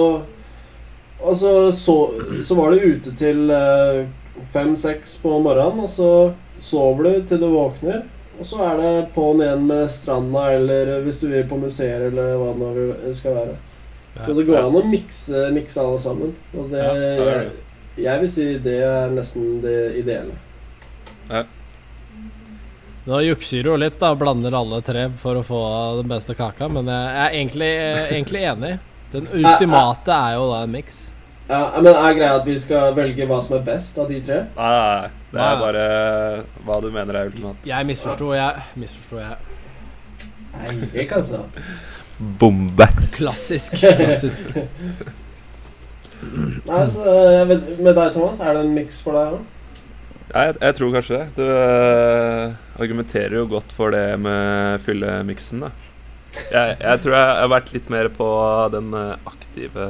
Og 1.19 1.35
så, 1.35 1.71
så, 1.75 1.95
så 2.47 2.55
var 2.55 2.71
det 2.71 2.85
ute 2.85 3.11
til 3.19 3.49
eh, 3.51 4.05
fem-seks 4.53 5.17
på 5.19 5.33
morgenen, 5.43 5.81
og 5.83 5.89
så 5.91 6.11
sover 6.63 7.03
du 7.03 7.25
til 7.27 7.41
du 7.41 7.49
våkner. 7.51 8.05
Og 8.39 8.45
så 8.47 8.59
er 8.63 8.77
det 8.79 8.91
på'n 9.15 9.41
igjen 9.43 9.65
med 9.67 9.89
stranda, 9.91 10.45
eller 10.55 10.93
hvis 11.03 11.19
du 11.19 11.27
vil 11.27 11.43
på 11.49 11.57
museer, 11.59 12.07
eller 12.07 12.37
hva 12.39 12.53
det 12.55 12.59
nå 12.63 13.13
skal 13.17 13.35
være. 13.35 13.57
Så 14.25 14.35
det 14.35 14.45
går 14.47 14.61
an 14.63 14.77
å 14.79 14.83
mikse, 14.87 15.49
mikse 15.55 15.83
alle 15.83 15.99
sammen. 15.99 16.31
Og 16.55 16.71
det, 16.71 16.83
Ja, 16.85 16.93
jeg, 17.19 17.49
jeg 17.99 18.21
vil 18.23 18.31
si 18.31 18.45
det 18.63 18.77
er 18.87 19.11
nesten 19.11 19.59
det 19.63 19.77
ideelle. 19.99 20.37
Nå 23.09 23.19
jukser 23.25 23.63
du 23.63 23.71
litt, 23.79 23.99
da, 23.99 24.13
blander 24.15 24.53
alle 24.55 24.81
tre 24.85 25.07
for 25.19 25.39
å 25.39 25.43
få 25.45 25.59
den 26.01 26.09
beste 26.11 26.35
kaka, 26.37 26.67
men 26.71 26.89
jeg 26.91 27.21
er 27.23 27.37
egentlig, 27.39 27.69
egentlig 28.11 28.43
enig. 28.51 28.73
Den 29.13 29.25
ultimate 29.39 30.13
er 30.13 30.35
jo 30.37 30.49
da 30.51 30.63
en 30.65 30.75
miks. 30.75 30.99
Ja, 31.49 31.63
men 31.81 31.89
Er 31.95 32.13
greia 32.13 32.35
at 32.37 32.45
vi 32.45 32.59
skal 32.61 32.93
velge 32.93 33.25
hva 33.25 33.39
som 33.41 33.55
er 33.57 33.63
best 33.65 33.97
av 33.97 34.11
de 34.11 34.19
tre? 34.21 34.43
Nei, 34.53 34.69
nei, 34.69 34.99
nei. 35.01 35.18
Det 35.29 35.41
er 35.45 35.59
bare 35.61 35.85
hva 36.65 36.79
du 36.81 36.89
mener 36.93 37.17
er 37.19 37.29
ultimat. 37.29 37.67
Jeg 37.67 37.85
misforsto, 37.85 38.31
jeg. 38.33 38.63
Misforsto, 38.81 39.19
jeg. 39.21 39.37
Nei, 40.55 40.75
ikke 41.03 41.19
altså. 41.19 41.43
Bombe. 42.39 42.87
Klassisk. 43.13 43.77
klassisk. 44.01 44.49
Nei, 46.65 46.81
så 46.91 47.13
vet, 47.47 47.69
Med 47.77 47.93
deg, 47.93 48.11
Thomas, 48.15 48.41
er 48.41 48.57
det 48.57 48.65
en 48.65 48.75
miks 48.75 49.03
for 49.05 49.15
deg 49.15 49.37
òg? 49.37 49.45
Ja, 50.29 50.41
jeg, 50.49 50.57
jeg 50.61 50.75
tror 50.77 50.91
kanskje 50.97 51.19
det. 51.19 51.29
Du 51.37 51.45
øh, 51.45 52.57
argumenterer 52.81 53.37
jo 53.39 53.45
godt 53.49 53.71
for 53.73 53.93
det 53.93 54.03
med 54.21 54.81
fyllemiksen, 54.85 55.63
da. 55.65 55.71
Jeg, 56.53 56.75
jeg 56.81 57.01
tror 57.01 57.15
jeg 57.15 57.39
har 57.39 57.49
vært 57.49 57.71
litt 57.73 57.89
mer 57.89 58.09
på 58.13 58.27
den 58.73 58.91
øh, 58.93 59.15
aktive 59.29 59.87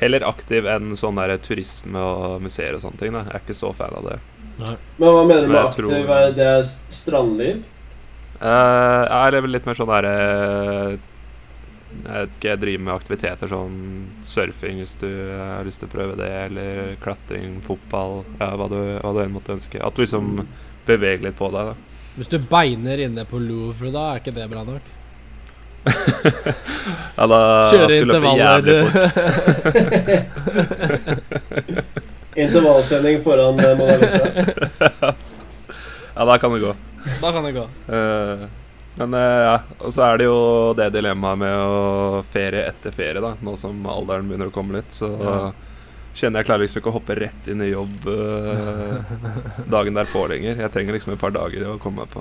Heller 0.00 0.26
aktiv 0.28 0.66
enn 0.68 0.92
sånn 0.98 1.16
der 1.16 1.38
turisme 1.40 1.96
og 2.02 2.42
museer 2.44 2.74
og 2.76 2.82
sånne 2.84 2.98
ting. 3.00 3.12
da 3.16 3.22
Jeg 3.24 3.34
er 3.38 3.44
ikke 3.46 3.56
så 3.56 3.70
fan 3.74 3.94
av 3.96 4.04
det. 4.10 4.18
Men 4.58 5.08
hva 5.12 5.22
mener 5.26 5.46
du 5.46 5.52
med 5.52 5.60
aktiv? 5.62 5.84
tror- 5.88 6.10
Er 6.16 6.32
Det 6.36 6.46
er 6.46 6.62
strandliv? 6.92 7.64
Uh, 8.36 9.04
jeg 9.08 9.32
lever 9.32 9.48
litt 9.48 9.64
mer 9.66 9.74
sånn 9.78 9.88
derre 9.88 10.98
Jeg 12.04 12.12
vet 12.26 12.34
ikke, 12.36 12.48
jeg 12.50 12.60
driver 12.60 12.82
med 12.84 12.94
aktiviteter 12.94 13.48
sånn 13.48 13.76
surfing 14.22 14.82
hvis 14.82 14.96
du 15.00 15.06
eh, 15.08 15.38
har 15.56 15.64
lyst 15.64 15.80
til 15.80 15.88
å 15.88 15.92
prøve 15.94 16.16
det, 16.18 16.28
eller 16.50 16.96
klatring, 17.00 17.54
fotball, 17.64 18.18
ja, 18.40 18.50
hva 18.58 18.66
du, 18.68 18.76
hva 19.00 19.12
du 19.16 19.20
enn 19.22 19.32
måtte 19.32 19.54
ønske. 19.54 19.80
At 19.80 19.96
du 19.96 20.02
liksom 20.02 20.42
beveger 20.84 21.22
litt 21.24 21.38
på 21.38 21.48
deg, 21.54 21.70
da. 21.72 21.74
Hvis 22.18 22.28
du 22.28 22.36
beiner 22.50 23.00
inne 23.06 23.24
på 23.24 23.40
Louvre, 23.40 23.88
da 23.94 24.10
er 24.12 24.20
ikke 24.20 24.34
det 24.36 24.44
bra 24.52 24.66
nok? 24.68 24.92
Ja, 27.16 27.24
da 27.30 27.38
Kjøre 27.70 28.00
intervaller. 28.02 28.66
Intervalltrening 32.36 33.22
foran 33.24 33.60
eh, 33.60 33.78
Mona 33.78 33.96
Lisa? 33.96 34.28
ja, 36.16 36.24
da 36.24 36.38
kan 36.38 36.52
det 36.52 36.58
gå. 36.60 36.74
da 37.22 37.32
kan 37.32 37.44
det 37.44 37.52
gå. 37.52 37.62
Eh, 37.88 38.46
men 38.96 39.14
eh, 39.14 39.20
ja, 39.46 39.58
og 39.78 39.92
så 39.94 40.02
er 40.10 40.18
det 40.20 40.24
jo 40.28 40.36
det 40.76 40.90
dilemmaet 40.94 41.38
med 41.40 41.54
å 41.56 42.22
ferie 42.32 42.66
etter 42.68 42.92
ferie, 42.96 43.20
da. 43.24 43.32
Nå 43.40 43.56
som 43.60 43.86
alderen 43.88 44.28
begynner 44.28 44.48
å 44.52 44.54
komme 44.54 44.76
litt, 44.78 44.92
så 44.92 45.08
Ja. 45.16 45.52
kjenner 46.16 46.40
jeg 46.40 46.46
klarer 46.50 46.62
liksom 46.64 46.80
ikke 46.82 46.92
å 46.92 46.96
hoppe 46.98 47.14
rett 47.18 47.48
inn 47.52 47.62
i 47.64 47.70
jobb 47.72 47.96
eh, 48.12 48.96
dagen 49.76 49.94
derpå 49.96 50.26
lenger. 50.32 50.54
Jeg 50.66 50.72
trenger 50.76 50.92
liksom 50.96 51.12
et 51.16 51.20
par 51.22 51.32
dager 51.36 51.60
å 51.72 51.78
komme 51.80 51.98
meg 52.04 52.10
på. 52.12 52.20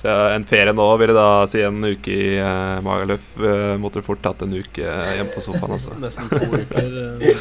Så 0.00 0.08
en 0.32 0.44
ferie 0.48 0.72
nå 0.72 0.86
ville 0.96 1.12
da 1.12 1.44
si 1.50 1.60
en 1.60 1.82
uke 1.84 2.08
i 2.14 2.38
uh, 2.40 2.78
Magaluf. 2.84 3.26
Uh, 3.36 3.74
måtte 3.82 4.00
fort 4.04 4.22
tatt 4.24 4.40
en 4.46 4.54
uke 4.56 4.80
hjemme 4.86 5.28
på 5.34 5.42
sofaen, 5.44 5.74
altså. 5.76 5.92
Nesten 6.04 6.30
to 6.32 6.40
uker. 6.56 6.88
eh. 7.20 7.36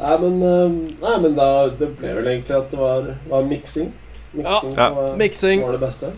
Nei, 0.00 0.14
men, 0.22 0.36
eh, 0.42 0.70
nei, 1.02 1.16
men 1.20 1.34
da 1.36 1.48
Det 1.76 1.90
ble 1.98 2.14
vel 2.16 2.28
egentlig 2.32 2.54
at 2.56 2.70
det 2.72 2.78
var, 2.80 3.10
var 3.28 3.42
miksing. 3.48 3.90
Miksing 4.32 4.46
Ja. 4.46 4.60
som 4.60 4.76
var, 4.76 5.08
var 5.66 5.72
det 5.76 5.80
beste. 5.82 6.12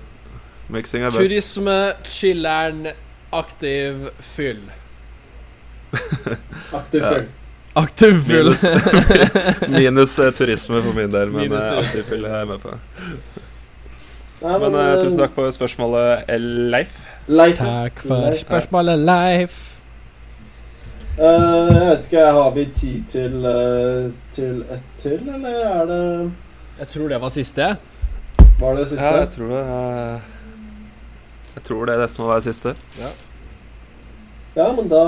Mixing 0.72 1.02
er 1.02 1.10
best. 1.10 1.18
Turisme, 1.18 1.78
chiller'n, 2.06 2.92
aktiv 3.32 4.08
fyll. 4.22 4.62
Aktiv 6.72 7.02
Ja. 7.02 7.14
Aktiv 7.74 8.18
fyll. 8.26 8.44
Minus, 8.50 8.64
minus 9.78 10.18
eh, 10.20 10.32
turisme 10.36 10.82
for 10.84 10.92
min 10.96 11.10
del, 11.12 11.30
men 11.32 11.46
Minus 11.48 11.62
uh, 11.64 11.78
aktiv 11.80 12.04
fyll 12.10 12.26
er 12.28 12.34
jeg 12.42 12.48
med 12.50 12.58
på. 12.60 12.74
Nei, 14.42 14.56
Men 14.58 14.74
eh, 14.74 14.88
eh, 14.92 15.00
tusen 15.04 15.20
takk 15.22 15.32
for 15.36 15.54
spørsmålet, 15.54 16.26
Leif. 16.74 16.98
Leif. 17.32 17.56
Takk 17.62 18.02
for 18.04 18.26
Leif. 18.26 18.42
spørsmålet, 18.42 18.98
Leif. 19.08 19.60
Eh, 21.12 21.24
jeg 21.24 21.88
vet 21.88 22.06
ikke, 22.10 22.26
har 22.36 22.50
vi 22.58 22.66
tid 22.76 23.00
til, 23.12 23.34
eh, 23.48 24.12
til 24.36 24.62
ett 24.72 24.92
til, 25.00 25.18
eller 25.28 25.58
er 25.70 25.84
det 25.90 26.02
Jeg 26.82 26.88
tror 26.94 27.08
det 27.08 27.20
var 27.20 27.28
siste. 27.38 27.66
Var 28.60 28.76
det 28.78 28.86
siste? 28.88 29.04
Ja, 29.06 29.18
jeg 29.24 29.30
tror 29.36 29.48
det. 29.56 29.64
eh, 29.64 30.30
jeg 31.54 31.62
tror 31.68 31.84
det 31.88 31.98
nesten 32.00 32.24
må 32.24 32.30
være 32.32 32.42
siste. 32.50 32.74
Ja, 34.54 34.72
men 34.76 34.88
da, 34.88 35.04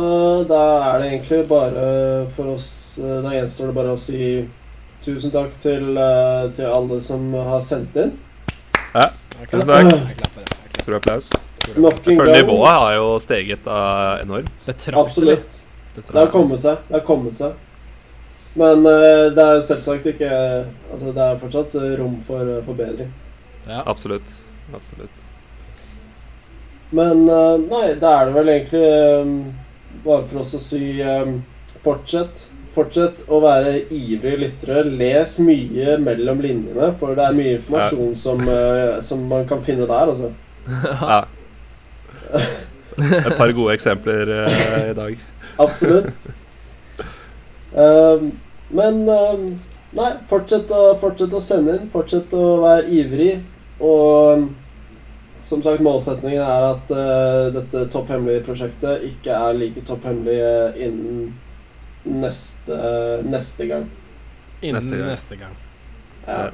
da 0.49 0.61
er 0.89 1.01
det 1.03 1.09
egentlig 1.11 1.43
bare 1.49 1.89
for 2.33 2.55
oss 2.55 2.69
eh, 2.97 3.19
Da 3.21 3.35
gjenstår 3.35 3.69
det 3.69 3.77
bare 3.77 3.93
å 3.93 3.99
si 4.01 4.21
tusen 5.05 5.33
takk 5.35 5.53
til, 5.61 5.91
eh, 6.01 6.47
til 6.57 6.71
alle 6.71 6.97
som 7.05 7.27
har 7.37 7.61
sendt 7.61 7.99
inn. 8.01 8.15
Ja, 8.95 9.11
Tusen 9.51 9.69
takk. 9.69 10.23
Stor 10.79 10.97
applaus. 10.97 11.29
Nok 11.77 12.09
en 12.09 12.17
gang. 12.23 12.31
nivået 12.37 12.71
har 12.71 12.95
jo 12.97 13.11
steget 13.21 13.69
uh, 13.69 14.21
enormt. 14.23 14.65
Absolutt. 14.93 15.61
Det 15.97 16.05
har 16.13 16.29
kommet 16.33 16.61
seg. 16.61 16.81
Det 16.89 16.99
har 16.99 17.05
kommet 17.07 17.37
seg. 17.37 17.57
Men 18.55 18.85
uh, 18.85 19.33
det 19.35 19.45
er 19.45 19.61
selvsagt 19.65 20.07
ikke 20.13 20.31
Altså, 20.31 21.11
det 21.11 21.25
er 21.25 21.41
fortsatt 21.41 21.77
rom 22.01 22.17
for 22.27 22.45
uh, 22.45 22.61
forbedring. 22.67 23.13
Ja. 23.67 23.83
Absolutt. 23.87 24.37
Absolutt. 24.73 25.24
Men 26.95 27.29
eh, 27.29 27.55
nei, 27.67 27.87
da 28.01 28.17
er 28.21 28.29
det 28.29 28.37
vel 28.39 28.51
egentlig 28.55 28.83
eh, 28.89 29.31
bare 30.05 30.27
for 30.31 30.43
oss 30.45 30.55
å 30.59 30.63
si 30.63 30.99
eh, 31.03 31.31
fortsett. 31.85 32.47
Fortsett 32.75 33.25
å 33.31 33.39
være 33.43 33.77
ivrige 33.95 34.41
lyttere. 34.41 34.83
Les 34.87 35.37
mye 35.47 35.97
mellom 36.03 36.43
linjene, 36.43 36.91
for 36.99 37.15
det 37.19 37.27
er 37.29 37.37
mye 37.39 37.57
informasjon 37.59 38.15
som, 38.19 38.43
eh, 38.51 39.01
som 39.07 39.23
man 39.31 39.47
kan 39.51 39.63
finne 39.65 39.89
der, 39.91 40.15
altså. 40.15 40.33
Ja. 42.35 42.45
Et 42.95 43.35
par 43.37 43.51
gode 43.55 43.75
eksempler 43.75 44.31
uh, 44.31 44.91
i 44.91 44.95
dag. 44.95 45.17
Absolutt. 45.65 46.11
Eh, 47.75 48.21
men 48.75 49.01
eh, 49.09 49.41
nei, 49.99 50.11
fortsett 50.31 50.71
å, 50.75 50.83
fortsett 51.01 51.35
å 51.35 51.43
sende 51.43 51.79
inn. 51.79 51.89
Fortsett 51.91 52.35
å 52.39 52.45
være 52.63 52.87
ivrig. 52.95 53.33
Og 53.83 54.47
som 55.45 55.63
sagt, 55.63 55.83
målsetningen 55.85 56.41
er 56.43 56.67
at 56.73 56.91
uh, 56.91 57.53
dette 57.55 57.85
topphemmelige 57.93 58.45
prosjektet 58.47 59.03
ikke 59.11 59.35
er 59.37 59.57
like 59.59 59.83
topphemmelig 59.85 60.39
eh, 60.41 60.79
innen 60.87 61.35
neste, 62.05 62.79
neste 63.29 63.67
gang. 63.69 63.85
Innen 64.63 64.79
Neste 64.81 64.97
gang. 64.97 65.11
neste 65.11 65.37
gang. 65.37 65.57
Ja. 66.27 66.47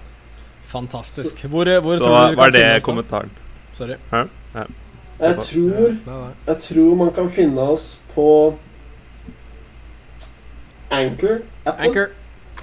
Fantastisk. 0.71 1.45
Hvor, 1.47 1.69
eh, 1.71 1.81
hvor 1.83 1.95
Så 1.97 2.05
tror 2.05 2.31
du 2.31 2.37
var 2.37 2.51
det 2.51 2.83
kommentaren. 2.83 3.31
Sorry. 3.73 3.95
Jeg 4.11 5.37
tror, 5.37 5.71
Nei, 5.71 6.01
nei. 6.07 6.33
jeg 6.47 6.59
tror 6.59 6.95
man 6.97 7.11
kan 7.15 7.31
finne 7.31 7.61
oss 7.61 7.99
på 8.15 8.27
Anchor-appen. 10.91 11.87
Anchor. 11.87 12.07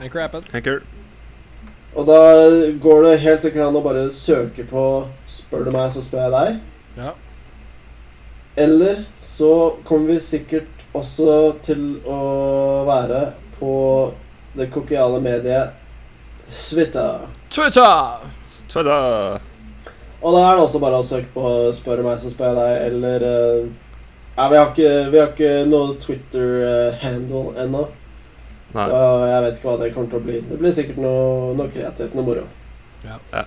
Anchor-appen. 0.01 0.43
Anchor. 0.53 0.81
Og 1.97 2.05
da 2.05 2.17
går 2.81 3.03
det 3.03 3.19
helt 3.23 3.41
sikkert 3.41 3.65
an 3.65 3.77
å 3.79 3.81
bare 3.81 4.05
søke 4.13 4.65
på 4.69 4.83
'Spør 5.25 5.65
du 5.65 5.71
meg, 5.73 5.89
så 5.91 6.03
spør 6.05 6.27
jeg 6.27 6.31
deg'. 6.35 6.59
Ja. 6.97 7.11
Eller 8.57 9.05
så 9.19 9.73
kommer 9.83 10.13
vi 10.13 10.19
sikkert 10.19 10.85
også 10.93 11.55
til 11.61 11.97
å 12.05 12.85
være 12.85 13.33
på 13.59 13.73
det 14.57 14.69
kokiale 14.71 15.21
mediet 15.21 15.73
Twitter. 16.49 17.25
Twitter! 17.49 18.29
Twitter. 18.69 19.41
Og 20.21 20.33
da 20.33 20.39
er 20.43 20.55
det 20.55 20.63
også 20.63 20.79
bare 20.79 21.01
å 21.01 21.03
søke 21.05 21.33
på 21.33 21.73
'Spør 21.73 22.03
meg, 22.03 22.19
så 22.19 22.29
spør 22.29 22.53
jeg 22.53 22.57
deg', 22.61 22.85
eller 22.87 23.29
eh, 23.31 23.67
Ja, 24.37 24.49
vi 24.49 24.55
har 24.55 24.67
ikke, 24.69 25.11
vi 25.11 25.17
har 25.17 25.31
ikke 25.33 25.65
noe 25.65 25.95
Twitter-handle 25.97 27.57
ennå. 27.57 27.87
Nei. 28.75 28.85
Så 28.89 29.03
jeg 29.31 29.43
vet 29.45 29.59
ikke 29.59 29.69
hva 29.69 29.77
det 29.81 29.93
kommer 29.93 30.09
til 30.11 30.19
å 30.19 30.25
bli. 30.25 30.39
Det 30.49 30.57
blir 30.59 30.73
sikkert 30.75 30.99
noe, 31.01 31.53
noe 31.55 31.69
kreativt, 31.71 32.17
noe 32.17 32.27
moro. 32.27 32.43
Ja. 33.05 33.19
Ja. 33.31 33.45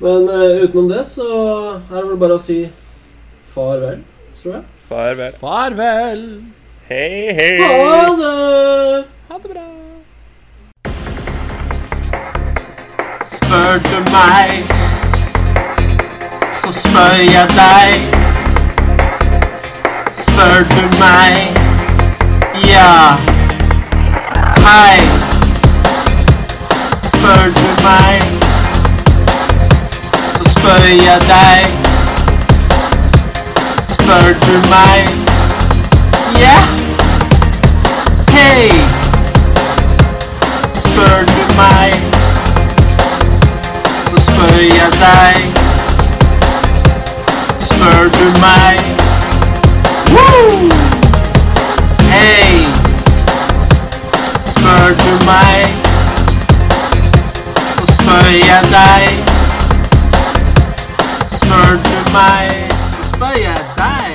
Men 0.00 0.28
uh, 0.32 0.62
utenom 0.64 0.88
det 0.88 1.04
så 1.04 1.26
er 1.76 1.98
det 1.98 2.06
vel 2.08 2.20
bare 2.22 2.38
å 2.38 2.40
si 2.40 2.62
farvel, 3.52 4.00
tror 4.40 4.54
jeg. 4.54 4.64
Farvel. 4.88 5.34
Farvel! 5.42 6.22
Hei, 6.88 7.34
hei. 7.36 7.50
Ha 7.60 8.06
det! 8.18 9.04
Ha 9.28 9.38
det 9.42 9.50
bra. 9.52 9.66
Spør 13.30 13.78
du 13.84 13.98
meg, 14.10 14.72
så 16.56 16.72
spør 16.74 17.20
jeg 17.28 17.52
deg. 17.58 18.16
Spør 20.24 20.64
du 20.72 20.82
meg, 20.98 21.60
ja. 22.66 23.39
Hei. 24.70 25.00
Spør 27.02 27.44
du 27.56 27.68
meg, 27.82 28.22
så 30.32 30.44
spør 30.44 30.86
jeg 30.88 31.20
deg. 31.30 31.66
Spør 33.84 34.32
du 34.46 34.54
meg, 34.70 35.10
ja. 36.38 36.58
Hei. 38.30 38.70
Spør 40.74 41.26
du 41.34 41.42
meg 41.56 42.10
så 44.10 44.20
spør 44.20 44.58
jeg 44.60 44.92
deg. 44.92 45.52
Spør 47.60 48.08
du 48.18 48.40
meg? 48.40 48.78
Woo! 50.10 50.70
Hei! 52.10 52.69
Spør 54.60 54.88
du 54.94 55.12
meg? 55.24 55.64
Så 57.76 57.86
spør 57.92 58.26
jeg 58.28 58.62
deg. 58.74 59.06
Spør 61.26 61.72
du 61.86 61.96
meg? 62.12 62.68
Så 62.92 63.08
spør 63.14 63.40
jeg 63.40 63.56
deg. 63.78 64.09